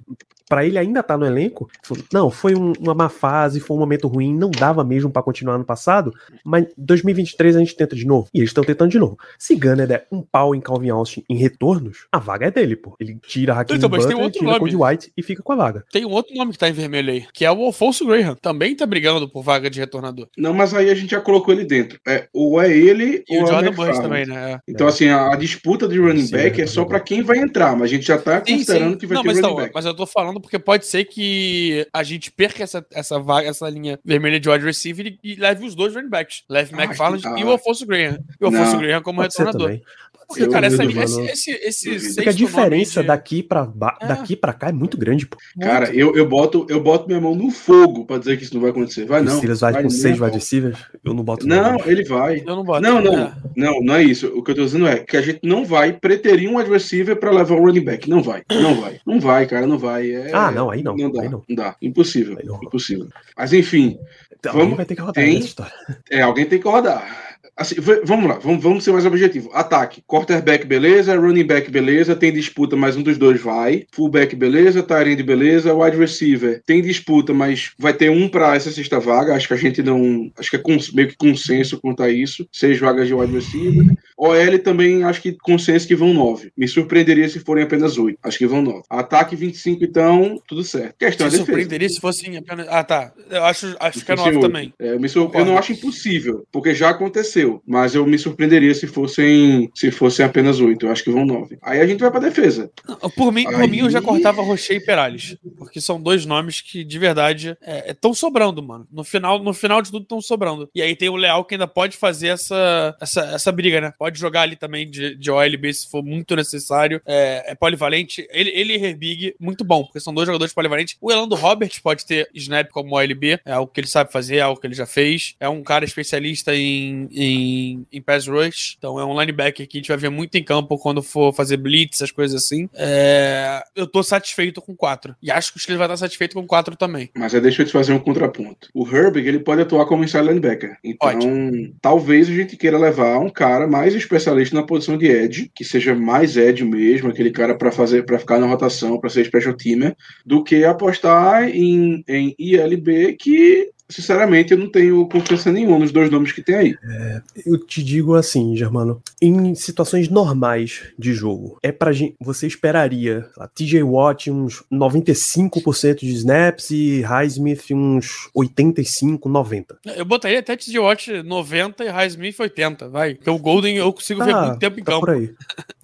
para 0.52 0.66
ele 0.66 0.76
ainda 0.76 1.00
estar 1.00 1.14
tá 1.14 1.18
no 1.18 1.24
elenco, 1.24 1.66
não, 2.12 2.30
foi 2.30 2.54
um, 2.54 2.74
uma 2.78 2.92
má 2.92 3.08
fase, 3.08 3.58
foi 3.58 3.74
um 3.74 3.80
momento 3.80 4.06
ruim, 4.06 4.36
não 4.36 4.50
dava 4.50 4.84
mesmo 4.84 5.10
para 5.10 5.22
continuar 5.22 5.56
no 5.56 5.64
passado, 5.64 6.12
mas 6.44 6.66
2023 6.76 7.56
a 7.56 7.58
gente 7.60 7.74
tenta 7.74 7.96
de 7.96 8.04
novo. 8.04 8.28
E 8.34 8.40
eles 8.40 8.50
estão 8.50 8.62
tentando 8.62 8.90
de 8.90 8.98
novo. 8.98 9.18
Se 9.38 9.56
Gunner 9.56 9.86
der 9.86 10.06
um 10.12 10.20
pau 10.20 10.54
em 10.54 10.60
Calvin 10.60 10.90
Austin 10.90 11.24
em 11.26 11.36
retornos, 11.38 12.04
a 12.12 12.18
vaga 12.18 12.48
é 12.48 12.50
dele, 12.50 12.76
pô. 12.76 12.94
Ele 13.00 13.18
tira 13.26 13.54
Hakim 13.54 13.76
então, 13.76 13.88
Butler, 13.88 14.08
tem 14.08 14.22
outro 14.22 14.40
tira 14.40 14.50
nome. 14.50 14.60
Cody 14.60 14.76
White 14.76 15.12
e 15.16 15.22
fica 15.22 15.42
com 15.42 15.54
a 15.54 15.56
vaga. 15.56 15.86
Tem 15.90 16.04
um 16.04 16.10
outro 16.10 16.34
nome 16.34 16.52
que 16.52 16.58
tá 16.58 16.68
em 16.68 16.74
vermelho 16.74 17.14
aí, 17.14 17.24
que 17.32 17.46
é 17.46 17.50
o 17.50 17.64
Alfonso 17.64 18.04
Graham. 18.04 18.34
Também 18.34 18.76
tá 18.76 18.84
brigando 18.84 19.26
por 19.26 19.42
vaga 19.42 19.70
de 19.70 19.80
retornador. 19.80 20.28
Não, 20.36 20.52
mas 20.52 20.74
aí 20.74 20.90
a 20.90 20.94
gente 20.94 21.12
já 21.12 21.20
colocou 21.22 21.54
ele 21.54 21.64
dentro. 21.64 21.98
É, 22.06 22.28
ou 22.30 22.60
é 22.60 22.70
ele 22.70 23.24
e 23.26 23.38
ou 23.38 23.44
o 23.44 23.46
é 23.46 23.50
Jordan 23.50 23.72
Burns 23.72 23.98
também, 23.98 24.26
né? 24.26 24.60
Então, 24.68 24.86
assim, 24.86 25.08
a, 25.08 25.32
a 25.32 25.36
disputa 25.36 25.88
de 25.88 25.98
running 25.98 26.28
back 26.28 26.60
é, 26.60 26.64
é 26.64 26.66
só 26.66 26.84
para 26.84 27.00
quem 27.00 27.22
vai 27.22 27.38
entrar, 27.38 27.74
mas 27.74 27.84
a 27.84 27.94
gente 27.94 28.06
já 28.06 28.18
tá 28.18 28.42
sim, 28.44 28.58
considerando 28.58 28.92
sim. 28.92 28.98
que 28.98 29.06
vai 29.06 29.14
não, 29.14 29.22
ter 29.22 29.28
mas 29.28 29.36
running 29.38 29.54
tá, 29.54 29.62
back. 29.62 29.72
Mas 29.74 29.86
eu 29.86 29.94
tô 29.94 30.04
falando 30.04 30.41
porque 30.42 30.58
pode 30.58 30.86
ser 30.86 31.04
que 31.04 31.86
a 31.92 32.02
gente 32.02 32.30
perca 32.30 32.62
essa, 32.62 32.84
essa 32.92 33.18
vaga, 33.18 33.48
essa 33.48 33.68
linha 33.70 33.98
vermelha 34.04 34.38
de 34.38 34.50
wide 34.50 34.64
receiver 34.64 35.06
e, 35.06 35.18
e 35.22 35.34
leve 35.36 35.64
os 35.64 35.74
dois 35.74 35.94
running 35.94 36.10
backs. 36.10 36.42
Leve 36.48 36.74
ah, 36.74 36.82
McFarland 36.82 37.22
e 37.40 37.44
o 37.44 37.50
Alfonso 37.50 37.86
Graham. 37.86 38.18
E 38.40 38.44
o 38.44 38.48
Alfonso 38.48 38.76
Graham 38.78 39.02
como 39.02 39.22
retornador. 39.22 39.80
Porque, 40.28 40.48
cara, 40.48 40.66
essa, 40.66 40.84
esse, 40.84 41.50
esse, 41.50 41.90
esse 41.90 42.14
Porque 42.14 42.28
a 42.28 42.32
diferença 42.32 43.02
de... 43.02 43.08
daqui, 43.08 43.42
pra, 43.42 43.70
é. 44.00 44.06
daqui 44.06 44.34
pra 44.34 44.52
cá 44.52 44.68
é 44.68 44.72
muito 44.72 44.96
grande, 44.96 45.26
pô. 45.26 45.36
Cara, 45.60 45.94
eu, 45.94 46.16
eu, 46.16 46.26
boto, 46.26 46.66
eu 46.70 46.80
boto 46.80 47.06
minha 47.06 47.20
mão 47.20 47.34
no 47.34 47.50
fogo 47.50 48.06
pra 48.06 48.18
dizer 48.18 48.38
que 48.38 48.44
isso 48.44 48.54
não 48.54 48.62
vai 48.62 48.70
acontecer. 48.70 49.04
Vai 49.04 49.20
não. 49.20 49.36
Steelers 49.36 49.60
vai, 49.60 49.72
vai 49.74 49.82
com 49.82 49.90
seis 49.90 50.18
wide 50.18 50.34
receivers? 50.34 50.78
Eu 51.04 51.12
não 51.12 51.22
boto. 51.22 51.46
Não, 51.46 51.72
não, 51.72 51.86
ele 51.86 52.04
vai. 52.04 52.40
Eu 52.46 52.56
não 52.56 52.64
boto. 52.64 52.80
Não, 52.80 53.00
não. 53.02 53.18
É. 53.18 53.32
Não, 53.56 53.80
não 53.82 53.94
é 53.94 54.02
isso. 54.02 54.28
O 54.28 54.42
que 54.42 54.52
eu 54.52 54.54
tô 54.54 54.64
dizendo 54.64 54.86
é 54.86 55.00
que 55.00 55.16
a 55.16 55.22
gente 55.22 55.40
não 55.42 55.64
vai 55.64 55.92
preterir 55.92 56.48
um 56.48 56.56
wide 56.56 56.70
receiver 56.70 57.16
pra 57.16 57.30
levar 57.30 57.54
o 57.54 57.64
running 57.64 57.84
back. 57.84 58.08
Não 58.08 58.22
vai. 58.22 58.42
Não 58.50 58.80
vai. 58.80 59.00
Não 59.04 59.20
vai, 59.20 59.46
cara, 59.46 59.66
não 59.66 59.78
vai. 59.78 60.10
É... 60.10 60.31
Ah, 60.32 60.50
não, 60.50 60.70
aí 60.70 60.82
não. 60.82 60.96
Não 60.96 61.10
dá. 61.10 61.22
Não. 61.22 61.44
não 61.48 61.56
dá. 61.56 61.76
Impossível. 61.80 62.38
Não. 62.44 62.62
Impossível. 62.62 63.08
Mas 63.36 63.52
enfim. 63.52 63.98
Então, 64.38 64.54
vamos... 64.54 64.76
vai 64.76 64.84
ter 64.84 64.96
que 64.96 65.00
rodar 65.00 65.24
tem... 65.24 65.36
essa 65.36 65.46
história. 65.46 65.72
É, 66.10 66.20
alguém 66.20 66.46
tem 66.46 66.60
que 66.60 66.68
rodar. 66.68 67.31
Assim, 67.56 67.74
vamos 68.04 68.28
lá, 68.28 68.38
vamos, 68.38 68.62
vamos 68.62 68.84
ser 68.84 68.92
mais 68.92 69.04
objetivo. 69.04 69.50
Ataque, 69.52 70.02
quarterback, 70.06 70.66
beleza, 70.66 71.14
running 71.14 71.44
back, 71.44 71.70
beleza, 71.70 72.16
tem 72.16 72.32
disputa, 72.32 72.76
mas 72.76 72.96
um 72.96 73.02
dos 73.02 73.18
dois 73.18 73.40
vai. 73.40 73.84
Fullback, 73.92 74.34
beleza, 74.34 74.82
tight 74.82 75.22
beleza, 75.22 75.74
wide 75.74 75.96
receiver, 75.96 76.62
tem 76.64 76.80
disputa, 76.80 77.34
mas 77.34 77.72
vai 77.78 77.92
ter 77.92 78.10
um 78.10 78.28
para 78.28 78.56
essa 78.56 78.70
sexta 78.70 78.98
vaga. 78.98 79.34
Acho 79.34 79.48
que 79.48 79.54
a 79.54 79.58
gente 79.58 79.82
não, 79.82 80.30
acho 80.38 80.50
que 80.50 80.56
é 80.56 80.62
meio 80.94 81.08
que 81.08 81.16
consenso 81.16 81.78
quanto 81.80 82.02
a 82.02 82.10
isso. 82.10 82.46
Seis 82.50 82.78
vagas 82.78 83.06
de 83.06 83.14
wide 83.14 83.32
receiver. 83.32 83.86
OL 84.16 84.58
também, 84.60 85.02
acho 85.02 85.20
que 85.20 85.32
consenso 85.32 85.86
que 85.86 85.96
vão 85.96 86.14
nove. 86.14 86.52
Me 86.56 86.68
surpreenderia 86.68 87.28
se 87.28 87.40
forem 87.40 87.64
apenas 87.64 87.98
oito. 87.98 88.18
Acho 88.22 88.38
que 88.38 88.46
vão 88.46 88.62
nove. 88.62 88.82
Ataque 88.88 89.36
25, 89.36 89.84
então, 89.84 90.40
tudo 90.46 90.62
certo. 90.62 90.94
Questão 90.96 91.26
Me 91.26 91.36
surpreenderia 91.36 91.88
se 91.88 92.00
fossem 92.00 92.36
apenas. 92.36 92.66
Ah, 92.68 92.84
tá. 92.84 93.12
Eu 93.28 93.44
acho, 93.44 93.76
acho 93.78 94.04
que 94.04 94.12
é 94.12 94.16
nove 94.16 94.40
também. 94.40 94.72
É, 94.78 94.94
eu, 94.94 95.08
sur... 95.08 95.30
eu 95.34 95.44
não 95.44 95.58
acho 95.58 95.72
impossível, 95.72 96.46
porque 96.52 96.74
já 96.74 96.90
aconteceu 96.90 97.31
aconteceu, 97.32 97.62
mas 97.66 97.94
eu 97.94 98.06
me 98.06 98.18
surpreenderia 98.18 98.74
se 98.74 98.86
fossem 98.86 99.70
se 99.74 99.90
fossem 99.90 100.24
apenas 100.24 100.60
oito. 100.60 100.86
Eu 100.86 100.92
acho 100.92 101.02
que 101.02 101.10
vão 101.10 101.24
nove. 101.24 101.58
Aí 101.62 101.80
a 101.80 101.86
gente 101.86 102.00
vai 102.00 102.10
para 102.10 102.20
defesa. 102.20 102.70
Por 103.16 103.32
mim, 103.32 103.46
Aí... 103.46 103.54
por 103.54 103.68
mim 103.68 103.78
eu 103.78 103.90
já 103.90 104.02
cortava 104.02 104.42
Rocher 104.42 104.76
e 104.76 104.80
Perales, 104.80 105.36
porque 105.56 105.80
são 105.80 106.00
dois 106.00 106.26
nomes 106.26 106.60
que 106.60 106.84
de 106.84 106.98
verdade 106.98 107.56
estão 107.86 108.10
é, 108.10 108.14
é 108.14 108.16
sobrando, 108.16 108.62
mano. 108.62 108.86
No 108.90 109.04
final, 109.04 109.42
no 109.42 109.54
final 109.54 109.80
de 109.80 109.90
tudo 109.90 110.02
estão 110.02 110.20
sobrando. 110.20 110.68
E 110.74 110.82
aí 110.82 110.94
tem 110.94 111.08
o 111.08 111.16
Leal 111.16 111.44
que 111.44 111.54
ainda 111.54 111.66
pode 111.66 111.96
fazer 111.96 112.28
essa 112.28 112.96
essa, 113.00 113.20
essa 113.26 113.52
briga, 113.52 113.80
né? 113.80 113.92
Pode 113.98 114.18
jogar 114.18 114.42
ali 114.42 114.56
também 114.56 114.88
de, 114.88 115.16
de 115.16 115.30
OLB 115.30 115.72
se 115.72 115.90
for 115.90 116.02
muito 116.02 116.36
necessário. 116.36 117.00
É, 117.06 117.52
é 117.52 117.54
polivalente. 117.54 118.26
Ele, 118.30 118.50
ele 118.50 118.74
e 118.74 118.84
Herbig, 118.84 119.34
muito 119.38 119.64
bom, 119.64 119.84
porque 119.84 120.00
são 120.00 120.12
dois 120.12 120.26
jogadores 120.26 120.52
polivalentes. 120.52 120.96
O 121.00 121.10
Elando 121.10 121.34
Roberts 121.34 121.78
pode 121.78 122.04
ter 122.04 122.28
snap 122.34 122.68
como 122.70 122.96
OLB, 122.96 123.40
é 123.44 123.52
algo 123.52 123.72
que 123.72 123.80
ele 123.80 123.86
sabe 123.86 124.12
fazer, 124.12 124.36
é 124.36 124.40
algo 124.40 124.60
que 124.60 124.66
ele 124.66 124.74
já 124.74 124.86
fez. 124.86 125.34
É 125.38 125.48
um 125.48 125.62
cara 125.62 125.84
especialista 125.84 126.54
em, 126.54 127.08
em 127.12 127.21
em, 127.22 127.86
em 127.92 128.02
pass 128.02 128.26
rush. 128.26 128.76
Então 128.78 128.98
é 128.98 129.04
um 129.04 129.18
linebacker 129.18 129.66
que 129.66 129.78
a 129.78 129.80
gente 129.80 129.88
vai 129.88 129.96
ver 129.96 130.10
muito 130.10 130.36
em 130.36 130.44
campo 130.44 130.78
quando 130.78 131.02
for 131.02 131.32
fazer 131.32 131.56
blitz, 131.56 131.98
essas 131.98 132.10
coisas 132.10 132.42
assim. 132.42 132.68
É, 132.74 133.62
eu 133.74 133.86
tô 133.86 134.02
satisfeito 134.02 134.60
com 134.60 134.74
quatro. 134.74 135.14
E 135.22 135.30
acho 135.30 135.52
que 135.52 135.58
o 135.58 135.60
Steelers 135.60 135.78
vai 135.78 135.86
estar 135.86 135.96
satisfeito 135.96 136.34
com 136.34 136.46
quatro 136.46 136.76
também. 136.76 137.10
Mas 137.16 137.34
aí 137.34 137.40
deixa 137.40 137.62
eu 137.62 137.66
te 137.66 137.72
fazer 137.72 137.92
um 137.92 137.98
contraponto. 137.98 138.68
O 138.74 138.86
Herbig, 138.86 139.26
ele 139.26 139.38
pode 139.38 139.62
atuar 139.62 139.86
como 139.86 140.04
inside 140.04 140.26
linebacker. 140.26 140.76
Então, 140.82 141.08
Ótimo. 141.08 141.74
talvez 141.80 142.28
a 142.28 142.32
gente 142.32 142.56
queira 142.56 142.78
levar 142.78 143.18
um 143.18 143.30
cara 143.30 143.66
mais 143.66 143.94
especialista 143.94 144.56
na 144.56 144.62
posição 144.62 144.96
de 144.98 145.06
edge, 145.06 145.50
que 145.54 145.64
seja 145.64 145.94
mais 145.94 146.36
edge 146.36 146.64
mesmo, 146.64 147.10
aquele 147.10 147.30
cara 147.30 147.54
para 147.54 147.70
fazer, 147.70 148.04
para 148.04 148.18
ficar 148.18 148.38
na 148.38 148.46
rotação, 148.46 148.98
para 148.98 149.10
ser 149.10 149.24
special 149.24 149.54
teamer, 149.54 149.96
do 150.24 150.42
que 150.42 150.64
apostar 150.64 151.48
em, 151.48 152.04
em 152.08 152.34
ILB, 152.38 153.16
que 153.18 153.70
sinceramente, 153.92 154.52
eu 154.52 154.58
não 154.58 154.68
tenho 154.68 155.06
confiança 155.08 155.52
nenhuma 155.52 155.78
nos 155.78 155.92
dois 155.92 156.10
nomes 156.10 156.32
que 156.32 156.42
tem 156.42 156.54
aí. 156.54 156.76
É, 156.82 157.22
eu 157.46 157.58
te 157.58 157.82
digo 157.82 158.14
assim, 158.14 158.56
Germano, 158.56 159.00
em 159.20 159.54
situações 159.54 160.08
normais 160.08 160.82
de 160.98 161.12
jogo, 161.12 161.58
é 161.62 161.70
pra 161.70 161.92
gente, 161.92 162.14
você 162.20 162.46
esperaria 162.46 163.28
a 163.38 163.46
TJ 163.46 163.82
Watt 163.82 164.30
uns 164.30 164.62
95% 164.72 166.00
de 166.00 166.12
snaps 166.12 166.70
e 166.70 167.02
Highsmith 167.02 167.70
uns 167.72 168.28
85, 168.34 169.28
90. 169.28 169.78
Eu 169.96 170.04
botaria 170.04 170.38
até 170.38 170.56
TJ 170.56 170.78
Watt 170.78 171.22
90 171.22 171.84
e 171.84 171.88
Highsmith 171.88 172.40
80, 172.40 172.88
vai. 172.88 173.14
Porque 173.14 173.30
o 173.30 173.38
Golden 173.38 173.76
eu 173.76 173.92
consigo 173.92 174.20
tá, 174.20 174.26
ver 174.26 174.34
muito 174.34 174.58
tempo 174.58 174.80
em 174.80 174.84
tá 174.84 174.92
campo. 174.92 175.06
Por 175.06 175.14
aí. 175.14 175.30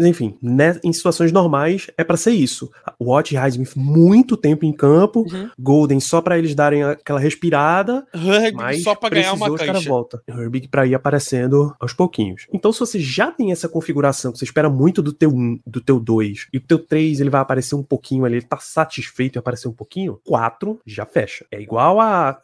Enfim, 0.01 0.37
né, 0.43 0.79
em 0.83 0.93
situações 0.93 1.33
normais 1.33 1.89
é 1.97 2.05
para 2.05 2.17
ser 2.17 2.33
isso. 2.33 2.71
Watt 3.01 3.33
e 3.33 3.37
Highsmith 3.37 3.73
muito 3.77 4.37
tempo 4.37 4.65
em 4.65 4.73
campo, 4.73 5.27
uhum. 5.31 5.51
Golden 5.59 6.01
só 6.01 6.21
para 6.21 6.39
eles 6.39 6.55
darem 6.55 6.83
aquela 6.83 7.21
respirada 7.21 7.98
Herbig 8.15 8.83
só 8.83 8.95
para 8.95 9.15
ganhar 9.15 9.33
uma 9.33 9.55
cancha. 9.57 9.89
volta. 9.89 10.23
Herbig 10.29 10.69
para 10.69 10.87
ir 10.87 10.95
aparecendo 10.95 11.75
aos 11.81 11.93
pouquinhos. 11.93 12.47
Então, 12.53 12.73
se 12.73 12.81
você 12.81 12.99
já 12.99 13.31
tem 13.31 13.53
essa 13.53 13.69
configuração, 13.69 14.33
que 14.33 14.39
você 14.39 14.45
espera 14.45 14.69
muito 14.69 15.03
do 15.03 15.13
teu 15.13 15.31
1, 15.31 15.61
do 15.67 15.81
teu 15.81 16.01
2, 16.01 16.49
e 16.53 16.59
o 16.59 16.61
teu 16.61 16.79
3 16.79 17.21
ele 17.21 17.31
vai 17.31 17.41
aparecer 17.41 17.75
um 17.75 17.83
pouquinho 17.83 18.25
ali, 18.25 18.37
ele 18.37 18.47
tá 18.47 18.59
satisfeito 18.59 19.37
em 19.37 19.41
aparecer 19.41 19.69
um 19.69 19.73
pouquinho, 19.73 20.21
4 20.25 20.81
já 20.87 21.05
fecha. 21.05 21.47
É 21.51 21.61
igual 21.61 22.01
a, 22.01 22.41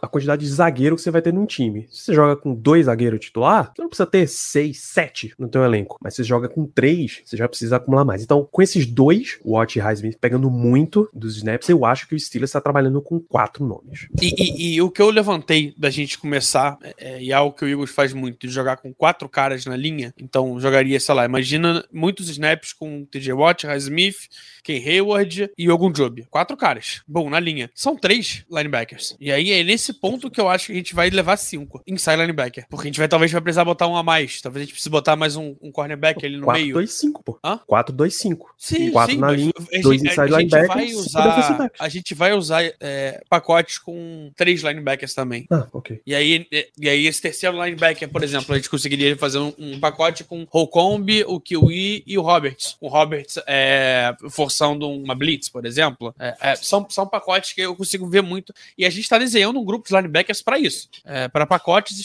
a 0.00 0.08
quantidade 0.08 0.44
de 0.44 0.50
zagueiro 0.52 0.96
que 0.96 1.02
você 1.02 1.10
vai 1.10 1.22
ter 1.22 1.32
num 1.32 1.46
time. 1.46 1.86
Se 1.90 2.04
você 2.04 2.14
joga 2.14 2.36
com 2.36 2.54
dois 2.54 2.86
zagueiros 2.86 3.20
titular, 3.20 3.72
você 3.74 3.82
não 3.82 3.88
precisa 3.88 4.06
ter 4.06 4.28
6, 4.28 4.78
7 4.78 5.34
no 5.38 5.48
teu 5.48 5.64
elenco. 5.64 5.98
Mas 6.02 6.14
se 6.14 6.22
você 6.22 6.28
joga 6.28 6.48
com 6.48 6.66
3, 6.66 7.22
você 7.24 7.36
já 7.36 7.48
precisa 7.48 7.76
acumular 7.76 8.04
mais. 8.04 8.22
Então, 8.22 8.48
com 8.50 8.62
esses 8.62 8.86
dois, 8.86 9.38
Watt 9.44 9.78
e 9.78 9.82
Heisman 9.82 10.12
pegando 10.20 10.50
muito 10.50 11.08
dos 11.12 11.36
snaps, 11.36 11.68
eu 11.68 11.84
acho 11.84 12.08
que 12.08 12.14
o 12.14 12.20
Steelers 12.20 12.50
está 12.50 12.60
trabalhando 12.60 13.00
com 13.00 13.20
quatro 13.20 13.64
nomes. 13.64 14.08
E, 14.20 14.34
e, 14.36 14.74
e 14.74 14.82
o 14.82 14.90
que 14.94 15.02
eu 15.02 15.10
levantei 15.10 15.74
da 15.76 15.90
gente 15.90 16.18
começar, 16.18 16.78
é, 16.82 16.94
é, 16.98 17.22
e 17.22 17.32
é 17.32 17.34
algo 17.34 17.56
que 17.56 17.64
o 17.64 17.68
Eagles 17.68 17.90
faz 17.90 18.12
muito, 18.12 18.46
de 18.46 18.52
jogar 18.52 18.76
com 18.76 18.94
quatro 18.94 19.28
caras 19.28 19.66
na 19.66 19.76
linha, 19.76 20.14
então 20.16 20.58
jogaria, 20.60 20.98
sei 21.00 21.14
lá, 21.14 21.24
imagina 21.24 21.84
muitos 21.92 22.28
snaps 22.28 22.72
com 22.72 23.04
TJ 23.04 23.32
Watt, 23.32 23.66
Smith, 23.76 24.28
Ken 24.62 24.78
Hayward 24.78 25.50
e 25.58 25.68
algum 25.68 25.90
Job. 25.90 26.24
Quatro 26.30 26.56
caras. 26.56 27.02
Bom, 27.06 27.28
na 27.28 27.40
linha. 27.40 27.70
São 27.74 27.96
três 27.96 28.44
linebackers. 28.50 29.16
E 29.20 29.30
aí 29.32 29.50
é 29.52 29.64
nesse 29.64 29.92
ponto 29.92 30.30
que 30.30 30.40
eu 30.40 30.48
acho 30.48 30.66
que 30.66 30.72
a 30.72 30.76
gente 30.76 30.94
vai 30.94 31.10
levar 31.10 31.36
cinco 31.36 31.82
inside 31.86 32.16
linebacker. 32.16 32.66
Porque 32.70 32.86
a 32.86 32.90
gente 32.90 32.98
vai 32.98 33.08
talvez 33.08 33.32
vai 33.32 33.40
precisar 33.40 33.64
botar 33.64 33.88
um 33.88 33.96
a 33.96 34.02
mais. 34.02 34.40
Talvez 34.40 34.62
a 34.62 34.64
gente 34.64 34.72
precise 34.72 34.90
botar 34.90 35.16
mais 35.16 35.36
um, 35.36 35.54
um 35.60 35.70
cornerback 35.70 36.24
ali 36.24 36.36
no 36.36 36.44
4, 36.44 36.62
meio. 36.62 36.74
4, 36.74 36.86
2, 36.86 36.92
5, 36.92 37.22
pô. 37.22 37.38
Hã? 37.44 37.60
4, 37.66 37.94
2, 37.94 38.16
5. 38.16 38.54
Sim, 38.56 38.90
4 38.92 39.12
sim, 39.12 39.20
na 39.20 39.30
linha, 39.32 39.52
dois 39.82 40.02
inside 40.02 40.30
linebackers. 40.30 40.94
Usar, 40.94 41.70
a 41.78 41.88
gente 41.88 42.14
vai 42.14 42.32
usar 42.32 42.62
é, 42.80 43.22
pacotes 43.28 43.78
com 43.78 44.30
três 44.36 44.62
linebackers 44.62 44.83
também. 45.14 45.46
Ah, 45.50 45.66
ok. 45.72 46.00
E 46.06 46.14
aí, 46.14 46.46
e 46.78 46.88
aí 46.88 47.06
esse 47.06 47.22
terceiro 47.22 47.62
linebacker, 47.62 48.08
por 48.08 48.22
exemplo, 48.22 48.54
a 48.54 48.56
gente 48.56 48.70
conseguiria 48.70 49.16
fazer 49.16 49.38
um, 49.38 49.52
um 49.58 49.80
pacote 49.80 50.24
com 50.24 50.42
o 50.42 50.46
Holcomb, 50.50 51.24
o 51.26 51.40
Kiwi 51.40 52.02
e 52.06 52.18
o 52.18 52.22
Roberts. 52.22 52.76
O 52.80 52.88
Roberts 52.88 53.38
é, 53.46 54.14
forçando 54.30 54.88
uma 54.90 55.14
blitz 55.14 55.48
por 55.48 55.64
exemplo, 55.66 56.12
é, 56.18 56.34
é, 56.40 56.56
são, 56.56 56.84
são 56.90 57.06
pacotes 57.06 57.52
que 57.52 57.60
eu 57.60 57.76
consigo 57.76 58.08
ver 58.08 58.22
muito. 58.22 58.52
E 58.76 58.84
a 58.84 58.90
gente 58.90 59.02
está 59.02 59.18
desenhando 59.18 59.60
um 59.60 59.64
grupo 59.64 59.86
de 59.86 59.94
linebackers 59.94 60.42
para 60.42 60.58
isso, 60.58 60.88
é, 61.04 61.28
para 61.28 61.46
pacotes 61.46 61.96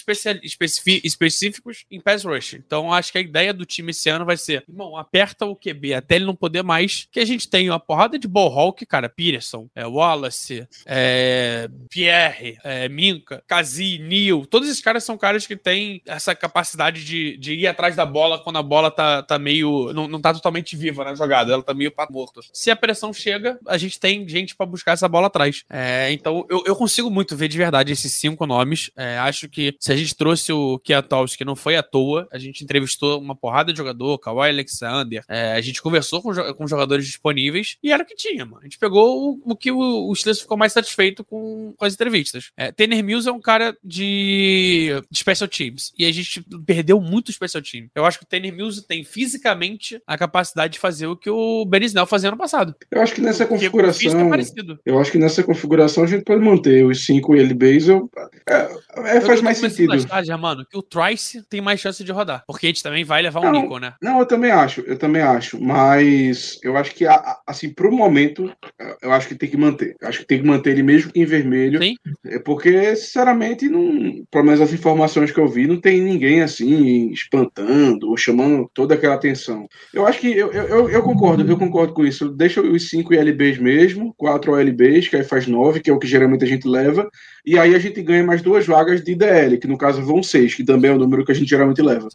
específicos 1.03 1.85
em 1.89 1.99
pass 1.99 2.23
rush. 2.23 2.53
Então, 2.53 2.93
acho 2.93 3.11
que 3.11 3.17
a 3.17 3.21
ideia 3.21 3.51
do 3.51 3.65
time 3.65 3.89
esse 3.89 4.07
ano 4.07 4.25
vai 4.25 4.37
ser, 4.37 4.63
irmão, 4.69 4.95
aperta 4.95 5.47
o 5.47 5.55
QB 5.55 5.95
até 5.95 6.15
ele 6.15 6.25
não 6.25 6.35
poder 6.35 6.63
mais, 6.63 7.07
que 7.11 7.19
a 7.19 7.25
gente 7.25 7.49
tem 7.49 7.69
uma 7.69 7.79
porrada 7.79 8.19
de 8.19 8.27
ball 8.27 8.53
hawk, 8.53 8.85
cara, 8.85 9.09
Peterson, 9.09 9.67
é, 9.75 9.85
Wallace, 9.85 10.67
é, 10.85 11.67
Pierre, 11.89 12.58
é, 12.63 12.89
Minka, 12.89 13.43
Kazi, 13.47 13.99
Neil, 13.99 14.45
todos 14.45 14.67
esses 14.69 14.81
caras 14.81 15.03
são 15.03 15.17
caras 15.17 15.45
que 15.45 15.55
têm 15.55 16.01
essa 16.05 16.35
capacidade 16.35 17.03
de, 17.03 17.37
de 17.37 17.53
ir 17.53 17.67
atrás 17.67 17.95
da 17.95 18.05
bola 18.05 18.39
quando 18.39 18.57
a 18.57 18.63
bola 18.63 18.91
tá, 18.91 19.23
tá 19.23 19.39
meio. 19.39 19.91
Não, 19.93 20.07
não 20.07 20.21
tá 20.21 20.33
totalmente 20.33 20.75
viva 20.75 21.03
na 21.03 21.15
jogada, 21.15 21.53
ela 21.53 21.63
tá 21.63 21.73
meio 21.73 21.91
pato 21.91 22.13
morto. 22.13 22.41
Se 22.53 22.71
a 22.71 22.75
pressão 22.75 23.13
chega, 23.13 23.59
a 23.67 23.77
gente 23.77 23.99
tem 23.99 24.27
gente 24.27 24.55
para 24.55 24.65
buscar 24.65 24.93
essa 24.93 25.07
bola 25.07 25.27
atrás. 25.27 25.63
É, 25.69 26.11
então 26.11 26.45
eu, 26.49 26.63
eu 26.65 26.75
consigo 26.75 27.09
muito 27.09 27.35
ver 27.35 27.47
de 27.47 27.57
verdade 27.57 27.91
esses 27.91 28.13
cinco 28.13 28.45
nomes. 28.45 28.91
É, 28.95 29.17
acho 29.19 29.49
que 29.49 29.75
se 29.79 29.91
a 29.91 29.95
gente 29.95 30.15
trouxe 30.15 30.51
o 30.51 30.79
Kiatowski, 30.79 31.45
não 31.45 31.55
foi 31.55 31.75
à 31.75 31.83
toa, 31.83 32.27
a 32.31 32.37
gente 32.37 32.63
entrevistou 32.63 33.19
uma 33.19 33.35
porrada 33.35 33.71
de 33.71 33.77
jogador, 33.77 34.17
Kawhi 34.19 34.49
Alexander, 34.49 35.23
é, 35.27 35.53
a 35.53 35.61
gente 35.61 35.81
conversou 35.81 36.21
com, 36.21 36.33
com 36.53 36.67
jogadores 36.67 37.05
disponíveis 37.05 37.77
e 37.83 37.91
era 37.91 38.03
o 38.03 38.05
que 38.05 38.15
tinha, 38.15 38.45
mano. 38.45 38.59
A 38.61 38.63
gente 38.63 38.77
pegou 38.77 39.31
o, 39.31 39.51
o 39.51 39.55
que 39.55 39.71
o, 39.71 40.09
o 40.09 40.15
Steelers 40.15 40.41
ficou 40.41 40.57
mais 40.57 40.73
satisfeito 40.73 41.23
com, 41.23 41.73
com 41.75 41.85
as 41.85 41.93
entrevistas. 41.93 42.48
É, 42.57 42.71
Tanner 42.71 43.03
Mills 43.03 43.27
é 43.27 43.31
um 43.31 43.39
cara 43.39 43.75
de, 43.83 44.89
de 45.09 45.19
special 45.19 45.47
teams 45.47 45.93
e 45.97 46.05
a 46.05 46.11
gente 46.11 46.43
perdeu 46.65 46.99
muito 46.99 47.31
special 47.31 47.63
team. 47.63 47.87
Eu 47.95 48.05
acho 48.05 48.19
que 48.19 48.25
o 48.25 48.27
Tanner 48.27 48.53
Mills 48.53 48.85
tem 48.85 49.03
fisicamente 49.03 50.01
a 50.05 50.17
capacidade 50.17 50.73
de 50.73 50.79
fazer 50.79 51.07
o 51.07 51.15
que 51.15 51.29
o 51.29 51.65
Ben 51.65 51.83
Snell 51.85 52.05
fazia 52.05 52.29
ano 52.29 52.37
passado. 52.37 52.75
Eu 52.91 53.01
acho 53.01 53.13
que 53.13 53.21
nessa 53.21 53.45
Porque 53.45 53.65
configuração. 53.69 54.33
É 54.33 54.77
eu 54.85 54.99
acho 54.99 55.11
que 55.11 55.17
nessa 55.17 55.43
configuração 55.43 56.03
a 56.03 56.07
gente 56.07 56.23
pode 56.23 56.43
manter 56.43 56.85
os 56.85 57.05
5 57.05 57.35
LBs. 57.35 57.87
Eu, 57.87 58.09
é, 58.47 59.17
é, 59.17 59.21
faz 59.21 59.41
mais 59.41 59.57
sentido. 59.57 59.97
Já, 60.23 60.37
mano, 60.37 60.65
que 60.65 60.77
o 60.77 60.81
Trice 60.81 61.43
tem 61.49 61.61
mais 61.61 61.79
chance 61.79 62.03
de 62.03 62.11
rodar. 62.11 62.43
Porque 62.45 62.67
a 62.67 62.69
gente 62.69 62.83
também 62.83 63.03
vai 63.03 63.21
levar 63.21 63.41
um 63.41 63.51
Nico, 63.51 63.79
né? 63.79 63.93
Não, 64.01 64.19
eu 64.19 64.25
também 64.25 64.51
acho, 64.51 64.81
eu 64.81 64.97
também 64.97 65.21
acho. 65.21 65.61
Mas 65.61 66.59
eu 66.63 66.75
acho 66.77 66.93
que, 66.93 67.05
assim, 67.45 67.69
pro 67.69 67.91
momento, 67.91 68.51
eu 69.01 69.11
acho 69.11 69.27
que 69.27 69.35
tem 69.35 69.49
que 69.49 69.57
manter. 69.57 69.95
Eu 69.99 70.07
acho 70.07 70.19
que 70.19 70.25
tem 70.25 70.41
que 70.41 70.47
manter 70.47 70.71
ele 70.71 70.83
mesmo 70.83 71.11
que 71.11 71.19
em 71.19 71.25
vermelho. 71.25 71.81
Sim. 71.81 71.95
É 72.39 72.41
porque, 72.41 72.95
sinceramente, 72.95 73.67
não, 73.67 74.23
pelo 74.31 74.45
menos 74.45 74.61
as 74.61 74.71
informações 74.71 75.29
que 75.29 75.39
eu 75.39 75.47
vi, 75.47 75.67
não 75.67 75.79
tem 75.79 75.99
ninguém 75.99 76.41
assim 76.41 77.11
espantando 77.11 78.09
ou 78.09 78.15
chamando 78.15 78.71
toda 78.73 78.95
aquela 78.95 79.15
atenção. 79.15 79.67
Eu 79.93 80.07
acho 80.07 80.21
que 80.21 80.31
eu, 80.31 80.49
eu, 80.53 80.89
eu 80.89 81.03
concordo, 81.03 81.45
eu 81.45 81.57
concordo 81.57 81.93
com 81.93 82.05
isso. 82.05 82.29
Deixa 82.29 82.61
os 82.61 82.89
5 82.89 83.13
LBs 83.13 83.57
mesmo, 83.57 84.13
4 84.17 84.53
OLBs, 84.53 85.09
que 85.09 85.17
aí 85.17 85.23
faz 85.23 85.47
9, 85.47 85.81
que 85.81 85.89
é 85.89 85.93
o 85.93 85.99
que 85.99 86.07
geralmente 86.07 86.45
a 86.45 86.47
gente 86.47 86.65
leva, 86.65 87.09
e 87.45 87.59
aí 87.59 87.75
a 87.75 87.79
gente 87.79 88.01
ganha 88.01 88.23
mais 88.23 88.41
duas 88.41 88.65
vagas 88.65 89.03
de 89.03 89.13
DL, 89.13 89.57
que 89.57 89.67
no 89.67 89.77
caso 89.77 90.01
vão 90.01 90.23
6, 90.23 90.55
que 90.55 90.63
também 90.63 90.91
é 90.91 90.93
o 90.93 90.99
número 90.99 91.25
que 91.25 91.33
a 91.33 91.35
gente 91.35 91.49
geralmente 91.49 91.81
leva. 91.81 92.07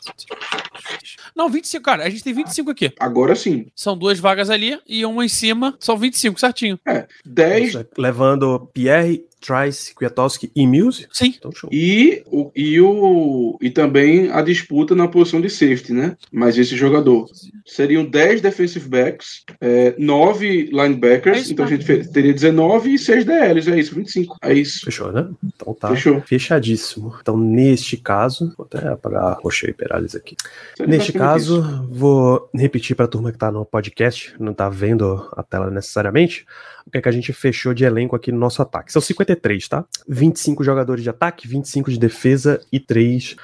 Não, 1.37 1.49
25, 1.49 1.85
cara. 1.85 2.05
A 2.05 2.11
gente 2.11 2.22
tem 2.22 2.33
25 2.33 2.70
aqui. 2.70 2.93
Agora 2.99 3.35
sim. 3.35 3.66
São 3.75 3.99
duas 3.99 4.18
vagas 4.18 4.49
ali 4.49 4.79
e 4.87 5.05
uma 5.05 5.25
em 5.25 5.29
cima. 5.29 5.77
São 5.81 5.99
25, 5.99 6.39
certinho. 6.39 6.79
É. 6.87 7.07
10. 7.27 7.85
Levando 7.99 8.70
Pierre 8.72 9.25
Trice, 9.45 9.95
Kwiatkowski 9.95 10.51
e 10.57 10.67
Mills? 10.67 11.07
Sim. 11.13 11.35
Então, 11.37 11.53
show. 11.53 11.69
E, 11.71 12.23
o, 12.27 12.51
e, 12.57 12.81
o, 12.81 13.59
e 13.61 13.69
também 13.69 14.31
a 14.31 14.41
disputa 14.41 14.95
na 14.95 15.07
posição 15.07 15.39
de 15.41 15.51
safety, 15.51 15.93
né? 15.93 16.17
Mas 16.33 16.57
esse 16.57 16.75
jogador. 16.75 17.27
Seriam 17.67 18.05
10 18.05 18.41
defensive 18.41 18.89
backs, 18.89 19.45
é, 19.61 19.95
9 19.99 20.71
linebackers, 20.73 21.49
é 21.49 21.53
então 21.53 21.65
a 21.65 21.69
gente 21.69 21.85
teria 22.09 22.33
19 22.33 22.95
e 22.95 22.99
6 22.99 23.25
DLs, 23.25 23.71
é 23.71 23.79
isso, 23.79 23.95
25. 23.95 24.37
É 24.43 24.55
isso. 24.55 24.85
Fechou, 24.85 25.13
né? 25.13 25.29
Então 25.45 25.75
tá 25.75 25.89
Fechou. 25.89 26.23
fechadíssimo. 26.23 27.15
Então, 27.21 27.37
neste 27.37 27.97
caso, 27.97 28.55
vou 28.57 28.67
até 28.67 28.89
apagar 28.89 29.39
Rocher 29.43 29.71
e 29.71 29.75
Perales 29.75 30.15
aqui. 30.15 30.37
Você 30.77 30.87
neste 30.87 31.13
caso, 31.13 31.61
isso. 31.61 31.89
vou 31.91 32.49
repetir 32.55 32.97
para 32.97 33.05
a 33.05 33.09
turma 33.09 33.31
que 33.31 33.39
tá 33.39 33.51
no 33.51 33.65
podcast, 33.65 34.35
não 34.39 34.55
tá 34.55 34.69
vendo 34.69 35.29
a 35.33 35.43
tela 35.43 35.71
necessariamente 35.71 36.47
o 36.87 36.91
que, 36.91 36.99
é 36.99 37.03
que 37.03 37.09
a 37.09 37.12
gente 37.12 37.32
fechou 37.32 37.72
de 37.72 37.85
elenco 37.85 38.14
aqui 38.14 38.30
no 38.30 38.39
nosso 38.39 38.61
ataque. 38.61 38.93
São 38.93 39.01
53, 39.01 39.68
tá? 39.68 39.85
25 40.09 40.62
jogadores 40.62 41.03
de 41.03 41.11
ataque, 41.11 41.49
25 41.49 41.91
de 41.91 41.99
defesa 41.99 42.61
e 42.70 42.78
3 42.78 43.37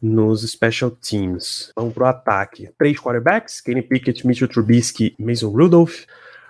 nos 0.00 0.42
special 0.42 0.90
teams. 0.90 1.72
Vamos 1.76 1.94
pro 1.94 2.06
ataque. 2.06 2.70
Três 2.78 2.98
quarterbacks, 2.98 3.60
Kenny 3.60 3.82
Pickett, 3.82 4.26
Mitchell 4.26 4.48
Trubisky, 4.48 5.14
Mason 5.18 5.48
Rudolph 5.48 6.04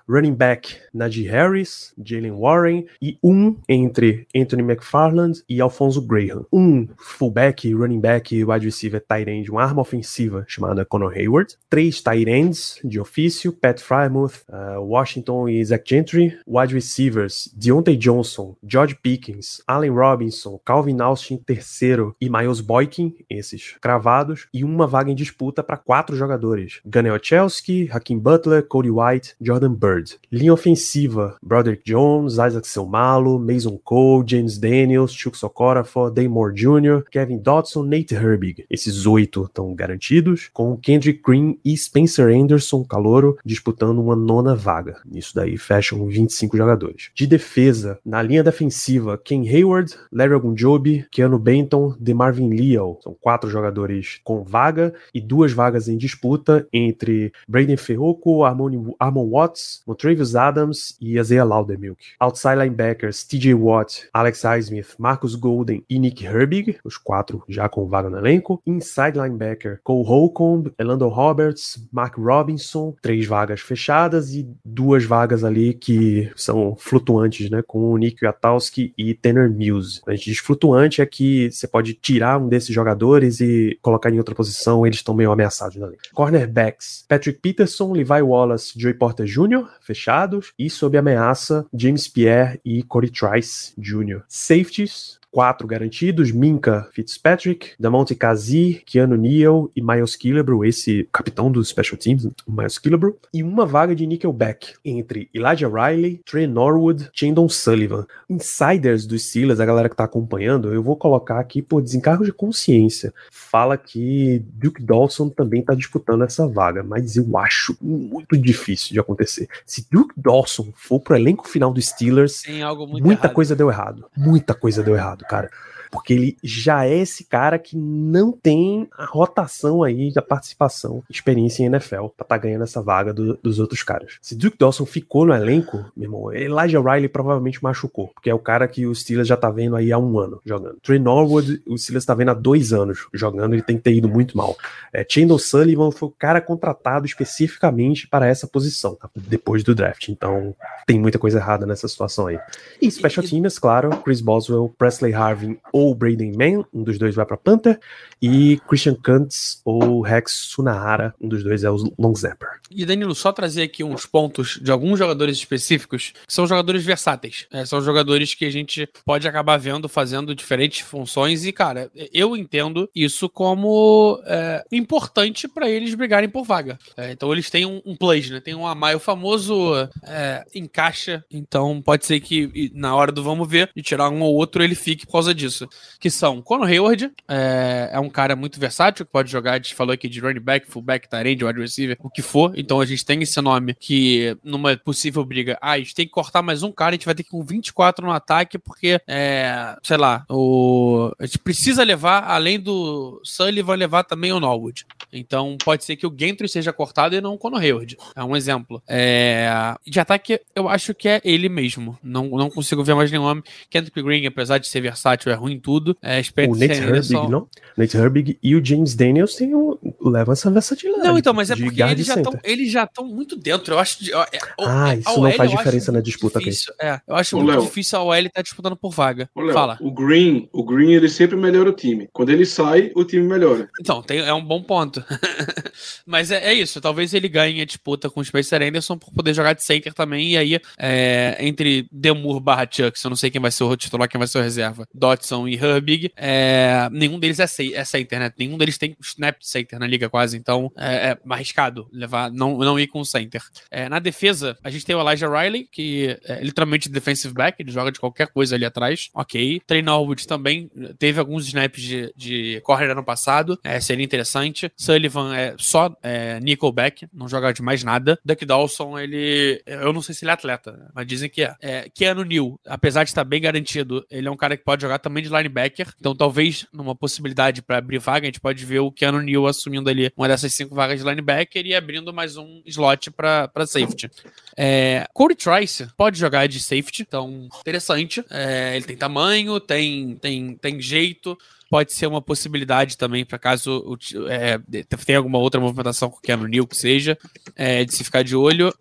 running 0.08 0.34
back 0.34 0.80
Najee 0.94 1.28
Harris, 1.28 1.92
Jalen 1.98 2.38
Warren 2.38 2.86
e 3.02 3.18
um 3.22 3.56
entre 3.68 4.26
Anthony 4.34 4.62
McFarland 4.62 5.42
e 5.48 5.60
Alfonso 5.60 6.00
Graham. 6.00 6.46
Um 6.52 6.88
fullback, 6.96 7.72
running 7.74 8.00
back, 8.00 8.44
wide 8.44 8.64
receiver, 8.64 9.00
tight 9.00 9.28
end, 9.28 9.50
uma 9.50 9.62
arma 9.62 9.82
ofensiva 9.82 10.44
chamada 10.46 10.84
Conor 10.84 11.12
Hayward. 11.12 11.56
Três 11.68 12.00
tight 12.00 12.28
ends 12.28 12.80
de 12.84 13.00
ofício, 13.00 13.52
Pat 13.52 13.80
Frymouth, 13.80 14.44
uh, 14.48 14.80
Washington 14.80 15.48
e 15.48 15.64
Zach 15.64 15.84
Gentry. 15.86 16.38
Wide 16.46 16.72
receivers, 16.72 17.52
Deontay 17.56 17.96
Johnson, 17.96 18.56
George 18.62 18.96
Pickens, 19.02 19.62
Allen 19.66 19.92
Robinson, 19.92 20.60
Calvin 20.64 21.00
Austin 21.00 21.38
terceiro 21.38 22.14
e 22.20 22.28
Miles 22.28 22.60
Boykin, 22.60 23.14
esses 23.28 23.76
cravados. 23.80 24.46
E 24.52 24.64
uma 24.64 24.86
vaga 24.86 25.10
em 25.10 25.14
disputa 25.14 25.62
para 25.62 25.76
quatro 25.76 26.16
jogadores. 26.16 26.80
Gunnar 26.84 27.20
Chelsky, 27.22 27.86
Hakim 27.86 28.18
Butler, 28.18 28.62
Cody 28.62 28.90
White, 28.90 29.34
Jordan 29.40 29.74
Bird. 29.74 29.95
Linha 30.30 30.52
ofensiva: 30.52 31.36
Broderick 31.42 31.82
Jones, 31.84 32.34
Isaac 32.34 32.66
Selmalo, 32.66 33.38
Mason 33.38 33.78
Cole, 33.82 34.24
James 34.26 34.58
Daniels, 34.58 35.12
Chuck 35.12 35.36
Socorafor, 35.36 36.10
Daymore 36.10 36.54
Jr., 36.54 37.02
Kevin 37.10 37.38
Dodson, 37.38 37.82
Nate 37.82 38.14
Herbig. 38.14 38.64
Esses 38.70 39.06
oito 39.06 39.44
estão 39.44 39.74
garantidos, 39.74 40.50
com 40.52 40.76
Kendrick 40.76 41.20
Green 41.22 41.58
e 41.64 41.76
Spencer 41.76 42.28
Anderson, 42.28 42.84
calouro, 42.84 43.38
disputando 43.44 44.00
uma 44.00 44.16
nona 44.16 44.54
vaga. 44.54 45.00
Isso 45.12 45.34
daí 45.34 45.56
fecham 45.56 46.06
25 46.06 46.56
jogadores. 46.56 47.10
De 47.14 47.26
defesa, 47.26 47.98
na 48.04 48.22
linha 48.22 48.42
defensiva, 48.42 49.18
Ken 49.18 49.46
Hayward, 49.48 49.94
Larry 50.12 50.34
Ogunjobi, 50.34 51.06
Keanu 51.10 51.38
Benton, 51.38 51.94
DeMarvin 51.98 52.50
Leal. 52.50 52.98
São 53.02 53.16
quatro 53.20 53.50
jogadores 53.50 54.20
com 54.24 54.42
vaga 54.42 54.94
e 55.14 55.20
duas 55.20 55.52
vagas 55.52 55.88
em 55.88 55.96
disputa 55.96 56.66
entre 56.72 57.32
Braden 57.48 57.76
Ferroco, 57.76 58.44
Armon 58.44 59.30
Watts, 59.30 59.82
Motravius 59.86 60.34
Adams 60.34 60.96
e 61.00 61.18
Isaiah 61.18 61.44
Laudermilk. 61.44 61.98
Outside 62.18 62.56
linebackers, 62.56 63.24
TJ 63.24 63.54
Watt, 63.54 64.08
Alex 64.12 64.42
Highsmith, 64.42 64.94
Marcus 64.98 65.34
Golden 65.34 65.84
e 65.88 65.98
Nick 65.98 66.24
Herbig, 66.24 66.78
os 66.84 66.96
quatro 66.96 67.42
já 67.48 67.68
com 67.68 67.86
vaga 67.86 68.10
no 68.10 68.18
elenco. 68.18 68.60
Inside 68.66 69.18
linebacker, 69.18 69.80
Cole 69.84 70.06
Holcomb, 70.06 70.72
Elando 70.78 71.08
Roberts, 71.08 71.86
Mark 71.92 72.16
Robinson, 72.18 72.94
três 73.00 73.26
vagas 73.26 73.60
fechadas 73.60 74.34
e 74.34 74.48
duas 74.64 75.04
vagas 75.04 75.44
ali 75.44 75.74
que 75.74 76.30
são 76.34 76.74
flutuantes, 76.76 77.48
né, 77.50 77.62
com 77.66 77.92
o 77.92 77.96
Nick 77.96 78.24
Yatowski 78.24 78.92
e 78.98 79.14
Tanner 79.14 79.50
Mills. 79.50 80.00
A 80.06 80.14
gente 80.14 80.30
diz 80.30 80.38
flutuante 80.38 81.00
é 81.00 81.06
que 81.06 81.50
você 81.50 81.66
pode 81.66 81.94
tirar 81.94 82.38
um 82.38 82.48
desses 82.48 82.74
jogadores 82.74 83.40
e 83.40 83.78
colocar 83.82 84.10
em 84.10 84.18
outra 84.18 84.34
posição, 84.34 84.86
eles 84.86 84.98
estão 84.98 85.14
meio 85.14 85.30
ameaçados 85.30 85.76
na 85.76 85.90
Cornerbacks, 86.14 87.04
Patrick 87.08 87.40
Peterson, 87.40 87.92
Levi 87.92 88.22
Wallace, 88.22 88.72
Joey 88.76 88.94
Porter 88.94 89.26
Jr., 89.26 89.66
fechados, 89.80 90.52
e 90.58 90.68
sob 90.68 90.96
ameaça, 90.96 91.66
James 91.74 92.08
Pierre 92.08 92.60
e 92.64 92.82
Corey 92.82 93.10
Trice 93.10 93.72
Jr. 93.78 94.20
Safeties, 94.28 95.18
quatro 95.36 95.68
garantidos: 95.68 96.32
Minka 96.32 96.88
Fitzpatrick, 96.92 97.72
Damonte 97.78 98.14
Kazi, 98.14 98.82
Keanu 98.86 99.18
Neal 99.18 99.70
e 99.76 99.82
Miles 99.82 100.16
Killebrew, 100.16 100.64
esse 100.64 101.06
capitão 101.12 101.52
dos 101.52 101.68
Special 101.68 101.98
Teams, 101.98 102.26
Miles 102.48 102.78
Killebrew, 102.78 103.18
e 103.34 103.42
uma 103.42 103.66
vaga 103.66 103.94
de 103.94 104.06
Nickelback 104.06 104.72
entre 104.82 105.28
Elijah 105.34 105.68
Riley, 105.68 106.22
Trey 106.24 106.46
Norwood, 106.46 107.10
Chandon 107.12 107.50
Sullivan. 107.50 108.06
Insiders 108.30 109.04
dos 109.04 109.28
Steelers, 109.28 109.60
a 109.60 109.66
galera 109.66 109.90
que 109.90 109.96
tá 109.96 110.04
acompanhando, 110.04 110.72
eu 110.72 110.82
vou 110.82 110.96
colocar 110.96 111.38
aqui 111.38 111.60
por 111.60 111.82
desencargo 111.82 112.24
de 112.24 112.32
consciência. 112.32 113.12
Fala 113.30 113.76
que 113.76 114.42
Duke 114.54 114.82
Dawson 114.82 115.28
também 115.28 115.60
tá 115.60 115.74
disputando 115.74 116.24
essa 116.24 116.48
vaga, 116.48 116.82
mas 116.82 117.14
eu 117.14 117.36
acho 117.36 117.76
muito 117.82 118.38
difícil 118.38 118.94
de 118.94 119.00
acontecer. 119.00 119.50
Se 119.66 119.86
Duke 119.90 120.14
Dawson 120.16 120.72
for 120.74 120.98
pro 120.98 121.14
elenco 121.14 121.46
final 121.46 121.74
dos 121.74 121.88
Steelers, 121.88 122.42
muita 122.88 123.26
errado. 123.26 123.34
coisa 123.34 123.54
deu 123.54 123.68
errado. 123.68 124.06
Muita 124.16 124.54
coisa 124.54 124.82
deu 124.82 124.94
errado 124.94 125.25
cara. 125.26 125.50
Porque 125.90 126.12
ele 126.12 126.36
já 126.42 126.86
é 126.86 126.98
esse 126.98 127.24
cara 127.24 127.58
que 127.58 127.76
não 127.76 128.32
tem 128.32 128.88
a 128.92 129.04
rotação 129.04 129.82
aí 129.82 130.12
da 130.12 130.22
participação, 130.22 131.02
experiência 131.08 131.62
em 131.62 131.66
NFL, 131.66 132.06
pra 132.16 132.24
estar 132.24 132.24
tá 132.24 132.38
ganhando 132.38 132.64
essa 132.64 132.82
vaga 132.82 133.12
do, 133.12 133.38
dos 133.42 133.58
outros 133.58 133.82
caras. 133.82 134.18
Se 134.20 134.34
Duke 134.34 134.58
Dawson 134.58 134.86
ficou 134.86 135.26
no 135.26 135.34
elenco, 135.34 135.84
meu 135.96 136.06
irmão, 136.06 136.32
Elijah 136.32 136.80
Riley 136.80 137.08
provavelmente 137.08 137.62
machucou, 137.62 138.08
porque 138.08 138.30
é 138.30 138.34
o 138.34 138.38
cara 138.38 138.68
que 138.68 138.86
o 138.86 138.94
Steelers 138.94 139.28
já 139.28 139.36
tá 139.36 139.50
vendo 139.50 139.76
aí 139.76 139.92
há 139.92 139.98
um 139.98 140.18
ano 140.18 140.40
jogando. 140.44 140.78
Trey 140.82 140.98
Norwood, 140.98 141.62
o 141.66 141.76
Steelers 141.76 142.04
tá 142.04 142.14
vendo 142.14 142.30
há 142.30 142.34
dois 142.34 142.72
anos 142.72 143.06
jogando, 143.12 143.54
ele 143.54 143.62
tem 143.62 143.76
que 143.76 143.82
ter 143.82 143.94
ido 143.94 144.08
muito 144.08 144.36
mal. 144.36 144.56
É, 144.92 145.04
Chandler 145.08 145.38
Sullivan 145.38 145.90
foi 145.90 146.08
o 146.08 146.14
cara 146.16 146.40
contratado 146.40 147.06
especificamente 147.06 148.06
para 148.08 148.26
essa 148.26 148.46
posição, 148.46 148.94
tá? 148.94 149.08
depois 149.14 149.62
do 149.62 149.74
draft. 149.74 150.08
Então, 150.08 150.54
tem 150.86 150.98
muita 150.98 151.18
coisa 151.18 151.38
errada 151.38 151.66
nessa 151.66 151.88
situação 151.88 152.26
aí. 152.26 152.38
E 152.80 152.90
Special 152.90 153.26
Teams, 153.26 153.58
claro, 153.58 153.90
Chris 154.02 154.20
Boswell, 154.20 154.72
Presley 154.76 155.14
Harvin 155.14 155.58
ou 155.76 155.94
Braden 155.94 156.32
Mann, 156.32 156.64
um 156.72 156.82
dos 156.82 156.98
dois 156.98 157.14
vai 157.14 157.26
para 157.26 157.36
Panther, 157.36 157.78
e 158.20 158.58
Christian 158.66 158.94
Kuntz 158.94 159.60
ou 159.62 160.00
Rex 160.00 160.32
Sunahara, 160.32 161.14
um 161.20 161.28
dos 161.28 161.44
dois 161.44 161.64
é 161.64 161.70
o 161.70 161.76
Long 161.98 162.14
Zapper. 162.14 162.48
E 162.70 162.86
Danilo, 162.86 163.14
só 163.14 163.30
trazer 163.30 163.62
aqui 163.62 163.84
uns 163.84 164.06
pontos 164.06 164.58
de 164.62 164.70
alguns 164.70 164.98
jogadores 164.98 165.36
específicos, 165.36 166.14
que 166.26 166.32
são 166.32 166.46
jogadores 166.46 166.82
versáteis. 166.82 167.46
É, 167.52 167.66
são 167.66 167.82
jogadores 167.82 168.32
que 168.32 168.46
a 168.46 168.50
gente 168.50 168.88
pode 169.04 169.28
acabar 169.28 169.58
vendo 169.58 169.86
fazendo 169.86 170.34
diferentes 170.34 170.80
funções. 170.80 171.44
E, 171.44 171.52
cara, 171.52 171.90
eu 172.10 172.34
entendo 172.34 172.88
isso 172.94 173.28
como 173.28 174.18
é, 174.24 174.64
importante 174.72 175.46
para 175.46 175.68
eles 175.68 175.94
brigarem 175.94 176.28
por 176.28 176.44
vaga. 176.44 176.78
É, 176.96 177.12
então 177.12 177.30
eles 177.32 177.50
têm 177.50 177.66
um, 177.66 177.82
um 177.84 177.94
place, 177.94 178.32
né? 178.32 178.40
Tem 178.40 178.54
um 178.54 178.66
Amai, 178.66 178.94
o 178.94 179.00
famoso 179.00 179.74
é, 180.02 180.42
encaixa. 180.54 181.22
Então 181.30 181.82
pode 181.82 182.06
ser 182.06 182.20
que 182.20 182.72
na 182.74 182.94
hora 182.94 183.12
do 183.12 183.22
vamos 183.22 183.46
ver, 183.48 183.70
de 183.76 183.82
tirar 183.82 184.08
um 184.08 184.22
ou 184.22 184.34
outro, 184.34 184.62
ele 184.62 184.74
fique 184.74 185.04
por 185.04 185.12
causa 185.12 185.34
disso. 185.34 185.65
Que 185.98 186.10
são 186.10 186.40
Conor 186.42 186.68
Hayward, 186.68 187.10
é, 187.28 187.90
é 187.92 188.00
um 188.00 188.08
cara 188.08 188.36
muito 188.36 188.58
versátil, 188.58 189.04
que 189.04 189.12
pode 189.12 189.30
jogar, 189.30 189.52
a 189.52 189.56
gente 189.56 189.74
falou 189.74 189.92
aqui 189.92 190.08
de 190.08 190.20
running 190.20 190.40
back, 190.40 190.70
fullback, 190.70 191.08
tight 191.08 191.28
end, 191.28 191.44
wide 191.44 191.60
receiver, 191.60 191.96
o 192.00 192.10
que 192.10 192.22
for. 192.22 192.52
Então 192.56 192.80
a 192.80 192.86
gente 192.86 193.04
tem 193.04 193.22
esse 193.22 193.40
nome 193.40 193.74
que 193.74 194.36
numa 194.42 194.76
possível 194.76 195.24
briga, 195.24 195.58
ah, 195.60 195.72
a 195.72 195.78
gente 195.78 195.94
tem 195.94 196.06
que 196.06 196.12
cortar 196.12 196.42
mais 196.42 196.62
um 196.62 196.72
cara, 196.72 196.90
a 196.90 196.92
gente 196.92 197.06
vai 197.06 197.14
ter 197.14 197.22
que 197.22 197.28
ir 197.28 197.32
com 197.32 197.44
24 197.44 198.06
no 198.06 198.12
ataque, 198.12 198.58
porque, 198.58 199.00
é, 199.06 199.76
sei 199.82 199.96
lá, 199.96 200.24
o, 200.30 201.12
a 201.18 201.26
gente 201.26 201.38
precisa 201.38 201.84
levar, 201.84 202.24
além 202.24 202.60
do 202.60 203.20
Sullivan, 203.24 203.74
levar 203.74 204.04
também 204.04 204.32
o 204.32 204.40
Norwood. 204.40 204.86
Então 205.12 205.56
pode 205.64 205.84
ser 205.84 205.96
que 205.96 206.06
o 206.06 206.14
Gentry 206.16 206.48
seja 206.48 206.72
cortado 206.72 207.14
e 207.14 207.20
não 207.20 207.34
o 207.34 207.38
Conor 207.38 207.60
Hayward. 207.60 207.96
É 208.14 208.22
um 208.22 208.36
exemplo. 208.36 208.82
É, 208.88 209.74
de 209.86 209.98
ataque, 210.00 210.40
eu 210.54 210.68
acho 210.68 210.94
que 210.94 211.08
é 211.08 211.20
ele 211.24 211.48
mesmo. 211.48 211.98
Não, 212.02 212.28
não 212.28 212.50
consigo 212.50 212.82
ver 212.84 212.94
mais 212.94 213.10
nenhum 213.10 213.24
nome. 213.24 213.42
Kendrick 213.70 214.02
Green, 214.02 214.26
apesar 214.26 214.58
de 214.58 214.66
ser 214.66 214.80
versátil, 214.80 215.32
é 215.32 215.34
ruim 215.34 215.54
em 215.54 215.60
tudo. 215.60 215.96
É, 216.02 216.20
o 216.48 216.54
Nate 216.54 216.80
Herbig, 216.80 217.28
não? 217.28 217.48
Nate 217.76 217.96
Herbig 217.96 218.38
e 218.42 218.54
o 218.54 218.64
James 218.64 218.94
Daniels 218.94 219.34
tem 219.34 219.54
um, 219.54 219.76
levam 220.00 220.32
essa 220.32 220.50
versatilidade. 220.50 221.06
Não, 221.06 221.18
então, 221.18 221.32
mas 221.32 221.50
é 221.50 221.56
porque 221.56 221.82
eles 221.82 222.06
já, 222.06 222.22
tão, 222.22 222.32
eles 222.44 222.70
já 222.70 222.84
estão 222.84 223.06
muito 223.06 223.36
dentro. 223.36 223.74
Eu 223.74 223.78
acho. 223.78 223.98
É, 224.14 224.38
ah, 224.60 224.94
isso 224.94 225.10
OL, 225.10 225.22
não 225.22 225.32
faz 225.32 225.50
diferença 225.50 225.92
na 225.92 226.00
disputa 226.00 226.38
difícil, 226.38 226.72
É, 226.80 227.00
eu 227.06 227.14
acho 227.14 227.36
Ô, 227.36 227.40
muito 227.40 227.52
Léo, 227.52 227.62
difícil 227.62 227.98
a 227.98 228.02
OL 228.02 228.16
estar 228.16 228.30
tá 228.30 228.42
disputando 228.42 228.76
por 228.76 228.92
vaga. 228.92 229.28
Ô, 229.34 229.40
Léo, 229.40 229.54
Fala. 229.54 229.78
O 229.80 229.90
Green, 229.90 230.48
o 230.52 230.64
Green, 230.64 230.92
ele 230.92 231.08
sempre 231.08 231.36
melhora 231.36 231.70
o 231.70 231.72
time. 231.72 232.08
Quando 232.12 232.30
ele 232.30 232.46
sai, 232.46 232.90
o 232.94 233.04
time 233.04 233.26
melhora. 233.26 233.68
Então, 233.80 234.02
tem, 234.02 234.20
é 234.20 234.32
um 234.32 234.44
bom 234.44 234.62
ponto. 234.62 234.95
mas 236.06 236.30
é, 236.30 236.52
é, 236.52 236.54
isso. 236.54 236.80
Talvez 236.80 237.14
ele 237.14 237.28
ganhe 237.28 237.60
a 237.60 237.64
disputa 237.64 238.08
com 238.10 238.20
o 238.20 238.24
Spencer 238.24 238.62
Anderson 238.62 238.96
por 238.98 239.12
poder 239.12 239.34
jogar 239.34 239.52
de 239.52 239.64
center 239.64 239.92
também. 239.92 240.32
E 240.32 240.36
aí, 240.36 240.60
é, 240.78 241.36
entre 241.40 241.86
Demur 241.90 242.40
barra 242.40 242.68
Chucks, 242.70 243.02
eu 243.02 243.10
não 243.10 243.16
sei 243.16 243.30
quem 243.30 243.40
vai 243.40 243.50
ser 243.50 243.64
o 243.64 243.76
titular, 243.76 244.08
quem 244.08 244.18
vai 244.18 244.28
ser 244.28 244.38
o 244.38 244.42
reserva, 244.42 244.86
Dotson 244.94 245.48
e 245.48 245.54
Herbig, 245.54 246.12
é, 246.16 246.88
nenhum 246.90 247.18
deles 247.18 247.38
é, 247.38 247.46
é 247.74 247.84
center, 247.84 248.18
né? 248.18 248.32
Nenhum 248.38 248.58
deles 248.58 248.78
tem 248.78 248.96
snap 249.02 249.36
center 249.40 249.78
na 249.78 249.86
liga 249.86 250.08
quase. 250.08 250.36
Então, 250.36 250.70
é, 250.76 251.10
é 251.10 251.18
arriscado 251.28 251.88
levar, 251.92 252.30
não, 252.30 252.58
não 252.58 252.78
ir 252.78 252.86
com 252.86 253.00
o 253.00 253.04
center. 253.04 253.42
É, 253.70 253.88
na 253.88 253.98
defesa, 253.98 254.56
a 254.62 254.70
gente 254.70 254.84
tem 254.84 254.94
o 254.94 255.00
Elijah 255.00 255.28
Riley, 255.28 255.68
que 255.70 256.18
é 256.24 256.42
literalmente 256.42 256.88
defensive 256.88 257.32
back, 257.32 257.60
ele 257.60 257.70
joga 257.70 257.92
de 257.92 258.00
qualquer 258.00 258.28
coisa 258.28 258.54
ali 258.54 258.64
atrás. 258.64 259.10
Ok. 259.14 259.60
Trey 259.66 259.82
Norwood 259.82 260.26
também 260.26 260.70
teve 260.98 261.20
alguns 261.20 261.46
snaps 261.46 261.82
de, 261.82 262.12
de 262.16 262.60
corner 262.62 262.90
ano 262.90 263.04
passado, 263.04 263.58
é, 263.62 263.80
seria 263.80 264.04
interessante. 264.04 264.70
Sullivan 264.86 265.34
é 265.34 265.54
só 265.58 265.96
é, 266.00 266.38
nickelback, 266.38 267.08
não 267.12 267.28
joga 267.28 267.52
de 267.52 267.60
mais 267.60 267.82
nada. 267.82 268.18
Duck 268.24 268.44
Dawson, 268.46 268.96
ele. 268.96 269.60
Eu 269.66 269.92
não 269.92 270.00
sei 270.00 270.14
se 270.14 270.24
ele 270.24 270.30
é 270.30 270.34
atleta, 270.34 270.90
mas 270.94 271.06
dizem 271.06 271.28
que 271.28 271.42
é. 271.42 271.54
é 271.60 271.88
Keanu 271.92 272.24
Neal, 272.24 272.58
apesar 272.64 273.02
de 273.02 273.10
estar 273.10 273.24
bem 273.24 273.40
garantido, 273.40 274.06
ele 274.08 274.28
é 274.28 274.30
um 274.30 274.36
cara 274.36 274.56
que 274.56 274.64
pode 274.64 274.82
jogar 274.82 274.98
também 274.98 275.22
de 275.22 275.28
linebacker. 275.28 275.88
Então, 275.98 276.14
talvez, 276.14 276.66
numa 276.72 276.94
possibilidade 276.94 277.62
para 277.62 277.78
abrir 277.78 277.98
vaga, 277.98 278.26
a 278.26 278.28
gente 278.28 278.40
pode 278.40 278.64
ver 278.64 278.78
o 278.78 278.92
Keanu 278.92 279.20
Neal 279.20 279.46
assumindo 279.46 279.90
ali 279.90 280.12
uma 280.16 280.28
dessas 280.28 280.54
cinco 280.54 280.74
vagas 280.74 281.00
de 281.00 281.08
linebacker 281.08 281.66
e 281.66 281.74
abrindo 281.74 282.12
mais 282.12 282.36
um 282.36 282.62
slot 282.64 283.10
para 283.10 283.66
safety. 283.66 284.08
É, 284.56 285.06
Corey 285.12 285.36
Trice 285.36 285.88
pode 285.96 286.18
jogar 286.18 286.46
de 286.46 286.60
safety, 286.60 287.02
então 287.02 287.48
interessante. 287.60 288.24
É, 288.30 288.76
ele 288.76 288.84
tem 288.84 288.96
tamanho, 288.96 289.58
tem, 289.58 290.16
tem, 290.16 290.54
tem 290.54 290.80
jeito 290.80 291.36
pode 291.70 291.92
ser 291.92 292.06
uma 292.06 292.22
possibilidade 292.22 292.96
também 292.96 293.24
para 293.24 293.38
caso 293.38 293.98
é, 294.28 294.58
tenha 295.04 295.18
alguma 295.18 295.38
outra 295.38 295.60
movimentação 295.60 296.10
com 296.10 296.18
o 296.18 296.20
Keanu 296.20 296.46
Neal 296.46 296.66
que 296.66 296.76
seja, 296.76 297.18
é, 297.54 297.84
de 297.84 297.94
se 297.94 298.04
ficar 298.04 298.22
de 298.22 298.36
olho. 298.36 298.72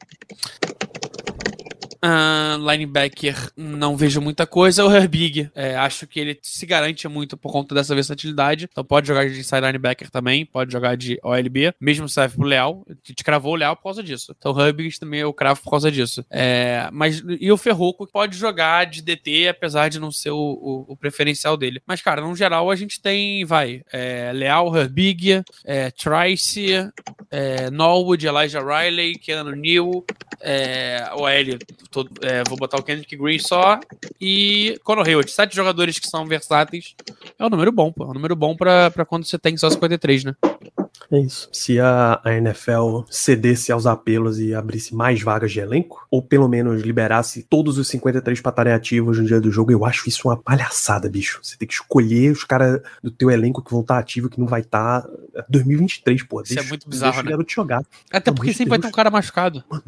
Uh, 2.04 2.72
linebacker, 2.72 3.52
não 3.56 3.96
vejo 3.96 4.22
muita 4.22 4.46
coisa. 4.46 4.86
O 4.86 4.93
Herbig, 4.93 5.50
é, 5.56 5.76
acho 5.76 6.06
que 6.06 6.20
ele 6.20 6.39
se 6.41 6.66
garante 6.66 7.08
muito 7.08 7.36
por 7.38 7.52
conta 7.52 7.74
dessa 7.74 7.96
versatilidade. 7.96 8.68
Então 8.72 8.84
pode 8.84 9.08
jogar 9.08 9.28
de 9.28 9.39
inside 9.39 9.62
linebacker 9.62 10.10
também, 10.10 10.46
pode 10.46 10.72
jogar 10.72 10.96
de 10.96 11.20
OLB, 11.24 11.74
mesmo 11.80 12.08
serve 12.08 12.36
pro 12.36 12.46
Leal. 12.46 12.86
Te 13.04 13.24
cravou 13.24 13.54
o 13.54 13.56
Leal 13.56 13.76
por 13.76 13.84
causa 13.84 14.04
disso. 14.04 14.36
Então 14.38 14.54
o 14.54 14.62
Herbig 14.62 15.00
também 15.00 15.22
eu 15.22 15.34
cravo 15.34 15.62
por 15.62 15.72
causa 15.72 15.91
disso. 15.91 16.26
É, 16.30 16.89
mas, 16.91 17.24
e 17.39 17.52
o 17.52 17.58
Ferroco 17.58 18.08
pode 18.08 18.38
jogar 18.38 18.86
de 18.86 19.02
DT, 19.02 19.50
apesar 19.50 19.89
de 19.89 20.00
não 20.00 20.12
ser 20.12 20.32
o, 20.32 20.38
o, 20.38 20.86
o 20.89 20.98
preferencial 20.98 21.58
dele. 21.58 21.82
Mas, 21.86 22.02
cara, 22.02 22.22
no 22.22 22.36
geral 22.36 22.70
a 22.70 22.76
gente 22.76 23.02
tem, 23.02 23.46
vai, 23.46 23.82
é, 23.91 24.32
Leal, 24.34 24.76
Herbig, 24.76 25.43
é, 25.64 25.91
Trice, 25.91 26.89
é, 27.32 27.70
Norwood, 27.70 28.26
Elijah 28.26 28.62
Riley, 28.62 29.18
Keanu 29.18 29.56
Neal, 29.56 30.06
é, 30.41 31.10
OL 31.14 31.58
É, 32.22 32.44
vou 32.48 32.58
botar 32.58 32.78
o 32.78 32.84
Kendrick 32.84 33.16
Green 33.16 33.40
só 33.40 33.80
e 34.20 34.80
Conor 34.84 35.08
Hayward. 35.08 35.32
Sete 35.32 35.56
jogadores 35.56 36.00
que 36.00 36.08
são 36.08 36.26
versáteis. 36.26 36.96
É 37.38 37.46
um 37.46 37.50
número 37.50 37.72
bom, 37.72 37.92
pô. 37.92 38.04
É 38.06 38.08
um 38.08 38.14
número 38.14 38.36
bom 38.36 38.56
pra 38.56 38.92
quando 39.08 39.26
você 39.26 39.38
tem 39.38 39.56
só 39.58 39.70
53, 39.70 40.26
né? 40.26 40.36
É 41.16 41.22
isso. 41.22 41.47
Se 41.51 41.80
a, 41.80 42.20
a 42.24 42.34
NFL 42.34 43.03
cedesse 43.09 43.72
aos 43.72 43.86
apelos 43.86 44.39
e 44.39 44.53
abrisse 44.53 44.93
mais 44.93 45.22
vagas 45.22 45.51
de 45.51 45.59
elenco, 45.61 46.05
ou 46.11 46.22
pelo 46.22 46.47
menos 46.47 46.82
liberasse 46.82 47.43
todos 47.43 47.78
os 47.78 47.88
53 47.88 48.41
para 48.41 48.49
estarem 48.49 48.74
ativos 48.74 49.18
no 49.18 49.26
dia 49.26 49.39
do 49.39 49.49
jogo, 49.49 49.72
eu 49.72 49.86
acho 49.86 50.09
isso 50.09 50.28
uma 50.28 50.36
palhaçada, 50.36 51.09
bicho. 51.09 51.39
Você 51.41 51.57
tem 51.57 51.68
que 51.68 51.74
escolher 51.74 52.32
os 52.32 52.43
caras 52.43 52.82
do 53.01 53.09
teu 53.09 53.32
elenco 53.32 53.63
que 53.63 53.72
vão 53.72 53.82
estar 53.82 53.97
ativos 53.97 54.30
que 54.30 54.39
não 54.39 54.47
vai 54.47 54.61
estar. 54.61 55.07
2023, 55.49 56.24
pô. 56.24 56.41
Deixa, 56.41 56.53
isso 56.53 56.63
é 56.63 56.70
muito 56.70 56.89
bizarro, 56.89 57.24
deixa 57.24 57.38
né? 57.38 57.45
jogar. 57.47 57.84
Até 58.11 58.32
porque 58.32 58.53
sempre 58.53 58.72
vai 58.72 58.80
ter 58.80 58.88
um 58.88 58.91
cara 58.91 59.09
machucado. 59.09 59.63
Mano, 59.70 59.84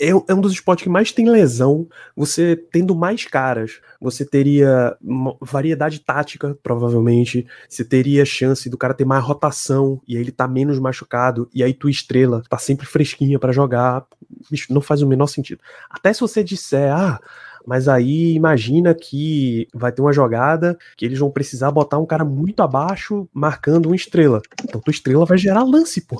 é, 0.00 0.10
é 0.10 0.34
um 0.34 0.40
dos 0.40 0.52
esportes 0.52 0.84
que 0.84 0.90
mais 0.90 1.10
tem 1.10 1.28
lesão. 1.28 1.88
Você 2.16 2.56
tendo 2.70 2.94
mais 2.94 3.24
caras, 3.24 3.80
você 4.00 4.24
teria 4.24 4.96
variedade 5.40 6.00
tática, 6.00 6.56
provavelmente. 6.62 7.46
Você 7.68 7.84
teria 7.84 8.24
chance 8.24 8.68
do 8.68 8.78
cara 8.78 8.94
ter 8.94 9.04
mais 9.04 9.24
rotação 9.24 10.00
e 10.06 10.16
aí 10.16 10.22
ele 10.22 10.32
tá 10.32 10.46
menos 10.52 10.78
machucado. 10.78 11.48
E 11.54 11.62
aí 11.62 11.72
tua 11.74 11.90
estrela 11.90 12.42
tá 12.48 12.58
sempre 12.58 12.86
fresquinha 12.86 13.38
para 13.38 13.52
jogar. 13.52 14.04
Bicho, 14.50 14.72
não 14.72 14.80
faz 14.80 15.02
o 15.02 15.06
menor 15.06 15.26
sentido. 15.26 15.60
Até 15.90 16.12
se 16.12 16.20
você 16.20 16.44
disser, 16.44 16.92
ah. 16.92 17.18
Mas 17.66 17.88
aí 17.88 18.34
imagina 18.34 18.94
que 18.94 19.68
vai 19.72 19.92
ter 19.92 20.02
uma 20.02 20.12
jogada 20.12 20.76
que 20.96 21.04
eles 21.04 21.18
vão 21.18 21.30
precisar 21.30 21.70
botar 21.70 21.98
um 21.98 22.06
cara 22.06 22.24
muito 22.24 22.60
abaixo 22.60 23.28
marcando 23.32 23.86
uma 23.86 23.96
estrela. 23.96 24.42
Então 24.64 24.80
tua 24.80 24.90
estrela 24.90 25.24
vai 25.24 25.38
gerar 25.38 25.62
lance, 25.62 26.00
pô. 26.00 26.16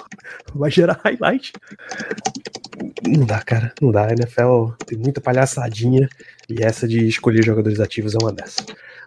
Vai 0.55 0.71
gerar 0.71 1.01
highlight. 1.03 1.53
Não 3.07 3.27
dá, 3.27 3.41
cara. 3.41 3.73
Não 3.81 3.91
dá. 3.91 4.07
A 4.07 4.13
NFL 4.13 4.75
tem 4.87 4.99
muita 4.99 5.21
palhaçadinha 5.21 6.09
e 6.49 6.63
essa 6.63 6.87
de 6.87 7.07
escolher 7.07 7.45
jogadores 7.45 7.81
ativos 7.81 8.15
é 8.15 8.19
uma 8.21 8.33
dessas. 8.33 8.65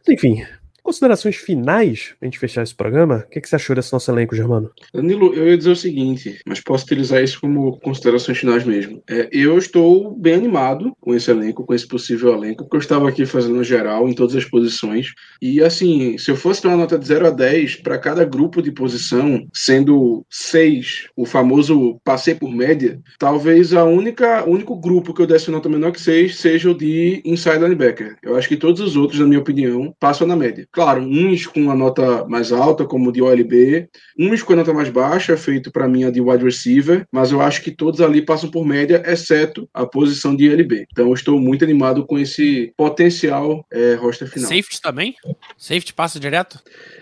Enfim, 0.08 0.46
Considerações 0.86 1.36
finais 1.36 2.14
pra 2.20 2.28
gente 2.28 2.38
fechar 2.38 2.62
esse 2.62 2.76
programa? 2.76 3.26
O 3.26 3.30
que, 3.32 3.42
que 3.42 3.50
você 3.50 3.56
achou 3.56 3.76
desse 3.76 3.92
nosso 3.92 4.12
elenco, 4.12 4.36
Germano? 4.36 4.70
Danilo, 4.94 5.34
eu 5.34 5.48
ia 5.48 5.58
dizer 5.58 5.72
o 5.72 5.76
seguinte, 5.76 6.40
mas 6.46 6.62
posso 6.62 6.86
utilizar 6.86 7.24
isso 7.24 7.42
como 7.42 7.80
considerações 7.80 8.38
finais 8.38 8.64
mesmo. 8.64 9.02
É, 9.10 9.28
eu 9.32 9.58
estou 9.58 10.16
bem 10.16 10.36
animado 10.36 10.96
com 11.02 11.16
esse 11.16 11.32
elenco, 11.32 11.66
com 11.66 11.74
esse 11.74 11.88
possível 11.88 12.34
elenco, 12.34 12.66
porque 12.66 12.76
eu 12.76 12.82
estava 12.82 13.10
aqui 13.10 13.26
fazendo 13.26 13.64
geral 13.64 14.08
em 14.08 14.14
todas 14.14 14.36
as 14.36 14.46
posições. 14.46 15.08
E 15.42 15.60
assim, 15.60 16.20
se 16.20 16.30
eu 16.30 16.36
fosse 16.36 16.62
ter 16.62 16.68
uma 16.68 16.78
nota 16.78 17.00
de 17.00 17.08
0 17.08 17.30
a 17.30 17.32
10 17.32 17.78
para 17.78 17.98
cada 17.98 18.24
grupo 18.24 18.62
de 18.62 18.72
posição, 18.72 19.44
sendo 19.52 20.24
6 20.30 21.08
o 21.16 21.26
famoso 21.26 22.00
passei 22.04 22.36
por 22.36 22.52
média, 22.52 23.02
talvez 23.18 23.74
a 23.74 23.84
única 23.86 24.48
único 24.48 24.80
grupo 24.80 25.16
que 25.16 25.22
eu 25.24 25.26
desse 25.26 25.50
nota 25.50 25.68
menor 25.68 25.92
que 25.92 26.00
6 26.00 26.38
seja 26.38 26.70
o 26.70 26.78
de 26.78 27.24
inside 27.26 27.58
linebacker. 27.58 28.18
Eu 28.22 28.36
acho 28.36 28.48
que 28.48 28.56
todos 28.56 28.82
os 28.82 28.96
outros, 28.96 29.20
na 29.20 29.26
minha 29.26 29.40
opinião, 29.40 29.92
passam 30.00 30.28
na 30.28 30.36
média. 30.36 30.68
Claro, 30.76 31.02
uns 31.02 31.48
com 31.48 31.62
uma 31.62 31.74
nota 31.74 32.26
mais 32.28 32.52
alta, 32.52 32.84
como 32.84 33.10
de 33.10 33.22
OLB, 33.22 33.88
uns 34.20 34.44
com 34.44 34.52
a 34.52 34.58
nota 34.58 34.74
mais 34.74 34.90
baixa, 34.90 35.38
feito 35.38 35.72
para 35.72 35.88
mim 35.88 36.04
a 36.04 36.12
de 36.12 36.20
wide 36.20 36.44
receiver, 36.44 37.08
mas 37.10 37.32
eu 37.32 37.40
acho 37.40 37.62
que 37.62 37.72
todos 37.72 38.02
ali 38.02 38.22
passam 38.22 38.52
por 38.52 38.66
média, 38.66 39.02
exceto 39.08 39.70
a 39.74 39.86
posição 39.86 40.36
de 40.36 40.50
LB. 40.50 40.86
Então 40.92 41.08
eu 41.08 41.14
estou 41.14 41.40
muito 41.40 41.64
animado 41.64 42.06
com 42.06 42.20
esse 42.20 42.74
potencial 42.76 43.66
é, 43.72 43.94
roster 43.94 44.30
final. 44.30 44.50
Safety 44.50 44.82
também? 44.82 45.16
Safety 45.58 45.94
passa 45.94 46.20
direto? 46.20 46.60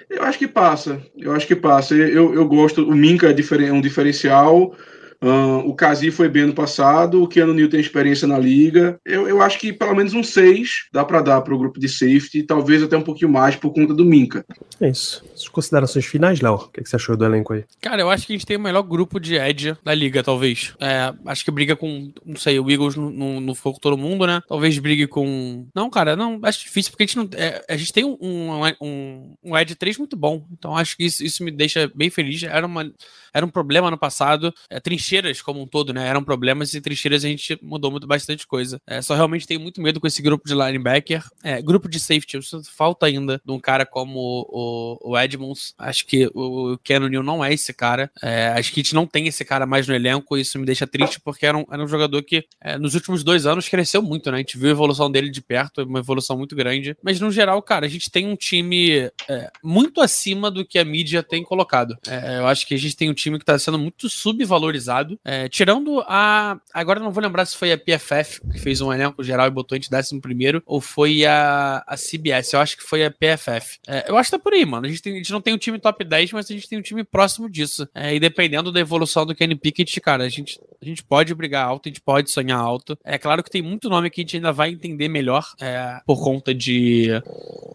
Eu 0.07 0.21
acho 0.21 0.38
que 0.38 0.47
passa. 0.47 1.01
Eu 1.17 1.32
acho 1.32 1.47
que 1.47 1.55
passa. 1.55 1.95
Eu, 1.95 2.36
eu 2.36 2.47
gosto. 2.47 2.88
O 2.88 2.93
Minka 2.93 3.32
é, 3.32 3.71
um 3.74 3.82
diferencial. 3.82 4.76
Uh, 5.24 5.65
o 5.69 5.74
Kazi 5.74 6.11
foi 6.11 6.28
bem 6.28 6.45
no 6.45 6.53
passado, 6.53 7.24
o 7.24 7.28
Keanu 7.28 7.53
Neal 7.53 7.69
tem 7.69 7.80
experiência 7.80 8.28
na 8.28 8.38
liga. 8.38 8.99
Eu, 9.05 9.26
eu 9.26 9.41
acho 9.41 9.57
que 9.57 9.71
pelo 9.71 9.95
menos 9.95 10.13
um 10.13 10.21
6 10.21 10.89
dá 10.91 11.05
para 11.05 11.21
dar 11.21 11.41
para 11.41 11.53
o 11.53 11.57
grupo 11.57 11.80
de 11.80 11.88
safety, 11.88 12.43
talvez 12.43 12.84
até 12.84 12.97
um 12.97 13.01
pouquinho 13.01 13.32
mais 13.32 13.55
por 13.55 13.74
conta 13.74 13.93
do 13.93 14.03
Minca. 14.03 14.45
É 14.82 14.89
isso. 14.89 15.24
As 15.34 15.47
considerações 15.47 16.05
finais, 16.05 16.41
Léo. 16.41 16.55
O 16.55 16.67
que, 16.67 16.84
que, 16.84 16.89
você 16.89 16.97
achou 16.97 17.15
do 17.15 17.24
elenco 17.24 17.53
aí? 17.53 17.63
Cara, 17.82 18.01
eu 18.01 18.09
acho 18.09 18.28
que 18.28 18.34
a 18.34 18.36
gente 18.36 18.45
tem 18.45 18.57
o 18.57 18.59
melhor 18.59 18.82
grupo 18.82 19.17
de 19.17 19.36
edge 19.36 19.78
da 19.82 19.93
liga, 19.93 20.21
talvez. 20.21 20.74
É, 20.82 21.13
acho 21.26 21.45
que 21.45 21.51
briga 21.51 21.76
com, 21.76 22.11
não 22.26 22.36
sei, 22.36 22.59
o 22.59 22.69
Eagles 22.69 22.97
no, 22.97 23.09
no, 23.09 23.39
no 23.39 23.55
foco 23.55 23.80
todo 23.80 23.97
mundo, 23.97 24.28
né? 24.28 24.41
Talvez 24.45 24.78
brigue 24.78 25.07
com. 25.07 25.65
Não, 25.74 25.89
cara, 25.89 26.17
não, 26.17 26.38
acho 26.43 26.65
difícil 26.65 26.91
porque 26.91 27.03
a 27.03 27.07
gente 27.07 27.17
não. 27.17 27.30
É, 27.34 27.63
a 27.69 27.78
gente 27.78 27.93
tem 27.93 28.03
um, 28.03 28.17
um, 28.21 29.36
um, 29.41 29.57
Edge 29.57 29.76
3 29.76 29.97
muito 29.97 30.17
bom. 30.17 30.45
Então 30.51 30.76
acho 30.76 30.97
que 30.97 31.05
isso, 31.05 31.24
isso 31.24 31.43
me 31.43 31.51
deixa 31.51 31.89
bem 31.95 32.09
feliz. 32.09 32.43
Era 32.43 32.65
uma 32.65 32.91
era 33.34 33.45
um 33.45 33.49
problema 33.49 33.89
no 33.89 33.97
passado. 33.97 34.53
É, 34.69 34.80
trincheiras, 35.14 35.41
como 35.41 35.61
um 35.61 35.68
todo, 35.68 35.93
né? 35.93 36.07
Eram 36.07 36.24
problemas 36.24 36.74
e 36.74 36.82
trincheiras 36.82 37.24
a 37.24 37.28
gente 37.28 37.57
mudou 37.61 37.91
muito 37.91 38.07
bastante 38.07 38.47
coisa. 38.47 38.82
É, 38.88 39.01
só 39.01 39.14
realmente 39.14 39.45
tenho 39.45 39.59
muito 39.59 39.82
medo 39.82 39.99
com 39.99 40.07
esse 40.07 40.22
grupo 40.22 40.47
de 40.47 40.55
linebacker. 40.55 41.24
É, 41.43 41.61
grupo 41.61 41.88
de 41.88 41.99
safety, 41.99 42.39
falta 42.72 43.05
ainda 43.05 43.39
de 43.45 43.51
um 43.51 43.59
cara 43.59 43.86
como 43.86 44.47
o, 44.49 45.11
o 45.11 45.18
Edmonds. 45.18 45.74
Acho 45.78 46.05
que 46.07 46.30
o 46.34 46.78
Keanu 46.84 47.07
Neal 47.07 47.24
não 47.24 47.45
é 47.45 47.53
esse 47.53 47.74
cara. 47.74 48.11
É, 48.22 48.47
acho 48.57 48.74
que 48.74 48.80
a 48.80 48.84
gente 48.84 48.95
não 48.95 49.05
tem 49.05 49.28
esse 49.28 49.45
cara 49.45 49.66
mais 49.66 49.88
no 49.88 49.93
elenco. 49.93 50.36
E 50.36 50.41
isso 50.41 50.57
me 50.57 50.66
deixa 50.66 50.88
triste 50.88 51.20
porque 51.20 51.45
era 51.45 51.57
um, 51.57 51.66
era 51.72 51.84
um 51.84 51.88
jogador 51.88 52.24
que 52.24 52.45
é, 52.59 52.78
nos 52.78 52.95
últimos 52.95 53.24
dois 53.24 53.45
anos 53.45 53.70
cresceu 53.70 54.01
muito, 54.01 54.32
né? 54.32 54.38
A 54.38 54.39
gente 54.39 54.57
viu 54.57 54.70
a 54.70 54.72
evolução 54.72 55.11
dele 55.11 55.30
de 55.30 55.41
perto, 55.41 55.84
uma 55.84 55.99
evolução 55.99 56.38
muito 56.38 56.55
grande. 56.55 56.97
Mas 57.03 57.20
no 57.20 57.32
geral, 57.32 57.61
cara, 57.61 57.86
a 57.86 57.89
gente 57.89 58.09
tem 58.09 58.26
um 58.26 58.36
time 58.36 59.11
é, 59.30 59.51
muito 59.64 60.01
acima 60.01 60.49
do 60.49 60.66
que 60.66 60.80
a 60.80 60.86
mídia 60.86 61.22
tem 61.22 61.43
colocado. 61.43 61.97
É, 62.07 62.39
eu 62.39 62.47
acho 62.47 62.66
que 62.66 62.74
a 62.74 62.80
gente 62.80 62.95
tem 62.95 63.09
um 63.09 63.14
time 63.14 63.38
que 63.38 63.43
está 63.43 63.57
sendo 63.59 63.78
muito 63.78 64.09
subvalorizado. 64.09 65.03
É, 65.24 65.47
tirando 65.49 66.04
a. 66.08 66.58
Agora 66.74 66.99
não 66.99 67.12
vou 67.12 67.24
lembrar 67.24 67.45
se 67.45 67.58
foi 67.58 67.72
a 67.72 67.78
PFF 67.78 68.41
que 68.51 68.60
fez 68.60 68.82
um 68.82 68.91
elenco 68.91 69.24
geral 69.24 69.47
e 69.47 69.51
botou 69.51 69.76
a 69.76 69.80
gente 69.80 69.89
décimo 69.89 70.22
primeiro, 70.22 70.62
ou 70.66 70.80
foi 70.82 71.26
a, 71.26 71.84
a 71.88 71.95
CBS. 71.95 72.54
Eu 72.54 72.60
acho 72.60 72.78
que 72.78 72.84
foi 72.84 73.06
a 73.06 73.12
PFF. 73.12 73.80
É, 73.88 74.06
eu 74.10 74.18
acho 74.18 74.30
que 74.30 74.38
tá 74.38 74.43
por 74.43 74.54
aí, 74.54 74.66
mano. 74.66 74.86
A 74.86 74.89
gente, 74.89 75.01
tem, 75.01 75.14
a 75.14 75.18
gente 75.18 75.32
não 75.32 75.41
tem 75.41 75.54
um 75.54 75.58
time 75.58 75.80
top 75.80 76.04
10, 76.04 76.32
mas 76.34 76.49
a 76.49 76.54
gente 76.54 76.68
tem 76.68 76.80
um 76.80 76.82
time 76.82 77.04
próximo 77.04 77.49
disso. 77.49 77.88
É, 77.93 78.14
e 78.16 78.20
dependendo 78.20 78.72
da 78.72 78.80
evolução 78.80 79.26
do 79.26 79.36
Kenny 79.36 79.56
Pickett, 79.56 79.99
cara, 80.01 80.24
a 80.24 80.30
gente, 80.30 80.60
a 80.82 80.86
gente 80.86 81.04
pode 81.04 81.34
brigar 81.34 81.66
alto, 81.68 81.88
a 81.88 81.89
gente 81.89 82.01
pode 82.01 82.32
sonhar 82.32 82.60
alto. 82.60 82.98
É 83.03 83.18
claro 83.18 83.44
que 83.44 83.49
tem 83.49 83.61
muito 83.61 83.90
nome 83.90 84.10
que 84.10 84.22
a 84.22 84.23
gente 84.23 84.38
ainda 84.38 84.52
vai 84.52 84.72
entender 84.72 85.07
melhor 85.07 85.45
é, 85.60 85.99
por 86.06 86.23
conta 86.23 86.53
de. 86.53 87.10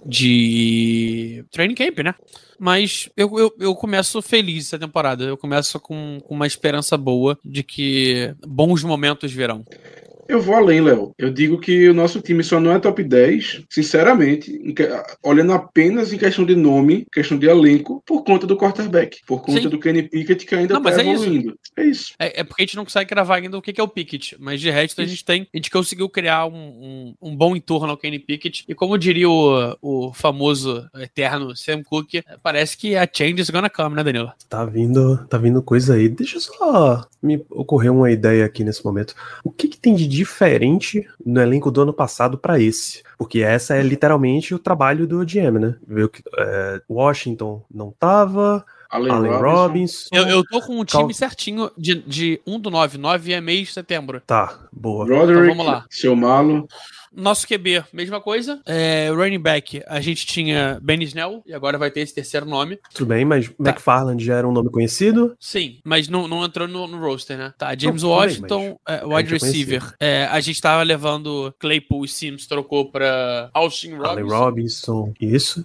de. 0.05 1.44
training 1.51 1.74
camp, 1.74 1.98
né? 1.98 2.15
Mas 2.59 3.09
eu, 3.16 3.39
eu, 3.39 3.55
eu, 3.61 3.74
começo 3.77 4.20
feliz 4.20 4.66
essa 4.66 4.78
temporada. 4.78 5.23
Eu 5.23 5.36
começo 5.36 5.78
com, 5.78 6.19
com 6.24 6.35
uma 6.35 6.47
esperança 6.47 6.97
boa 6.97 7.07
de 7.44 7.62
que 7.62 8.35
bons 8.47 8.82
momentos 8.82 9.32
virão. 9.32 9.64
Eu 10.28 10.42
vou 10.42 10.55
além, 10.55 10.82
Léo. 10.82 11.12
Eu 11.16 11.30
digo 11.32 11.59
que 11.59 11.88
o 11.88 11.94
nosso 11.94 12.20
time 12.20 12.44
só 12.44 12.60
não 12.60 12.70
é 12.70 12.78
top 12.78 13.02
10, 13.02 13.62
sinceramente, 13.70 14.60
olhando 15.24 15.52
apenas 15.55 16.12
em 16.12 16.18
questão 16.18 16.44
de 16.44 16.55
nome, 16.55 17.06
questão 17.10 17.38
de 17.38 17.48
elenco, 17.48 18.02
por 18.05 18.22
conta 18.22 18.46
do 18.46 18.56
quarterback, 18.56 19.20
por 19.26 19.40
conta 19.40 19.62
Sim. 19.62 19.68
do 19.70 19.80
Kenny 19.80 20.02
Pickett 20.02 20.44
que 20.44 20.55
ainda 20.55 20.76
está 20.76 21.00
evoluindo. 21.00 21.59
É 21.74 21.84
isso. 21.84 22.12
É, 22.18 22.40
é, 22.40 22.44
porque 22.44 22.62
a 22.62 22.66
gente 22.66 22.76
não 22.76 22.84
consegue 22.84 23.09
cravar 23.09 23.38
ainda 23.38 23.56
o 23.56 23.62
que 23.62 23.80
é 23.80 23.82
o 23.82 23.88
Pickett, 23.88 24.36
mas 24.38 24.60
de 24.60 24.70
resto 24.70 25.00
isso. 25.00 25.00
a 25.00 25.06
gente 25.06 25.24
tem, 25.24 25.48
a 25.52 25.56
gente 25.56 25.70
conseguiu 25.70 26.10
criar 26.10 26.44
um, 26.44 26.52
um, 26.52 27.14
um, 27.22 27.36
bom 27.36 27.56
entorno 27.56 27.90
ao 27.90 27.96
Kenny 27.96 28.18
Pickett, 28.18 28.64
e 28.68 28.74
como 28.74 28.98
diria 28.98 29.30
o, 29.30 29.76
o 29.80 30.12
famoso 30.12 30.86
eterno 30.96 31.56
Sam 31.56 31.82
Cooke, 31.82 32.22
parece 32.42 32.76
que 32.76 32.96
a 32.96 33.09
change 33.10 33.40
is 33.40 33.48
gonna 33.48 33.70
come, 33.70 33.96
né, 33.96 34.05
Danilo? 34.05 34.30
Tá 34.46 34.64
vindo, 34.66 35.26
tá 35.26 35.38
vindo 35.38 35.62
coisa 35.62 35.94
aí. 35.94 36.09
Deixa 36.09 36.38
só 36.38 37.06
me 37.22 37.42
ocorrer 37.50 37.92
uma 37.92 38.10
ideia 38.10 38.44
aqui 38.44 38.62
nesse 38.62 38.84
momento. 38.84 39.14
O 39.42 39.50
que, 39.50 39.68
que 39.68 39.78
tem 39.78 39.94
de 39.94 40.06
diferente 40.19 41.07
no 41.24 41.40
elenco 41.40 41.70
do 41.70 41.82
ano 41.82 41.93
passado 41.93 42.36
para 42.36 42.61
esse. 42.61 43.03
Porque 43.16 43.40
essa 43.40 43.77
é 43.77 43.82
literalmente 43.82 44.55
o 44.55 44.59
trabalho 44.59 45.07
do 45.07 45.24
GM, 45.24 45.59
né? 45.59 45.77
Viu 45.86 46.09
que 46.09 46.23
é, 46.36 46.82
Washington 46.89 47.65
não 47.73 47.93
tava. 47.93 48.65
Allen, 48.90 49.12
Allen 49.12 49.32
Robinson. 49.32 49.57
Robinson. 49.57 50.09
Eu, 50.12 50.27
eu 50.27 50.45
tô 50.45 50.61
com 50.62 50.81
um 50.81 50.85
time 50.85 51.05
Cal... 51.05 51.15
certinho 51.15 51.70
de, 51.77 51.97
de 52.03 52.40
1 52.47 52.59
do 52.59 52.70
9, 52.70 52.99
9 52.99 53.32
é 53.32 53.40
mês 53.40 53.69
de 53.69 53.74
setembro. 53.74 54.20
Tá, 54.27 54.59
boa. 54.73 55.05
Roderick, 55.05 55.32
então 55.32 55.47
vamos 55.47 55.66
lá. 55.66 55.85
Seu 55.90 56.16
malo. 56.16 56.66
Nosso 57.12 57.47
QB, 57.47 57.85
mesma 57.93 58.20
coisa. 58.20 58.60
É, 58.66 59.10
running 59.10 59.40
back, 59.40 59.82
a 59.86 60.01
gente 60.01 60.26
tinha 60.26 60.78
Ben 60.82 61.02
Snell, 61.02 61.43
e 61.47 61.55
agora 61.55 61.78
vai 61.78 61.90
ter 61.90 62.01
esse 62.01 62.14
terceiro 62.14 62.47
nome. 62.47 62.78
Tudo 62.94 63.09
bem, 63.09 63.24
mas 63.24 63.48
tá. 63.48 63.55
McFarland 63.70 64.24
já 64.24 64.36
era 64.36 64.48
um 64.48 64.52
nome 64.52 64.70
conhecido? 64.70 65.36
Sim, 65.40 65.78
mas 65.85 66.09
não, 66.09 66.28
não 66.28 66.44
entrou 66.44 66.68
no, 66.68 66.86
no 66.86 66.98
roster, 66.98 67.36
né? 67.36 67.52
Tá, 67.56 67.74
James 67.76 68.02
não, 68.02 68.10
Washington, 68.10 68.78
é, 68.86 69.05
wide 69.05 69.32
receiver. 69.32 69.94
É, 69.98 70.26
a 70.26 70.40
gente 70.40 70.60
tava 70.60 70.82
levando 70.82 71.55
Claypool 71.59 72.05
e 72.05 72.09
Sims, 72.09 72.47
trocou 72.47 72.90
pra 72.90 73.51
Austin 73.55 73.93
Robinson. 73.93 74.09
Allen 74.10 74.24
Robinson, 74.24 75.12
isso. 75.20 75.64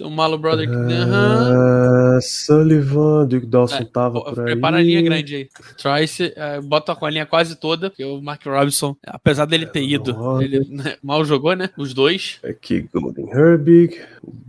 O 0.00 0.10
Malo 0.10 0.36
Brother. 0.36 0.68
Uh, 0.68 2.20
Sullivan, 2.20 3.26
Duke 3.26 3.46
Dawson 3.46 3.76
é, 3.76 3.84
tava 3.84 4.20
por 4.20 4.40
aí. 4.40 4.46
Prepara 4.46 4.78
a 4.78 4.82
linha 4.82 5.00
grande 5.00 5.34
aí. 5.34 5.48
Trice, 5.76 6.34
uh, 6.36 6.62
bota 6.62 6.94
com 6.94 7.06
a 7.06 7.10
linha 7.10 7.26
quase 7.26 7.56
toda, 7.56 7.90
porque 7.90 8.04
o 8.04 8.20
Mark 8.20 8.44
Robinson, 8.44 8.96
apesar 9.06 9.46
dele 9.46 9.66
ter 9.66 9.82
ido, 9.82 10.42
ele 10.42 10.60
mal 11.02 11.24
jogou, 11.24 11.54
né? 11.54 11.70
Os 11.76 11.94
dois. 11.94 12.38
Aqui, 12.44 12.88
Golden 12.92 13.28
Herbig, 13.30 14.00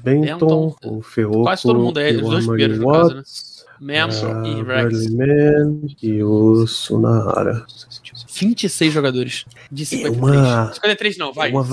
Benton, 0.04 0.70
Benton 0.70 0.76
o 0.86 1.02
Ferro. 1.02 1.44
Quase 1.44 1.64
todo 1.64 1.80
mundo 1.80 2.00
é, 2.00 2.12
os 2.12 2.22
dois 2.22 2.46
primeiros, 2.46 2.80
no 2.80 2.92
caso, 2.92 3.16
né? 3.16 3.24
Manson 3.80 4.42
uh, 4.42 4.46
e 4.46 4.64
Rex. 4.64 5.10
Man 5.12 5.82
e 6.02 6.24
o 6.24 6.68
Sunahara. 6.68 7.66
26 8.40 8.94
jogadores 8.94 9.46
de 9.72 9.86
53. 9.86 10.16
É 10.16 10.40
uma... 10.40 10.74
53 10.74 11.18
não, 11.18 11.34
vai. 11.34 11.52
Uma 11.52 11.64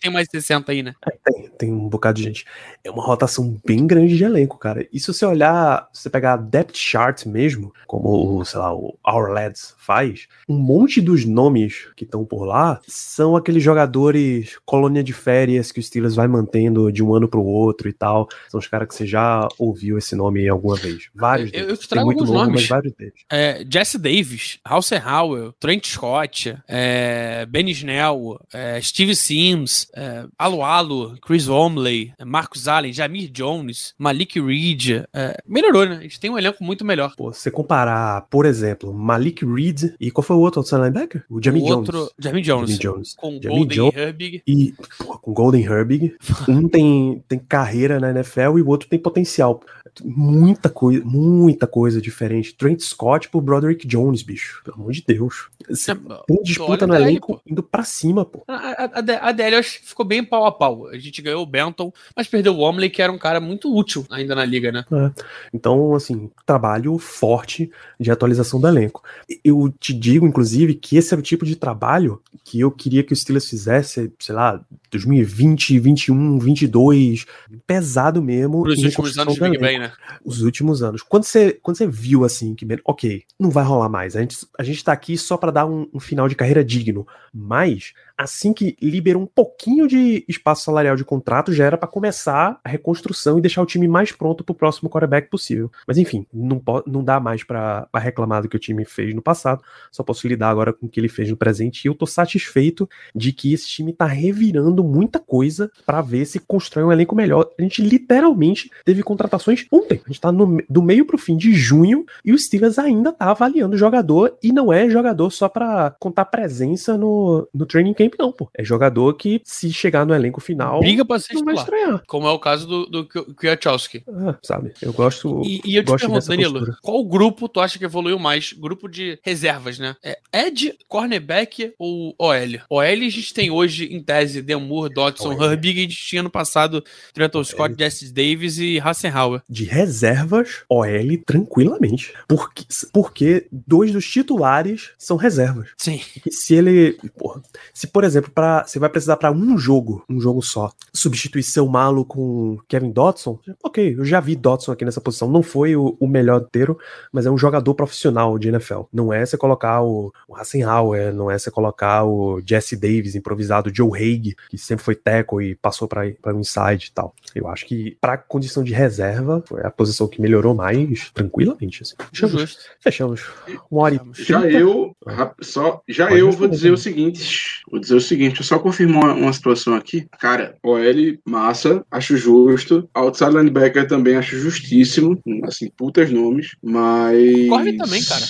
Tem 0.00 0.12
mais 0.12 0.28
60 0.30 0.72
aí, 0.72 0.82
né? 0.82 0.94
É, 1.06 1.16
tem, 1.24 1.48
tem 1.58 1.72
um 1.72 1.88
bocado 1.88 2.18
de 2.18 2.24
gente. 2.24 2.44
É 2.84 2.90
uma 2.90 3.04
rotação 3.04 3.56
bem 3.64 3.86
grande 3.86 4.16
de 4.16 4.24
elenco, 4.24 4.58
cara. 4.58 4.86
E 4.92 5.00
se 5.00 5.08
você 5.08 5.26
olhar, 5.26 5.88
se 5.92 6.02
você 6.02 6.10
pegar 6.10 6.34
a 6.34 6.36
depth 6.36 6.76
chart 6.76 7.26
mesmo, 7.26 7.72
como, 7.86 8.44
sei 8.44 8.60
lá, 8.60 8.74
o 8.74 8.96
Our 9.06 9.30
Lads 9.30 9.74
faz, 9.78 10.28
um 10.48 10.56
monte 10.56 11.00
dos 11.00 11.24
nomes 11.24 11.88
que 11.96 12.04
estão 12.04 12.24
por 12.24 12.44
lá 12.44 12.80
são 12.86 13.36
aqueles 13.36 13.62
jogadores 13.62 14.56
colônia 14.64 15.02
de 15.02 15.12
férias 15.12 15.72
que 15.72 15.80
o 15.80 15.82
Steelers 15.82 16.14
vai 16.14 16.28
mantendo 16.28 16.92
de 16.92 17.02
um 17.02 17.14
ano 17.14 17.28
pro 17.28 17.42
outro 17.42 17.88
e 17.88 17.92
tal. 17.92 18.28
São 18.48 18.58
os 18.60 18.66
caras 18.66 18.88
que 18.88 18.94
você 18.94 19.06
já 19.06 19.48
ouviu 19.58 19.98
esse 19.98 20.14
nome 20.14 20.48
alguma 20.48 20.76
vez. 20.76 21.08
Vários 21.38 21.52
deles. 21.52 21.66
Eu, 21.66 21.70
eu 21.70 21.76
te 21.76 21.88
trago 21.88 22.10
alguns 22.10 22.28
novo, 22.28 22.44
nomes. 22.44 22.68
vários 22.68 22.92
deles. 22.94 23.14
É, 23.30 23.64
Jesse 23.68 23.98
Davis, 23.98 24.58
Hauser 24.64 25.06
Howell, 25.06 25.52
Trent 25.58 25.86
Scott, 25.86 26.56
é, 26.68 27.46
Ben 27.46 27.68
Snell, 27.70 28.38
é, 28.52 28.80
Steve 28.80 29.14
Sims, 29.14 29.88
é, 29.94 30.26
Alu 30.38 30.62
Alu, 30.62 31.16
Chris 31.20 31.48
Omley, 31.48 32.12
Marcus 32.24 32.68
Allen, 32.68 32.92
Jamir 32.92 33.30
Jones, 33.30 33.94
Malik 33.98 34.40
Reed. 34.40 35.04
É, 35.12 35.36
melhorou, 35.46 35.86
né? 35.86 35.98
A 35.98 36.02
gente 36.02 36.20
tem 36.20 36.30
um 36.30 36.38
elenco 36.38 36.62
muito 36.62 36.84
melhor. 36.84 37.14
Pô, 37.16 37.32
você 37.32 37.50
comparar, 37.50 38.22
por 38.30 38.44
exemplo, 38.44 38.92
Malik 38.92 39.44
Reed 39.44 39.94
e 40.00 40.10
qual 40.10 40.24
foi 40.24 40.36
o 40.36 40.40
outro 40.40 40.56
outro 40.60 40.76
linebacker? 40.76 41.24
O 41.28 41.42
Jamie 41.42 41.62
o 41.62 41.66
Jones. 41.66 41.88
Outro, 41.88 42.10
Jamie 42.18 42.42
Jones. 42.42 42.70
Jamie 42.70 42.82
Jones. 42.82 43.14
Com 43.14 43.40
Jamie 43.42 43.58
Golden 43.58 43.76
Jones 43.76 43.96
Herbig. 43.96 44.42
E, 44.46 44.74
pô, 44.98 45.18
com 45.18 45.32
Golden 45.32 45.62
Herbig. 45.62 46.16
um 46.48 46.68
tem, 46.68 47.22
tem 47.28 47.38
carreira 47.38 48.00
na 48.00 48.10
NFL 48.10 48.58
e 48.58 48.62
o 48.62 48.68
outro 48.68 48.88
tem 48.88 48.98
potencial 48.98 49.60
muita 50.04 50.68
coisa, 50.68 51.02
muita 51.04 51.25
coisa 51.66 52.00
diferente. 52.00 52.54
Trent 52.54 52.80
Scott 52.80 53.28
pro 53.28 53.40
Broderick 53.40 53.86
Jones, 53.86 54.22
bicho. 54.22 54.62
Pelo 54.64 54.76
amor 54.76 54.92
de 54.92 55.04
Deus. 55.06 55.48
Você 55.68 55.94
tem 55.94 56.42
disputa 56.42 56.86
no 56.86 56.94
elenco 56.94 57.40
indo 57.46 57.62
pra 57.62 57.84
cima, 57.84 58.24
pô. 58.24 58.44
A, 58.48 58.54
a, 58.54 59.28
a, 59.28 59.32
DL 59.32 59.62
ficou 59.62 60.06
bem 60.06 60.24
pau 60.24 60.46
a 60.46 60.52
pau. 60.52 60.88
A 60.88 60.98
gente 60.98 61.20
ganhou 61.22 61.42
o 61.42 61.46
Benton, 61.46 61.92
mas 62.14 62.28
perdeu 62.28 62.54
o 62.54 62.60
Omley, 62.60 62.90
que 62.90 63.02
era 63.02 63.12
um 63.12 63.18
cara 63.18 63.40
muito 63.40 63.74
útil 63.74 64.06
ainda 64.10 64.34
na 64.34 64.44
liga, 64.44 64.72
né? 64.72 64.84
É. 64.90 65.22
Então, 65.52 65.94
assim, 65.94 66.30
trabalho 66.44 66.98
forte 66.98 67.70
de 67.98 68.10
atualização 68.10 68.60
do 68.60 68.68
elenco. 68.68 69.02
Eu 69.44 69.72
te 69.78 69.92
digo, 69.92 70.26
inclusive, 70.26 70.74
que 70.74 70.96
esse 70.96 71.14
é 71.14 71.16
o 71.16 71.22
tipo 71.22 71.44
de 71.44 71.56
trabalho 71.56 72.22
que 72.44 72.60
eu 72.60 72.70
queria 72.70 73.02
que 73.02 73.12
o 73.12 73.16
Steelers 73.16 73.48
fizesse, 73.48 74.12
sei 74.18 74.34
lá, 74.34 74.60
2020, 74.90 75.78
21, 75.78 76.38
22, 76.38 77.26
pesado 77.66 78.22
mesmo. 78.22 78.64
Nos 78.64 78.82
últimos 78.82 79.18
anos 79.18 79.34
de 79.34 79.40
Big 79.40 79.58
Ben, 79.58 79.78
né? 79.78 79.92
Os 80.24 80.42
últimos 80.42 80.82
anos. 80.82 81.02
Quando 81.16 81.24
você, 81.24 81.58
quando 81.62 81.78
você 81.78 81.86
viu 81.86 82.24
assim, 82.26 82.54
que, 82.54 82.66
ok, 82.84 83.24
não 83.40 83.48
vai 83.48 83.64
rolar 83.64 83.88
mais, 83.88 84.14
a 84.14 84.20
gente, 84.20 84.36
a 84.58 84.62
gente 84.62 84.84
tá 84.84 84.92
aqui 84.92 85.16
só 85.16 85.38
para 85.38 85.50
dar 85.50 85.64
um, 85.64 85.80
um, 85.80 85.88
um 85.94 86.00
final 86.00 86.28
de 86.28 86.34
carreira 86.34 86.62
digno. 86.62 87.06
Mas, 87.32 87.94
assim 88.16 88.52
que 88.52 88.76
liberou 88.80 89.22
um 89.22 89.26
pouquinho 89.26 89.86
de 89.86 90.24
espaço 90.28 90.64
salarial 90.64 90.96
de 90.96 91.04
contrato, 91.04 91.52
já 91.52 91.64
era 91.64 91.76
para 91.76 91.88
começar 91.88 92.58
a 92.64 92.68
reconstrução 92.68 93.38
e 93.38 93.40
deixar 93.40 93.62
o 93.62 93.66
time 93.66 93.86
mais 93.86 94.12
pronto 94.12 94.42
para 94.42 94.52
o 94.52 94.56
próximo 94.56 94.88
quarterback 94.88 95.28
possível. 95.28 95.70
Mas 95.86 95.98
enfim, 95.98 96.26
não, 96.32 96.62
não 96.86 97.04
dá 97.04 97.20
mais 97.20 97.44
para 97.44 97.88
reclamar 97.94 98.42
do 98.42 98.48
que 98.48 98.56
o 98.56 98.60
time 98.60 98.84
fez 98.84 99.14
no 99.14 99.22
passado, 99.22 99.62
só 99.90 100.02
posso 100.02 100.26
lidar 100.26 100.48
agora 100.48 100.72
com 100.72 100.86
o 100.86 100.88
que 100.88 101.00
ele 101.00 101.08
fez 101.08 101.28
no 101.30 101.36
presente 101.36 101.84
e 101.84 101.88
eu 101.88 101.94
tô 101.94 102.06
satisfeito 102.06 102.88
de 103.14 103.32
que 103.32 103.52
esse 103.52 103.66
time 103.66 103.92
tá 103.92 104.06
revirando 104.06 104.82
muita 104.82 105.18
coisa 105.18 105.70
para 105.84 106.00
ver 106.00 106.24
se 106.24 106.38
constrói 106.38 106.84
um 106.84 106.92
elenco 106.92 107.14
melhor. 107.14 107.50
A 107.58 107.62
gente 107.62 107.82
literalmente 107.82 108.70
teve 108.84 109.02
contratações 109.02 109.66
ontem. 109.70 110.00
A 110.04 110.08
gente 110.08 110.20
tá 110.20 110.32
no, 110.32 110.62
do 110.68 110.82
meio 110.82 111.04
pro 111.04 111.18
fim 111.18 111.36
de 111.36 111.52
junho 111.54 112.04
e 112.24 112.32
o 112.32 112.38
Steelers 112.38 112.78
ainda 112.78 113.12
tá 113.12 113.30
avaliando 113.30 113.74
o 113.74 113.78
jogador 113.78 114.36
e 114.42 114.52
não 114.52 114.72
é 114.72 114.88
jogador 114.88 115.30
só 115.30 115.48
para 115.48 115.94
contar 115.98 116.26
presença 116.26 116.96
no, 116.96 117.48
no 117.52 117.66
training 117.66 117.94
camp, 117.94 118.05
não, 118.18 118.32
pô. 118.32 118.48
É 118.54 118.64
jogador 118.64 119.14
que, 119.14 119.40
se 119.44 119.72
chegar 119.72 120.04
no 120.06 120.14
elenco 120.14 120.40
final, 120.40 120.80
briga 120.80 121.04
pra 121.04 121.18
ser 121.18 121.34
titular. 121.34 121.66
Como 122.06 122.26
é 122.26 122.30
o 122.30 122.38
caso 122.38 122.66
do, 122.66 122.86
do 122.86 123.06
Kwiatkowski. 123.06 124.04
Ah, 124.08 124.36
sabe? 124.42 124.72
Eu 124.80 124.92
gosto. 124.92 125.42
E, 125.44 125.60
e 125.64 125.76
eu 125.76 125.84
te 125.84 125.96
pergunto, 125.96 126.26
Danilo, 126.26 126.52
postura. 126.54 126.78
qual 126.82 127.04
grupo 127.04 127.48
tu 127.48 127.60
acha 127.60 127.78
que 127.78 127.84
evoluiu 127.84 128.18
mais? 128.18 128.52
Grupo 128.52 128.88
de 128.88 129.18
reservas, 129.22 129.78
né? 129.78 129.96
É 130.02 130.18
Ed, 130.32 130.74
cornerback 130.88 131.74
ou 131.78 132.14
OL? 132.18 132.32
OL 132.70 132.82
a 132.82 132.94
gente 132.94 133.34
tem 133.34 133.50
hoje, 133.50 133.92
em 133.92 134.02
tese, 134.02 134.42
Demur, 134.42 134.88
Dodson, 134.88 135.32
Herbig, 135.32 135.78
a 135.78 135.82
gente 135.82 135.96
tinha 135.96 136.22
no 136.22 136.30
passado 136.30 136.84
Trenton 137.12 137.44
Scott, 137.44 137.74
Jesse 137.78 138.12
Davis 138.12 138.58
e 138.58 138.80
Hassenhauer. 138.80 139.42
De 139.48 139.64
reservas, 139.64 140.62
OL 140.68 140.86
tranquilamente. 141.24 142.12
Porque, 142.28 142.64
porque 142.92 143.46
dois 143.50 143.92
dos 143.92 144.08
titulares 144.08 144.90
são 144.98 145.16
reservas. 145.16 145.68
Sim. 145.76 146.00
E 146.24 146.32
se 146.32 146.54
ele. 146.54 146.98
Porra, 147.16 147.42
se, 147.72 147.86
por 147.96 148.04
exemplo, 148.04 148.30
pra, 148.30 148.62
você 148.62 148.78
vai 148.78 148.90
precisar 148.90 149.16
para 149.16 149.32
um 149.32 149.56
jogo, 149.56 150.04
um 150.06 150.20
jogo 150.20 150.42
só, 150.42 150.70
substituir 150.92 151.42
seu 151.42 151.66
malo 151.66 152.04
com 152.04 152.58
Kevin 152.68 152.90
Dodson, 152.90 153.40
ok, 153.64 153.94
eu 153.96 154.04
já 154.04 154.20
vi 154.20 154.36
Dodson 154.36 154.70
aqui 154.70 154.84
nessa 154.84 155.00
posição. 155.00 155.30
Não 155.30 155.42
foi 155.42 155.74
o, 155.74 155.96
o 155.98 156.06
melhor 156.06 156.42
inteiro, 156.42 156.78
mas 157.10 157.24
é 157.24 157.30
um 157.30 157.38
jogador 157.38 157.72
profissional 157.72 158.38
de 158.38 158.48
NFL. 158.48 158.82
Não 158.92 159.14
é 159.14 159.24
você 159.24 159.38
colocar 159.38 159.80
o, 159.80 160.12
o 160.28 160.36
Hassenhauer, 160.36 161.10
não 161.14 161.30
é 161.30 161.38
você 161.38 161.50
colocar 161.50 162.04
o 162.04 162.38
Jesse 162.46 162.76
Davis 162.76 163.14
improvisado, 163.14 163.74
Joe 163.74 163.98
Haig, 163.98 164.36
que 164.50 164.58
sempre 164.58 164.84
foi 164.84 164.94
tackle 164.94 165.52
e 165.52 165.54
passou 165.54 165.88
para 165.88 166.04
o 166.04 166.38
inside 166.38 166.88
e 166.90 166.92
tal. 166.92 167.14
Eu 167.34 167.48
acho 167.48 167.64
que 167.64 167.96
para 167.98 168.18
condição 168.18 168.62
de 168.62 168.74
reserva 168.74 169.42
foi 169.48 169.62
a 169.64 169.70
posição 169.70 170.06
que 170.06 170.20
melhorou 170.20 170.54
mais 170.54 171.10
tranquilamente. 171.14 171.82
Assim. 171.82 171.94
Fechamos. 172.12 172.58
Fechamos. 172.78 173.24
Uma 173.70 173.84
hora 173.84 173.94
e 173.94 174.22
Já 174.22 174.46
eu, 174.46 174.94
só, 175.40 175.80
já 175.88 176.10
eu 176.10 176.30
vou 176.30 176.46
dizer 176.46 176.72
o 176.72 176.76
seguinte, 176.76 177.62
vou 177.70 177.80
dizer 177.86 177.96
o 177.96 178.00
seguinte, 178.00 178.40
eu 178.40 178.44
só 178.44 178.58
confirmar 178.58 179.04
uma, 179.04 179.14
uma 179.14 179.32
situação 179.32 179.74
aqui. 179.74 180.06
Cara, 180.18 180.56
OL 180.62 181.18
massa, 181.24 181.84
acho 181.90 182.16
justo. 182.16 182.88
Outside 182.94 183.36
linebacker 183.36 183.86
também 183.86 184.16
acho 184.16 184.38
justíssimo, 184.38 185.20
assim, 185.44 185.70
putas 185.76 186.10
nomes, 186.10 186.56
mas 186.62 187.48
Corre 187.48 187.76
também, 187.76 188.02
cara. 188.04 188.24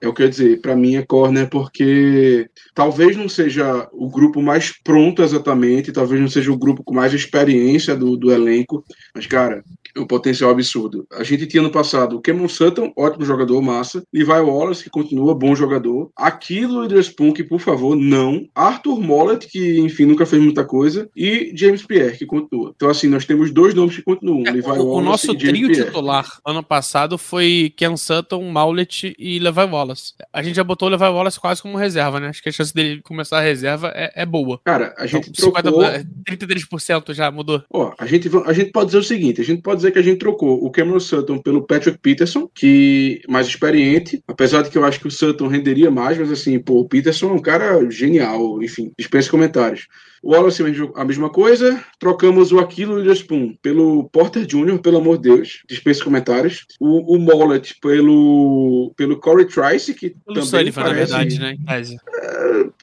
É 0.00 0.08
o 0.08 0.12
que 0.12 0.22
eu 0.22 0.26
ia 0.26 0.30
dizer, 0.30 0.60
para 0.60 0.74
mim 0.74 0.96
é 0.96 1.02
corner 1.02 1.48
porque 1.48 2.48
talvez 2.74 3.16
não 3.16 3.28
seja 3.28 3.88
o 3.92 4.08
grupo 4.08 4.42
mais 4.42 4.72
pronto 4.82 5.22
exatamente, 5.22 5.92
talvez 5.92 6.20
não 6.20 6.28
seja 6.28 6.50
o 6.50 6.58
grupo 6.58 6.82
com 6.82 6.92
mais 6.92 7.14
experiência 7.14 7.94
do, 7.94 8.16
do 8.16 8.32
elenco, 8.32 8.84
mas, 9.14 9.26
cara, 9.26 9.62
um 9.96 10.06
potencial 10.06 10.50
absurdo. 10.50 11.06
A 11.12 11.22
gente 11.22 11.46
tinha 11.46 11.62
no 11.62 11.70
passado 11.70 12.16
o 12.16 12.20
Cameron 12.20 12.48
Sutton, 12.48 12.92
ótimo 12.96 13.24
jogador, 13.24 13.60
massa. 13.62 14.02
Levi 14.12 14.30
Wallace, 14.30 14.84
que 14.84 14.90
continua 14.90 15.34
bom 15.34 15.54
jogador. 15.54 16.10
Aquilo 16.16 16.80
Witherspoon, 16.80 17.32
que 17.32 17.44
por 17.44 17.60
favor, 17.60 17.96
não. 17.96 18.46
Arthur 18.54 19.00
Mollett, 19.00 19.46
que 19.46 19.78
enfim 19.80 20.06
nunca 20.06 20.26
fez 20.26 20.42
muita 20.42 20.64
coisa. 20.64 21.08
E 21.16 21.52
James 21.54 21.84
Pierre, 21.84 22.16
que 22.16 22.26
continua. 22.26 22.72
Então, 22.74 22.88
assim, 22.88 23.08
nós 23.08 23.24
temos 23.24 23.50
dois 23.50 23.74
nomes 23.74 23.96
que 23.96 24.02
continuam: 24.02 24.42
é, 24.46 24.50
Levi 24.50 24.66
o, 24.66 24.70
Wallace. 24.70 24.88
O 24.88 25.00
nosso 25.00 25.32
e 25.32 25.38
trio 25.38 25.68
Pierre. 25.68 25.84
titular 25.84 26.26
ano 26.46 26.62
passado 26.62 27.18
foi 27.18 27.72
Ken 27.76 27.96
Sutton, 27.96 28.42
Mollett 28.50 29.14
e 29.18 29.38
Levi 29.38 29.64
Wallace. 29.64 30.14
A 30.32 30.42
gente 30.42 30.56
já 30.56 30.64
botou 30.64 30.88
o 30.88 30.90
Levi 30.90 31.04
Wallace 31.04 31.40
quase 31.40 31.62
como 31.62 31.76
reserva, 31.76 32.20
né? 32.20 32.28
Acho 32.28 32.42
que 32.42 32.48
a 32.48 32.52
chance 32.52 32.72
dele 32.72 33.00
começar 33.02 33.38
a 33.38 33.42
reserva 33.42 33.92
é, 33.94 34.12
é 34.14 34.26
boa. 34.26 34.60
Cara, 34.64 34.94
a 34.98 35.06
gente 35.06 35.30
então, 35.30 35.50
trocou... 35.52 35.84
50, 35.84 36.08
33% 36.28 37.14
já 37.14 37.30
mudou. 37.30 37.62
Ó, 37.70 37.92
a 37.98 38.06
gente, 38.06 38.30
a 38.46 38.52
gente 38.52 38.70
pode 38.70 38.86
dizer 38.86 38.98
o 38.98 39.02
seguinte: 39.02 39.40
a 39.40 39.44
gente 39.44 39.62
pode 39.62 39.78
dizer 39.82 39.92
que 39.92 39.98
a 39.98 40.02
gente 40.02 40.18
trocou 40.18 40.64
o 40.64 40.70
Cameron 40.70 41.00
Sutton 41.00 41.38
pelo 41.38 41.66
Patrick 41.66 41.98
Peterson, 41.98 42.48
que 42.54 43.20
mais 43.28 43.46
experiente, 43.46 44.22
apesar 44.26 44.62
de 44.62 44.70
que 44.70 44.78
eu 44.78 44.84
acho 44.84 45.00
que 45.00 45.08
o 45.08 45.10
Sutton 45.10 45.48
renderia 45.48 45.90
mais, 45.90 46.16
mas 46.16 46.30
assim, 46.30 46.58
pô, 46.58 46.80
o 46.80 46.88
Peterson 46.88 47.30
é 47.30 47.32
um 47.32 47.42
cara 47.42 47.90
genial, 47.90 48.62
enfim, 48.62 48.92
dispensa 48.98 49.30
comentários. 49.30 49.86
O 50.22 50.32
Wallace 50.32 50.62
a 50.94 51.04
mesma 51.04 51.28
coisa. 51.28 51.84
Trocamos 51.98 52.52
o 52.52 52.58
Aquilo 52.58 52.94
Witherspoon 52.94 53.56
pelo 53.60 54.08
Porter 54.10 54.46
Jr., 54.46 54.78
pelo 54.78 54.98
amor 54.98 55.18
de 55.18 55.34
Deus. 55.34 55.62
Dispensa 55.68 56.04
comentários. 56.04 56.64
O, 56.78 57.16
o 57.16 57.18
Mollet 57.18 57.74
pelo, 57.80 58.92
pelo 58.96 59.18
Corey 59.18 59.46
Trice, 59.46 59.94
que 59.94 60.10
Pelo 60.10 60.34
também 60.34 60.44
Sullivan, 60.44 60.80
na 60.82 60.86
parece... 60.88 61.12
verdade, 61.12 61.40
né? 61.40 61.52
em 61.52 61.64
tese. 61.64 61.96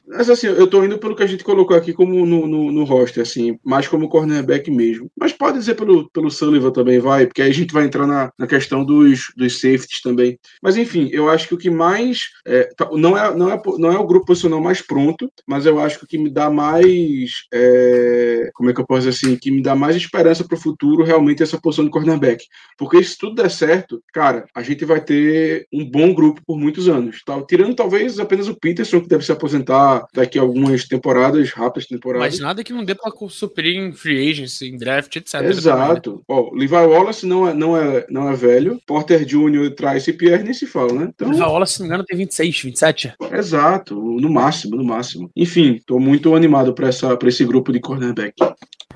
Mas 0.06 0.28
assim, 0.28 0.48
eu 0.48 0.66
tô 0.66 0.84
indo 0.84 0.98
pelo 0.98 1.14
que 1.14 1.22
a 1.22 1.26
gente 1.26 1.44
colocou 1.44 1.76
aqui 1.76 1.92
como 1.92 2.26
no, 2.26 2.46
no, 2.46 2.72
no 2.72 2.84
roster, 2.84 3.22
assim, 3.22 3.58
mais 3.64 3.86
como 3.86 4.08
cornerback 4.08 4.70
mesmo. 4.70 5.10
Mas 5.18 5.32
pode 5.32 5.58
dizer 5.58 5.76
pelo, 5.76 6.10
pelo 6.10 6.30
Sullivan 6.30 6.72
também, 6.72 6.98
vai, 6.98 7.26
porque 7.26 7.40
aí 7.40 7.50
a 7.50 7.54
gente 7.54 7.72
vai 7.72 7.84
entrar 7.84 8.06
na, 8.06 8.32
na 8.36 8.46
questão 8.46 8.84
dos, 8.84 9.32
dos 9.36 9.60
safeties 9.60 10.02
também. 10.02 10.38
Mas 10.60 10.76
enfim, 10.76 11.08
eu 11.12 11.30
acho 11.30 11.46
que 11.48 11.54
o 11.54 11.58
que 11.58 11.70
mais. 11.70 12.30
É, 12.44 12.64
tá- 12.76 12.90
não, 12.92 13.16
é, 13.16 13.34
não, 13.34 13.50
é, 13.50 13.62
não 13.78 13.92
é 13.92 13.98
o 13.98 14.06
grupo 14.06 14.26
posicional 14.26 14.60
mais 14.60 14.82
pronto, 14.82 15.30
mas 15.46 15.64
eu 15.64 15.78
acho 15.78 15.98
que 15.98 16.04
o 16.04 16.08
que 16.08 16.18
me 16.18 16.30
dá 16.30 16.50
mais. 16.50 17.29
É, 17.52 18.50
como 18.54 18.70
é 18.70 18.74
que 18.74 18.80
eu 18.80 18.86
posso 18.86 19.08
dizer 19.08 19.10
assim? 19.10 19.36
Que 19.36 19.50
me 19.50 19.62
dá 19.62 19.74
mais 19.74 19.96
esperança 19.96 20.44
pro 20.44 20.56
futuro 20.56 21.04
realmente 21.04 21.42
essa 21.42 21.60
posição 21.60 21.84
de 21.84 21.90
cornerback. 21.90 22.44
Porque 22.76 23.02
se 23.02 23.16
tudo 23.16 23.42
der 23.42 23.50
certo, 23.50 24.02
cara, 24.12 24.46
a 24.54 24.62
gente 24.62 24.84
vai 24.84 25.00
ter 25.00 25.66
um 25.72 25.84
bom 25.84 26.14
grupo 26.14 26.42
por 26.46 26.58
muitos 26.58 26.88
anos. 26.88 27.22
Tá? 27.24 27.40
Tirando 27.42 27.74
talvez 27.74 28.18
apenas 28.18 28.48
o 28.48 28.54
Peterson, 28.54 29.00
que 29.00 29.08
deve 29.08 29.24
se 29.24 29.32
aposentar 29.32 30.06
daqui 30.14 30.38
a 30.38 30.42
algumas 30.42 30.86
temporadas, 30.86 31.50
rápidas 31.50 31.88
temporadas. 31.88 32.28
Mas 32.28 32.40
nada 32.40 32.64
que 32.64 32.72
não 32.72 32.84
dê 32.84 32.94
pra 32.94 33.10
suprir 33.28 33.76
em 33.76 33.92
free 33.92 34.30
agency, 34.30 34.68
em 34.68 34.76
draft, 34.76 35.14
etc. 35.16 35.32
também, 35.32 35.48
né? 35.48 35.54
Exato. 35.54 36.22
Ó, 36.28 36.50
Levi 36.52 36.74
Wallace 36.74 37.26
não 37.26 37.48
é, 37.48 37.54
não, 37.54 37.76
é, 37.76 38.06
não 38.08 38.30
é 38.30 38.34
velho. 38.34 38.80
Porter 38.86 39.24
Jr., 39.24 39.74
e 40.06 40.12
Pierre 40.12 40.44
nem 40.44 40.54
se 40.54 40.66
fala, 40.66 40.92
né? 40.92 41.10
Então, 41.14 41.28
Levi 41.28 41.42
Wallace, 41.42 41.74
se 41.74 41.80
não 41.80 41.86
me 41.86 41.88
engano, 41.88 42.04
tem 42.04 42.16
26, 42.16 42.62
27. 42.62 43.14
exato. 43.32 43.94
No 43.94 44.30
máximo, 44.30 44.76
no 44.76 44.84
máximo. 44.84 45.30
Enfim, 45.36 45.80
tô 45.86 45.98
muito 45.98 46.34
animado 46.34 46.74
pra, 46.74 46.88
essa, 46.88 47.16
pra 47.20 47.28
esse 47.28 47.44
grupo 47.44 47.72
de 47.72 47.78
cornerback. 47.78 48.34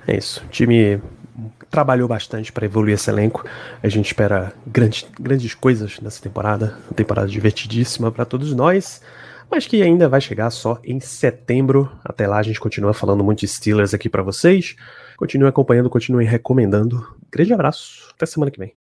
É 0.09 0.17
isso. 0.17 0.43
O 0.45 0.49
time 0.49 1.01
trabalhou 1.71 2.09
bastante 2.09 2.51
para 2.51 2.65
evoluir 2.65 2.95
esse 2.95 3.11
elenco. 3.11 3.45
A 3.83 3.89
gente 3.89 4.07
espera 4.07 4.53
grandes, 4.67 5.07
grandes 5.21 5.55
coisas 5.55 6.01
nessa 6.01 6.21
temporada. 6.21 6.79
Uma 6.89 6.95
temporada 6.95 7.29
divertidíssima 7.29 8.11
para 8.11 8.25
todos 8.25 8.53
nós. 8.53 9.01
Mas 9.51 9.67
que 9.67 9.83
ainda 9.83 10.09
vai 10.09 10.21
chegar 10.21 10.51
só 10.51 10.81
em 10.83 10.99
setembro. 10.99 11.91
Até 12.05 12.27
lá 12.27 12.39
a 12.39 12.43
gente 12.43 12.59
continua 12.59 12.95
falando 12.95 13.23
muito 13.23 13.41
de 13.41 13.49
Steelers 13.49 13.95
aqui 13.95 14.09
para 14.09 14.23
vocês. 14.23 14.75
Continue 15.17 15.49
acompanhando, 15.49 15.91
continue 15.91 16.25
recomendando. 16.25 17.07
Grande 17.31 17.53
abraço. 17.53 18.09
Até 18.15 18.27
semana 18.27 18.51
que 18.51 18.59
vem. 18.59 18.75